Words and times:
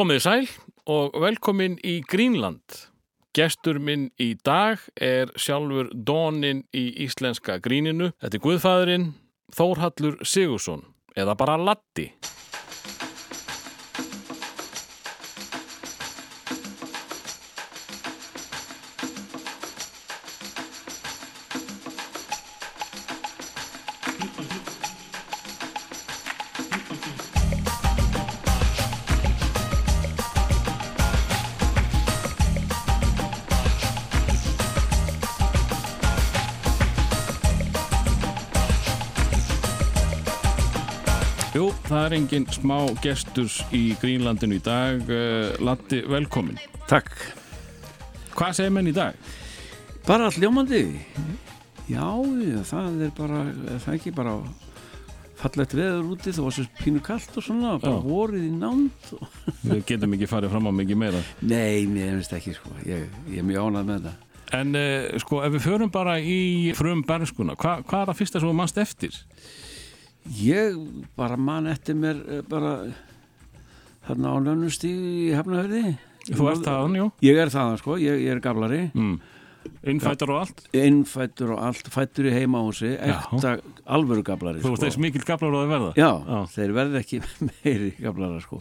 Komið 0.00 0.20
sæl 0.24 0.46
og 0.88 1.16
velkomin 1.20 1.74
í 1.84 1.98
Greenland. 2.08 2.62
Gestur 3.36 3.76
minn 3.84 4.06
í 4.16 4.30
dag 4.48 4.80
er 4.96 5.28
sjálfur 5.36 5.90
Dónin 5.92 6.62
í 6.72 6.86
íslenska 7.04 7.58
gríninu. 7.60 8.08
Þetta 8.16 8.38
er 8.38 8.44
Guðfæðurinn 8.46 9.04
Þórhallur 9.52 10.16
Sigursson 10.24 10.86
eða 11.20 11.36
bara 11.36 11.58
Latti. 11.60 12.06
Engin 42.30 42.46
smá 42.54 42.76
gestur 43.02 43.50
í 43.74 43.96
Greenlandinu 43.98 44.60
í 44.60 44.62
dag. 44.62 45.02
Uh, 45.10 45.50
Latti, 45.66 45.98
velkomin. 46.06 46.58
Takk. 46.86 47.10
Hvað 48.36 48.52
segir 48.54 48.74
menn 48.74 48.90
í 48.90 48.94
dag? 48.94 49.16
Bara 50.06 50.28
hljómandi. 50.30 50.84
Já, 51.90 52.06
já, 52.22 52.60
það 52.68 53.02
er 53.02 53.14
bara, 53.16 53.40
er 53.50 53.80
það 53.82 53.96
ekki 53.96 54.12
bara 54.14 54.36
fallegt 55.40 55.74
veður 55.74 56.12
úti, 56.12 56.30
það 56.36 56.46
var 56.46 56.54
svo 56.54 56.66
pínu 56.78 57.02
kallt 57.02 57.38
og 57.40 57.46
svona, 57.48 57.72
bara 57.82 57.98
vorið 58.04 58.46
í 58.46 58.52
nánd. 58.60 59.08
Og... 59.16 59.38
Við 59.72 59.82
getum 59.88 60.14
ekki 60.14 60.28
farið 60.30 60.54
fram 60.54 60.70
á 60.70 60.72
mikið 60.82 61.00
meira. 61.02 61.22
Nei, 61.42 61.88
mér 61.90 62.12
finnst 62.20 62.36
ekki, 62.38 62.54
sko. 62.60 62.76
Ég, 62.86 63.08
ég 63.32 63.42
er 63.42 63.48
mjög 63.48 63.72
ánað 63.72 63.90
með 63.90 64.06
það. 64.06 64.28
En 64.60 64.78
uh, 64.78 65.18
sko, 65.24 65.42
ef 65.46 65.56
við 65.56 65.66
förum 65.66 65.90
bara 65.94 66.14
í 66.22 66.38
frum 66.78 67.02
berskuna, 67.06 67.58
hva, 67.58 67.80
hvað 67.82 68.04
er 68.04 68.12
það 68.12 68.22
fyrsta 68.22 68.42
sem 68.42 68.52
þú 68.52 68.54
mannst 68.60 68.78
eftir? 68.82 69.18
Ég 70.40 70.76
bara 71.16 71.38
man 71.40 71.66
eftir 71.70 71.96
mér 71.98 72.20
eh, 72.28 72.44
bara 72.48 72.76
þarna 74.06 74.34
á 74.34 74.36
nönnustíð 74.50 75.02
í 75.10 75.26
Hefnahörði. 75.34 75.96
Þú 76.30 76.48
ert 76.52 76.64
þaðan, 76.66 76.96
jú? 77.00 77.10
Ég 77.24 77.38
er 77.40 77.52
þaðan, 77.52 77.78
sko, 77.80 77.96
ég, 78.00 78.24
ég 78.26 78.34
er 78.36 78.42
gaflari. 78.44 78.82
Mm. 78.94 79.20
Innfættar 79.90 80.30
og 80.32 80.38
allt? 80.42 80.62
Innfættur 80.76 81.52
og 81.54 81.62
allt, 81.64 81.88
fættur 81.92 82.28
í 82.28 82.32
heimahúsi, 82.32 82.94
ekta 82.96 83.54
alvöru 83.92 84.22
gaflari, 84.24 84.62
Þú 84.64 84.72
ert 84.74 84.84
þess 84.86 85.00
mikil 85.00 85.22
gaflar 85.26 85.56
á 85.56 85.60
að 85.60 85.72
verða? 85.72 85.90
Já, 86.00 86.10
Já. 86.24 86.38
þeir 86.54 86.74
verði 86.76 87.00
ekki 87.00 87.20
meiri 87.48 87.90
gaflara 87.98 88.40
sko 88.44 88.60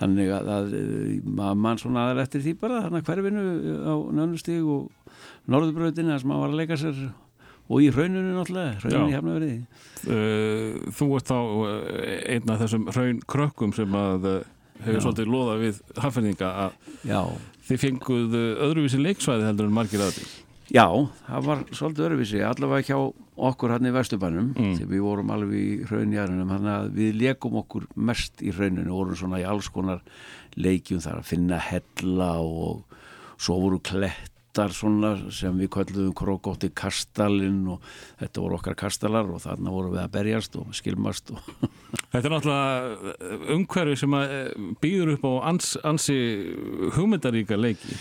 þannig 0.00 0.32
að, 0.36 0.50
að 0.56 0.76
eh, 0.80 1.32
mann 1.64 1.80
svona 1.80 2.06
aðra 2.08 2.24
eftir 2.24 2.44
því 2.44 2.54
bara 2.60 2.82
þannig 2.86 3.02
að 3.02 3.10
hverfinu 3.10 3.44
á 3.84 3.94
nönnustíg 4.20 4.70
og 4.76 5.18
norðurbröðinu 5.50 6.16
sem 6.20 6.32
maður 6.32 6.46
var 6.46 6.54
að 6.54 6.60
leika 6.62 6.80
sér 6.80 7.02
og 7.04 7.18
í 7.78 7.90
hrauninu 7.94 8.32
náttúrulega, 8.34 8.80
hrauninu 8.82 9.04
Já. 9.04 9.10
í 9.12 9.16
hefnaverði 9.18 9.52
Uh, 10.00 10.78
þú 10.96 11.06
ert 11.18 11.28
þá 11.28 11.36
uh, 11.36 11.72
einn 12.32 12.48
af 12.48 12.60
þessum 12.62 12.86
hraun 12.88 13.18
krökkum 13.28 13.74
sem 13.76 13.92
að 14.00 14.22
uh, 14.30 14.36
hefur 14.80 15.02
svolítið 15.04 15.28
loða 15.28 15.56
við 15.60 15.80
hafðninga 16.00 16.48
að 16.64 16.78
þið 17.68 17.82
fenguð 17.82 18.36
öðruvísi 18.64 19.00
leiksvæði 19.04 19.44
heldur 19.44 19.68
en 19.68 19.74
margir 19.76 20.00
aðri. 20.06 20.24
já, 20.72 20.86
það 21.28 21.44
var 21.50 21.60
svolítið 21.76 22.06
öruvísi, 22.08 22.40
allavega 22.48 22.88
hjá 22.88 22.96
okkur 23.50 23.74
hann 23.76 23.90
í 23.90 23.92
Vesturbænum 23.98 24.48
Mm. 24.56 24.72
þegar 24.78 24.90
við 24.94 25.04
vorum 25.04 25.30
alveg 25.36 25.60
í 25.60 25.84
hraunjarunum 25.90 26.48
þannig 26.54 26.72
að 26.78 26.90
við 26.96 27.20
leikum 27.20 27.60
okkur 27.60 27.86
mest 27.96 28.40
í 28.40 28.56
hrauninu 28.56 28.90
vorum 28.96 29.20
svona 29.20 29.42
í 29.42 29.46
alls 29.52 29.68
konar 29.68 30.00
leikjum 30.56 31.04
þar 31.04 31.20
að 31.20 31.28
finna 31.34 31.60
hella 31.60 32.32
og 32.40 32.84
svo 33.40 33.60
voru 33.60 33.78
klettar 34.50 34.72
svona 34.74 35.14
sem 35.30 35.54
við 35.58 35.70
kölluðum 35.70 36.14
krókótti 36.14 36.70
kastalinn 36.74 37.68
og 37.70 37.80
þetta 38.18 38.40
voru 38.40 38.56
okkar 38.56 38.74
kastalar 38.74 39.28
og 39.30 39.40
þarna 39.40 39.70
vorum 39.70 39.92
við 39.94 40.02
að 40.02 40.12
berjast 40.12 40.56
og 40.56 40.74
skilmast 40.74 41.30
og 41.30 41.38
Þetta 42.10 42.26
er 42.26 42.32
náttúrulega 42.34 43.54
umhverfi 43.54 43.96
sem 44.00 44.14
uh, 44.14 44.72
býður 44.82 45.12
upp 45.14 45.24
á 45.30 45.32
ans, 45.52 45.76
ansi 45.84 46.16
hugmyndaríka 46.96 47.56
leiki. 47.56 47.94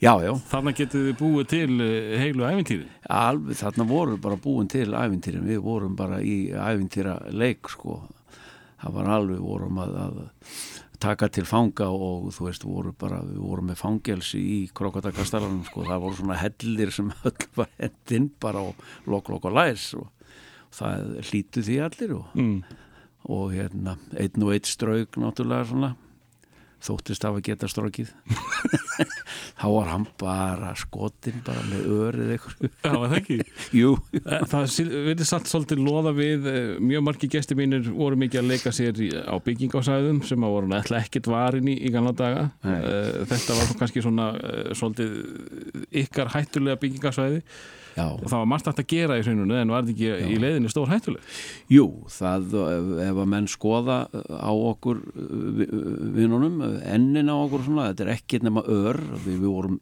já, 0.00 0.12
já, 0.20 0.34
Þarna 0.50 0.74
getið 0.76 1.06
þið 1.08 1.16
búið 1.18 1.48
til 1.48 1.80
uh, 1.80 2.18
heilu 2.20 2.44
æfintýri. 2.44 2.88
alveg 3.08 3.56
þarna 3.56 3.88
voru 3.88 4.18
bara 4.20 4.36
búin 4.36 4.68
til 4.68 4.92
ævintýrin, 4.92 5.48
við 5.48 5.62
vorum 5.64 5.96
bara 5.96 6.20
í 6.20 6.52
ævintýra 6.52 7.32
leik 7.32 7.68
sko 7.72 8.02
það 8.82 8.92
var 8.98 9.12
alveg, 9.16 9.40
vorum 9.40 9.80
að, 9.80 9.96
að 10.04 10.18
taka 11.04 11.28
til 11.32 11.44
fanga 11.48 11.86
og 11.92 12.30
þú 12.34 12.46
veist, 12.48 12.64
voru 12.66 12.92
bara, 12.98 13.20
við 13.26 13.40
vorum 13.44 13.68
með 13.70 13.80
fangelsi 13.82 14.40
í 14.40 14.58
krokodakastalanum 14.74 15.62
sko, 15.68 15.84
það 15.88 16.02
voru 16.06 16.18
svona 16.22 16.38
hellir 16.40 16.92
sem 16.96 17.12
öll 17.28 17.48
var 17.60 17.68
hendinn 17.78 18.30
bara 18.42 18.64
og 18.70 18.80
lokk, 19.10 19.28
lokk 19.34 19.50
og 19.50 19.56
læs 19.60 19.90
og, 20.00 20.08
það 20.74 21.20
hlýtu 21.28 21.62
því 21.68 21.76
allir 21.86 22.16
og, 22.16 22.32
Mm. 22.34 22.56
og 23.30 23.52
hérna, 23.54 23.94
einn 24.20 24.42
og 24.42 24.50
einn 24.56 24.66
strauk 24.68 25.16
náttúrulega 25.22 25.68
svona 25.70 25.92
þóttist 26.84 27.24
af 27.24 27.38
að 27.38 27.44
geta 27.48 27.68
strókið 27.70 28.10
þá 29.58 29.66
var 29.72 29.88
hann 29.90 30.04
bara 30.20 30.72
skotinn 30.78 31.40
bara 31.46 31.62
með 31.68 31.86
örið 31.94 32.32
eitthvað 32.34 32.68
Já, 32.84 32.90
var 32.92 33.12
það 33.12 33.18
ekki. 33.20 33.38
Eh, 34.24 34.44
Það 34.50 34.76
verður 35.04 35.28
satt 35.28 35.48
svolítið 35.50 35.80
loða 35.84 36.12
við, 36.16 36.46
eh, 36.50 36.68
mjög 36.84 37.04
margi 37.08 37.28
gestir 37.32 37.58
mínir 37.58 37.86
voru 37.92 38.18
mikið 38.20 38.40
að 38.42 38.50
leika 38.52 38.72
sér 38.74 39.00
á 39.28 39.34
byggingásæðum 39.44 40.20
sem 40.28 40.44
að 40.46 40.54
voru 40.54 40.70
nættilega 40.70 41.08
ekkert 41.08 41.28
varin 41.32 41.68
í, 41.70 41.74
í 41.88 41.92
gamla 41.94 42.12
daga. 42.16 42.46
Nei. 42.64 42.76
Eh, 42.78 43.22
Þetta 43.32 43.58
var 43.58 43.72
kannski 43.82 44.04
svona 44.04 44.28
eh, 44.38 44.70
svolítið 44.78 45.16
ykkar 46.04 46.32
hættulega 46.36 46.80
byggingasæði 46.84 47.42
já, 47.96 48.06
og 48.10 48.24
það 48.26 48.36
var 48.40 48.50
margt 48.52 48.68
hægt 48.70 48.82
að 48.84 48.90
gera 48.94 49.18
í 49.20 49.24
hrauninu 49.26 49.56
en 49.60 49.72
var 49.74 49.86
þetta 49.86 49.94
ekki 49.94 50.34
í 50.34 50.38
leiðinni 50.42 50.72
stór 50.72 50.90
hættuleg. 50.92 51.32
jú, 51.70 51.86
það 52.10 52.54
ef, 52.64 53.16
að 53.24 53.32
menn 53.34 53.48
skoða 53.50 53.98
á 54.12 54.52
okkur 54.52 55.02
vi- 55.60 55.70
vinunum, 56.20 56.60
ennin 56.82 57.30
á 57.30 57.36
okkur 57.38 57.66
svona, 57.66 57.90
þetta 57.92 58.06
er 58.08 58.14
ekkert 58.18 58.46
nema 58.48 58.64
ör 58.66 59.00
við, 59.24 59.36
við 59.38 59.50
vorum 59.50 59.80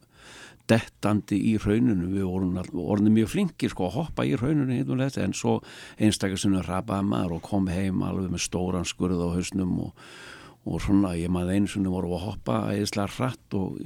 dettandi 0.70 1.36
í 1.50 1.56
hrauninu, 1.58 2.06
við 2.14 2.26
vorum 2.28 2.52
orðnir 2.78 3.12
mjög 3.16 3.32
flinkir 3.32 3.72
sko 3.72 3.88
að 3.88 3.96
hoppa 3.96 4.24
í 4.28 4.36
hrauninu 4.38 4.76
hérna 4.78 5.08
en 5.24 5.34
svo 5.36 5.56
einstakar 5.98 6.38
sinni 6.38 6.62
rapaði 6.62 7.08
maður 7.10 7.34
og 7.38 7.42
kom 7.48 7.66
heim 7.72 8.04
alveg 8.06 8.30
með 8.30 8.44
stóran 8.46 8.86
skurð 8.88 9.20
á 9.20 9.28
hausnum 9.34 9.74
og, 9.88 10.06
og 10.62 10.78
svona, 10.78 11.16
ég 11.18 11.30
maður 11.32 11.56
einu 11.56 11.70
sinni 11.70 11.90
voru 11.90 12.12
að 12.14 12.26
hoppa 12.28 12.58
eðislega 12.70 13.10
hratt 13.16 13.56
og, 13.58 13.80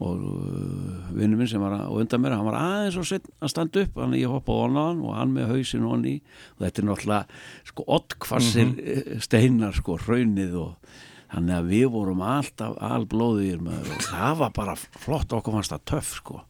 og 0.00 0.22
uh, 0.24 1.10
vinnu 1.12 1.36
minn 1.36 1.50
sem 1.50 1.60
var 1.60 1.76
á 1.76 1.92
undan 1.92 2.22
mér, 2.24 2.38
hann 2.38 2.48
var 2.48 2.56
aðeins 2.56 2.96
og 3.02 3.08
sett 3.10 3.28
að 3.40 3.52
standa 3.52 3.84
upp, 3.84 4.00
hann 4.00 4.16
ég 4.16 4.32
hoppaði 4.32 4.64
on 4.70 4.80
hann 4.80 5.04
og 5.04 5.18
hann 5.18 5.36
með 5.36 5.52
hausin 5.52 5.84
onni 5.84 6.16
og 6.56 6.64
þetta 6.64 6.82
er 6.82 6.88
náttúrulega 6.88 7.40
sko 7.72 7.86
oddkvassir 7.98 8.72
mm 8.72 9.20
steinar 9.20 9.76
sko, 9.76 9.98
hraunið 10.00 10.56
og 10.60 10.98
þannig 11.30 11.56
að 11.56 11.70
við 11.70 11.86
vorum 11.94 12.24
alltaf 12.26 12.76
alblóðir 12.90 13.62
með 13.64 13.90
og 13.94 14.06
það 14.08 14.40
var 14.42 14.54
bara 14.56 14.76
flott 14.78 15.36
okkur 15.36 15.58
fannst 15.58 15.74
það 15.76 15.86
töff 15.92 16.12
sko 16.18 16.40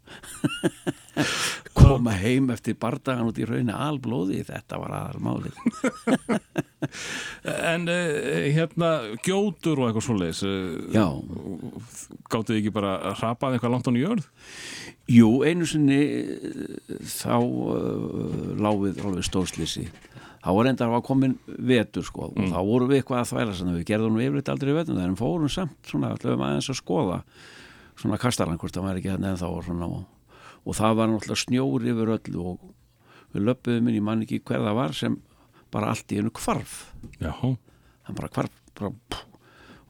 koma 1.80 2.14
heim 2.16 2.50
eftir 2.54 2.78
bardagan 2.80 3.28
út 3.28 3.38
í 3.38 3.46
raunni 3.48 3.74
alblóði, 3.76 4.42
þetta 4.48 4.80
var 4.80 4.96
aðalmálið 5.02 5.54
En 7.44 7.88
uh, 7.88 8.52
hérna 8.54 8.90
gjótur 9.24 9.82
og 9.82 9.90
eitthvað 9.90 10.06
svoleiðis, 10.06 10.40
uh, 10.48 11.18
gáttu 12.32 12.54
þið 12.54 12.60
ekki 12.62 12.72
bara 12.74 12.94
að 13.10 13.18
hrapað 13.20 13.56
eitthvað 13.56 13.74
langt 13.74 13.90
án 13.90 13.98
í 13.98 14.04
jörð? 14.04 14.28
Jú, 15.10 15.30
einu 15.44 15.66
sinni 15.68 16.00
eh, 16.00 16.96
þá 17.04 17.36
uh, 17.36 18.54
láfið 18.62 19.02
alveg 19.04 19.26
stórslýsi. 19.26 19.88
Þá 20.40 20.50
var 20.56 20.70
enda 20.70 20.86
að 20.86 20.94
var 20.94 21.04
komin 21.04 21.36
vetur 21.70 22.06
sko 22.06 22.30
og 22.30 22.38
þá 22.52 22.58
vorum 22.64 22.90
við 22.90 23.00
eitthvað 23.00 23.22
að 23.22 23.30
þvæla 23.32 23.56
sem 23.58 23.72
við 23.74 23.86
gerðum 23.90 24.16
nú 24.16 24.22
yfirleitt 24.24 24.52
aldrei 24.52 24.72
vetur 24.76 25.00
en 25.04 25.18
fórum 25.20 25.52
samt 25.52 25.90
svona 25.90 26.12
alltaf 26.14 26.36
aðeins 26.36 26.70
að 26.72 26.78
skoða 26.80 27.18
svona 28.00 28.20
kastalan 28.20 28.60
hvort 28.60 28.76
það 28.76 28.88
væri 28.88 29.02
ekki 29.02 29.12
þannig 29.14 29.34
en 29.34 29.40
þá 29.42 29.48
var 29.52 29.66
svona 29.68 29.88
og, 29.90 30.04
og 30.64 30.78
það 30.80 31.00
var 31.00 31.10
náttúrulega 31.12 31.44
snjór 31.44 31.88
yfir 31.92 32.14
öllu 32.16 32.46
og 32.54 32.68
við 33.34 33.48
löpuðum 33.50 33.90
inn 33.90 33.98
í 34.00 34.04
mann 34.04 34.24
ekki 34.24 34.40
hver 34.48 34.64
það 34.64 34.78
var 34.80 34.96
sem 34.96 35.18
bara 35.70 35.92
allt 35.92 36.14
í 36.14 36.20
hennu 36.20 36.32
kvarf 36.34 36.78
hann 38.08 38.16
bara 38.16 38.32
hvarf 38.32 38.56
bara, 38.78 38.90
pff, 39.12 39.26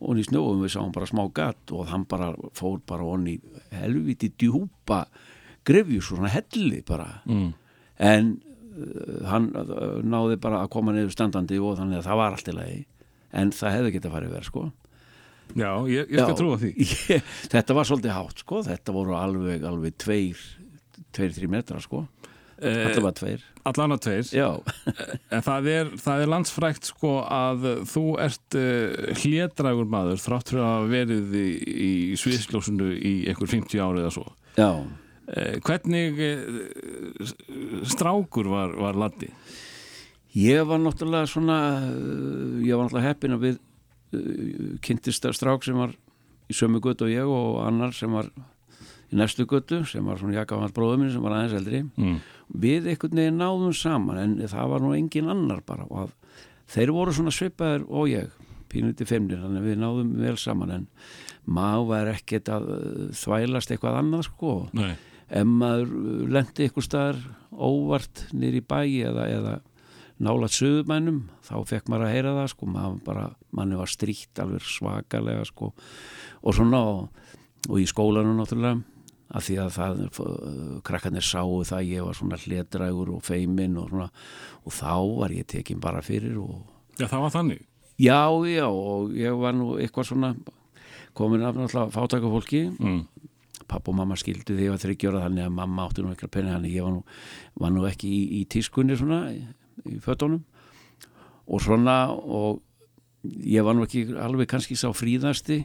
og 0.00 0.18
í 0.18 0.24
snjóum 0.26 0.62
við 0.64 0.74
sáum 0.74 0.92
bara 0.94 1.08
smá 1.08 1.22
gatt 1.36 1.72
og 1.76 1.88
hann 1.92 2.06
bara 2.10 2.32
fór 2.58 2.80
bara 2.88 3.06
onni 3.06 3.36
helviti 3.76 4.32
djúpa 4.34 5.04
grefju 5.68 6.00
svona 6.02 6.30
helli 6.32 6.80
bara. 6.86 7.20
Mm. 7.28 7.50
en 8.00 8.30
hann 9.30 9.50
uh, 9.56 9.98
náði 10.02 10.38
bara 10.42 10.62
að 10.64 10.70
koma 10.76 10.94
niður 10.96 11.14
standandi 11.14 11.58
og 11.60 11.78
þannig 11.80 12.00
að 12.00 12.06
það 12.10 12.20
var 12.22 12.36
allt 12.36 12.52
í 12.52 12.56
lagi. 12.56 12.78
En 13.30 13.52
það 13.54 13.76
hefði 13.78 13.92
getað 13.96 14.14
farið 14.16 14.36
verð 14.36 14.48
sko. 14.50 14.64
Já 15.50 15.70
ég, 15.90 16.06
ég 16.06 16.20
skal 16.20 16.30
Já, 16.34 16.38
trúa 16.38 16.56
því. 16.62 16.70
Ég, 17.10 17.28
þetta 17.56 17.76
var 17.76 17.88
svolítið 17.90 18.16
hátt 18.16 18.42
sko. 18.44 18.62
Þetta 18.66 18.94
voru 18.94 19.16
alveg, 19.18 19.66
alveg 19.66 19.98
tveir 19.98 20.48
tveir, 21.10 21.32
þrý 21.34 21.48
metra 21.50 21.80
sko. 21.82 22.04
Alltaf 22.60 23.00
var 23.02 23.14
tveir. 23.16 23.44
Allan 23.64 23.94
að 23.96 24.02
tveir. 24.04 24.26
Já, 24.36 24.48
En 25.32 25.44
það 25.46 25.68
er, 25.72 25.90
það 26.00 26.22
er 26.24 26.30
landsfrækt 26.34 26.90
sko 26.90 27.12
að 27.24 27.64
þú 27.88 28.02
ert 28.20 28.56
uh, 28.60 29.14
hlédrægur 29.22 29.88
maður 29.88 30.20
þrátt 30.20 30.52
fyrir 30.52 30.66
að 30.68 30.88
verið 30.92 31.36
í, 31.40 31.46
í 31.88 31.92
sviðsljósunu 32.20 32.90
í 32.94 33.14
einhver 33.32 33.48
50 33.50 33.80
ári 33.80 34.04
eða 34.04 34.12
svo. 34.18 34.26
já 34.60 34.70
hvernig 35.66 36.18
uh, 36.18 37.32
strákur 37.86 38.48
var, 38.50 38.72
var 38.80 38.98
Latti? 38.98 39.30
Ég 40.38 40.62
var 40.66 40.78
náttúrulega 40.82 41.26
svona 41.30 41.58
uh, 41.86 42.60
ég 42.62 42.74
var 42.76 42.86
náttúrulega 42.88 43.08
heppin 43.12 43.36
að 43.36 43.44
við 43.48 43.58
kynntist 44.82 45.26
strák 45.38 45.62
sem 45.62 45.76
var 45.78 45.92
í 46.50 46.54
sömu 46.56 46.80
götu 46.82 47.06
og 47.06 47.12
ég 47.12 47.28
og 47.30 47.60
annar 47.62 47.92
sem 47.94 48.10
var 48.10 48.26
í 49.10 49.18
næstu 49.18 49.44
götu 49.50 49.84
sem 49.86 50.02
var 50.06 50.18
svona 50.18 50.40
jakafall 50.40 50.72
bróður 50.74 50.98
minn 51.02 51.12
sem 51.14 51.22
var 51.22 51.36
aðeins 51.36 51.54
eldri 51.60 51.84
Mm. 51.94 52.16
við 52.50 52.88
einhvern 52.90 53.14
veginn 53.20 53.38
náðum 53.38 53.74
saman 53.76 54.18
en 54.18 54.32
það 54.50 54.68
var 54.72 54.82
nú 54.82 54.90
engin 54.96 55.30
annar 55.30 55.60
bara 55.66 55.86
og 55.90 56.10
þeir 56.70 56.90
voru 56.94 57.14
svona 57.14 57.30
svipaðir 57.34 57.84
og 57.86 58.08
ég 58.10 58.30
pínuti 58.70 59.06
femnir, 59.06 59.38
þannig 59.42 59.62
að 59.62 59.68
við 59.70 59.78
náðum 59.82 60.10
vel 60.22 60.36
saman 60.38 60.70
en 60.74 60.88
maður 61.46 61.86
var 61.90 62.10
ekkert 62.16 62.50
að 62.54 62.66
þvælast 63.18 63.70
eitthvað 63.74 63.98
annað 64.02 64.26
sko 64.28 64.52
Nei. 64.78 64.94
Ef 65.30 65.46
maður 65.46 65.92
lendi 66.34 66.66
ykkur 66.68 66.84
staðar 66.86 67.18
óvart 67.54 68.24
nýr 68.34 68.58
í 68.60 68.62
bæi 68.66 69.02
eða, 69.08 69.26
eða 69.30 69.54
nálat 70.20 70.52
sögumænum 70.52 71.22
þá 71.46 71.54
fekk 71.70 71.88
maður 71.88 72.06
að 72.08 72.14
heyra 72.14 72.32
það 72.38 72.48
sko 72.52 72.66
maður 72.70 72.96
bara, 73.06 73.26
manni 73.56 73.78
var 73.78 73.88
stríkt 73.90 74.42
alveg 74.42 74.66
svakalega 74.66 75.44
sko 75.48 75.70
og 76.42 76.56
svona 76.56 76.80
og, 76.84 77.08
og 77.70 77.78
í 77.80 77.86
skólanum 77.88 78.36
náttúrulega 78.40 78.82
af 79.30 79.44
því 79.46 79.56
að 79.62 79.70
það 79.76 79.98
krakkarnir 80.86 81.22
sáu 81.24 81.60
það 81.62 81.76
að 81.78 81.90
ég 81.94 82.06
var 82.08 82.16
svona 82.18 82.38
hlétrægur 82.42 83.12
og 83.14 83.22
feiminn 83.24 83.76
og 83.78 83.90
svona 83.92 84.08
og 84.66 84.74
þá 84.74 84.94
var 85.20 85.34
ég 85.36 85.46
tekin 85.50 85.80
bara 85.82 86.02
fyrir 86.04 86.36
og 86.42 86.64
Já, 87.00 87.06
það 87.08 87.22
var 87.24 87.32
þannig. 87.36 87.60
já, 87.96 88.18
já 88.50 88.66
og 88.68 89.14
ég 89.16 89.38
var 89.40 89.54
nú 89.56 89.76
eitthvað 89.80 90.08
svona 90.10 90.34
komin 91.16 91.46
af 91.46 91.54
náttúrulega 91.56 91.94
fátakafólki 91.94 92.64
Mm. 92.78 93.04
Papp 93.70 93.90
og 93.90 93.98
mamma 94.00 94.18
skildu 94.18 94.56
því 94.56 94.70
að 94.72 94.82
þryggjóra 94.84 95.24
þannig 95.26 95.46
að 95.46 95.58
mamma 95.58 95.86
átti 95.86 96.04
nú 96.04 96.14
ekki 96.14 96.26
að 96.28 96.34
penna 96.36 96.56
þannig 96.56 96.74
ég 96.76 96.86
var 96.86 96.96
nú, 96.96 97.04
var 97.62 97.74
nú 97.74 97.84
ekki 97.90 98.10
í, 98.10 98.22
í 98.40 98.42
tískunni 98.50 98.98
svona 98.98 99.20
í, 99.34 99.44
fötunum. 100.04 100.42
Og 101.50 101.62
svona 101.64 101.96
og 102.10 102.60
ég 103.24 103.64
var 103.66 103.76
nú 103.76 103.86
ekki 103.86 104.06
alveg 104.18 104.50
kannski 104.50 104.78
sá 104.78 104.88
fríðasti 104.96 105.62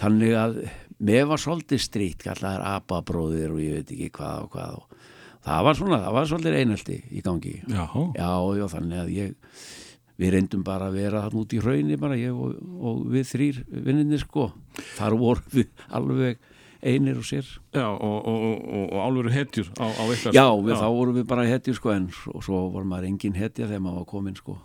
þannig 0.00 0.36
að 0.36 0.62
mér 1.00 1.28
var 1.30 1.40
svolítið 1.40 1.82
strýtt 1.82 2.24
kallar 2.26 2.62
apabróðir 2.76 3.54
og 3.54 3.62
ég 3.62 3.78
veit 3.80 3.92
ekki 3.94 4.10
hvað 4.18 4.46
og 4.46 4.54
hvað 4.54 4.80
og 4.80 4.98
það 5.46 5.66
var 5.66 5.78
svona, 5.78 6.00
það 6.04 6.16
var 6.18 6.26
svolítið 6.28 6.58
einhaldi 6.60 6.98
í 7.08 7.22
gangi. 7.24 7.54
Já. 7.64 7.84
já, 8.16 8.32
já, 8.60 8.66
þannig 8.74 9.00
að 9.00 9.14
ég 9.16 9.38
við 10.20 10.34
reyndum 10.34 10.64
bara 10.66 10.90
að 10.90 10.98
vera 11.00 11.24
þarna 11.24 11.40
út 11.40 11.54
í 11.56 11.60
hraunni 11.62 11.96
bara 12.00 12.18
ég 12.20 12.36
og, 12.36 12.56
og 12.60 13.04
við 13.08 13.28
þrýr 13.30 13.60
vinninni 13.86 14.20
sko, 14.20 14.50
þar 14.98 15.16
vorum 15.20 15.54
við 15.54 15.86
alveg 15.96 16.42
einir 16.82 17.18
og 17.20 17.26
sér 17.28 17.46
Já, 17.74 17.86
og, 17.86 18.16
og, 18.26 18.40
og, 18.40 18.88
og 18.88 18.98
álveru 19.04 19.32
hetjur 19.34 19.70
á, 19.76 19.86
á 19.86 20.02
eitthvað. 20.06 20.36
Já, 20.36 20.46
við, 20.56 20.74
þá 20.80 20.88
vorum 20.96 21.20
við 21.20 21.28
bara 21.30 21.46
hetjur 21.48 21.78
sko 21.78 21.92
en 21.94 22.08
og 22.32 22.42
svo 22.46 22.64
var 22.74 22.88
maður 22.88 23.10
engin 23.10 23.38
hetja 23.38 23.68
þegar 23.68 23.84
maður 23.84 24.02
var 24.02 24.10
komin 24.14 24.38
sko 24.38 24.56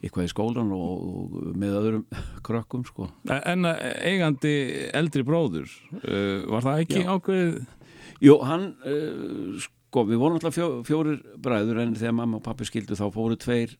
eitthvað 0.00 0.28
í 0.28 0.30
skólan 0.32 0.70
og, 0.72 1.02
og 1.04 1.58
með 1.60 1.76
öðrum 1.80 2.04
krökkum 2.46 2.86
sko. 2.88 3.10
En 3.28 3.68
eh, 3.68 3.82
eigandi 4.12 4.54
eldri 4.96 5.24
bróður, 5.26 5.68
uh, 6.00 6.46
var 6.48 6.64
það 6.64 6.84
ekki 6.86 7.02
Já. 7.02 7.10
ákveðið? 7.16 7.60
Jú, 8.24 8.38
hann 8.48 8.66
uh, 8.88 9.60
sko, 9.60 10.06
við 10.08 10.22
vorum 10.22 10.38
alltaf 10.38 10.56
fjó, 10.56 10.68
fjórir 10.88 11.20
bræður 11.40 11.82
en 11.84 11.94
þegar 11.98 12.16
mamma 12.16 12.40
og 12.40 12.46
pappi 12.46 12.68
skildu 12.68 12.96
þá 12.96 13.06
fóru 13.12 13.36
tveir 13.40 13.76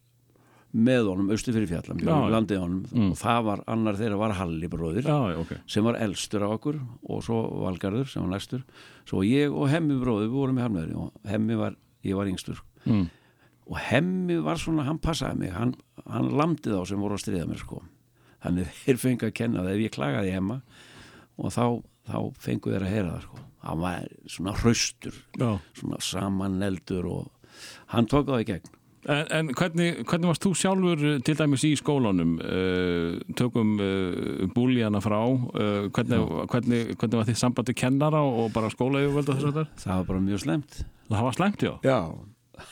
með 0.70 1.08
honum 1.10 1.30
austu 1.34 1.50
fyrir 1.54 1.66
fjallam, 1.66 1.98
landið 2.30 2.60
honum. 2.62 2.82
Mm. 2.94 3.08
og 3.10 3.18
það 3.18 3.40
var 3.48 3.62
annar 3.72 3.96
þeirra 3.98 4.18
var 4.20 4.34
Halli 4.38 4.68
bróðir 4.70 5.08
Já, 5.08 5.16
já, 5.32 5.38
ok. 5.42 5.52
sem 5.66 5.84
var 5.84 5.98
elstur 5.98 6.44
af 6.46 6.52
okkur 6.58 6.78
og 7.10 7.22
svo 7.26 7.40
Valgarður 7.64 8.06
sem 8.10 8.22
var 8.22 8.36
næstur. 8.36 8.62
Svo 9.08 9.24
ég 9.26 9.50
og 9.50 9.66
Hemmi 9.72 9.96
bróður 9.98 10.28
við 10.28 10.36
vorum 10.36 10.60
með 10.60 10.68
harmöður 10.68 10.94
og 11.02 11.30
Hemmi 11.32 11.58
var, 11.58 11.74
ég 12.06 12.14
var 12.20 12.30
yngstur. 12.30 12.62
Mm. 12.86 13.08
og 13.66 13.76
Hemmi 13.90 14.38
var 14.46 14.62
svona, 14.62 14.86
hann 14.86 15.02
passaði 15.02 15.42
mig 15.42 15.52
hann, 15.56 15.74
hann 16.06 16.30
lamdi 16.38 16.70
þá 16.70 16.84
sem 16.88 17.02
voru 17.02 17.18
að 17.18 17.24
stríða 17.24 17.50
mér 17.50 17.60
sko. 17.64 17.82
Þannig 18.40 18.70
þeir 18.84 18.96
fengu 19.02 19.26
að 19.28 19.34
kenna 19.36 19.64
það. 19.66 19.74
Ef 19.74 19.82
ég 19.84 19.94
klagaði 19.98 20.34
Hemma 20.38 20.60
og 21.40 21.52
þá, 21.52 21.64
þá 22.08 22.18
fengu 22.46 22.72
þeir 22.72 22.86
að 22.86 22.94
heyra 22.94 23.14
það 23.16 23.26
sko. 23.26 23.42
Hann 23.60 23.82
var 23.82 24.06
svona 24.32 24.54
hraustur 24.56 25.16
svona 25.76 25.98
samaneldur 26.00 27.10
og 27.10 27.56
hann 27.92 28.06
tók 28.08 28.30
það 28.30 28.46
í 28.46 28.46
gegn 28.54 28.76
En, 29.08 29.22
en 29.32 29.50
hvernig, 29.56 30.02
hvernig 30.04 30.28
varst 30.28 30.44
þú 30.44 30.50
sjálfur 30.60 31.04
eh, 31.08 31.20
til 31.24 31.36
dæmis 31.38 31.62
í 31.64 31.70
skólanum? 31.80 32.34
Uh, 32.44 33.14
tökum 33.38 33.70
uh, 33.80 34.42
búlíana 34.52 35.00
frá. 35.00 35.16
Uh, 35.24 35.86
hvernig, 35.88 36.18
hvernig, 36.52 36.80
hvernig 37.00 37.16
var 37.22 37.28
þið 37.30 37.38
sambandi 37.40 37.74
kennara 37.80 38.20
og 38.20 38.50
bara 38.52 38.68
skóla 38.72 39.00
yfirvölda 39.00 39.38
þess 39.38 39.48
að 39.48 39.56
þetta? 39.62 39.80
það 39.84 40.02
var 40.02 40.10
bara 40.10 40.24
mjög 40.26 40.42
slemt 40.44 40.76
Það 41.10 41.24
var 41.26 41.38
slæmt, 41.38 41.64
já. 41.64 41.72
já. 41.88 41.96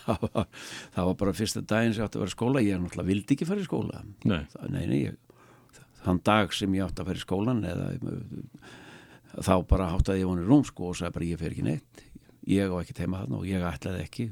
Það 0.05 0.27
var, 0.27 0.45
það 0.93 1.07
var 1.09 1.15
bara 1.23 1.33
fyrsta 1.39 1.63
daginn 1.65 1.95
sem 1.97 2.03
ég 2.03 2.11
átti 2.11 2.19
að 2.19 2.23
vera 2.27 2.35
í 2.35 2.37
skóla. 2.37 2.61
Ég 2.67 2.83
náttúrulega 2.83 3.09
vildi 3.09 3.35
ekki 3.39 3.49
fara 3.49 3.63
í 3.63 3.67
skóla. 3.67 4.03
Nei. 4.29 4.43
Það- 4.53 4.69
nei, 4.75 4.83
nei, 4.91 4.99
ég, 5.07 5.17
þann 6.05 6.21
dag 6.29 6.53
sem 6.53 6.77
ég 6.77 6.85
átti 6.85 7.03
að 7.03 7.09
fara 7.09 7.23
í 7.23 7.25
skólan 7.25 7.65
eða 7.65 7.87
þá 9.39 9.55
bara 9.71 9.89
háttaði 9.95 10.23
ég 10.23 10.29
honum 10.29 10.49
rúm 10.49 10.67
sko 10.69 10.91
og 10.93 10.99
sagði 10.99 11.17
bara 11.17 11.31
ég 11.31 11.41
fer 11.41 11.55
ekki 11.57 11.65
neitt. 11.67 12.05
Ég 12.49 12.69
á 12.69 12.77
ekki 12.83 12.97
teima 13.01 13.23
þarna 13.23 13.41
og 13.41 13.49
ég 13.49 13.65
ætlaði 13.65 14.05
ekki 14.05 14.29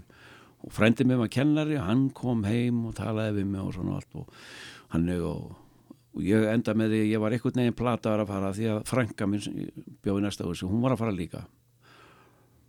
og 0.64 0.72
frændi 0.72 1.04
mig 1.04 1.18
var 1.20 1.30
kennari 1.32 1.76
hann 1.80 2.08
kom 2.16 2.44
heim 2.46 2.86
og 2.88 2.96
talaði 2.98 3.40
við 3.40 3.52
mig 3.52 3.62
og 3.62 3.74
svona 3.76 3.98
allt 3.98 4.18
og 4.18 4.30
hann 4.94 5.08
og, 5.18 5.52
og 6.16 6.24
ég 6.24 6.46
enda 6.50 6.74
með 6.74 6.94
því 6.94 7.02
að 7.02 7.12
ég 7.12 7.22
var 7.22 7.36
einhvern 7.36 7.60
veginn 7.60 7.76
plataður 7.76 8.24
að 8.24 8.32
fara 8.32 8.54
því 8.56 8.68
að 8.72 8.82
frænka 8.88 9.28
minn 9.28 9.70
bjóði 10.04 10.24
næsta 10.24 10.46
húsi, 10.46 10.68
hún 10.68 10.84
var 10.84 10.94
að 10.94 11.02
fara 11.02 11.16
líka. 11.16 11.44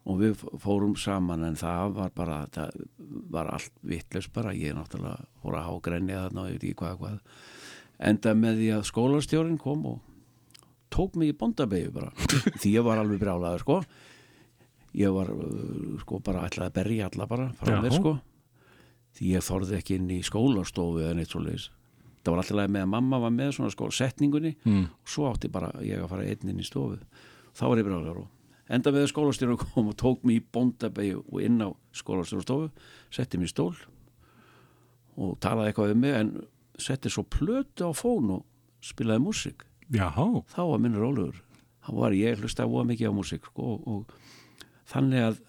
Og 0.07 0.21
við 0.21 0.43
fórum 0.63 0.95
saman 0.95 1.43
en 1.43 1.57
það 1.59 1.95
var 1.97 2.11
bara 2.15 2.41
það 2.55 2.83
var 3.31 3.49
allt 3.51 3.73
vittlust 3.83 4.31
bara 4.35 4.55
ég 4.55 4.75
náttúrulega 4.75 5.27
fór 5.43 5.57
að 5.59 5.67
hágrenja 5.67 6.21
þarna 6.25 6.43
og 6.43 6.51
ég 6.51 6.57
veit 6.57 6.67
ekki 6.69 6.79
hvað 6.81 6.99
hvað. 7.01 7.17
Enda 8.07 8.35
með 8.37 8.61
því 8.61 8.69
að 8.77 8.85
skólastjórin 8.87 9.59
kom 9.59 9.87
og 9.89 9.97
tók 10.93 11.17
mig 11.19 11.33
í 11.33 11.37
bondabeyju 11.37 11.91
bara 11.95 12.13
því 12.61 12.77
ég 12.77 12.85
var 12.87 13.01
alveg 13.01 13.19
brjálaður 13.21 13.65
sko 13.65 13.79
ég 14.97 15.13
var 15.13 15.29
uh, 15.33 15.97
sko 16.01 16.19
bara 16.25 16.45
ætlaði 16.47 16.71
að 16.71 16.75
berja 16.79 17.09
alla 17.11 17.27
bara 17.29 17.49
frá 17.59 17.77
mér 17.83 17.93
sko. 17.97 18.15
Því 19.17 19.31
ég 19.33 19.45
þorði 19.45 19.77
ekki 19.79 19.95
inn 19.97 20.09
í 20.13 20.19
skólastofu 20.25 21.01
eða 21.03 21.15
neitt 21.17 21.31
svo 21.33 21.41
leiðis 21.45 21.69
það 22.27 22.33
var 22.33 22.41
alltaf 22.43 22.71
með 22.75 22.81
að 22.83 22.89
mamma 22.91 23.17
var 23.23 23.31
með 23.31 23.51
svona 23.55 23.71
skóla 23.71 23.93
setningunni 23.95 24.49
Mm. 24.67 24.81
og 24.91 25.07
svo 25.07 25.29
átti 25.29 25.47
bara 25.47 25.69
ég 25.85 26.01
að 26.03 26.09
fara 26.11 26.25
einn 26.27 26.49
inn 26.51 26.59
í 26.59 26.65
stofu. 26.67 26.97
Þá 27.55 27.61
var 27.69 27.77
ég 27.79 27.85
brjálaður 27.87 28.17
og 28.25 28.73
enda 28.75 28.91
með 28.91 29.05
að 29.05 29.11
skólastjórin 29.13 29.59
kom 29.61 29.87
og 29.87 29.95
tók 29.95 30.25
mig 30.27 30.41
í 30.41 30.43
bondabeyju 30.51 31.21
og 31.31 31.39
inn 31.41 31.61
á 31.63 31.71
skólastjórastofu 31.95 32.67
setti 33.15 33.39
í 33.39 33.47
stól 33.47 33.71
og 35.17 35.37
talaði 35.39 35.71
eitthvað 35.71 35.93
um 35.95 36.01
mig 36.03 36.17
en 36.19 36.33
setti 36.77 37.09
svo 37.09 37.23
plötu 37.23 37.87
á 37.89 37.91
fón 37.95 38.29
og 38.35 38.43
spilaði 38.85 39.23
músík. 39.23 39.63
Já, 39.89 40.11
þá 40.51 40.59
var 40.67 40.83
minn 40.83 40.99
rólegur. 40.99 41.39
Þá 41.87 41.91
var 41.95 42.11
ég 42.11 42.41
hlusta 42.43 42.67
voða 42.67 42.89
mikið 42.91 43.07
á 43.09 43.13
músík 43.17 43.47
sko, 43.47 43.77
og, 43.77 43.87
og 43.87 44.26
þannig 44.91 45.25
að 45.27 45.39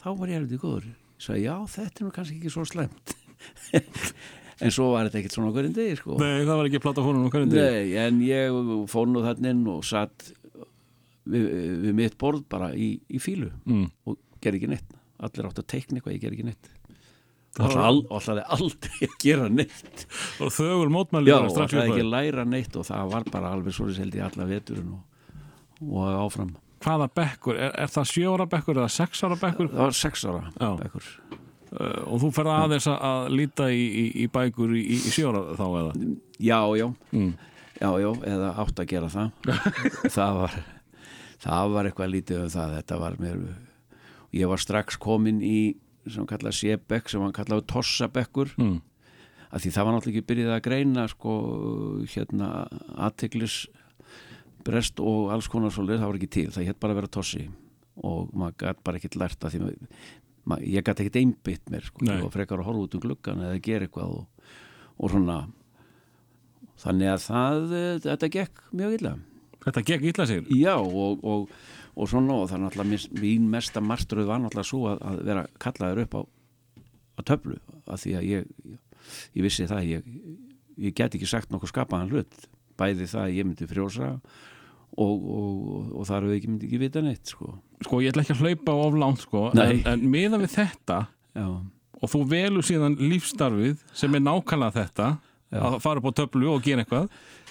þá 0.00 0.08
var 0.18 0.32
ég 0.32 0.38
heldur 0.40 0.62
góður. 0.62 0.88
Ég 0.88 1.24
sagði 1.26 1.44
já 1.46 1.54
þetta 1.74 2.00
er 2.02 2.06
nú 2.06 2.12
kannski 2.14 2.38
ekki 2.38 2.52
svo 2.54 2.64
slemt 2.68 3.14
en 4.62 4.72
svo 4.74 4.88
var 4.92 5.06
þetta 5.08 5.20
ekkert 5.20 5.36
svona 5.36 5.50
okkur 5.52 5.68
en 5.68 5.76
degi 5.76 5.96
sko. 5.98 6.16
nei, 6.18 6.42
það 6.46 6.56
var 6.60 6.68
ekki 6.70 6.80
plata 6.82 7.04
fórum 7.06 7.24
um 7.26 7.32
hverjum 7.32 7.52
degi. 7.52 7.64
Nei, 7.64 7.92
en 8.04 8.20
ég 8.26 8.58
fór 8.90 9.10
nú 9.10 9.22
þarna 9.26 9.52
inn 9.54 9.64
og 9.70 9.84
satt 9.86 10.30
við, 11.28 11.46
við 11.84 11.94
mitt 11.98 12.16
borð 12.20 12.44
bara 12.50 12.72
í, 12.74 12.94
í 13.10 13.20
fílu 13.22 13.50
Mm. 13.68 13.86
og 14.08 14.18
gerði 14.42 14.62
ekki 14.62 14.72
neitt. 14.74 14.98
Allir 15.18 15.48
átt 15.48 15.58
að 15.62 15.70
teikna 15.74 15.98
eitthvað, 15.98 16.14
ég 16.14 16.22
gerði 16.22 16.38
ekki 16.38 16.48
neitt. 16.52 16.70
Það 17.58 17.74
og 17.80 18.12
alltaf 18.14 18.52
aldrei 18.54 19.06
að 19.08 19.14
gera 19.24 19.48
neitt. 19.50 20.04
Og 20.44 20.52
þögul 20.54 20.90
mótmæli 20.94 21.32
Já, 21.32 21.38
og 21.40 21.56
upp 21.58 21.74
ekki 21.82 22.04
læra 22.06 22.44
neitt 22.46 22.76
og 22.78 22.86
það 22.86 23.12
var 23.14 23.26
bara 23.32 23.50
alveg 23.56 23.74
svo 23.74 23.88
held 23.90 24.14
ég 24.14 24.26
alla 24.28 24.46
veturinn 24.46 24.92
og, 24.94 25.00
og 25.88 26.12
áfram 26.22 26.52
Hvaða 26.84 27.08
bekkur? 27.18 27.56
Er, 27.58 27.72
er 27.84 27.90
það 27.90 28.06
sjö 28.12 28.32
ára 28.34 28.46
bekkur 28.46 28.78
eða 28.78 28.90
sex 28.94 29.22
ára 29.26 29.36
bekkur? 29.40 29.68
það 29.72 29.82
var 29.84 29.96
sex 29.98 30.24
ára 30.30 30.42
Já. 30.60 30.68
bekkur. 30.82 31.08
Uh, 31.68 32.00
og 32.08 32.20
þú 32.22 32.28
ferð 32.32 32.52
aðeins 32.54 32.86
að, 32.88 33.26
líta 33.34 33.66
í, 33.74 33.82
í, 33.84 34.04
í 34.24 34.26
bækur 34.32 34.70
í, 34.78 34.84
í 34.94 34.98
sjö 35.12 35.28
ára 35.32 35.42
þá 35.58 35.64
eða? 35.82 35.92
já, 36.40 36.60
já, 36.80 36.86
Mm. 37.12 37.32
já, 37.80 37.90
já 38.00 38.08
eða 38.32 38.52
átt 38.62 38.80
að 38.80 38.88
gera 38.88 39.10
það 39.12 39.52
það 40.16 40.38
var 40.38 40.54
það 41.44 41.74
var 41.74 41.88
eitthvað 41.90 42.12
lítið 42.14 42.40
um 42.46 42.48
það 42.54 42.72
þetta 42.78 42.98
var 43.02 43.18
mér 43.20 43.42
ég 44.38 44.48
var 44.48 44.58
strax 44.64 44.96
komin 44.96 45.42
í 45.44 45.58
sem 46.08 46.22
hann 46.22 46.30
kallaði 46.30 46.56
Sebekk 46.62 47.12
sem 47.12 47.20
hann 47.26 47.36
kallaði 47.36 47.66
Tossabekkur 47.74 48.54
Mm. 48.56 48.78
af 49.52 49.60
því 49.62 49.70
það 49.76 49.84
var 49.84 49.94
náttúrulega 49.98 50.18
ekki 50.22 50.28
byrjað 50.32 50.54
að 50.56 50.64
greina 50.70 51.04
sko 51.12 51.34
hérna 52.14 52.48
aðteglis 52.96 53.58
brest 54.68 55.00
og 55.00 55.32
alls 55.34 55.48
konar 55.50 55.72
svolítið, 55.74 56.02
það 56.02 56.10
var 56.12 56.18
ekki 56.20 56.30
til. 56.36 56.46
Það 56.54 56.68
hétt 56.68 56.80
bara 56.84 56.94
að 56.96 57.00
vera 57.02 57.12
tossi 57.18 57.44
og 57.98 58.28
maður 58.38 58.58
gætt 58.62 58.82
bara 58.86 59.00
ekki 59.00 59.10
lært 59.18 59.42
að 59.48 59.54
því 59.56 59.60
maður, 59.64 60.02
ma- 60.52 60.60
ég 60.62 60.84
gæti 60.86 61.02
ekkert 61.06 61.16
einbytt 61.22 61.72
mér 61.72 61.86
sko, 61.88 62.04
og 62.22 62.30
frekar 62.36 62.60
að 62.62 62.68
horfa 62.68 62.84
út 62.86 62.94
um 62.98 63.02
gluggan 63.02 63.40
eða 63.48 63.62
gera 63.64 63.88
eitthvað 63.88 64.12
og, 64.20 64.52
og 64.98 65.10
svona. 65.14 65.38
Þannig 66.78 67.10
að 67.10 67.24
það 67.24 67.72
þetta 68.04 68.28
gekk 68.36 68.60
mjög 68.78 68.92
illa. 69.00 69.12
Þetta 69.64 69.82
gekk 69.88 70.04
illa 70.12 70.26
sig 70.30 70.50
já 70.54 70.74
og, 70.78 71.24
og, 71.26 71.48
og 71.98 72.10
svona 72.12 72.36
og 72.38 72.44
það 72.52 72.58
er 72.60 72.62
náttúrulega 72.68 73.22
mín 73.24 73.48
mesta 73.50 73.82
martröð 73.82 74.28
var 74.30 74.38
náttúrulega 74.44 74.68
svo 74.70 74.84
að, 74.92 75.00
að 75.10 75.18
vera 75.26 75.42
kallaður 75.64 76.02
upp 76.04 76.14
á, 76.14 76.20
á 77.18 77.20
töflu 77.32 77.56
af 77.90 78.04
því 78.04 78.14
að 78.20 78.28
ég, 78.28 78.52
ég 79.34 79.42
vissi 79.48 79.66
það 79.66 79.90
ég, 79.90 80.06
ég 80.86 80.94
get 80.94 81.18
ekki 81.18 81.26
sagt 81.26 81.50
nokkuð 81.50 81.72
skapaðan 81.74 82.14
hlut. 82.14 82.38
Bæði 82.78 83.10
það 83.10 83.24
að 83.26 83.34
ég 83.40 83.48
myndi 83.50 83.66
frjósa 83.74 84.12
og, 84.14 84.38
og, 84.96 85.26
og 85.94 86.06
þar 86.08 86.28
við 86.28 86.36
ekki 86.38 86.50
myndi 86.52 86.68
ekki 86.68 86.80
vita 86.82 87.02
neitt 87.04 87.32
sko. 87.34 87.52
Sko 87.84 88.00
ég 88.02 88.12
ætla 88.12 88.24
ekki 88.24 88.36
að 88.36 88.44
hlaupa 88.44 88.76
of 88.86 88.96
langt 88.98 89.24
sko 89.26 89.48
Nei. 89.54 89.66
en, 89.68 89.82
en 89.92 90.06
miða 90.10 90.40
við 90.42 90.54
þetta 90.56 91.00
já, 91.38 91.46
og 91.98 92.12
þú 92.12 92.22
velur 92.30 92.66
síðan 92.66 92.96
lífstarfið 93.00 93.82
sem 93.96 94.14
er 94.18 94.24
nákvæmlega 94.24 94.76
þetta 94.80 95.10
Já. 95.48 95.60
að 95.64 95.78
fara 95.80 96.02
upp 96.02 96.10
á 96.12 96.18
töflu 96.18 96.50
og 96.52 96.64
gera 96.66 96.84
eitthvað 96.84 97.06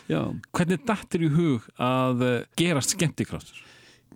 já 0.07 0.19
hvernig 0.53 0.83
dattir 0.85 1.23
í 1.25 1.29
hug 1.33 1.63
að 1.81 2.21
eh, 2.27 2.43
gerast 2.59 2.93
skemmtikraftur? 2.93 3.63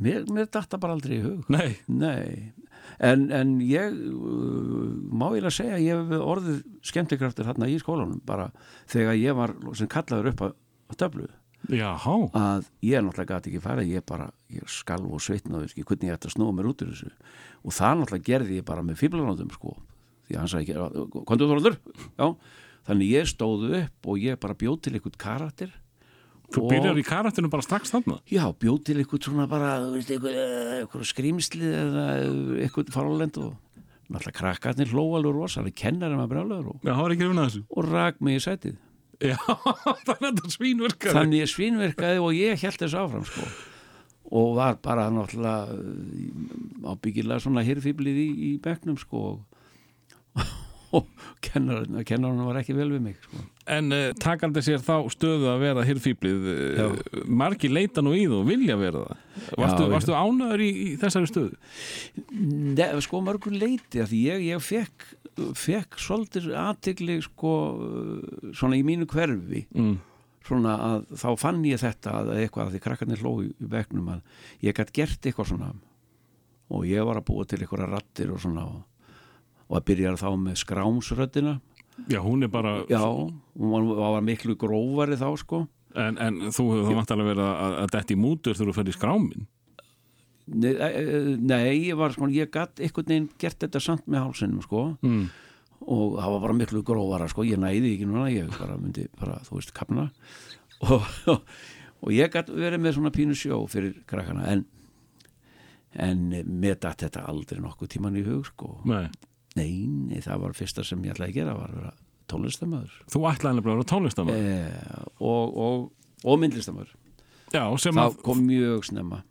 mér, 0.01 0.27
mér 0.29 0.49
datta 0.53 0.77
bara 0.81 0.93
aldrei 0.97 1.17
í 1.17 1.23
hug 1.23 1.49
Nei, 1.51 1.79
Nei, 1.89 2.53
en, 3.01 3.25
en 3.33 3.55
ég 3.65 3.95
uh, 3.95 4.85
má 5.09 5.31
ég 5.33 5.47
að 5.49 5.55
segja 5.57 5.79
að 5.79 5.85
ég 5.87 6.03
hef 6.11 6.25
orðið 6.35 6.61
skemmtikraftur 6.91 7.49
hérna 7.49 7.69
í 7.71 7.79
skólanum 7.81 8.21
bara 8.27 8.51
þegar 8.91 9.17
ég 9.19 9.37
var 9.39 9.55
sem 9.77 9.89
kallaður 9.91 10.31
upp 10.33 10.45
á, 10.45 10.47
á 10.53 10.93
töflu 11.01 11.27
jáhá 11.69 12.15
að 12.33 12.65
ég 12.81 13.03
náttúrulega 13.05 13.37
gæti 13.37 13.51
ekki 13.51 13.61
farið 13.63 13.91
ég 13.91 14.05
bara, 14.07 14.31
ég 14.49 14.65
skalv 14.71 15.13
og 15.13 15.21
sveitnaði 15.21 15.69
ekki 15.69 15.85
hvernig 15.85 16.09
ég 16.09 16.17
ætti 16.17 16.31
að 16.31 16.35
snúa 16.35 16.55
mér 16.57 16.71
út 16.71 16.81
úr 16.81 16.91
þessu. 16.93 17.11
Og 17.61 17.75
það 17.77 17.99
náttúrulega 18.01 18.27
gerði 18.31 18.57
ég 18.59 18.65
bara 18.65 18.85
með 18.85 18.99
fíblanótum 19.03 19.53
sko, 19.53 19.75
því 20.27 20.35
að 20.35 20.41
hann 20.41 20.51
sagði 20.51 20.65
ekki 20.65 21.37
þú 21.43 21.49
þorður? 21.51 21.77
Já, 22.17 22.27
þannig 22.89 23.13
ég 23.13 23.29
stóðu 23.29 23.71
upp 23.83 24.11
og 24.11 24.21
ég 24.25 24.41
bara 24.41 24.57
bjóð 24.57 24.81
til 24.81 24.95
einhvern 24.97 25.21
karakter 25.21 25.71
Þú 26.51 26.65
og- 26.65 26.71
byrjar 26.73 26.97
í 26.99 27.03
karakterinu 27.07 27.49
bara 27.49 27.63
strax 27.63 27.91
þarna? 27.93 28.19
Já, 28.27 28.43
bjóð 28.51 28.83
til 28.83 28.97
eitthvað 28.99 29.23
svona 29.23 29.47
bara, 29.47 29.77
eitthvað, 29.95 30.35
eitthvað 30.81 31.05
skrýmsli 31.07 31.63
eða 31.63 32.05
eitthvað 32.65 32.91
faralend 32.91 33.37
og 33.39 33.53
náttúrulega 34.11 34.35
krakkarnir 34.35 34.91
hlóalur 34.91 35.37
rosalega, 35.37 35.77
kennar 35.79 36.11
um 36.11 36.19
að 36.25 36.31
brjálaður 36.33 36.67
og, 36.73 36.81
það 36.83 36.97
og 37.71 37.87
rak 37.87 38.19
mig 38.19 38.35
í 38.35 38.43
sætið. 38.43 38.75
Já, 39.21 39.37
þannig 40.07 40.25
að 40.25 40.25
þetta 40.25 40.53
svínverkar 40.55 41.15
Þannig 41.17 41.43
ég 41.43 41.51
svínverkaði 41.51 42.23
og 42.23 42.33
ég 42.37 42.63
held 42.65 42.79
þessu 42.81 43.01
áfram, 43.03 43.27
sko. 43.29 43.49
Og 44.31 44.55
var 44.57 44.79
bara 44.81 45.09
náttúrulega 45.13 45.75
uh, 45.75 46.89
ábyggilega 46.93 47.43
svona 47.43 47.65
hirfíblið 47.67 48.21
í, 48.23 48.27
í 48.47 48.51
bekknum, 48.63 48.97
sko. 49.01 49.23
Og 49.35 50.45
kennarinn, 51.45 52.01
kennarinn 52.07 52.43
var 52.47 52.59
ekki 52.61 52.75
vel 52.77 52.89
við 52.91 53.01
mig, 53.05 53.17
sko. 53.23 53.43
En 53.71 53.93
uh, 53.95 54.09
takandi 54.19 54.63
sér 54.65 54.81
þá 54.83 54.95
stöðu 55.13 55.47
að 55.53 55.61
vera 55.63 55.85
hirfíblið 55.87 56.47
uh, 56.51 56.95
margi 57.31 57.69
leita 57.71 58.03
nú 58.03 58.11
í 58.17 58.25
þú 58.27 58.41
og 58.41 58.49
vilja 58.49 58.75
vera 58.81 59.03
það 59.07 59.57
Varstu, 59.61 59.85
Já, 59.85 59.91
varstu 59.95 60.15
ánæður 60.17 60.63
í, 60.65 60.69
í 60.83 60.87
þessari 60.99 61.29
stöðu? 61.31 61.59
Ne, 62.75 62.87
sko 63.05 63.21
mörgur 63.23 63.55
leiti 63.55 64.03
því 64.03 64.19
ég, 64.27 64.43
ég 64.51 64.63
fekk, 64.65 65.05
fekk 65.57 65.99
svolítið 66.03 66.49
aðtegli 66.59 67.19
sko 67.23 67.53
svona 68.57 68.79
í 68.79 68.83
mínu 68.85 69.07
hverfi 69.11 69.65
Mm. 69.71 69.95
svona 70.43 70.73
að 70.89 71.05
þá 71.21 71.27
fann 71.39 71.63
ég 71.69 71.79
þetta 71.79 72.17
að 72.19 72.33
eitthvað 72.41 72.65
að 72.67 72.75
því 72.75 72.83
krakkarnir 72.83 73.21
hlói 73.23 73.47
í 73.53 73.69
bekknum 73.71 74.09
að 74.17 74.21
ég 74.65 74.75
gætt 74.75 74.91
gert 74.97 75.25
eitthvað 75.29 75.51
svona 75.53 75.71
og 76.71 76.85
ég 76.87 77.03
var 77.07 77.19
að 77.21 77.27
búa 77.29 77.45
til 77.47 77.59
eitthvað 77.61 77.87
rattir 77.91 78.31
og 78.33 78.41
svona 78.43 78.65
og, 78.67 78.81
og 79.71 79.77
að 79.79 79.85
byrja 79.87 80.17
þá 80.19 80.29
með 80.35 80.59
skrámsröddina. 80.65 81.55
Já, 82.11 82.19
hún 82.23 82.43
er 82.43 82.51
bara 82.51 82.81
já, 82.89 82.99
hún 82.99 83.71
var, 83.71 83.87
var 84.17 84.25
miklu 84.25 84.57
grófari 84.59 85.15
þá 85.19 85.29
sko. 85.39 85.65
En, 85.95 86.19
en 86.19 86.37
þú 86.55 86.67
hefur 86.71 86.87
þá 86.87 86.97
vantalega 87.01 87.33
verið 87.33 87.47
að, 87.47 87.73
að 87.81 87.89
detti 87.97 88.15
mútur 88.19 88.55
þegar 88.55 88.69
þú 88.69 88.75
ferð 88.77 88.91
í 88.91 88.95
skrámin 88.95 89.49
Nei, 90.51 90.71
eh, 90.73 91.37
nei 91.37 91.87
ég 91.87 91.97
var 91.99 92.13
sko, 92.15 92.27
ég 92.31 92.49
gætt 92.51 92.81
einhvern 92.81 93.07
veginn 93.07 93.29
gert 93.39 93.59
þetta 93.61 93.81
samt 93.83 94.07
með 94.09 94.25
hálsinum 94.25 94.63
sko. 94.65 94.83
Mm. 95.05 95.29
og 95.81 96.17
það 96.19 96.33
var 96.33 96.43
bara 96.43 96.55
miklu 96.57 96.83
grófara 96.85 97.27
sko, 97.31 97.45
ég 97.47 97.57
næði 97.61 97.95
ekki 97.95 98.07
núna, 98.09 98.27
ég 98.29 98.51
bara 98.53 98.75
myndi 98.77 99.07
bara, 99.17 99.39
þú 99.47 99.57
veist, 99.57 99.71
kapna 99.73 100.11
og, 100.85 101.07
og, 101.31 101.41
og 102.03 102.13
ég 102.13 102.29
gætt 102.33 102.51
verið 102.53 102.83
með 102.83 102.97
svona 102.97 103.13
pínu 103.15 103.37
sjó 103.37 103.63
fyrir 103.71 103.95
krakkana 104.09 104.45
en, 104.51 104.65
en 105.97 106.27
með 106.45 106.83
þetta 106.85 107.25
aldrei 107.25 107.61
nokkuð 107.63 107.95
tíman 107.95 108.19
í 108.19 108.25
hug 108.27 108.45
sko. 108.51 108.75
Nei, 108.89 109.07
nei, 109.59 110.21
það 110.23 110.45
var 110.45 110.57
fyrsta 110.57 110.85
sem 110.87 111.03
ég 111.05 111.15
ætlaði 111.15 111.33
að 111.33 111.39
gera 111.41 111.57
var 111.57 111.73
að 111.73 111.81
vera 111.81 111.93
tónlistamöður 112.31 112.97
þú 113.11 113.23
ætlaði 113.31 113.61
að 113.61 113.69
vera 113.69 113.87
tónlistamæður 113.91 114.51
eh, 114.55 115.05
og, 115.19 115.57
og, 115.65 115.87
og 116.23 116.41
myndlistamöður 116.41 116.97
Já, 117.51 117.65
sem 117.83 117.97
það 117.97 118.09
að, 118.09 118.17
kom 118.23 118.41
mjög 118.47 118.85
snemma. 118.87 119.21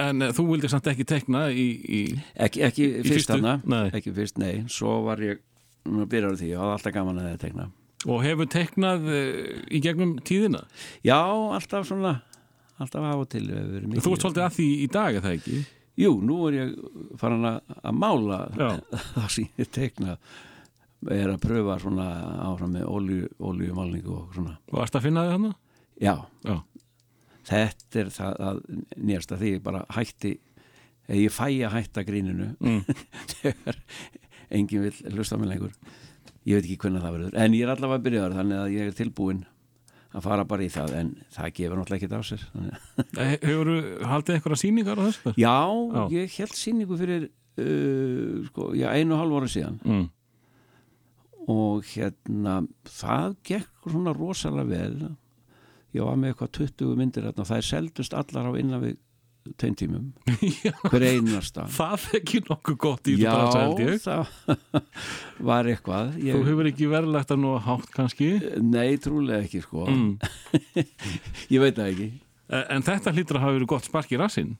En 0.00 0.24
uh, 0.24 0.32
þú 0.36 0.46
vildi 0.52 0.70
samt 0.70 0.88
ekki 0.92 1.06
tekna 1.08 1.46
í, 1.48 1.66
í 1.80 2.00
ekki, 2.36 2.62
ekki 2.68 2.88
fyrst 3.00 3.30
fyrstu? 3.32 3.38
hana 3.40 3.82
ekki 3.96 4.12
fyrst, 4.16 4.40
nei, 4.40 4.66
svo 4.70 5.00
var 5.06 5.22
ég 5.24 5.40
byrjar 5.88 6.36
því, 6.36 6.52
ég 6.52 6.60
hafði 6.60 6.76
alltaf 6.76 6.94
gaman 6.94 7.20
að 7.22 7.30
það 7.30 7.44
tekna 7.46 7.70
og 8.08 8.22
hefur 8.24 8.48
teknað 8.48 9.08
uh, 9.12 9.40
í 9.68 9.80
gegnum 9.84 10.14
tíðina? 10.24 10.62
Já, 11.04 11.18
alltaf 11.20 11.88
svona 11.88 12.18
alltaf 12.80 13.04
af 13.04 13.24
og 13.24 13.28
til 13.32 13.44
hefur 13.48 13.74
verið 13.74 13.90
mikið 13.90 14.06
Þú 14.06 14.14
ert 14.14 14.24
svolítið 14.24 14.46
að 14.46 14.56
því 14.56 14.68
í 14.70 14.88
dag, 14.94 15.16
er 15.18 15.26
það 15.26 15.36
ekki? 15.38 15.60
Jú, 15.98 16.12
nú 16.24 16.36
er 16.48 16.54
ég 16.60 16.70
farin 17.20 17.44
að, 17.48 17.58
að 17.82 17.96
mála. 17.98 18.38
Það 19.16 19.26
sem 19.34 19.48
ég 19.60 19.70
tekna 19.74 20.14
er 21.10 21.30
að 21.32 21.40
pröfa 21.42 21.78
svona 21.80 22.06
áfram 22.44 22.74
með 22.76 22.86
olju, 22.92 23.28
oljumálningu 23.50 24.12
og 24.14 24.34
svona. 24.36 24.54
Varst 24.72 24.96
að 24.98 25.06
finna 25.08 25.24
þig 25.26 25.34
hana? 25.38 25.50
Já, 26.00 26.14
Já, 26.44 26.56
þetta 27.50 28.00
er 28.02 28.10
það 28.14 28.40
að 28.50 28.60
nýjast 28.96 29.32
að 29.34 29.42
því 29.42 29.52
ég 29.54 29.62
bara 29.64 29.80
hætti 29.96 30.34
eða 31.10 31.20
ég 31.24 31.34
fæ 31.34 31.46
að 31.48 31.74
hætta 31.78 32.04
gríninu 32.06 32.50
Mm. 32.60 32.82
þegar 33.40 33.80
enginn 34.50 34.84
vil 34.86 35.14
hlusta 35.16 35.38
mig 35.40 35.50
lengur. 35.50 35.72
Ég 36.48 36.56
veit 36.60 36.64
ekki 36.68 36.78
hvernig 36.84 37.02
það 37.04 37.16
verður. 37.16 37.34
En 37.44 37.56
ég 37.56 37.64
er 37.66 37.72
allavega 37.74 37.98
að 38.00 38.04
byrja 38.06 38.28
þannig 38.36 38.60
að 38.60 38.74
ég 38.76 38.86
er 38.92 38.96
tilbúin 39.00 39.42
að 40.10 40.24
fara 40.26 40.44
bara 40.50 40.64
í 40.66 40.70
það 40.74 40.94
en 41.00 41.10
það 41.30 41.52
gefur 41.58 41.78
náttúrulega 41.78 42.00
ekkert 42.00 42.16
á 42.18 42.22
sér 42.26 42.46
þannig. 42.50 42.78
Hefur 43.44 43.68
þú 43.70 43.76
haldið 44.10 44.34
eitthvað 44.38 44.60
sýningar 44.64 44.98
á 44.98 45.02
þessu? 45.06 45.34
Já, 45.38 45.56
Já. 45.94 46.02
ég 46.16 46.38
held 46.40 46.56
sýningu 46.58 46.98
fyrir 46.98 47.26
uh, 47.26 48.40
sko, 48.48 48.70
já, 48.78 48.88
einu 48.96 49.14
og 49.14 49.20
hálf 49.22 49.38
ára 49.40 49.50
síðan 49.54 49.78
Mm. 49.84 50.08
og 51.50 51.84
hérna 51.94 52.56
það 52.86 53.36
gekk 53.48 53.88
svona 53.90 54.12
rosalega 54.14 54.68
vel 54.70 55.10
ég 55.96 56.04
var 56.06 56.18
með 56.20 56.34
eitthvað 56.34 56.52
20 56.58 56.98
myndir 57.00 57.24
hérna, 57.26 57.46
það 57.48 57.56
er 57.62 57.66
seldust 57.70 58.14
allar 58.14 58.50
á 58.50 58.52
innan 58.60 58.82
við 58.84 58.98
tveim 59.60 59.76
tímum, 59.78 60.06
hver 60.90 61.04
einasta. 61.06 61.66
Það 61.72 62.06
er 62.06 62.18
ekki 62.20 62.40
nokkuð 62.48 62.78
gott 62.84 63.10
í 63.10 63.16
Já, 63.20 63.34
það 64.04 64.32
var 65.50 65.70
eitthvað. 65.70 66.14
Þú 66.16 66.26
ég, 66.28 66.48
hefur 66.50 66.70
ekki 66.70 66.90
verðlegt 66.90 67.34
að 67.34 67.42
nú 67.44 67.54
hátt 67.64 67.92
kannski? 67.96 68.32
Nei, 68.62 68.98
trúlega 69.02 69.44
ekki 69.46 69.62
sko. 69.64 69.86
Mm. 69.88 70.16
Ég 71.54 71.62
veit 71.62 71.78
það 71.78 71.92
ekki. 71.92 72.10
En 72.50 72.82
þetta 72.82 73.14
hlýtur 73.14 73.38
að 73.38 73.44
hafa 73.46 73.56
verið 73.58 73.70
gott 73.70 73.86
spark 73.86 74.10
í 74.10 74.18
rassinn. 74.18 74.56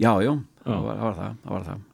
Já, 0.00 0.16
já, 0.24 0.32
það 0.64 0.80
var, 0.86 0.96
það 0.96 1.04
var 1.04 1.18
það, 1.18 1.34
var 1.52 1.66
það. 1.68 1.84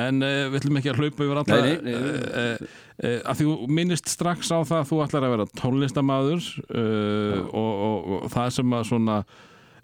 En 0.00 0.24
uh, 0.24 0.38
við 0.50 0.56
ætlum 0.60 0.78
ekki 0.80 0.90
að 0.90 1.02
hlaupa 1.02 1.26
yfir 1.26 1.40
nei. 1.52 1.92
uh, 1.92 2.64
uh, 3.04 3.20
að 3.30 3.42
þú 3.42 3.54
minnist 3.70 4.10
strax 4.10 4.50
á 4.50 4.58
það 4.66 4.80
að 4.80 4.88
þú 4.88 4.98
ætlar 5.04 5.26
að 5.26 5.34
vera 5.36 5.46
tónlistamæður 5.60 6.48
uh, 6.64 7.36
og, 7.46 7.70
og, 7.70 8.10
og 8.16 8.26
það 8.34 8.50
sem 8.56 8.74
að 8.80 8.88
svona 8.90 9.20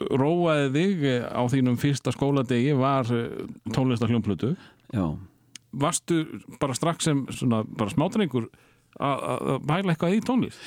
róaði 0.01 0.69
þig 0.75 1.07
á 1.33 1.43
þínum 1.53 1.81
fyrsta 1.81 2.13
skóladegi 2.15 2.77
var 2.77 3.09
tónlistarhljómplutu 3.73 4.55
Já, 4.95 5.17
Varstu 5.77 6.23
bara 6.61 6.77
strax 6.77 7.05
sem 7.09 7.27
svona 7.35 7.65
bara 7.67 7.93
smátrengur 7.93 8.49
að 8.97 9.59
bæla 9.67 9.93
eitthvað 9.93 10.17
í 10.17 10.23
tónlist? 10.25 10.61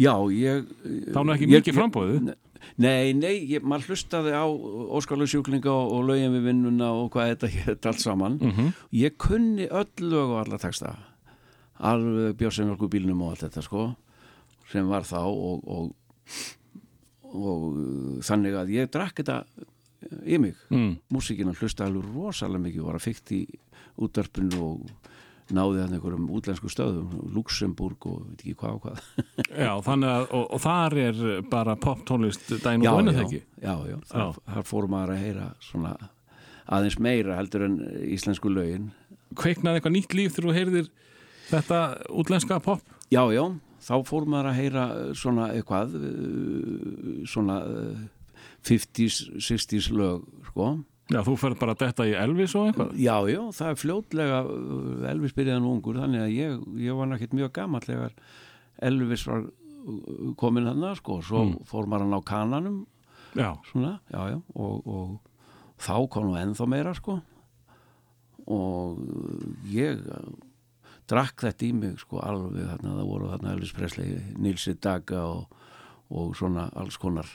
já 0.00 0.14
ég 0.34 0.66
Þá 1.12 1.20
er 1.22 1.34
ekki 1.36 1.50
mikið 1.52 1.78
frambóðið 1.78 2.34
Nei, 2.82 3.12
nei, 3.16 3.44
ég, 3.46 3.64
maður 3.64 3.92
hlustaði 3.92 4.32
á 4.34 4.44
Óskarlu 4.96 5.28
sjúklinga 5.30 5.70
og, 5.70 5.92
og 5.96 6.08
lögin 6.10 6.34
við 6.34 6.48
vinnuna 6.50 6.90
og 6.98 7.12
hvað 7.14 7.32
þetta 7.34 7.50
hétt 7.52 7.88
allt 7.88 8.02
saman. 8.02 8.38
Mm 8.42 8.72
Ég 8.96 9.16
kunni 9.20 9.68
öll 9.70 10.02
lög 10.02 10.34
og 10.34 10.40
alla 10.42 10.58
texta. 10.58 10.96
Alveg 11.78 12.36
björnsefnjálku 12.40 12.88
bílnum 12.90 13.22
og 13.22 13.34
allt 13.34 13.46
þetta 13.46 13.62
sko 13.62 13.86
sem 14.72 14.88
var 14.88 15.06
þá 15.06 15.20
og, 15.22 15.62
og, 15.62 15.92
og 17.32 17.66
uh, 17.72 18.16
þannig 18.26 18.56
að 18.60 18.72
ég 18.76 18.92
drakk 18.92 19.22
þetta 19.22 19.42
í 20.26 20.38
mig. 20.38 20.56
Mm. 20.70 20.96
músíkina 21.10 21.54
hlusta 21.56 21.86
alveg 21.86 22.08
rosalega 22.14 22.62
mikið 22.66 22.86
var 22.86 22.98
að 22.98 23.06
fykta 23.08 23.34
í 23.36 23.44
útvarpinu 24.02 24.58
og 24.62 25.14
náði 25.54 25.82
hann 25.84 25.94
einhverjum 25.94 26.26
útlensku 26.34 26.70
stöðum 26.70 27.30
Luxemburg 27.34 28.08
og 28.10 28.24
veit 28.26 28.42
ekki 28.42 28.56
hvað 28.58 28.76
og 28.76 28.84
hvað. 28.86 29.02
Já, 29.64 29.72
þannig 29.86 30.12
að 30.12 30.26
og, 30.26 30.44
og 30.56 30.62
þar 30.64 30.98
er 31.04 31.22
bara 31.52 31.76
pop 31.78 32.02
tónlist 32.08 32.50
dæn 32.64 32.82
og 32.82 32.98
bönnu 32.98 33.14
já, 33.14 33.26
já, 33.62 33.74
já, 33.92 33.96
þar, 34.10 34.40
þar 34.56 34.68
fór 34.72 34.88
maður 34.90 35.14
að 35.14 35.22
heyra 35.22 35.48
svona 35.62 35.94
aðeins 36.66 36.98
meira 36.98 37.38
heldur 37.38 37.66
en 37.68 37.78
íslensku 38.10 38.50
lögin. 38.50 38.90
Kveiknaði 39.38 39.78
eitthvað 39.78 39.94
nýtt 39.94 40.16
líf 40.18 40.34
þegar 40.34 40.48
þú 40.48 40.56
heyrðir 40.56 40.90
þetta 41.52 41.80
útlenska 42.10 42.58
pop? 42.64 42.82
Já, 43.12 43.22
já, 43.30 43.44
þá 43.86 43.94
fór 44.08 44.26
maður 44.28 44.50
að 44.50 44.58
heyra 44.60 44.84
uh, 44.96 45.08
svona 45.16 45.48
eitthvað 45.54 45.94
uh, 46.00 47.24
svona 47.30 47.60
uh, 47.62 48.04
50s, 48.66 49.20
60s 49.46 49.90
lög 49.94 50.24
sko. 50.50 50.72
Já, 51.12 51.20
þú 51.22 51.36
ferð 51.38 51.60
bara 51.60 51.76
detta 51.78 52.02
í 52.08 52.16
Elvis 52.18 52.56
og 52.58 52.64
eitthvað? 52.72 52.96
Já, 52.98 53.14
já, 53.30 53.38
það 53.54 53.68
er 53.70 53.76
fljótlega 53.78 54.40
Elvis 55.12 55.36
byrjaðan 55.36 55.68
ungur, 55.70 56.00
þannig 56.02 56.24
að 56.24 56.32
ég, 56.34 56.56
ég 56.82 56.98
var 56.98 57.06
náttúrulega 57.12 57.38
mjög 57.38 57.52
gammal 57.60 57.82
þegar 57.84 58.16
Elvis 58.90 59.22
var 59.30 59.44
komin 60.42 60.66
hann 60.66 60.82
sko, 60.98 61.20
svo 61.22 61.44
Mm. 61.46 61.60
fór 61.70 61.86
maður 61.86 62.08
hann 62.08 62.18
á 62.18 62.22
kananum 62.26 62.80
Já, 63.38 63.52
svona, 63.70 64.00
já, 64.10 64.18
já 64.32 64.38
og, 64.58 64.82
og 64.82 65.20
þá 65.78 65.94
kom 66.10 66.26
nú 66.26 66.34
ennþá 66.40 66.66
meira 66.72 66.94
sko 66.98 67.20
og 68.46 68.98
ég 69.70 70.02
drakk 71.10 71.46
þetta 71.46 71.66
í 71.66 71.72
mig 71.76 71.98
sko 72.02 72.20
alveg 72.24 72.68
þarna, 72.70 72.94
það 72.98 73.10
voru 73.10 73.32
þarna 73.32 73.52
Elvis 73.54 73.74
Presley, 73.76 74.20
Nilsi 74.42 74.76
Daga 74.82 75.26
og, 75.30 75.58
og 76.10 76.32
svona 76.38 76.68
alls 76.76 76.98
konar 77.00 77.28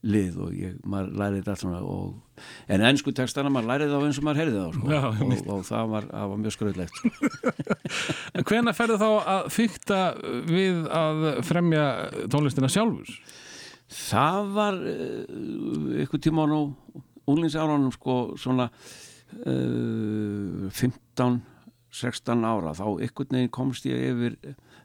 lið 0.00 0.36
og 0.40 0.54
ég, 0.56 0.76
maður 0.88 1.10
lærið 1.20 1.36
þetta 1.40 1.52
allt 1.52 1.62
svona 1.62 1.80
og, 1.84 2.44
en 2.72 2.84
ennsku 2.88 3.12
textana 3.16 3.52
maður 3.52 3.68
lærið 3.74 3.92
þá 3.92 3.98
eins 4.06 4.20
og 4.20 4.26
maður 4.26 4.40
heyrði 4.40 4.62
þá 4.62 4.78
sko 4.78 4.94
Já, 4.94 5.02
og, 5.10 5.34
og 5.56 5.66
það 5.68 5.92
var, 5.92 6.06
það 6.08 6.30
var 6.30 6.40
mjög 6.44 6.56
skröðlegt 6.56 6.96
en 8.34 8.48
hvenær 8.48 8.78
ferðu 8.78 8.96
þá 9.02 9.10
að 9.34 9.50
fykta 9.58 10.00
við 10.48 10.80
að 11.02 11.22
fremja 11.50 11.84
tónlistina 12.32 12.72
sjálfur? 12.72 13.12
Það 13.90 14.50
var 14.56 14.80
ykkur 16.06 16.22
tíma 16.22 16.46
á 16.46 16.52
nú 16.52 16.62
unglingsárunum 17.28 17.92
sko 17.94 18.20
svona 18.40 18.70
uh, 18.70 20.68
15-16 21.92 22.44
ára 22.46 22.74
þá 22.78 22.84
ykkur 23.08 23.30
neginn 23.34 23.50
komst 23.54 23.86
ég 23.88 24.02
yfir 24.12 24.36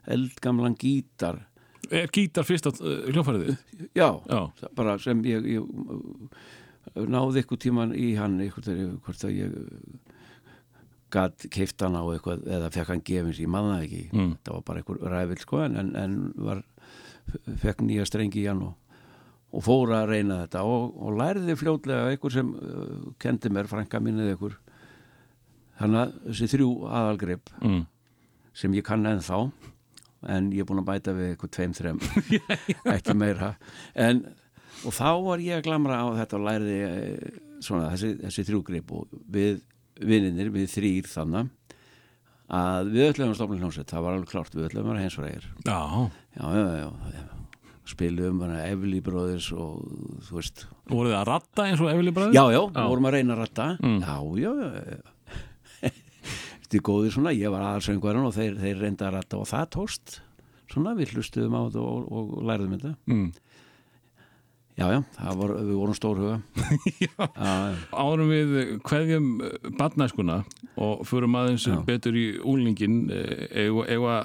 eldgamlan 0.06 0.76
gítar 0.78 1.44
Er 1.90 2.08
gítar 2.10 2.42
fyrst 2.42 2.66
á 2.66 2.72
uh, 2.74 3.06
hljófæriðið? 3.12 3.56
já, 3.94 4.08
Já, 4.26 4.40
það 4.58 4.70
bara 4.74 4.96
sem 4.98 5.20
ég, 5.28 5.44
ég 5.46 5.62
uh, 5.62 7.04
náði 7.06 7.44
ykkur 7.44 7.60
tíman 7.62 7.92
í 7.94 8.14
hann 8.18 8.40
ykkur 8.42 8.64
þegar 8.66 8.96
hvort 9.06 9.22
að 9.28 9.36
ég 9.38 9.54
gatt 11.14 11.46
keift 11.54 11.80
hann 11.86 11.94
á 11.94 12.02
eitthvað 12.10 12.42
eða 12.50 12.70
fekk 12.74 12.90
hann 12.90 13.04
gefins, 13.06 13.38
ég 13.38 13.50
manna 13.52 13.76
ekki 13.84 14.08
Mm. 14.12 14.32
það 14.42 14.56
var 14.56 14.64
bara 14.66 14.80
einhver 14.82 14.98
ræfill 15.12 15.38
sko 15.44 15.60
en, 15.62 15.94
en, 15.96 16.16
var, 16.42 16.64
fekk 17.62 17.84
nýja 17.86 18.06
strengi 18.08 18.42
í 18.42 18.48
hann 18.50 18.64
og, 18.66 18.74
og 19.54 19.62
fór 19.62 19.92
að 19.94 20.08
reyna 20.10 20.40
þetta 20.42 20.64
og, 20.66 20.96
og 21.06 21.14
lærði 21.20 21.54
fljótlega 21.60 22.10
einhver 22.10 22.34
sem 22.34 22.50
uh, 22.58 23.12
kendi 23.22 23.52
mér, 23.54 23.70
frænka 23.70 24.00
minnið 24.02 24.32
einhver 24.34 24.58
þannig 25.80 26.00
að 26.02 26.14
þessi 26.30 26.48
þrjú 26.54 26.70
aðalgrip 26.88 27.52
mm. 27.62 27.82
sem 28.56 28.76
ég 28.78 28.86
kann 28.86 29.06
ennþá 29.10 29.40
en 30.36 30.50
ég 30.56 30.64
er 30.64 30.68
búin 30.68 30.80
að 30.82 30.88
bæta 30.90 31.12
við 31.14 31.32
eitthvað 31.34 31.52
tveim, 31.56 31.74
þrem 31.76 31.98
ekki 32.96 33.14
meira 33.14 33.52
en, 33.94 34.22
og 34.86 34.94
þá 34.96 35.08
var 35.26 35.42
ég 35.44 35.58
að 35.60 35.66
glamra 35.68 36.00
á 36.02 36.06
þetta 36.22 36.38
og 36.40 36.46
læriði 36.48 36.78
eh, 36.88 37.38
svona, 37.62 37.90
þessi, 37.94 38.14
þessi 38.24 38.46
þrjúgrip 38.48 38.92
og 38.96 39.06
við 39.32 39.60
vinninir, 40.00 40.50
við 40.52 40.66
þrýr 40.72 41.06
þannig 41.12 41.52
að 42.56 42.90
við 42.94 43.08
öllum 43.10 43.32
að 43.32 43.38
stofna 43.40 43.58
hljómsveit, 43.60 43.90
það 43.90 44.04
var 44.06 44.16
alveg 44.16 44.30
klart 44.30 44.54
við 44.54 44.68
öllum 44.68 44.84
að 44.84 44.92
vera 44.92 45.04
hensfræðir 45.06 45.46
Já, 45.66 45.78
já, 46.36 46.46
já, 46.54 46.66
já, 46.80 47.16
já. 47.16 47.24
spilum 47.90 48.42
Evli 48.56 49.00
bróðis 49.04 49.48
og 49.54 49.82
þú 50.28 50.38
veist 50.38 50.64
voruð 50.90 51.12
þið 51.12 51.18
að 51.20 51.28
ratta 51.30 51.66
eins 51.70 51.82
og 51.82 51.90
Efli 51.92 52.14
bræði? 52.14 52.36
já, 52.38 52.44
já, 52.54 52.60
við 52.70 52.90
vorum 52.92 53.08
að 53.10 53.16
reyna 53.18 53.36
að 53.36 53.42
ratta 53.44 53.68
Mm. 53.82 54.00
já, 54.02 54.16
já, 54.42 54.50
já, 54.62 54.82
já. 54.96 55.15
Þetta 56.66 56.78
er 56.80 56.86
góðir 56.90 57.12
svona, 57.14 57.32
ég 57.36 57.52
var 57.54 57.62
aðalsöngvarinn 57.62 58.26
og 58.26 58.32
þeir, 58.34 58.56
þeir 58.58 58.80
reynda 58.82 59.06
að 59.06 59.12
ratta 59.14 59.38
og 59.38 59.46
það 59.46 59.66
tóst 59.76 60.16
svona, 60.72 60.96
við 60.98 61.12
hlustuðum 61.14 61.54
á 61.54 61.60
þetta 61.68 61.82
og, 61.86 62.08
og, 62.10 62.32
og 62.40 62.48
læriðum 62.50 62.72
þetta 62.74 62.94
Mm. 63.06 63.28
Já, 64.76 64.86
já, 64.92 65.00
var, 65.40 65.54
við 65.56 65.76
vorum 65.78 65.96
stórhuga 65.96 66.36
Árum 68.06 68.28
við 68.32 68.54
kveðjum 68.84 69.30
badnæskuna 69.78 70.42
og 70.76 71.06
förum 71.08 71.36
aðeins 71.40 71.64
Já. 71.64 71.78
betur 71.86 72.16
í 72.18 72.24
úlingin 72.44 73.06
eða 73.08 74.16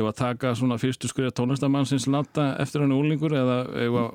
að 0.00 0.16
taka 0.16 0.54
svona 0.56 0.78
fyrstu 0.80 1.10
skriða 1.10 1.34
tónlistamannsins 1.36 2.08
latta 2.08 2.54
eftir 2.62 2.84
hann 2.84 2.94
úlingur 2.96 3.34
eða 3.36 3.58
eða 3.84 4.06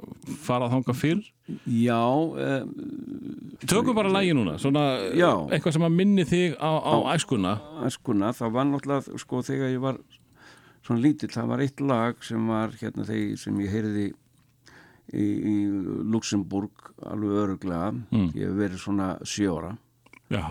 fara 0.42 0.66
að 0.66 0.78
þanga 0.80 0.98
fyrr? 0.98 1.24
Já 1.70 2.02
um, 2.02 2.74
Tökum 3.70 3.98
bara 3.98 4.10
lægi 4.14 4.34
núna, 4.38 4.58
svona 4.62 4.86
Já. 5.14 5.30
eitthvað 5.54 5.78
sem 5.78 5.86
að 5.86 5.98
minni 6.00 6.26
þig 6.28 6.58
á, 6.58 6.72
á 6.82 6.96
æskuna. 7.14 7.56
Æskuna, 7.86 8.34
það 8.36 8.56
var 8.58 8.70
náttúrulega 8.72 9.22
sko 9.22 9.42
þegar 9.46 9.74
ég 9.76 9.84
var 9.84 10.02
svona 10.86 11.02
lítill, 11.06 11.32
það 11.34 11.52
var 11.54 11.64
eitt 11.66 11.82
lag 11.82 12.26
sem 12.26 12.50
var 12.50 12.74
hérna 12.82 13.06
þegar 13.08 13.42
sem 13.42 13.62
ég 13.62 13.74
heyrði 13.74 14.08
í, 15.14 15.26
í 15.26 15.56
Luxemburg 16.12 16.92
alveg 17.06 17.36
öruglega 17.44 17.92
Mm. 18.12 18.32
ég 18.34 18.48
hef 18.50 18.58
verið 18.60 18.82
svona 18.82 19.10
sjö 19.28 19.52
ára. 19.60 19.78
Já, 20.32 20.46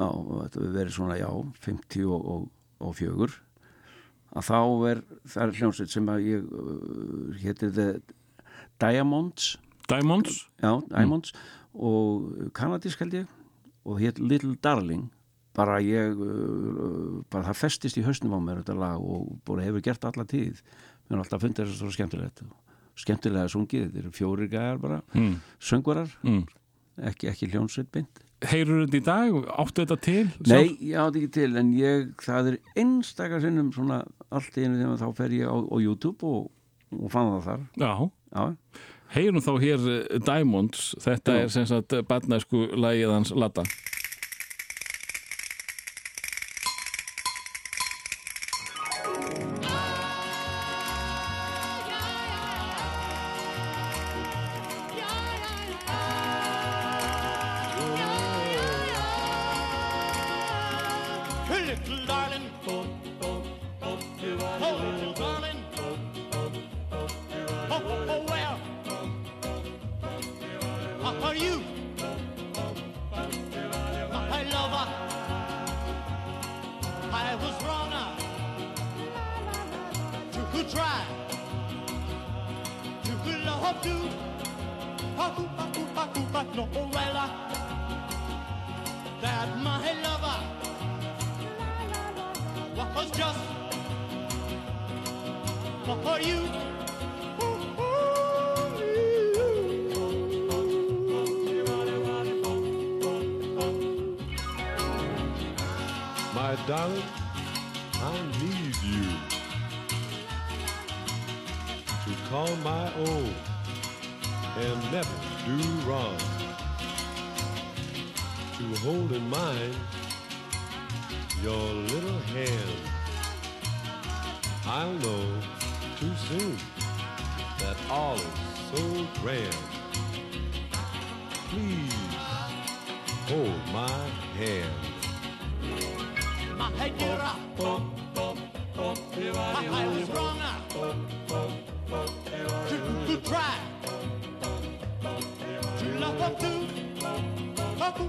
og 0.00 0.42
þetta 0.46 0.60
hefur 0.60 0.74
verið 0.78 0.94
svona, 0.96 1.16
já, 1.20 1.30
50 1.60 2.04
og, 2.08 2.26
og, 2.34 2.48
og 2.80 2.94
fjögur. 2.96 3.34
Að 4.30 4.46
þá 4.46 4.58
er, 4.90 5.00
það 5.26 5.42
er 5.42 5.56
hljómsveit 5.58 5.90
sem 5.90 6.06
að 6.08 6.26
ég 6.28 6.44
uh, 6.46 7.32
hétir 7.42 7.72
The 7.74 7.88
Diamonds. 8.80 9.56
Diamonds? 9.90 10.44
Já, 10.62 10.78
Diamonds. 10.88 11.32
Og 11.74 12.50
kanadísk 12.56 13.02
held 13.02 13.16
ég. 13.20 13.26
Og 13.84 13.98
hétt 14.00 14.20
Little 14.22 14.54
Darling. 14.62 15.08
Bara 15.58 15.80
ég 15.82 16.14
uh, 16.14 17.20
bara 17.28 17.48
það 17.50 17.58
festist 17.64 17.98
í 17.98 18.04
hausnum 18.06 18.36
á 18.38 18.40
mér 18.40 18.62
þetta 18.62 18.78
lag 18.78 19.02
og 19.02 19.34
bara 19.44 19.66
hefur 19.66 19.82
gert 19.84 20.04
alla 20.06 20.24
tíð. 20.24 20.62
Mér 21.10 21.18
er 21.18 21.24
alltaf 21.24 21.42
fundið 21.42 21.66
þess 21.66 21.74
að 21.76 21.82
svo 21.82 21.94
skemmtilegt 21.98 22.44
skemmtilega 23.00 23.50
sungið, 23.52 23.86
þetta 23.88 24.02
eru 24.04 24.12
fjórir 24.16 24.50
gæjar 24.52 24.80
bara 24.82 25.00
mm. 25.14 25.36
söngvarar, 25.70 26.12
Mm. 26.26 26.42
ekki, 27.10 27.30
ekki 27.32 27.50
hljómsveit 27.54 27.90
beint 27.94 28.20
Heyrur 28.40 28.86
þetta 28.86 28.96
í 28.96 29.02
dag? 29.04 29.34
Áttu 29.60 29.82
þetta 29.84 29.96
til? 30.00 30.22
Nei, 30.48 30.70
ég 30.80 30.94
átti 30.96 31.20
ekki 31.20 31.32
til 31.34 31.50
en 31.60 31.74
ég, 31.76 32.06
það 32.24 32.54
er 32.54 32.56
einstakar 32.80 33.42
sinnum 33.44 33.68
svona 33.76 33.98
allt 34.32 34.56
í 34.56 34.64
einu 34.64 34.78
þegar 34.80 35.02
þá 35.02 35.18
fer 35.18 35.34
ég 35.36 35.44
á, 35.50 35.56
á 35.60 35.76
YouTube 35.76 36.24
og, 36.24 36.46
og 36.96 37.12
fann 37.12 37.34
það 37.34 37.44
þar 37.50 37.66
Já, 37.82 37.92
Já, 38.30 38.46
heyrum 39.12 39.44
þá 39.44 39.52
hér 39.60 39.86
eh, 39.92 40.18
Diamonds, 40.24 40.86
þetta 41.04 41.36
Já. 41.36 41.42
er 41.44 41.52
sem 41.52 41.68
sagt 41.68 41.96
badnæsku 42.08 42.64
lægið 42.80 43.12
hans 43.12 43.34
latta 43.36 43.66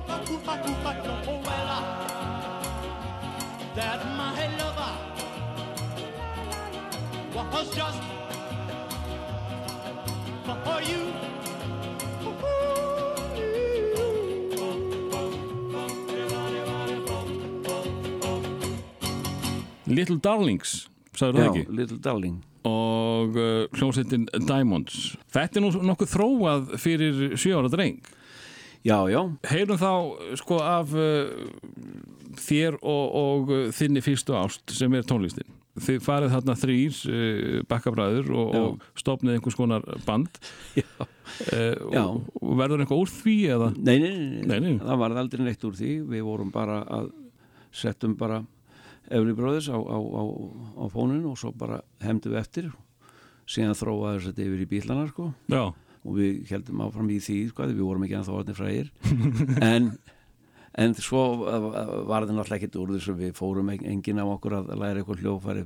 Aku, 0.07 0.33
oh 0.35 1.39
well, 1.45 1.69
uh, 1.69 1.81
that 3.75 4.01
my 4.17 4.47
lover 4.59 4.93
was 7.33 7.75
just 7.75 8.01
for 10.65 10.81
you. 10.81 11.01
Little 19.91 20.15
Darlings, 20.23 20.87
sagður 21.19 21.35
það 21.35 21.43
Já, 21.43 21.49
ekki? 21.51 21.75
Little 21.75 21.99
Darling 21.99 22.37
Og 22.63 23.35
uh, 23.35 23.65
hljómsveitin 23.73 24.27
Diamonds. 24.45 25.15
Þetta 25.33 25.59
er 25.59 25.63
nú 25.65 25.71
nokkuð 25.89 26.11
þróað 26.13 26.73
fyrir 26.81 27.33
sjö 27.39 27.57
ára 27.57 27.71
dreng. 27.73 27.97
Já, 28.87 28.97
já, 29.13 29.21
Heyrum 29.51 29.77
þá 29.77 29.89
sko 30.41 30.57
af 30.65 30.93
uh, 30.97 31.49
þér 32.41 32.77
og, 32.81 33.03
og 33.21 33.51
uh, 33.53 33.65
þinni 33.75 34.01
fyrstu 34.01 34.33
ást 34.39 34.73
sem 34.73 34.93
er 34.97 35.05
tónlistin. 35.05 35.45
Þið 35.81 36.01
farið 36.03 36.33
þarna 36.33 36.55
þrýr 36.59 36.97
uh, 37.07 37.59
bakkabræður 37.69 38.31
og, 38.35 38.49
Já. 38.57 38.63
og 38.65 38.97
stopnið 38.99 39.37
einhvers 39.37 39.55
konar 39.59 39.85
band. 40.07 40.41
já. 40.75 40.87
Uh, 40.97 41.77
Já. 41.93 42.01
og, 42.09 42.49
verður 42.59 42.81
eitthvað 42.83 43.03
úr 43.05 43.11
því 43.21 43.35
eða? 43.55 43.69
Nei, 43.77 43.93
nei, 44.01 44.09
nei, 44.17 44.41
Nei, 44.49 44.57
nei. 44.65 44.73
það 44.81 44.99
var 45.05 45.15
aldrei 45.21 45.45
neitt 45.45 45.63
úr 45.69 45.77
því 45.77 45.91
við 46.11 46.25
vorum 46.27 46.49
bara 46.51 46.81
að 46.91 47.11
settum 47.71 48.17
bara 48.19 48.41
Every 49.11 49.33
Brothers 49.35 49.69
á, 49.71 49.75
á, 49.79 49.97
á, 49.99 50.23
á 50.75 50.85
fónin 50.91 51.23
og 51.29 51.37
svo 51.39 51.53
bara 51.55 51.79
hemdum 52.03 52.33
við 52.33 52.41
eftir 52.41 52.67
síðan 53.51 53.75
þróaði 53.79 54.25
þetta 54.27 54.43
yfir 54.45 54.65
í 54.65 54.67
bílana 54.73 55.07
sko 55.11 55.29
Já. 55.51 55.63
Og 56.05 56.15
við 56.17 56.49
heldum 56.49 56.81
áfram 56.85 57.09
í 57.13 57.19
því 57.21 57.37
sko, 57.51 57.67
við 57.69 57.83
vorum 57.85 58.03
ekki 58.07 58.15
ennþá 58.19 58.37
orðin 58.39 58.57
frægir 58.57 58.91
en, 59.71 59.91
en 60.81 60.95
svo 60.97 61.21
var 61.45 62.23
þetta 62.25 62.37
náttúrulega 62.37 62.57
ekkert 62.61 62.79
úr 62.81 62.93
þess 62.95 63.11
að 63.13 63.19
við 63.25 63.33
fórum 63.37 63.69
en- 63.75 63.85
enginn 63.95 64.21
af 64.23 64.31
okkur 64.37 64.55
að 64.61 64.71
læra 64.81 65.01
eitthvað 65.03 65.21
hljófæri 65.25 65.65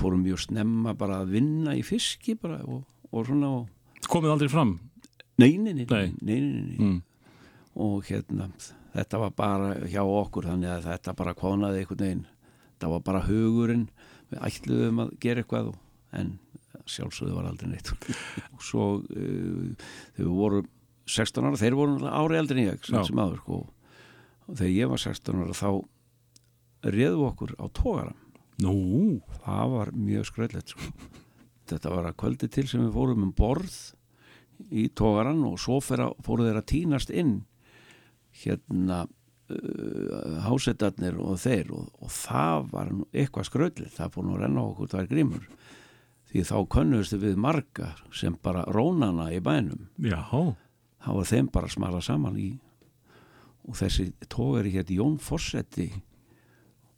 fórum 0.00 0.24
mjög 0.26 0.40
snemma 0.46 0.94
bara 0.98 1.20
að 1.22 1.34
vinna 1.36 1.74
í 1.78 1.82
fiski 1.86 2.34
bara 2.40 2.62
og, 2.64 2.82
og 3.12 3.26
svona 3.28 3.50
og, 3.60 3.68
Komið 4.08 4.32
aldrei 4.34 4.50
fram? 4.52 4.72
nei, 5.40 5.52
nei, 5.58 5.72
nei, 5.74 5.84
Nei. 5.90 6.08
nei. 6.22 6.40
Mm. 6.78 6.98
og 7.80 8.04
hérna 8.08 8.48
þetta 8.94 9.18
var 9.24 9.32
bara 9.34 9.70
hjá 9.90 10.02
okkur 10.06 10.46
þannig 10.50 10.70
að 10.70 10.84
þetta 10.92 11.14
bara 11.18 11.32
kvonaði 11.34 11.80
einhvern 11.82 12.02
veginn 12.04 12.24
þetta 12.74 12.90
var 12.92 13.00
bara 13.06 13.22
hugurinn 13.26 13.86
við 14.30 14.44
ætluðum 14.48 15.00
að 15.04 15.14
gera 15.24 15.42
eitthvað 15.44 15.70
og, 15.72 15.78
en 16.14 16.34
sjálfsögðu 16.90 17.36
var 17.38 17.48
aldrei 17.48 17.70
neitt. 17.72 17.92
Og 18.52 18.64
svo 18.68 18.88
uh, 19.00 19.88
þegar 20.16 20.28
við 20.28 20.34
vorum 20.36 20.70
16 21.04 21.44
ára, 21.48 21.60
þeir 21.60 21.76
voru 21.76 22.08
ári 22.08 22.38
eldri 22.40 22.62
en 22.62 22.70
ég 22.70 22.86
sem, 22.88 23.18
aður 23.20 23.40
sko. 23.42 23.58
Og 24.44 24.54
þegar 24.58 24.72
ég 24.72 24.92
var 24.92 25.02
16 25.04 25.42
ára 25.44 25.56
þá 25.56 25.68
við 26.92 27.18
okkur 27.24 27.56
á 27.56 27.66
tógaram 27.72 28.20
Nú, 28.62 29.18
það 29.42 29.72
var 29.72 29.90
mjög 29.98 30.28
skröðlegt 30.28 30.74
sko. 30.74 30.92
þetta 31.70 31.90
var 31.90 32.06
að 32.06 32.18
kvöldi 32.22 32.48
til 32.52 32.66
sem 32.70 32.84
við 32.84 32.94
fórum 32.94 33.24
um 33.26 33.34
borð 33.34 33.74
í 34.70 34.86
tógaran 34.94 35.42
og 35.48 35.58
svo 35.58 35.80
fóru 35.82 36.46
þeir 36.46 36.60
að 36.60 36.68
tínast 36.70 37.10
inn 37.10 37.40
hérna 38.44 39.04
uh, 39.08 40.38
hásetarnir 40.46 41.18
og 41.18 41.40
þeir 41.42 41.72
og, 41.74 41.88
og 41.98 42.14
það 42.14 42.70
var 42.70 42.92
eitthvað 43.10 43.48
skröðlegt 43.50 43.98
það 43.98 44.14
fór 44.14 44.28
nú 44.28 44.36
að 44.36 44.44
renna 44.44 44.66
okkur 44.68 44.92
tvær 44.92 45.10
grímur 45.10 45.48
því 46.34 46.44
þá 46.48 46.56
könnuðustu 46.74 47.20
við 47.22 47.38
marga 47.38 47.92
sem 48.14 48.34
bara 48.42 48.64
rónana 48.74 49.30
í 49.30 49.38
bænum. 49.44 49.86
Já. 50.02 50.18
þá 51.04 51.10
var 51.14 51.28
þeim 51.30 51.50
bara 51.52 51.70
smala 51.70 52.00
saman 52.02 52.38
í 52.40 52.50
og 53.64 53.78
þessi 53.78 54.10
tógari 54.28 54.74
hétt 54.74 54.90
Jón 54.92 55.16
Fossetti 55.22 55.88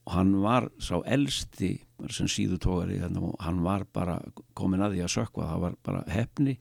og 0.07 0.15
hann 0.15 0.33
var 0.43 0.69
sá 0.83 0.97
elsti 1.05 1.77
sem 2.15 2.29
síðu 2.31 2.59
tógari 2.63 2.99
og 3.05 3.37
hann 3.43 3.63
var 3.67 3.87
bara 3.93 4.19
komin 4.55 4.83
að 4.83 4.97
því 4.97 5.05
að 5.07 5.15
sökva 5.15 5.49
það 5.51 5.65
var 5.67 5.79
bara 5.87 6.03
hefni 6.11 6.57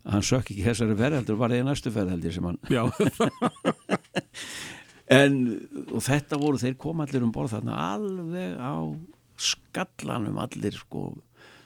að 0.00 0.12
hann 0.16 0.26
sökk 0.26 0.52
ekki 0.52 0.66
þessari 0.66 0.98
ferðeldur 0.98 1.38
var 1.40 1.52
það 1.52 1.62
í 1.62 1.68
næstu 1.68 1.92
ferðeldi 1.94 2.34
sem 2.34 2.48
hann 2.48 2.60
Já. 2.70 2.82
en 5.20 5.40
og 5.90 6.04
þetta 6.06 6.38
voru 6.40 6.62
þeir 6.62 6.78
kom 6.80 7.02
allir 7.04 7.26
um 7.26 7.34
borð 7.34 7.58
þarna 7.58 7.80
alveg 7.94 8.56
á 8.58 8.74
skallanum 9.40 10.40
allir 10.42 10.78
sko 10.78 11.10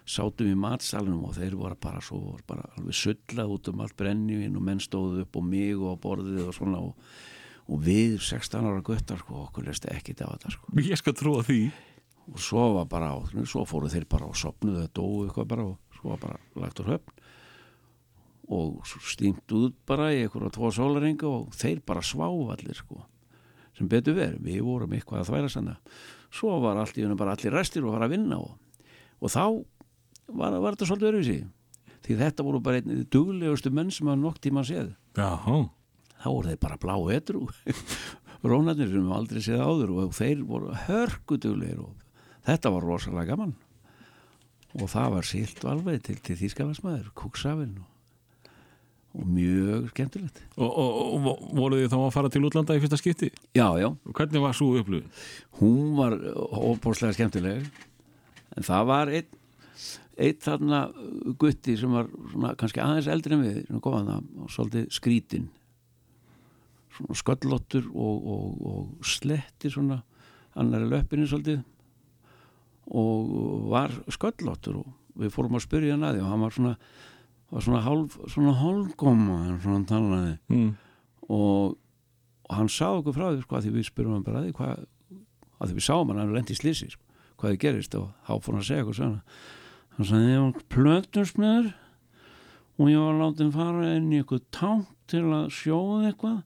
sátum 0.04 0.50
í 0.50 0.56
matsalunum 0.58 1.24
og 1.28 1.36
þeir 1.38 1.56
voru 1.56 1.78
bara 1.80 2.02
svo 2.04 2.18
voru 2.20 2.44
bara 2.46 2.66
alveg 2.76 2.96
sulla 2.98 3.46
út 3.48 3.70
um 3.72 3.80
allt 3.84 3.96
brennjuvinn 3.96 4.58
og 4.58 4.66
menn 4.66 4.82
stóðu 4.82 5.24
upp 5.24 5.38
og 5.40 5.46
mig 5.48 5.80
og 5.80 5.96
borðið 6.02 6.42
og 6.48 6.56
svona 6.56 6.82
og, 6.84 7.08
og 7.64 7.80
við 7.86 8.18
16 8.20 8.68
ára 8.68 8.84
guttar 8.84 9.22
sko 9.22 9.46
okkur 9.46 9.68
leist 9.68 9.88
ekki 9.88 10.16
á 10.20 10.28
þetta 10.28 10.52
sko. 10.52 10.74
Ég 10.84 11.00
skal 11.00 11.16
trúa 11.16 11.44
því. 11.46 11.72
og 12.32 12.40
svo 12.40 12.66
var 12.78 12.86
bara 12.88 13.12
á, 13.12 13.16
svo 13.44 13.66
fóru 13.68 13.88
þeir 13.92 14.06
bara 14.08 14.28
og 14.28 14.36
sopnuðu 14.36 14.86
og 14.86 14.92
dóu 14.96 15.24
eitthvað 15.24 15.48
bara 15.48 15.64
og 15.68 15.98
svo 15.98 16.14
var 16.14 16.20
bara 16.22 16.38
lagt 16.56 16.80
úr 16.80 16.94
höfn 16.94 17.18
og 18.54 18.84
svo 18.88 19.00
stímt 19.08 19.52
út 19.56 19.76
bara 19.88 20.10
í 20.12 20.22
einhverja 20.24 20.52
tvo 20.52 20.70
sólaringa 20.72 21.28
og 21.28 21.52
þeir 21.56 21.80
bara 21.84 22.04
sváu 22.04 22.50
allir 22.52 22.76
sko 22.76 23.02
sem 23.74 23.88
betur 23.90 24.16
verið, 24.16 24.40
við 24.44 24.60
vorum 24.62 24.92
eitthvað 24.94 25.24
að 25.24 25.30
þværa 25.32 25.50
sanna. 25.50 25.72
Svo 26.34 26.58
var 26.62 26.78
allt 26.78 26.98
í 26.98 27.02
hennu 27.02 27.16
bara 27.18 27.34
allir 27.34 27.54
restir 27.54 27.82
og 27.82 27.96
var 27.96 28.06
að 28.06 28.14
vinna 28.14 28.38
og, 28.38 28.52
og 29.18 29.32
þá 29.32 29.44
var, 30.28 30.56
var 30.60 30.74
þetta 30.76 30.88
svolítið 30.90 31.10
öruvísi 31.12 31.38
því 32.04 32.18
þetta 32.20 32.44
voru 32.44 32.60
bara 32.64 32.80
einn 32.82 33.06
duglegustu 33.12 33.70
menn 33.72 33.90
sem 33.94 34.08
að 34.12 34.20
nokk 34.24 34.40
tíma 34.44 34.64
séð 34.68 34.90
Já. 35.16 35.30
þá 35.44 36.26
voru 36.28 36.48
þeir 36.50 36.60
bara 36.64 36.80
blá 36.80 36.96
etru 37.16 37.46
rónarnir 38.44 38.90
sem 38.92 39.04
við 39.06 39.14
aldrei 39.16 39.40
séð 39.44 39.62
áður 39.64 39.94
og 40.04 40.12
þeir 40.18 40.42
voru 40.48 40.74
hörkuduglegir 40.86 41.80
og 41.86 41.94
þetta 42.44 42.72
var 42.74 42.84
rosalega 42.90 43.30
gaman 43.32 43.54
og 44.74 44.88
það 44.90 45.12
var 45.14 45.28
silt 45.28 45.64
alveg 45.70 46.00
til, 46.02 46.16
til 46.18 46.34
þýskalasmaður, 46.40 47.12
kúksafinn 47.16 47.76
og, 47.78 48.50
og 49.14 49.28
mjög 49.30 49.86
skemmtilegt 49.94 50.40
Og, 50.58 50.66
og, 50.66 50.98
og 51.14 51.44
voru 51.56 51.78
þið 51.78 51.92
þá 51.92 51.96
að 52.02 52.12
fara 52.16 52.32
til 52.34 52.42
útlanda 52.48 52.74
í 52.76 52.82
fyrsta 52.82 52.98
skipti? 53.00 53.30
já, 53.54 53.68
já, 53.80 53.86
Og 53.94 54.12
hvernig 54.18 54.42
var 54.42 54.56
svo 54.58 54.72
upplöfun? 54.80 55.08
hún 55.62 55.94
var 55.96 56.18
óbúrslega 56.18 57.14
skemmtileg 57.16 57.64
en 58.58 58.66
það 58.66 58.88
var 58.90 59.14
einn 59.14 59.30
einn 60.14 60.40
þarna 60.42 60.80
gutti 61.40 61.76
sem 61.78 61.92
var 61.92 62.08
svona, 62.30 62.54
kannski 62.58 62.82
aðeins 62.82 63.10
eldri 63.10 63.36
en 63.36 63.44
við 63.44 63.60
kom 63.82 63.98
að 63.98 64.10
það 64.10 64.42
og 64.44 64.52
svolítið 64.54 64.90
skrítin 64.94 65.46
svona 66.94 67.18
sköllottur 67.18 67.88
og, 67.90 68.28
og, 68.34 68.66
og 68.70 69.06
sletti 69.06 69.70
svona 69.72 70.00
annari 70.54 70.86
löppinni 70.90 71.26
svolítið 71.30 71.64
og 72.94 73.70
var 73.72 73.94
sköllottur 74.12 74.82
og 74.82 74.92
við 75.18 75.32
fórum 75.34 75.58
að 75.58 75.66
spyrja 75.66 75.96
hann 75.96 76.06
að 76.06 76.18
því 76.18 76.24
og 76.24 76.30
hann 76.30 76.44
var 76.44 76.54
svona, 76.54 76.74
var 77.54 77.66
svona 77.66 77.82
hálf 77.84 78.18
svona 78.30 78.54
hálfgóma 78.60 79.40
hann 79.46 79.60
svona 79.62 79.88
talaði. 79.88 80.36
Mm. 80.52 80.70
og, 81.28 81.74
og 82.44 82.54
hann 82.58 82.70
sá 82.70 82.88
okkur 82.92 83.16
frá 83.16 83.28
því 83.30 83.42
sko, 83.42 83.58
að 83.58 83.66
því 83.66 83.74
við 83.78 83.90
spyrum 83.90 84.16
hann 84.16 84.26
bara 84.26 84.42
að 84.42 84.48
því 84.48 84.56
hvað 84.60 84.86
að 85.54 85.70
því 85.70 85.78
við 85.78 85.86
sáum 85.86 86.10
hann 86.10 86.18
að 86.20 86.26
hann 86.26 86.38
lendi 86.38 86.54
í 86.54 86.60
slísi 86.60 86.90
sko, 86.92 87.04
hvað 87.40 87.54
þið 87.54 87.60
gerist 87.66 87.98
og 87.98 88.08
þá 88.26 88.32
fór 88.36 88.54
hann 88.54 88.62
að 88.62 88.70
segja 88.70 88.86
okkur 88.86 88.98
svona 89.00 89.22
hann 89.96 90.08
sagði 90.08 90.32
ég 90.32 90.44
var 90.44 90.64
plötusmiður 90.74 91.68
og 92.74 92.90
ég 92.90 93.04
var 93.04 93.20
látið 93.20 93.52
fara 93.54 93.92
inn 93.94 94.10
í 94.12 94.18
eitthvað 94.20 94.48
tank 94.54 94.90
til 95.10 95.26
að 95.28 95.52
sjóða 95.54 96.08
eitthvað. 96.08 96.40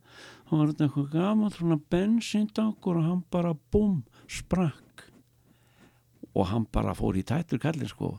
Þá 0.48 0.52
var 0.56 0.70
þetta 0.70 0.84
eitthvað 0.86 1.08
gamall 1.14 1.54
svona 1.54 1.78
bensíntankur 1.92 3.00
og 3.00 3.06
hann 3.06 3.24
bara 3.32 3.54
búm 3.72 4.02
sprakk. 4.28 5.06
Og 6.34 6.48
hann 6.50 6.68
bara 6.72 6.96
fór 6.96 7.16
í 7.18 7.24
tættur 7.26 7.60
kallin 7.62 7.90
sko 7.90 8.16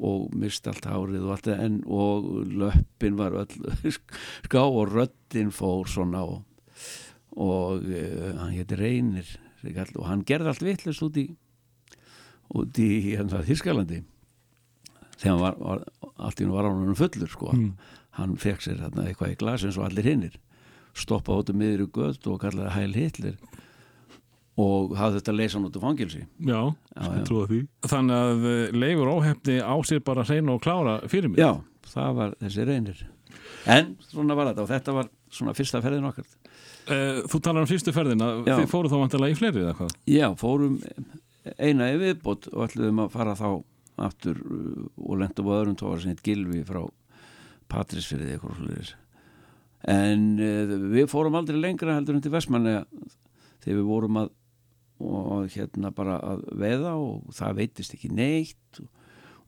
og 0.00 0.32
mist 0.38 0.68
allt 0.70 0.86
hárið 0.88 1.26
og 1.26 1.32
allt 1.34 1.48
það 1.50 1.62
en 1.66 1.76
og 1.84 2.28
löppin 2.60 3.18
var 3.18 3.36
öll 3.42 3.90
ská 4.46 4.62
og 4.62 4.94
röddin 4.94 5.52
fór 5.52 5.88
svona 5.90 6.22
og, 6.24 6.44
og 7.36 7.84
uh, 7.84 8.30
hann 8.40 8.54
héti 8.54 8.78
Reynir 8.80 9.34
og 9.98 10.06
hann 10.08 10.24
gerði 10.24 10.54
allt 10.54 10.64
vittlust 10.64 11.04
út 11.04 11.20
í 11.20 11.26
út 12.56 12.80
í 12.80 12.88
hérna 13.10 13.42
Þískalandi 13.44 14.00
þegar 15.20 15.40
var, 15.44 15.56
var 15.60 15.84
allt 16.18 16.40
í 16.40 16.46
hún 16.46 16.54
var 16.56 16.68
hann 16.70 16.96
fullur 16.98 17.30
sko 17.32 17.52
Mm. 17.54 17.72
hann 18.18 18.36
fekk 18.40 18.62
sér 18.64 18.80
hérna 18.82 19.06
eitthvað 19.08 19.34
í 19.34 19.38
glas 19.40 19.64
eins 19.64 19.78
og 19.78 19.86
allir 19.88 20.04
hinnir 20.08 20.36
stoppaði 20.94 21.44
út 21.44 21.50
um 21.52 21.58
miður 21.60 21.84
í 21.86 21.90
göð 21.94 22.26
og 22.32 22.40
kallaði 22.42 22.72
Hæl 22.74 22.94
Hitler 22.98 23.36
og 24.60 24.92
hafði 24.98 25.20
þetta 25.20 25.34
leysa 25.36 25.56
hann 25.58 25.68
út 25.70 25.76
úr 25.78 25.84
fangilsi 25.84 26.22
Já, 26.44 26.58
já. 26.98 27.22
trúa 27.28 27.46
því. 27.48 27.60
Þannig 27.88 28.16
að 28.18 28.74
Leifur 28.76 29.08
óhefni 29.14 29.56
á 29.62 29.74
sér 29.88 30.02
bara 30.04 30.24
að 30.24 30.34
reyna 30.34 30.52
og 30.56 30.60
klára 30.64 30.96
fyrir 31.08 31.30
mig. 31.32 31.38
Já, 31.40 31.54
það 31.94 32.10
var 32.18 32.34
þessi 32.42 32.66
reynir 32.68 33.00
en 33.70 33.94
svona 34.10 34.36
var 34.36 34.50
þetta 34.50 34.64
og 34.66 34.68
þetta 34.72 34.94
var 34.98 35.08
svona 35.30 35.54
fyrsta 35.56 35.80
ferðin 35.84 36.10
okkar 36.10 36.28
Eh, 36.90 37.20
Þú 37.28 37.38
talar 37.44 37.62
um 37.62 37.68
fyrstu 37.68 37.92
ferðina, 37.94 38.26
Já. 38.48 38.56
þið 38.56 38.70
fóru 38.72 38.88
þá 38.90 38.96
vantilega 38.98 39.30
í 39.30 39.36
fleiri 39.38 39.60
eða 39.62 39.74
hvað? 39.78 39.90
Já, 40.10 40.26
fórum 40.40 40.78
eina 41.60 41.86
viðbót 42.00 42.48
og 42.50 42.64
ætluðum 42.66 43.02
að 43.04 43.10
fara 43.14 43.34
þá 43.38 43.46
aftur 44.06 44.40
uh, 44.40 44.88
og 45.06 45.20
lendum 45.20 45.50
á 45.50 45.58
öðrum 45.60 45.78
tóra 45.80 46.00
sem 46.00 46.14
heit 46.14 46.24
Gilvi 46.26 46.64
frá 46.66 46.82
Patrísfyrði 47.70 48.34
eitthvað 48.34 48.58
svolítið 48.58 48.92
en 49.90 50.26
uh, 50.42 50.76
við 50.92 51.08
fórum 51.12 51.38
aldrei 51.38 51.60
lengra 51.60 51.96
heldur 51.96 52.18
en 52.18 52.24
til 52.24 52.34
Vestmanni 52.34 52.78
þegar 53.62 53.80
við 53.80 53.88
vorum 53.88 54.22
að 54.24 54.36
og 55.00 55.46
hérna 55.54 55.90
bara 55.96 56.18
að 56.20 56.42
veiða 56.60 56.90
og 57.00 57.30
það 57.32 57.54
veitist 57.56 57.94
ekki 57.96 58.10
neitt. 58.12 58.80
Og, 58.82 58.88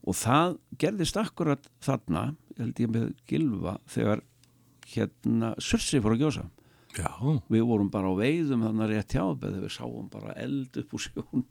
og 0.09 0.17
það 0.17 0.55
gerðist 0.81 1.19
akkurat 1.21 1.67
þarna, 1.83 2.23
held 2.57 2.81
ég 2.81 2.89
með 2.89 3.11
Gilva 3.29 3.75
þegar 3.93 4.23
hérna 4.93 5.53
Sursi 5.61 6.01
fór 6.01 6.17
að 6.17 6.25
gjósa. 6.25 6.47
Já. 6.93 7.09
við 7.49 7.63
vorum 7.65 7.87
bara 7.89 8.11
á 8.11 8.13
veiðum 8.13 8.67
þannig 8.67 8.91
rétt 8.91 9.15
hjá 9.15 9.23
þegar 9.41 9.61
við 9.63 9.71
sáum 9.73 10.09
bara 10.13 10.35
eld 10.37 10.75
upp 10.77 10.91
úr 10.93 11.01
sjón 11.01 11.45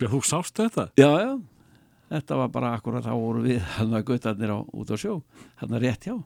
Já, 0.00 0.06
þú 0.08 0.20
sást 0.24 0.56
þetta? 0.56 0.86
já, 0.96 1.10
já, 1.20 1.32
þetta 2.12 2.38
var 2.42 2.52
bara 2.54 2.72
akkurat 2.76 3.04
þá 3.06 3.12
voru 3.16 3.42
við 3.46 3.60
hann 3.78 3.94
að 3.96 4.06
guttarnir 4.10 4.52
á, 4.54 4.58
út 4.62 4.92
á 4.92 4.96
sjó 5.00 5.18
hann 5.62 5.74
að 5.76 5.86
rétt 5.86 6.08
hjá. 6.08 6.16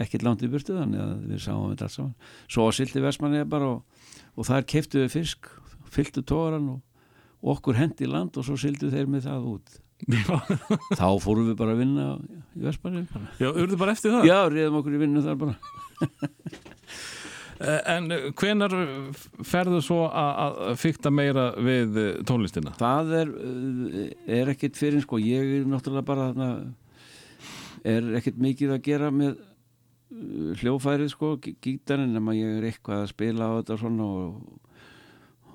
Ekkert 0.00 0.22
langt 0.22 0.42
í 0.46 0.50
burtu 0.50 0.76
þannig 0.76 1.00
að 1.02 1.14
við 1.32 1.40
sáum 1.42 1.70
þetta 1.72 1.88
allt 1.88 1.96
saman. 1.96 2.14
Svo 2.46 2.68
sildi 2.74 3.02
Vestmanni 3.02 3.42
bara 3.50 3.72
og, 3.74 4.08
og 4.38 4.46
þar 4.46 4.66
keiftu 4.70 5.02
við 5.02 5.14
fisk 5.16 5.50
fylltu 5.90 6.22
tóran 6.22 6.68
og, 6.76 6.80
og 7.42 7.56
okkur 7.56 7.74
hendi 7.80 8.06
í 8.06 8.10
land 8.10 8.36
og 8.38 8.46
svo 8.46 8.54
sildu 8.60 8.90
þeir 8.92 9.10
með 9.10 9.26
það 9.26 9.48
út. 9.56 9.72
Þá 10.96 11.08
fórum 11.20 11.50
við 11.50 11.56
bara 11.58 11.74
að 11.74 11.82
vinna 11.82 12.04
í 12.54 12.62
Vestmanni 12.64 13.02
bara. 13.10 13.26
já 13.42 13.50
urðu 13.50 13.76
bara 13.82 13.92
eftir 13.96 14.14
það? 14.14 14.28
já, 14.30 14.38
reyðum 14.54 14.78
okkur 14.80 14.94
í 14.96 15.00
vinnu 15.02 15.24
þar 15.26 15.40
bara 15.42 15.56
En 17.60 18.06
hvenar 18.40 18.72
ferðu 19.44 19.82
svo 19.84 19.98
að 20.08 20.38
að 20.46 20.78
fykta 20.80 21.10
meira 21.12 21.50
við 21.60 21.98
eh, 22.00 22.12
tónlistina? 22.24 22.72
það 22.80 23.10
er, 23.18 23.32
uh, 23.36 23.98
er 24.40 24.52
ekkert 24.54 24.78
fyrir 24.80 25.02
sko, 25.04 25.18
ég 25.20 25.50
er 25.58 25.66
náttúrulega 25.68 26.06
bara 26.08 26.30
þarna, 26.30 26.48
er 27.84 28.08
ekkert 28.16 28.40
mikið 28.40 28.72
að 28.78 28.82
gera 28.88 29.10
með 29.12 29.36
hljófærið 30.62 31.12
sko, 31.12 31.34
gí- 31.44 31.54
gítarinn 31.62 32.16
nema 32.16 32.32
ég 32.34 32.56
er 32.62 32.70
eitthvað 32.70 33.04
að 33.04 33.12
spila 33.12 33.46
á 33.46 33.52
þetta 33.60 33.76
svona 33.84 34.08
og, 34.08 34.40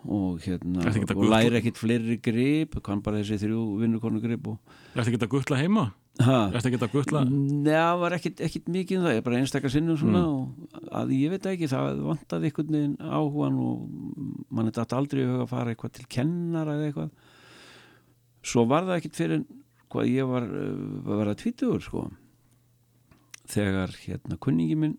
og 0.06 0.46
hérna 0.46 0.86
að 0.94 1.12
og 1.18 1.26
læra 1.34 1.60
ekkert 1.60 1.82
fleiri 1.82 2.20
grip 2.24 2.78
kann 2.86 3.02
bara 3.04 3.20
þessi 3.24 3.42
þrjú 3.48 3.64
vinnukonu 3.82 4.22
grip 4.24 4.48
og 4.54 4.60
Ertu 4.96 5.10
ekki 5.12 5.26
að 5.26 5.34
gutla 5.34 5.60
heima? 5.60 5.90
Ha, 6.24 6.38
Ertu 6.56 6.70
ekki 6.70 6.80
að 6.80 6.94
gutla? 6.94 7.24
Nei, 7.28 7.74
það 7.74 8.00
var 8.04 8.16
ekkit, 8.16 8.42
ekkit 8.48 8.70
mikið 8.72 9.00
um 9.00 9.08
það, 9.08 9.18
ég 9.18 9.26
bara 9.26 9.42
einstakar 9.42 9.74
sinnum 9.74 10.00
svona 10.00 10.24
og 10.30 10.88
að 10.96 11.14
ég 11.18 11.34
veit 11.34 11.50
ekki, 11.52 11.70
það 11.72 12.02
vantaði 12.06 12.52
einhvern 12.52 12.78
veginn 12.78 12.96
áhugan 13.04 13.60
og 13.66 14.48
mann 14.50 14.72
er 14.72 14.78
þetta 14.78 15.00
aldrei 15.02 15.26
að 15.28 15.46
fara 15.52 15.74
eitthvað 15.74 15.96
til 15.98 16.08
kennara 16.18 16.78
eða 16.78 16.90
eitthvað. 16.90 17.32
Svo 18.46 18.66
var 18.70 18.88
það 18.88 19.02
ekkit 19.02 19.20
fyrir 19.20 19.46
hvað 19.92 20.12
ég 20.12 20.30
var 20.30 20.46
uh, 20.50 21.02
að 21.06 21.20
vera 21.22 21.40
tvítugur 21.40 21.84
sko 21.84 22.06
þegar 23.52 23.94
hérna 24.02 24.40
kunningi 24.42 24.78
minn 24.80 24.98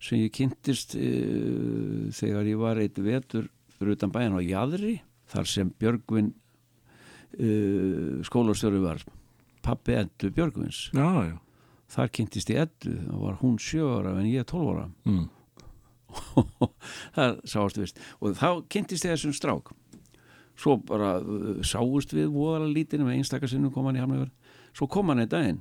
sem 0.00 0.22
ég 0.22 0.34
kynntist 0.34 0.96
uh, 0.96 2.08
þegar 2.16 2.48
ég 2.48 2.60
var 2.60 2.80
eitt 2.80 2.98
vetur 3.02 3.50
fyrir 3.76 3.96
utan 3.96 4.12
bæjan 4.14 4.38
á 4.38 4.40
Jadri 4.44 4.98
þar 5.30 5.50
sem 5.50 5.72
Björgvin 5.80 6.32
uh, 7.38 8.20
skólastjóri 8.26 8.82
var 8.82 9.04
pappi 9.64 9.98
Eddu 9.98 10.30
Björgvins. 10.34 10.88
Já, 10.96 11.10
já. 11.28 11.36
þar 11.90 12.10
kynntist 12.16 12.50
ég 12.52 12.64
Eddu 12.66 12.96
þá 13.04 13.14
var 13.24 13.38
hún 13.42 13.58
sjö 13.62 13.86
ára 13.98 14.16
en 14.20 14.30
ég 14.30 14.48
12 14.48 14.72
ára. 14.74 14.88
Mm. 15.04 15.28
það 17.16 17.38
sáast 17.52 17.78
við. 17.78 17.94
Og 18.20 18.34
þá 18.38 18.48
kynntist 18.72 19.06
ég 19.06 19.16
þessum 19.16 19.36
strák. 19.36 19.72
Svo 20.60 20.76
bara 20.84 21.16
uh, 21.22 21.60
sáust 21.64 22.12
við 22.12 22.32
voðalega 22.34 22.74
lítið 22.76 23.06
með 23.06 23.20
einstakar 23.20 23.48
sinnum 23.48 23.72
kom 23.72 23.86
hann 23.88 23.96
í 23.96 24.02
Hamnöfur 24.02 24.32
svo 24.76 24.88
kom 24.90 25.10
hann 25.10 25.22
einn 25.22 25.30
daginn 25.30 25.60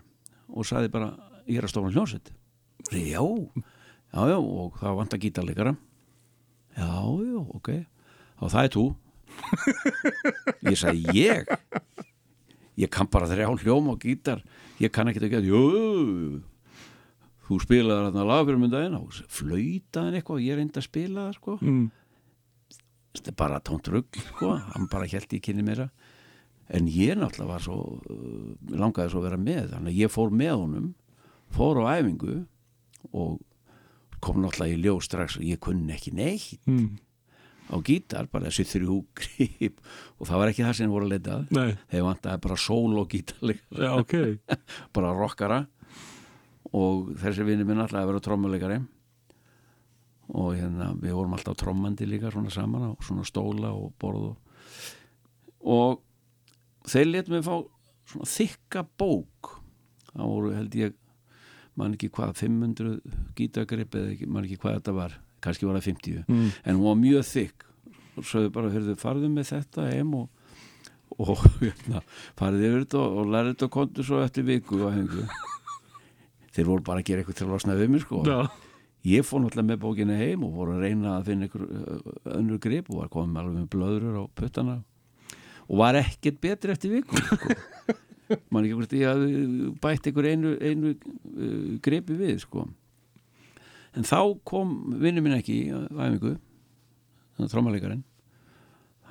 og 0.49 0.67
saði 0.67 0.91
bara 0.91 1.13
ég 1.49 1.59
er 1.59 1.67
að 1.67 1.73
stofna 1.73 1.93
hljónsett 1.93 2.31
já, 2.89 3.21
já, 4.13 4.21
já 4.31 4.37
og 4.39 4.79
það 4.79 4.97
vant 5.01 5.15
að 5.15 5.23
gítarleikara. 5.25 5.75
Já, 6.77 6.89
já, 7.27 7.39
ok. 7.57 7.69
Og 8.39 8.53
það 8.53 8.63
er 8.63 8.73
þú. 8.75 8.85
Ég 10.69 10.77
sagði 10.79 11.13
ég 11.15 11.49
ég 12.79 12.91
kann 12.93 13.09
bara 13.11 13.29
þrjá 13.29 13.49
hljóm 13.63 13.89
og 13.93 14.03
gítar. 14.03 14.43
Ég 14.79 14.93
kann 14.95 15.11
ekki 15.11 15.23
að 15.23 15.33
geta 15.33 15.49
jú, 15.49 15.63
þú 17.47 17.57
spilaði 17.63 18.09
þarna 18.09 18.27
lag 18.29 18.45
fyrir 18.45 18.61
minn 18.61 18.73
daginn 18.73 18.99
og 18.99 19.17
flautaðin 19.33 20.19
eitthvað. 20.19 20.45
Ég 20.45 20.59
reyndi 20.59 20.79
að 20.79 20.87
spila 20.87 21.25
það 21.27 21.35
sko. 21.39 21.57
Mm. 21.63 21.89
þetta 23.17 23.31
er 23.31 23.37
bara 23.41 23.59
tónt 23.65 23.89
rugg 23.89 24.21
sko, 24.29 24.53
hann 24.69 24.87
bara 24.91 25.09
held 25.09 25.33
í 25.35 25.41
kynni 25.43 25.65
meira. 25.65 25.89
En 26.69 26.87
ég 26.93 27.17
náttúrulega 27.17 27.49
var 27.49 27.63
svo 27.65 27.77
uh, 27.97 28.49
langaði 28.77 29.11
svo 29.11 29.23
að 29.23 29.29
vera 29.31 29.41
með. 29.41 29.71
Þannig 29.73 29.95
að 29.95 30.01
ég 30.03 30.13
fór 30.13 30.33
með 30.33 30.55
honum 30.55 30.89
fór 31.49 31.81
á 31.81 31.97
æfingu 31.97 32.43
og 33.09 33.39
kom 34.21 34.41
náttúrulega 34.43 34.75
í 34.75 34.81
ljós 34.83 35.07
strax 35.09 35.39
og 35.39 35.47
ég 35.47 35.61
kunni 35.63 35.95
ekki 35.95 36.13
neitt. 36.15 36.59
Mm. 36.69 36.99
Á 37.69 37.75
gítar, 37.85 38.27
bara 38.31 38.49
þessi 38.49 38.65
þrjú 38.73 38.99
grip 39.19 39.81
og 40.17 40.29
það 40.29 40.41
var 40.41 40.51
ekki 40.51 40.65
það 40.65 40.77
sem 40.79 40.93
voru 40.93 41.07
að 41.07 41.13
leita 41.15 41.35
að. 41.37 41.75
Þeir 41.91 42.05
vantaði 42.07 42.43
bara 42.45 42.59
sól 42.65 43.01
og 43.01 43.09
gítarleik 43.13 43.61
já, 43.69 43.91
ok. 43.93 44.15
bara 44.97 45.15
rockara. 45.17 45.59
Og 46.75 47.13
þessi 47.17 47.45
vinni 47.47 47.65
minn 47.65 47.81
alltaf 47.81 48.01
að 48.03 48.11
vera 48.11 48.23
trommuleikari. 48.25 48.79
Og 50.37 50.51
hérna 50.53 50.91
við 50.99 51.15
vorum 51.17 51.33
alltaf 51.37 51.57
trommandi 51.57 52.05
líka 52.05 52.29
svona 52.33 52.53
saman 52.53 52.89
á 52.89 52.91
svona 53.01 53.25
stóla 53.25 53.71
og 53.73 53.95
borð 54.01 54.27
og, 54.29 54.59
og 55.65 56.89
þeir 56.89 57.09
letum 57.09 57.39
við 57.39 57.47
fá 57.47 57.55
svona 58.11 58.29
þykka 58.35 58.85
bók. 59.01 59.55
Það 60.11 60.35
voru 60.35 60.53
held 60.57 60.77
ég 60.77 60.97
man 61.79 61.95
ekki 61.95 62.11
hvað 62.13 62.35
500 62.41 62.99
gítagrip 63.37 63.95
eða 63.95 64.13
ekki, 64.13 64.27
man 64.29 64.45
ekki 64.45 64.59
hvað 64.61 64.79
þetta 64.79 64.95
var 64.97 65.17
kannski 65.43 65.67
var 65.69 65.79
það 65.79 65.87
50 65.91 66.23
Mm. 66.27 66.49
en 66.65 66.75
hún 66.79 66.85
var 66.89 66.99
mjög 67.01 67.25
þykk. 67.33 67.65
Og 68.19 68.25
svo 68.27 68.41
þau 68.45 68.51
bara 68.57 68.69
hörðu 68.73 68.95
farðu 68.99 69.29
með 69.31 69.51
þetta 69.53 69.85
heim 69.93 70.13
og, 70.19 70.29
og 71.19 71.43
hérna, 71.63 72.01
farið 72.39 72.65
yfir 72.69 72.81
þetta 72.85 72.99
og, 73.03 73.17
og 73.21 73.29
lærið 73.35 73.53
þetta 73.53 73.67
og 73.69 73.75
kontu 73.77 74.03
svo 74.07 74.19
eftir 74.23 74.43
viku 74.49 74.79
þeir 76.55 76.65
voru 76.67 76.83
bara 76.83 76.99
að 77.03 77.07
gera 77.09 77.21
eitthvað 77.23 77.37
til 77.39 77.47
að 77.47 77.53
losna 77.53 77.77
við 77.79 77.91
mig 77.93 78.03
sko. 78.03 78.23
Já, 78.27 78.39
ég 79.07 79.23
fór 79.27 79.43
náttúrulega 79.43 79.69
með 79.69 79.81
bókina 79.85 80.17
heim 80.19 80.43
og 80.47 80.55
voru 80.57 80.75
að 80.75 80.83
reyna 80.87 81.15
að 81.19 81.29
finna 81.29 81.47
einhver 81.47 81.65
önnur 82.39 82.59
grip 82.63 82.89
og 82.91 82.99
var 83.03 83.11
komið 83.13 83.41
alveg 83.43 83.57
með 83.61 83.69
blöður 83.75 84.17
á 84.19 84.23
puttana. 84.35 84.77
Og 85.69 85.77
var 85.79 85.99
ekkert 86.01 86.39
betri 86.41 86.73
eftir 86.73 86.95
viku 86.97 87.21
sko. 87.21 87.55
man 88.53 88.65
ekki 88.65 88.75
hvort 88.77 88.91
ég 88.97 89.07
hafði 89.09 89.69
bætt 89.81 90.09
einhver 90.09 90.27
einu, 90.33 90.51
einu 90.61 90.91
uh, 90.93 91.79
gripi 91.85 92.17
við 92.19 92.41
sko 92.43 92.65
en 93.97 94.05
þá 94.05 94.19
kom 94.47 94.75
vinnu 95.01 95.23
minn 95.25 95.37
ekki 95.39 95.55
í 95.63 95.71
æfingu 95.73 96.35
þannig 96.35 97.47
að 97.47 97.53
trómalegarinn 97.55 98.05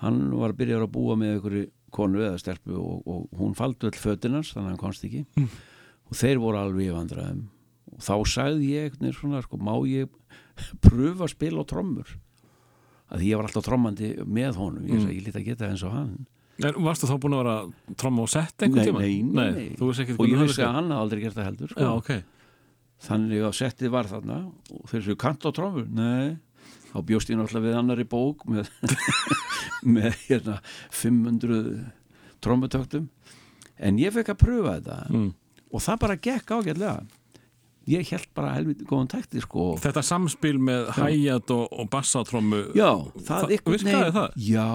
hann 0.03 0.21
var 0.37 0.53
að 0.53 0.61
byrja 0.61 0.79
að 0.83 0.93
búa 0.95 1.17
með 1.19 1.35
einhverju 1.37 1.67
konu 1.95 2.23
eða 2.23 2.39
stelpu 2.41 2.77
og, 2.79 3.03
og 3.09 3.41
hún 3.41 3.57
faldi 3.59 3.89
öll 3.89 3.99
fötinans 3.99 4.53
þannig 4.53 4.67
að 4.67 4.73
hann 4.75 4.81
komst 4.83 5.07
ekki. 5.09 5.25
Og 6.09 6.17
þeir 6.17 6.41
voru 6.43 6.61
alveg 6.61 6.89
í 6.89 6.95
vandræðum. 6.95 7.45
Og 7.97 8.01
þá 8.05 8.15
sagði 8.29 8.73
ég 8.75 8.97
veginn 8.97 9.17
svona 9.17 9.43
sko, 9.45 9.59
má 9.61 9.75
ég 9.89 10.11
pröfa 10.85 11.27
að 11.27 11.35
spila 11.35 11.65
á 11.65 11.71
trommur? 11.71 12.15
Að 13.09 13.25
ég 13.25 13.41
var 13.41 13.49
alltaf 13.49 13.65
trommandi 13.65 14.13
með 14.29 14.59
honum. 14.61 14.85
Ég 14.85 15.01
sagði, 15.01 15.17
ég 15.17 15.29
lítið 15.29 15.41
að 15.41 15.47
geta 15.49 15.71
eins 15.71 15.85
og 15.89 15.95
hann. 15.97 16.13
En 16.59 16.81
varstu 16.85 17.09
þá 17.09 17.15
búin 17.23 17.37
að 17.37 17.43
vera 17.45 17.57
að 17.63 17.99
tromma 18.03 18.25
og 18.25 18.33
sett 18.33 18.65
einhvern 18.67 18.89
tíma? 18.89 19.03
nei, 19.05 19.21
nei, 19.23 19.51
nei. 19.55 19.67
Ekki 19.79 20.17
og 20.19 20.27
ég 20.27 20.41
vissi 20.43 20.65
að 20.67 20.75
hann 20.75 20.91
hafði 20.91 21.05
aldrei 21.05 21.21
gert 21.23 21.37
það 21.39 21.49
heldur 21.49 21.73
sko. 21.73 21.85
Já, 21.87 21.91
ok. 21.95 22.38
Þannig 23.05 23.45
að 23.47 23.57
settið 23.61 23.93
var 23.95 24.09
þarna 24.11 24.39
og 24.75 24.89
þeir 24.91 25.05
séu 25.07 25.17
kant 25.21 25.47
á 25.47 25.51
trommur? 25.55 25.87
Nei, 25.89 26.37
þá 26.93 26.99
bjóst 27.07 27.31
ég 27.31 27.39
náttúrulega 27.39 27.67
við 27.69 27.79
annari 27.79 28.07
bók 28.09 28.47
með, 28.51 28.71
með 29.99 30.17
hérna 30.29 30.57
500 30.91 31.61
trommutöktum. 32.45 33.09
En 33.79 33.99
ég 34.03 34.15
fekk 34.15 34.33
að 34.35 34.41
pröfa 34.43 34.75
þetta 34.81 34.99
Mm. 35.15 35.29
og 35.71 35.83
það 35.85 35.99
bara 36.03 36.17
gekk 36.29 36.51
ágætlega 36.57 36.97
ég 37.89 38.11
held 38.13 38.27
bara 38.37 38.53
helviti 38.57 38.87
góðan 38.89 39.09
takti 39.13 39.41
sko 39.43 39.71
Þetta 39.81 40.03
samspil 40.05 40.59
með 40.61 40.91
hæjat 40.99 41.53
og, 41.55 41.65
og 41.73 41.89
Já, 42.77 42.91
einhvern 43.49 43.75
virkaði 43.75 44.13
það? 44.17 44.37
Já, 44.49 44.69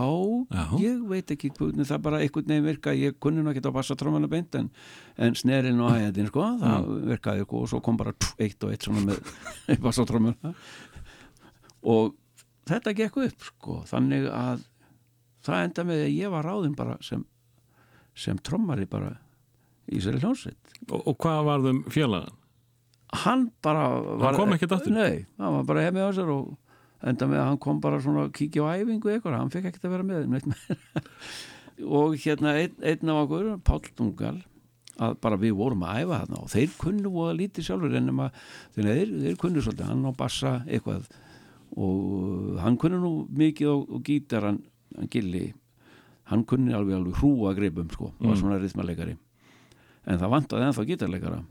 Já. 0.58 0.64
ég 0.82 1.04
veit 1.12 1.34
ekki 1.36 1.52
hvernig 1.58 1.90
það 1.90 2.04
bara 2.08 2.22
einhvern 2.24 2.50
veginn 2.50 2.68
virka 2.68 2.96
ég 2.98 3.18
kunni 3.24 3.44
nú 3.44 3.54
ekki 3.54 3.64
á 3.70 3.78
bassatrómana 3.78 4.30
beint 4.32 4.58
en, 4.60 4.70
en 5.18 5.38
snerin 5.38 5.82
og 5.84 5.94
hæðin 5.94 6.32
sko 6.32 6.50
það 6.64 6.90
virkaði 7.14 7.48
sko 7.48 7.64
og 7.64 7.72
svo 7.72 7.82
kom 7.86 8.02
bara 8.02 8.16
pff, 8.18 8.36
eitt 8.42 8.66
og 8.66 8.74
eitt 8.74 8.88
svona 8.90 9.06
með 9.12 9.34
bassatrómana 9.86 10.54
og 11.94 12.14
þetta 12.70 12.96
gekk 12.98 13.20
upp 13.28 13.50
sko 13.52 13.82
þannig 13.90 14.30
að 14.32 14.64
það 15.44 15.68
enda 15.68 15.86
með 15.88 16.06
að 16.06 16.16
ég 16.16 16.32
var 16.34 16.48
ráðinn 16.48 16.78
bara 16.78 16.96
sem, 17.04 17.26
sem 18.16 18.40
trommari 18.40 18.88
bara 18.90 19.18
í 19.92 20.00
sér 20.04 20.22
hljónsveit 20.22 20.78
og, 20.90 21.02
og 21.04 21.18
hvað 21.20 21.46
varðum 21.50 21.84
félagan? 21.92 22.40
Hann 23.24 23.48
bara 23.64 23.88
var, 24.20 24.38
kom 24.38 24.54
ekkert 24.56 24.78
aftur? 24.78 24.94
Nei, 24.96 25.26
hann 25.40 25.58
var 25.60 25.68
bara 25.70 25.86
hefði 25.86 26.06
á 26.06 26.12
sér 26.16 26.32
og 26.34 26.54
enda 27.04 27.28
með 27.28 27.42
að 27.42 27.50
hann 27.50 27.60
kom 27.66 27.82
bara 27.84 28.00
svona 28.04 28.28
að 28.28 28.34
kíkja 28.38 28.66
á 28.66 28.74
æfingu 28.80 29.12
eitthvað, 29.12 29.38
hann 29.40 29.52
fekk 29.54 29.70
ekkert 29.70 29.88
að 29.88 29.96
vera 29.98 30.08
með 30.08 30.28
neitt 30.32 30.48
meira. 30.50 31.04
og 32.00 32.16
hérna 32.24 32.56
einn, 32.62 32.78
einn 32.80 33.14
af 33.14 33.22
okkur, 33.26 33.50
Páll 33.68 33.92
Dungal 33.98 34.38
að 35.04 35.18
bara 35.26 35.40
við 35.42 35.56
vorum 35.58 35.84
að 35.90 36.04
æfa 36.04 36.22
þarna 36.22 36.40
og 36.44 36.54
þeir 36.54 36.78
kunnu 36.84 37.12
voða 37.16 37.36
lítið 37.40 37.68
sjálfur 37.68 37.98
en 37.98 38.14
að 38.14 38.40
þeir, 38.78 39.14
þeir 39.26 39.38
kunnu 39.42 39.66
svolítið, 39.66 39.90
hann 39.90 40.06
á 40.06 40.12
bassa 40.16 40.54
eitthvað. 40.68 41.10
Og 41.74 42.60
hann 42.62 42.78
kunnu 42.78 43.00
nú 43.02 43.14
mikið 43.34 43.74
á, 43.74 43.78
á 43.90 43.98
gítar 44.06 44.48
hann, 44.52 44.62
hann 44.94 45.10
gilli. 45.10 45.48
Hann 46.30 46.46
kunni 46.48 46.76
alveg 46.78 47.00
alveg 47.00 47.18
hrúa 47.20 47.56
greipum 47.58 47.90
sko, 47.92 48.14
var 48.22 48.38
svona 48.40 48.62
rithmaleikari 48.62 49.18
en 50.10 50.20
það 50.20 50.34
vantaði 50.36 50.68
ennþá 50.68 50.86
gítarleikara 50.90 51.42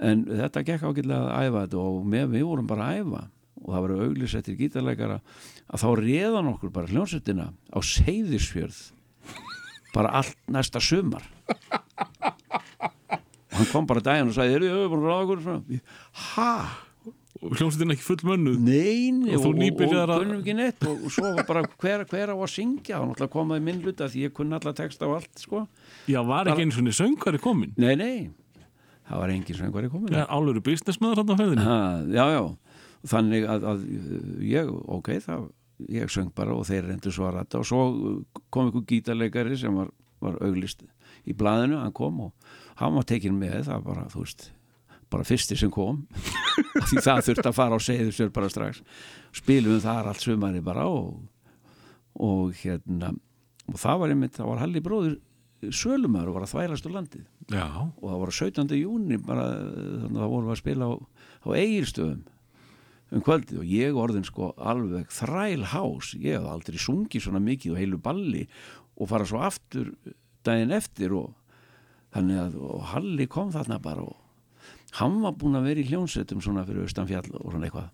en 0.00 0.24
þetta 0.28 0.62
gekk 0.68 0.86
ágætlega 0.88 1.20
að 1.26 1.48
æfa 1.48 1.64
þetta 1.66 1.82
og 1.82 2.06
með 2.14 2.30
við 2.36 2.46
vorum 2.48 2.68
bara 2.70 2.88
að 2.92 3.00
æfa. 3.02 3.22
Og 3.58 3.72
það 3.74 3.82
var 3.84 3.94
auglisettir 4.06 4.56
gítarleikara 4.60 5.16
að 5.68 5.82
þá 5.82 5.88
réðan 5.98 6.50
okkur 6.54 6.70
bara 6.72 6.90
hljónsettina 6.92 7.48
á 7.74 7.78
seyðisfjörð 7.82 8.78
bara 9.94 10.12
allt 10.20 10.36
næsta 10.52 10.80
sumar. 10.84 11.24
Og 13.48 13.56
hann 13.58 13.70
kom 13.72 13.86
bara 13.88 14.02
daginn 14.04 14.30
og 14.30 14.36
sagði, 14.36 14.58
eru 14.60 14.68
þið 14.70 14.92
búin 14.92 15.02
að 15.02 15.08
ráða 15.08 15.24
okkur 15.24 15.80
ha? 16.36 16.50
og 17.38 17.52
hljómsveitin 17.54 17.94
ekki 17.94 18.02
full 18.02 18.22
mönnuð 18.26 18.56
Nein, 18.66 19.20
Og 19.30 19.44
þú 19.44 19.50
nýbyrjaðir 19.60 20.10
og, 20.10 20.22
að- 20.24 20.32
og 20.34 20.48
neitt. 20.58 20.86
Og, 20.90 21.04
og 21.06 21.12
svo 21.14 21.30
var 21.36 21.46
bara 21.46 21.62
hver, 21.78 22.02
hver 22.10 22.32
á 22.34 22.36
að 22.36 22.50
syngja? 22.50 22.98
Og 22.98 23.12
náttúrulega 23.12 23.34
komaði 23.34 23.64
minn 23.68 23.82
hluta 23.84 24.08
því 24.10 24.24
ég 24.26 24.34
kunni 24.34 24.56
alla 24.58 24.72
texta 24.74 25.06
og 25.06 25.20
allt 25.20 25.42
sko. 25.44 25.62
Já, 26.10 26.18
var 26.26 26.50
ekki 26.50 26.66
einu 26.66 26.74
svona 26.74 26.94
söngari 26.98 27.38
komin 27.42 27.74
Nei, 27.78 27.94
nei, 27.98 28.30
það 29.08 29.22
var 29.22 29.34
engin 29.34 29.58
sem 29.58 29.72
hverju 29.74 29.92
komin 29.92 30.16
ja, 30.16 30.26
áluru 30.28 30.62
businessmaður 30.64 31.22
hann 31.22 31.32
á 31.32 31.64
ha, 31.64 31.78
Já, 32.12 32.24
já, 32.36 32.42
þannig 33.14 33.48
að, 33.48 33.66
að 33.72 33.86
ég, 34.44 34.74
ok, 34.98 35.14
það 35.24 35.48
ég 35.88 36.10
söng 36.10 36.30
bara 36.34 36.56
og 36.58 36.66
þeir 36.66 36.88
reyndu 36.88 37.12
svo 37.14 37.28
að 37.28 37.36
rætta 37.38 37.60
og 37.60 37.66
svo 37.68 37.82
kom 38.50 38.68
einhver 38.68 38.86
gítarleikari 38.88 39.58
sem 39.58 39.74
var, 39.78 39.92
var 40.22 40.38
auglist 40.42 40.82
í 41.28 41.34
blaðinu 41.38 41.78
hann 41.78 41.94
kom 41.94 42.18
og 42.26 42.54
hann 42.80 42.96
var 42.96 43.06
tekin 43.06 43.38
með 43.38 43.68
það 43.68 43.84
bara, 43.86 44.06
þú 44.10 44.24
veist, 44.24 44.48
bara 45.10 45.26
fyrsti 45.26 45.56
sem 45.58 45.70
kom. 45.72 46.02
Því 46.88 47.02
það 47.04 47.22
þurfti 47.28 47.50
að 47.50 47.56
fara 47.56 47.78
á 47.78 47.80
segðu 47.82 48.12
sér 48.14 48.32
bara 48.34 48.50
strax. 48.52 48.82
Spilum 49.34 49.80
þar 49.82 50.10
allt 50.10 50.24
sumari 50.24 50.62
bara 50.64 50.84
og, 50.90 51.16
og 52.18 52.52
hérna 52.60 53.14
og 53.68 53.80
það 53.80 54.02
var 54.02 54.14
einmitt, 54.14 54.36
það 54.38 54.50
var 54.52 54.62
Halli 54.62 54.82
bróður 54.84 55.16
sölumar 55.74 56.30
var 56.32 56.44
að 56.46 56.52
þvælast 56.52 56.88
úr 56.88 56.94
landið. 56.94 57.24
Já, 57.50 57.66
og 57.66 58.04
það 58.04 58.18
var 58.22 58.34
17. 58.38 58.74
júni 58.78 59.18
bara 59.22 59.46
þannig 59.54 60.12
að 60.12 60.22
það 60.22 60.34
vorum 60.34 60.48
við 60.48 60.54
að 60.54 60.60
spila 60.62 60.88
á, 60.88 60.92
á 60.98 61.48
eigilstöðum 61.58 62.22
um 63.08 63.24
kvöldið. 63.24 63.58
Og 63.62 63.72
ég 63.72 63.98
orðin 64.04 64.28
sko 64.28 64.52
alveg 64.56 65.10
þrælhás. 65.16 66.14
Ég 66.20 66.38
hef 66.38 66.48
aldrei 66.52 66.78
sungið 66.82 67.26
svona 67.26 67.42
mikið 67.42 67.74
og 67.74 67.82
heilu 67.82 68.00
balli 68.02 68.46
og 68.98 69.10
fara 69.10 69.28
svo 69.28 69.42
aftur 69.42 69.92
daginn 70.46 70.74
eftir 70.74 71.14
og 71.16 71.32
þannig 72.14 72.42
að 72.42 72.58
og 72.64 72.88
Halli 72.92 73.28
kom 73.30 73.52
þarna 73.52 73.78
bara 73.82 74.06
og 74.06 74.16
hann 74.98 75.18
var 75.22 75.36
búinn 75.36 75.58
að 75.58 75.68
vera 75.68 75.82
í 75.82 75.88
hljónsettum 75.90 76.40
svona 76.44 76.64
fyrir 76.66 76.86
austanfjall 76.86 77.28
og 77.36 77.50
svona 77.52 77.68
eitthvað 77.68 77.90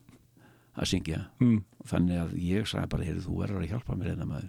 að 0.74 0.90
syngja. 0.90 1.20
Mm. 1.42 1.62
þannig 1.86 2.20
að 2.20 2.36
ég 2.42 2.68
sagði 2.68 2.90
bara, 2.90 3.06
heyrðu, 3.06 3.24
þú 3.28 3.34
verður 3.38 3.62
að 3.62 3.72
hjálpa 3.72 3.96
mér 3.98 4.12
einna 4.14 4.26
maður, 4.26 4.48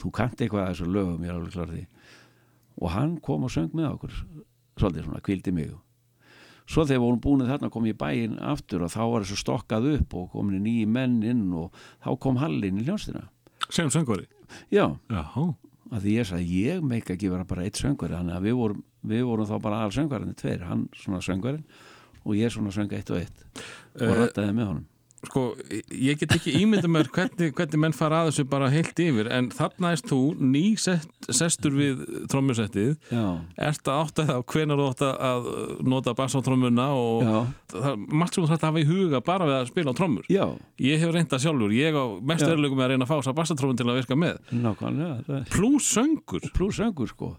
þú 0.00 0.12
kannt 0.16 0.40
eitthvað 0.40 0.62
að 0.64 0.70
þessu 0.72 0.88
lögum, 0.90 1.24
ég 1.24 1.30
er 1.30 1.36
alveg 1.36 1.52
klar 1.54 1.70
því 1.70 1.82
og 2.80 2.92
hann 2.94 3.18
kom 3.24 3.46
og 3.46 3.52
söng 3.52 3.70
með 3.76 3.92
okkur 3.94 4.18
svolítið 4.80 5.06
svona, 5.06 5.22
kvildi 5.24 5.52
mig. 5.54 5.72
Svo 6.70 6.84
þegar 6.86 7.02
vorum 7.02 7.20
búin 7.24 7.46
þarna 7.48 7.70
kom 7.72 7.88
ég 7.88 7.98
bæinn 7.98 8.38
aftur 8.40 8.84
og 8.86 8.92
þá 8.92 9.00
var 9.10 9.24
þessu 9.24 9.40
stokkað 9.40 9.88
upp 9.96 10.14
og 10.16 10.28
komin 10.34 10.62
nýji 10.64 10.86
menn 10.88 11.18
inn 11.26 11.48
og 11.52 11.74
þá 12.04 12.12
kom 12.22 12.38
Hallin 12.40 12.78
í 12.80 12.86
hljónstina 12.86 13.26
sem 13.70 13.90
söngari 13.92 14.28
já, 14.72 14.86
að 15.90 16.04
því 16.04 16.14
ég 16.14 16.28
sagði, 16.28 16.60
ég 16.68 16.84
meika 16.86 17.14
ekki 17.14 17.30
vera 17.30 17.46
bara 17.46 17.66
eitt 17.66 17.78
söngvari, 17.78 18.14
þannig 18.16 18.36
að 18.36 18.46
við 18.46 18.56
vorum, 18.60 18.84
við 19.10 19.24
vorum 19.26 19.48
þá 19.50 19.56
bara 19.62 19.82
aðal 19.82 19.96
söngvarinn 19.98 20.38
tveir, 20.38 20.64
hann 20.68 20.86
svona 20.96 21.20
söngvarinn 21.26 21.66
og 22.24 22.38
ég 22.38 22.54
svona 22.54 22.72
söng 22.74 22.94
eitt 22.94 23.10
og 23.10 23.20
eitt. 23.20 23.44
Og 23.98 24.06
Eh, 24.06 24.16
rættaði 24.20 24.54
með 24.54 24.70
honum 24.70 24.86
sko, 25.26 25.42
ég 25.92 26.20
get 26.20 26.32
ekki 26.36 26.54
ímynda 26.62 26.88
mér 26.90 27.10
hvernig, 27.12 27.52
hvernig 27.56 27.80
menn 27.82 27.96
fara 27.96 28.22
að 28.22 28.30
þessu 28.30 28.44
bara 28.50 28.70
heilt 28.72 29.02
yfir 29.02 29.28
en 29.34 29.50
þarna 29.54 29.92
erst 29.94 30.08
þú 30.10 30.20
ný 30.40 30.62
sest, 30.80 31.10
sestur 31.28 31.76
við 31.76 32.00
trommusettið. 32.32 32.94
Já, 33.12 33.24
ert 33.68 33.90
að 33.90 34.00
átta 34.04 34.26
það 34.30 34.44
hvenar 34.54 34.80
þú 34.80 34.88
átt 34.92 35.04
að 35.10 35.50
nota 35.92 36.16
bassátrommuna 36.18 36.88
og 36.96 37.26
já, 37.26 37.36
það 37.74 37.90
er 37.92 38.00
margt 38.22 38.38
sem 38.38 38.46
þú 38.46 38.52
þarf 38.52 38.64
að 38.64 38.68
hafa 38.70 38.82
í 38.82 38.88
huga 38.88 39.22
bara 39.26 39.50
við 39.50 39.58
að 39.58 39.68
spila 39.74 39.94
á 39.94 39.98
trommur. 40.00 40.32
Já. 40.32 40.46
Ég 40.80 41.04
hef 41.04 41.14
reynda 41.14 41.42
sjálfur, 41.42 41.76
ég 41.76 42.00
á 42.00 42.04
mest 42.32 42.48
með 42.48 42.86
að 42.86 42.90
reyna 42.94 43.04
að 43.04 43.12
fá 43.12 43.16
þess 43.18 43.32
að 43.34 43.38
bassatrómun 43.42 43.80
til 43.80 43.88
að 43.90 44.00
virka 44.00 44.18
með. 44.18 44.42
Pluss 45.52 45.94
söngur, 45.94 46.50
pluss 46.56 46.80
söngur 46.80 47.12
sko 47.12 47.34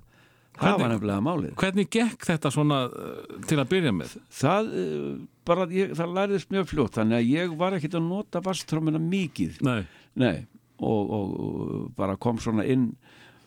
það 0.52 0.66
Hvernig- 0.68 0.82
var 0.84 0.92
nefnilega 0.94 1.24
málið? 1.26 1.54
hvernig 1.62 1.90
gekk 1.96 2.26
þetta 2.28 2.52
svona 2.54 2.80
uh, 2.90 3.40
til 3.48 3.58
að 3.62 3.70
byrja 3.72 3.94
með? 3.96 4.16
Það, 4.42 4.72
uh, 4.82 5.14
bara, 5.48 5.68
ég, 5.74 5.94
það 5.98 6.16
lærðist 6.18 6.52
mjög 6.54 6.68
fljótt 6.74 6.98
þannig 7.00 7.18
að 7.22 7.30
ég 7.32 7.56
var 7.58 7.78
ekkit 7.78 7.96
að 7.98 8.08
nota 8.10 8.42
basstrómina 8.46 9.00
mikið. 9.02 9.62
Nei, 9.66 9.82
Nei, 10.22 10.36
og, 10.82 11.12
og, 11.16 11.32
og 11.40 11.88
bara 11.96 12.18
kom 12.20 12.38
svona 12.44 12.66
inn 12.68 12.90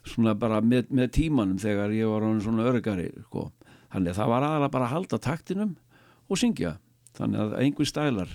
svona 0.04 0.34
bara 0.36 0.58
með, 0.64 0.88
með 0.92 1.12
tímanum 1.16 1.58
þegar 1.60 1.92
ég 1.96 2.08
var 2.08 2.24
svona 2.44 2.64
örgari 2.68 3.10
sko. 3.28 3.50
þannig 3.94 4.10
að 4.12 4.18
það 4.18 4.28
var 4.32 4.42
aðalega 4.48 4.72
bara 4.74 4.88
að 4.88 4.94
halda 4.96 5.18
taktinum 5.22 5.76
og 6.28 6.40
syngja. 6.40 6.74
Þannig 7.14 7.40
að 7.44 7.52
einhver 7.62 7.86
stælar 7.86 8.30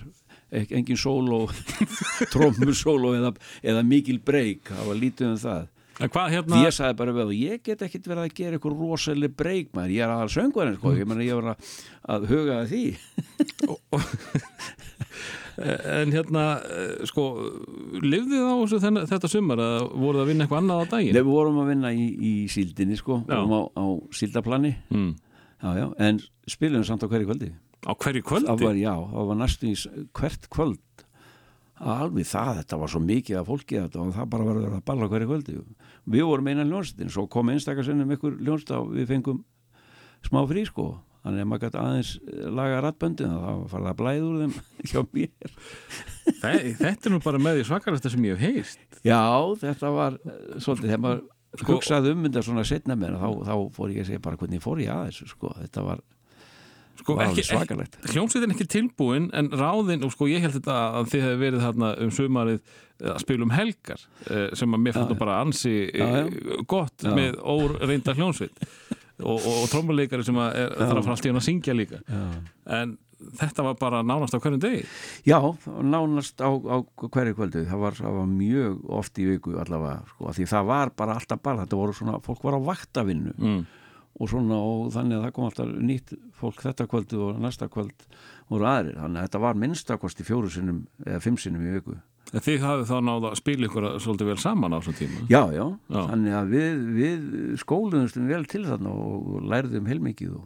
ek- 0.56 0.70
engin 0.72 0.96
sóló 0.98 1.42
trómur 2.32 2.72
sóló 2.74 3.12
eða, 3.18 3.34
eða 3.62 3.82
mikil 3.86 4.18
breyk 4.24 4.70
það 4.72 4.88
var 4.88 4.98
lítið 5.02 5.28
um 5.34 5.36
það 5.42 5.68
hvað 6.08 6.30
Því 6.30 6.36
hérna 6.36 6.60
ég 6.64 6.74
sagði 6.74 6.96
bara 7.00 7.14
við 7.16 7.26
og 7.26 7.34
ég 7.36 7.62
get 7.66 7.82
ekkit 7.84 8.06
verið 8.08 8.24
að 8.24 8.36
gera 8.38 8.56
eitthvað 8.56 8.78
rosalega 8.80 9.36
breyk 9.36 9.74
maður, 9.76 9.94
ég 9.96 10.04
er 10.06 10.14
aðal 10.14 10.30
söngvarinn 10.32 10.78
sko, 10.78 10.94
ég 10.96 11.10
meina 11.10 11.26
ég 11.26 11.40
var 11.40 11.52
að, 11.52 11.74
að 12.14 12.28
huga 12.30 12.60
að 12.62 12.70
því. 12.72 12.84
En 15.60 16.08
hérna, 16.14 16.42
uh, 16.64 17.02
sko 17.08 17.24
lifðið 18.00 18.46
á 18.48 18.54
þessu 18.62 18.78
þenn, 18.80 19.00
þetta 19.10 19.28
sumar? 19.28 19.60
Að 19.60 19.88
voruð 20.00 20.22
að 20.22 20.30
vinna 20.30 20.46
eitthvað 20.46 20.62
annað 20.62 20.80
á 20.80 20.84
daginn? 20.94 21.16
Nei, 21.16 21.20
við 21.20 21.34
vorum 21.34 21.58
að 21.60 21.72
vinna 21.74 21.90
í, 21.92 22.06
í 22.16 22.32
síldinni 22.52 22.96
sko, 22.96 23.18
Já. 23.26 23.34
vorum 23.42 23.52
á, 23.52 23.62
á 23.76 23.84
síldaplani 24.16 24.70
mm. 24.88 25.10
já, 25.60 25.70
já, 25.82 25.86
en 26.06 26.22
spilum 26.48 26.86
samt 26.88 27.04
á 27.04 27.10
hverju 27.10 27.28
kvöldi. 27.28 27.50
Á 27.84 27.92
hverju 27.92 28.22
það 28.24 28.30
kvöldi 28.30 28.64
var, 28.64 28.80
já, 28.80 28.94
það 29.12 29.28
var 29.32 29.40
næstu 29.42 29.68
í 29.68 29.74
hvert 30.16 30.48
kvöld 30.54 31.04
alveg 31.80 32.26
það, 32.28 32.50
þetta 32.60 32.78
var 32.80 32.90
svo 32.92 33.00
mikið 33.04 33.38
af 33.40 33.46
fólki 33.48 33.78
þetta 33.80 34.00
og 34.02 34.10
það 34.16 34.30
bara 34.34 34.46
var 34.48 34.58
að 34.58 34.64
vera 34.66 34.80
að 34.80 34.86
balla 34.90 35.08
hverju 35.12 35.28
kvöldi. 35.30 35.58
Við 36.14 36.26
vorum 36.28 36.50
einan 36.52 36.68
ljónsettin, 36.72 37.12
svo 37.12 37.24
kom 37.32 37.52
einstakar 37.54 37.86
sinnum 37.86 38.10
ykkur 38.16 38.36
ljónst 38.44 38.72
og 38.76 38.90
við 38.96 39.08
fengum 39.14 39.40
smá 40.26 40.42
frí 40.50 40.66
sko. 40.68 40.90
Þannig 41.20 41.42
að 41.44 41.48
maður 41.50 41.64
gæti 41.66 41.76
aðeins 41.80 42.10
eh, 42.20 42.44
laga 42.56 42.78
rattböndin 42.80 43.32
það 43.34 43.42
var 43.58 43.66
farið 43.74 43.88
að 43.90 43.96
blæða 43.98 44.28
úr 44.28 44.38
þeim 44.40 44.54
hjá 44.90 45.00
mér. 45.16 45.56
Þe, 46.40 46.52
þetta 46.78 47.10
er 47.10 47.12
nú 47.12 47.18
bara 47.26 47.40
með 47.44 47.58
því 47.58 47.66
svakarasta 47.68 48.12
sem 48.14 48.24
ég 48.24 48.40
hef 48.40 48.54
heist 48.56 49.02
já, 49.04 49.20
þetta 49.60 49.90
var 49.92 50.16
eh, 50.24 50.38
svolítið, 50.56 50.86
þegar 50.94 51.02
maður 51.04 51.20
Sko- 51.60 51.74
hugsaði 51.76 52.14
um 52.14 52.24
þetta 52.24 52.44
svona 52.46 52.64
setna 52.64 52.96
með 52.96 53.18
þá, 53.20 53.28
þá 53.50 53.54
fór 53.76 53.92
ég 53.92 54.04
að 54.04 54.08
segja 54.12 54.22
bara 54.24 54.38
hvernig 54.40 54.62
fór 54.64 54.80
ég 54.80 54.92
að 54.94 55.08
þessu 55.10 55.28
sko, 55.34 55.50
þetta 55.58 55.84
var, 55.90 56.00
sko, 57.00 57.16
ekki, 57.24 57.44
alveg 57.56 57.82
ekki, 57.86 58.12
hljómsveitin 58.14 58.70
tilbúin 58.76 59.26
en 59.36 59.50
ráðin, 59.56 60.04
og 60.06 60.14
sko 60.14 60.28
ég 60.30 60.44
held 60.44 60.56
þetta 60.58 60.78
að 61.00 61.10
þið 61.14 61.26
hefði 61.26 61.42
verið 61.42 61.66
þarna 61.66 61.90
um 62.04 62.14
sumarið 62.14 62.60
eh, 62.60 63.10
að 63.10 63.20
spila 63.24 63.46
um 63.48 63.54
helgar 63.56 64.06
eh, 64.28 64.48
sem 64.60 64.78
að 64.78 64.86
mér 64.86 64.98
fannst 64.98 65.20
bara 65.20 65.40
ansi 65.42 65.74
Já, 65.90 66.06
já. 66.06 66.24
já, 66.24 66.64
gott 66.70 67.04
Já. 67.04 67.12
með 67.16 67.38
óreinda 67.42 68.16
hljómsveit. 68.16 68.66
Og, 69.20 69.36
og, 69.36 69.52
og 69.52 69.68
trommuleikari 69.68 70.24
sem 70.24 70.38
að 70.40 70.54
er, 70.56 70.74
þarf 70.78 70.96
að 70.96 71.04
fara 71.04 71.16
allt 71.18 71.26
í 71.26 71.32
hann 71.32 71.40
að 71.42 71.48
syngja 71.50 71.76
líka. 71.76 71.98
Já. 72.08 72.20
en 72.80 72.98
þetta 73.40 73.64
var 73.64 73.76
bara 73.80 74.00
nánast 74.06 74.34
á 74.36 74.40
hverjum 74.40 74.62
degi? 74.62 74.80
Já, 75.28 75.38
nánast 75.84 76.40
á, 76.40 76.48
á 76.48 76.76
hverju 76.80 77.36
kvöldu 77.36 77.66
það 77.68 77.82
var, 77.84 77.98
það 77.98 78.16
var 78.16 78.30
mjög 78.30 78.78
oft 79.00 79.20
í 79.20 79.26
viku 79.28 79.56
allavega, 79.60 80.00
sko, 80.14 80.32
því 80.38 80.48
það 80.54 80.70
var 80.70 80.94
bara 80.96 81.18
alltaf 81.20 81.42
bara, 81.44 81.66
þetta 81.66 81.80
voru 81.80 81.96
svona, 81.96 82.16
fólk 82.24 82.46
var 82.48 82.56
á 82.56 82.60
vaktavinnu. 82.70 83.34
Mm. 83.36 83.60
Og 84.20 84.28
svona, 84.28 84.58
og 84.60 84.92
þannig 84.92 85.16
að 85.16 85.24
það 85.24 85.34
kom 85.36 85.48
alltaf 85.48 85.72
nýtt 85.88 86.14
fólk 86.36 86.62
þetta 86.66 86.86
kvöldu 86.90 87.20
og 87.24 87.40
næsta 87.40 87.70
kvöld 87.72 88.06
voru 88.50 88.68
aðrir, 88.68 88.98
þannig 89.00 89.20
að 89.22 89.26
þetta 89.28 89.42
var 89.46 89.60
minnstakosti 89.62 90.26
fjóru 90.28 90.50
sinnum 90.52 90.82
eða 91.06 91.22
fimm 91.24 91.38
sinnum 91.40 91.64
í 91.64 91.74
viku. 91.78 91.96
En 92.30 92.44
þið 92.44 92.62
hafið 92.62 92.90
þá 92.90 92.96
náða 93.08 93.30
að 93.32 93.38
spila 93.40 93.66
ykkur 93.66 93.86
svolítið 94.04 94.28
vel 94.30 94.38
saman 94.38 94.74
á 94.76 94.78
þessum 94.78 94.98
tíma? 95.00 95.22
Já, 95.32 95.40
já, 95.56 95.64
Já. 95.90 96.00
þannig 96.12 96.36
að 96.38 96.52
við, 96.54 96.82
við 96.98 97.24
skóluðumstum 97.64 98.28
vel 98.30 98.42
til 98.50 98.62
þarna 98.68 98.92
og 98.92 99.46
lærðum 99.50 99.88
heilmikið 99.90 100.36
og, 100.38 100.44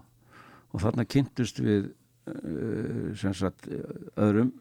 og 0.72 0.84
þarna 0.84 1.04
kynntust 1.12 1.60
við 1.60 1.90
uh, 2.30 3.10
sem 3.20 3.34
sagt 3.36 3.68
öðrum 3.68 4.54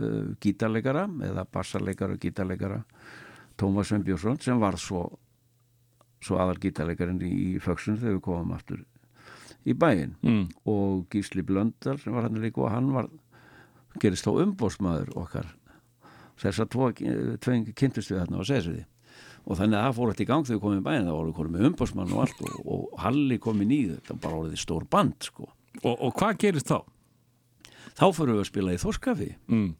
uh, 0.00 0.30
gítarleikara 0.40 1.04
eða 1.28 1.44
bassarleikara 1.52 2.16
og 2.16 2.22
gítarleikara 2.22 2.80
Tómas 3.60 3.90
Sveinbjörnsson 3.90 4.40
sem 4.40 4.62
var 4.62 4.78
svo, 4.80 5.04
svo 6.24 6.38
aðal 6.40 6.58
gítarleikarinn 6.62 7.20
í, 7.24 7.30
í 7.30 7.62
föksun 7.62 7.98
þegar 8.00 8.18
við 8.18 8.24
komum 8.26 8.54
aftur 8.56 8.84
í 9.68 9.74
bæinn 9.76 10.14
mm. 10.24 10.44
og 10.70 11.06
Gísli 11.12 11.44
Blöndal 11.46 11.98
sem 12.00 12.14
var 12.16 12.28
hann 12.28 12.40
líka 12.40 12.62
og 12.64 12.72
hann 12.72 12.92
var 12.94 13.10
gerist 14.00 14.26
þá 14.26 14.44
umbósmaður 14.46 15.10
okkar 15.20 15.50
þess 16.40 16.62
að 16.62 16.72
tveing 17.44 17.68
kynntust 17.76 18.12
við 18.12 18.22
þarna 18.22 18.40
á 18.40 18.48
Sesriði 18.48 18.86
og 19.44 19.56
þannig 19.58 19.78
að 19.80 19.84
það 19.86 19.96
fór 19.96 20.10
alltaf 20.12 20.22
í 20.24 20.28
gang 20.28 20.46
þegar 20.46 20.56
við 20.56 20.62
komum 20.64 20.80
í 20.80 20.86
bæinn 20.86 21.06
það 21.08 21.16
voru 21.18 21.34
komið 21.36 21.54
með 21.56 21.66
umbósmann 21.70 22.14
og 22.14 22.22
allt 22.24 22.40
og, 22.44 22.54
og 22.64 23.02
Halli 23.04 23.38
kom 23.42 23.60
inn 23.64 23.74
í 23.74 23.80
þetta 23.90 24.16
bara 24.20 24.40
orðið 24.44 24.62
stór 24.62 24.86
band 24.92 25.28
sko. 25.28 25.48
og, 25.82 25.94
og 25.94 26.14
hvað 26.20 26.40
gerist 26.44 26.70
þá? 26.70 26.78
þá 27.96 28.06
fyrir 28.16 28.34
við 28.36 28.42
að 28.44 28.48
spila 28.50 28.74
í 28.76 28.80
Þorskafi 28.80 29.30
Mm. 29.50 29.70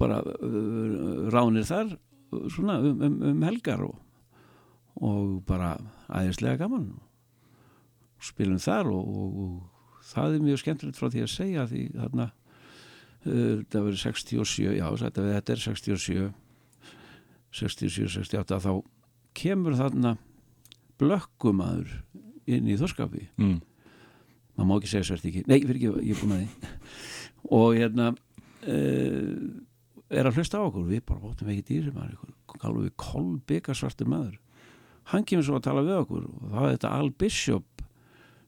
bara 0.00 0.20
uh, 0.22 1.28
ránir 1.32 1.66
þar 1.68 1.92
uh, 1.96 2.46
svona 2.52 2.78
um, 2.80 3.02
um, 3.02 3.18
um 3.32 3.42
helgar 3.48 3.84
og, 3.88 3.96
og 5.00 5.40
bara 5.48 5.76
æðislega 6.12 6.64
gaman. 6.64 6.90
Spilum 8.22 8.60
þar 8.62 8.90
og, 8.92 9.08
og, 9.08 9.38
og 9.42 10.04
það 10.12 10.36
er 10.36 10.46
mjög 10.46 10.62
skemmtilegt 10.62 11.00
frá 11.00 11.10
því 11.10 11.24
að 11.24 11.32
segja 11.32 11.66
því 11.70 11.82
þarna 11.96 12.28
uh, 12.28 13.56
það 13.72 13.86
verður 13.88 14.02
67 14.04 14.76
já 14.78 14.86
þetta, 15.04 15.26
þetta 15.32 15.54
er 15.54 15.64
67 15.66 16.28
67, 17.52 18.08
68 18.16 18.60
þá 18.64 18.72
kemur 19.36 19.76
þarna 19.76 20.16
blökkumadur 21.00 21.90
inn 22.48 22.68
í 22.70 22.78
þorskapi. 22.80 23.26
Mm. 23.40 23.58
maður 24.56 24.68
má 24.68 24.76
ekki 24.78 24.92
segja 24.92 25.08
svert 25.10 25.26
ekki. 25.28 25.44
Nei, 25.48 25.58
fyrir 25.64 25.78
ekki, 25.78 26.06
ég 26.08 26.16
er 26.16 26.22
búin 26.22 26.34
að 26.36 26.42
því. 26.42 26.70
Og 27.58 27.76
hérna 27.76 28.08
uh, 28.12 29.44
er 30.12 30.28
að 30.28 30.38
hlusta 30.38 30.60
á 30.60 30.64
okkur. 30.64 30.88
Við 30.88 31.04
bara 31.08 31.22
bóttum 31.22 31.52
ekki 31.52 31.66
dýri 31.68 31.92
maður 31.94 32.32
kallu 32.62 32.86
við 32.86 32.96
kolbygga 33.00 33.76
svartur 33.76 34.10
maður 34.12 34.38
hann 35.10 35.24
kemur 35.26 35.46
svo 35.46 35.58
að 35.58 35.66
tala 35.66 35.84
við 35.86 35.98
okkur 36.02 36.26
og 36.28 36.44
það 36.50 36.60
var 36.60 36.74
þetta 36.76 36.92
Al 36.98 37.10
Bishop 37.22 37.84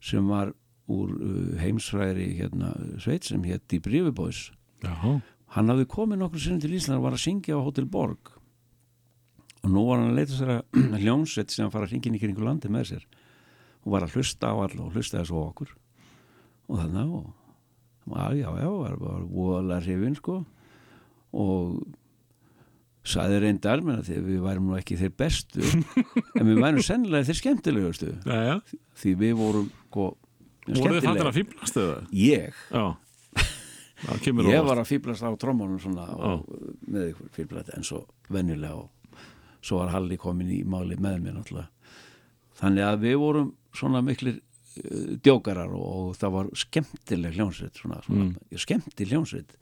sem 0.04 0.28
var 0.28 0.52
úr 0.92 1.12
uh, 1.16 1.52
heimsfræri 1.62 2.28
hérna 2.38 2.74
sveit 3.00 3.24
sem 3.24 3.42
hétt 3.48 3.72
í 3.72 3.80
Brífubóis 3.82 4.50
Já. 4.84 4.94
hann 5.56 5.72
hafði 5.72 5.86
komið 5.90 6.20
nokkur 6.20 6.42
sinni 6.44 6.60
til 6.64 6.74
Ísland 6.76 7.00
og 7.00 7.06
var 7.08 7.16
að 7.16 7.24
syngja 7.24 7.56
á 7.56 7.64
Hotel 7.64 7.86
Borg. 7.88 8.34
Og 9.64 9.70
nú 9.72 9.86
var 9.88 10.02
hann 10.02 10.10
að 10.12 10.18
leita 10.18 10.36
sér 10.36 10.52
að 10.58 10.82
hljómsveit 11.02 11.54
sem 11.54 11.70
fara 11.72 11.88
að 11.88 11.94
ringin 11.94 12.18
í 12.18 12.20
kringu 12.20 12.44
landi 12.44 12.68
með 12.72 12.90
sér. 12.90 13.06
Og 13.84 13.94
var 13.94 14.04
að 14.04 14.18
hlusta 14.18 14.52
á 14.52 14.54
all 14.60 14.76
og 14.82 14.92
hlustaði 14.92 15.30
svo 15.30 15.40
á 15.40 15.48
okkur. 15.48 15.72
Og 16.68 16.80
þannig 16.80 17.14
að 18.12 18.36
já, 18.36 18.48
já, 18.60 18.68
var, 18.68 18.96
var 19.00 19.24
voðalega 19.30 19.84
hrifin 19.86 20.18
sko. 20.18 20.36
Og 21.32 21.80
saði 23.04 23.40
reyndar 23.42 23.82
menn 23.84 24.00
að 24.00 24.08
því- 24.08 24.24
við 24.24 24.42
værum 24.44 24.68
nú 24.70 24.76
ekki 24.78 24.96
þeir 25.00 25.14
bestu 25.20 25.64
en 26.38 26.48
við 26.48 26.60
værum 26.62 26.84
sennilega 26.84 27.28
þeir 27.28 27.40
skemmtilegustu. 27.40 28.12
Jæja. 28.24 28.60
því 29.00 29.14
við 29.20 29.34
vorum 29.40 29.66
sko, 29.70 30.06
voru 30.70 30.94
þið 30.94 31.08
fattir 31.10 31.30
að 31.30 31.38
fýblast 31.38 31.80
eða? 31.82 31.98
ég? 32.16 32.62
Ég 34.04 34.64
var 34.66 34.80
að 34.80 34.90
fýblast 34.90 35.24
á 35.24 35.32
trómmunum 35.40 35.78
svona 35.80 36.08
og, 36.12 36.48
með 36.92 37.12
ykkur 37.12 37.30
fýblast 37.36 37.70
en 37.76 37.86
svo 37.86 38.02
venjulega 38.32 38.82
og 38.82 39.22
svo 39.64 39.78
var 39.80 39.94
Halli 39.94 40.18
komin 40.20 40.50
í 40.52 40.58
máli 40.68 40.98
með 41.00 41.22
mér 41.24 41.38
náttúrulega. 41.38 41.70
Þannig 42.58 42.84
að 42.84 42.98
við 43.06 43.16
vorum 43.22 43.46
svona 43.74 44.02
miklir 44.04 44.36
uh, 44.40 45.14
djókarar 45.24 45.72
og, 45.72 45.86
og 46.00 46.18
það 46.20 46.36
var 46.36 46.50
skemmtileg 46.64 47.38
hljónsveit 47.38 47.80
svona, 47.80 48.02
svona 48.04 48.26
mm. 48.28 48.60
skemmti 48.64 49.08
hljónsveit 49.08 49.56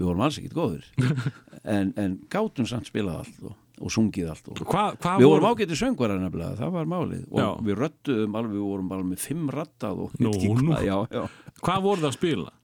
við 0.00 0.06
vorum 0.08 0.22
alls 0.26 0.38
ekkit 0.40 0.56
góður 0.56 0.86
en, 1.76 1.90
en 2.00 2.14
gátum 2.32 2.68
samt 2.68 2.88
spilað 2.88 3.20
allt 3.22 3.42
og, 3.50 3.58
og 3.80 3.92
sungið 3.94 4.30
allt 4.32 4.48
og 4.52 4.62
Hva, 4.64 4.86
hvað 4.96 5.20
Við 5.20 5.28
voru 5.28 5.34
vorum 5.36 5.50
ágætið 5.52 5.82
söngvarar 5.82 6.22
nefnilega, 6.22 6.56
það 6.60 6.72
var 6.78 6.88
málið 6.94 7.26
og 7.28 7.42
Já. 7.42 7.50
við 7.68 7.82
röttuðum 7.84 8.40
alveg, 8.40 8.56
við 8.56 8.64
vorum 8.70 8.88
bara 8.94 9.10
með 9.10 9.26
fimm 9.28 9.52
rattað 9.52 10.06
og 10.06 10.16
veit 10.16 10.32
ekki 10.32 10.56
hvað, 10.64 10.88
já, 10.88 10.96
já. 11.12 11.22
Hvað 11.60 11.86
voru 11.86 12.04
það 12.06 12.10
að 12.10 12.18
spila? 12.18 12.56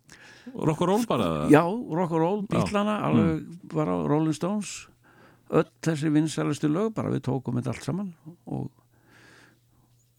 Rock 0.54 0.80
and 0.80 0.88
roll 0.88 1.06
bara? 1.10 1.28
Já, 1.50 1.62
rock 1.66 2.12
and 2.14 2.22
roll, 2.22 2.42
bílana, 2.46 3.00
alveg 3.08 3.46
bara 3.72 3.96
Rolling 4.06 4.36
Stones, 4.36 4.86
öll 5.50 5.66
þessi 5.82 6.10
vinsælustu 6.14 6.70
lög, 6.70 6.92
bara 6.94 7.10
við 7.10 7.24
tókum 7.26 7.58
þetta 7.58 7.72
allt 7.74 7.86
saman 7.86 8.12
og, 8.46 8.68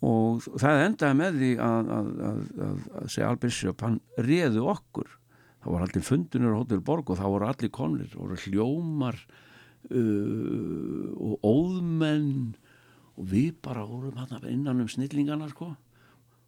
og 0.03 0.43
það 0.59 0.83
endaði 0.83 1.19
með 1.21 1.39
því 1.41 1.51
að, 1.63 1.93
að, 1.99 2.11
að, 2.29 2.41
að, 2.67 3.07
segja 3.15 3.31
Al 3.31 3.39
Bishop, 3.45 3.85
hann 3.87 3.97
réðu 4.27 4.67
okkur, 4.73 5.15
það 5.63 5.73
var 5.73 5.85
allir 5.85 6.05
fundunur 6.05 6.55
á 6.55 6.59
Hotel 6.61 6.83
Borg 6.85 7.11
og 7.11 7.19
það 7.19 7.33
voru 7.33 7.49
allir 7.49 7.73
konlir, 7.73 8.09
það 8.11 8.23
voru 8.23 8.39
hljómar 8.45 9.19
uh, 9.91 11.09
og 11.17 11.47
óðmenn 11.47 12.31
og 13.17 13.29
við 13.31 13.55
bara 13.65 13.87
vorum 13.89 14.19
hann 14.21 14.47
innan 14.51 14.83
um 14.83 14.91
snillingana 14.91 15.49
sko. 15.51 15.71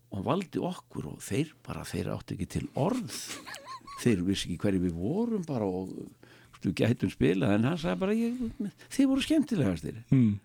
Og 0.09 0.19
hann 0.19 0.27
valdi 0.27 0.61
okkur 0.61 1.11
og 1.11 1.17
þeir 1.21 1.55
bara, 1.65 1.85
þeir 1.85 2.11
áttu 2.13 2.35
ekki 2.35 2.49
til 2.49 2.67
orð. 2.77 3.17
Þeir 3.99 4.21
vissi 4.27 4.47
ekki 4.47 4.61
hverju 4.63 4.85
við 4.85 4.93
vorum 4.97 5.41
bara 5.47 5.65
og 5.67 5.91
stu 6.59 6.71
gætum 6.75 7.11
spila 7.11 7.53
en 7.55 7.67
hann 7.67 7.79
sagði 7.79 8.01
bara 8.03 8.15
ég, 8.17 8.39
þið 8.91 9.09
voru 9.11 9.25
skemmtilegastir. 9.25 9.99
Mm. 10.13 10.39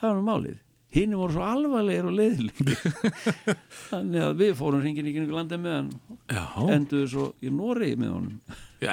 það 0.00 0.08
var 0.08 0.18
nú 0.18 0.26
málið 0.26 0.58
hinn 0.94 1.14
voru 1.18 1.32
svo 1.36 1.44
alvarlegir 1.46 2.08
og 2.10 2.16
leiðilegir 2.18 2.70
þannig 3.90 4.24
að 4.26 4.38
við 4.42 4.54
fórum 4.58 4.80
hringin 4.84 5.06
í 5.10 5.14
kringu 5.16 5.36
landið 5.36 5.62
með 5.64 5.76
hann 5.76 5.90
Já. 6.34 6.44
enduðu 6.76 7.10
svo 7.12 7.26
í 7.46 7.52
Noregi 7.54 7.98
með 8.00 8.14
honum 8.16 8.40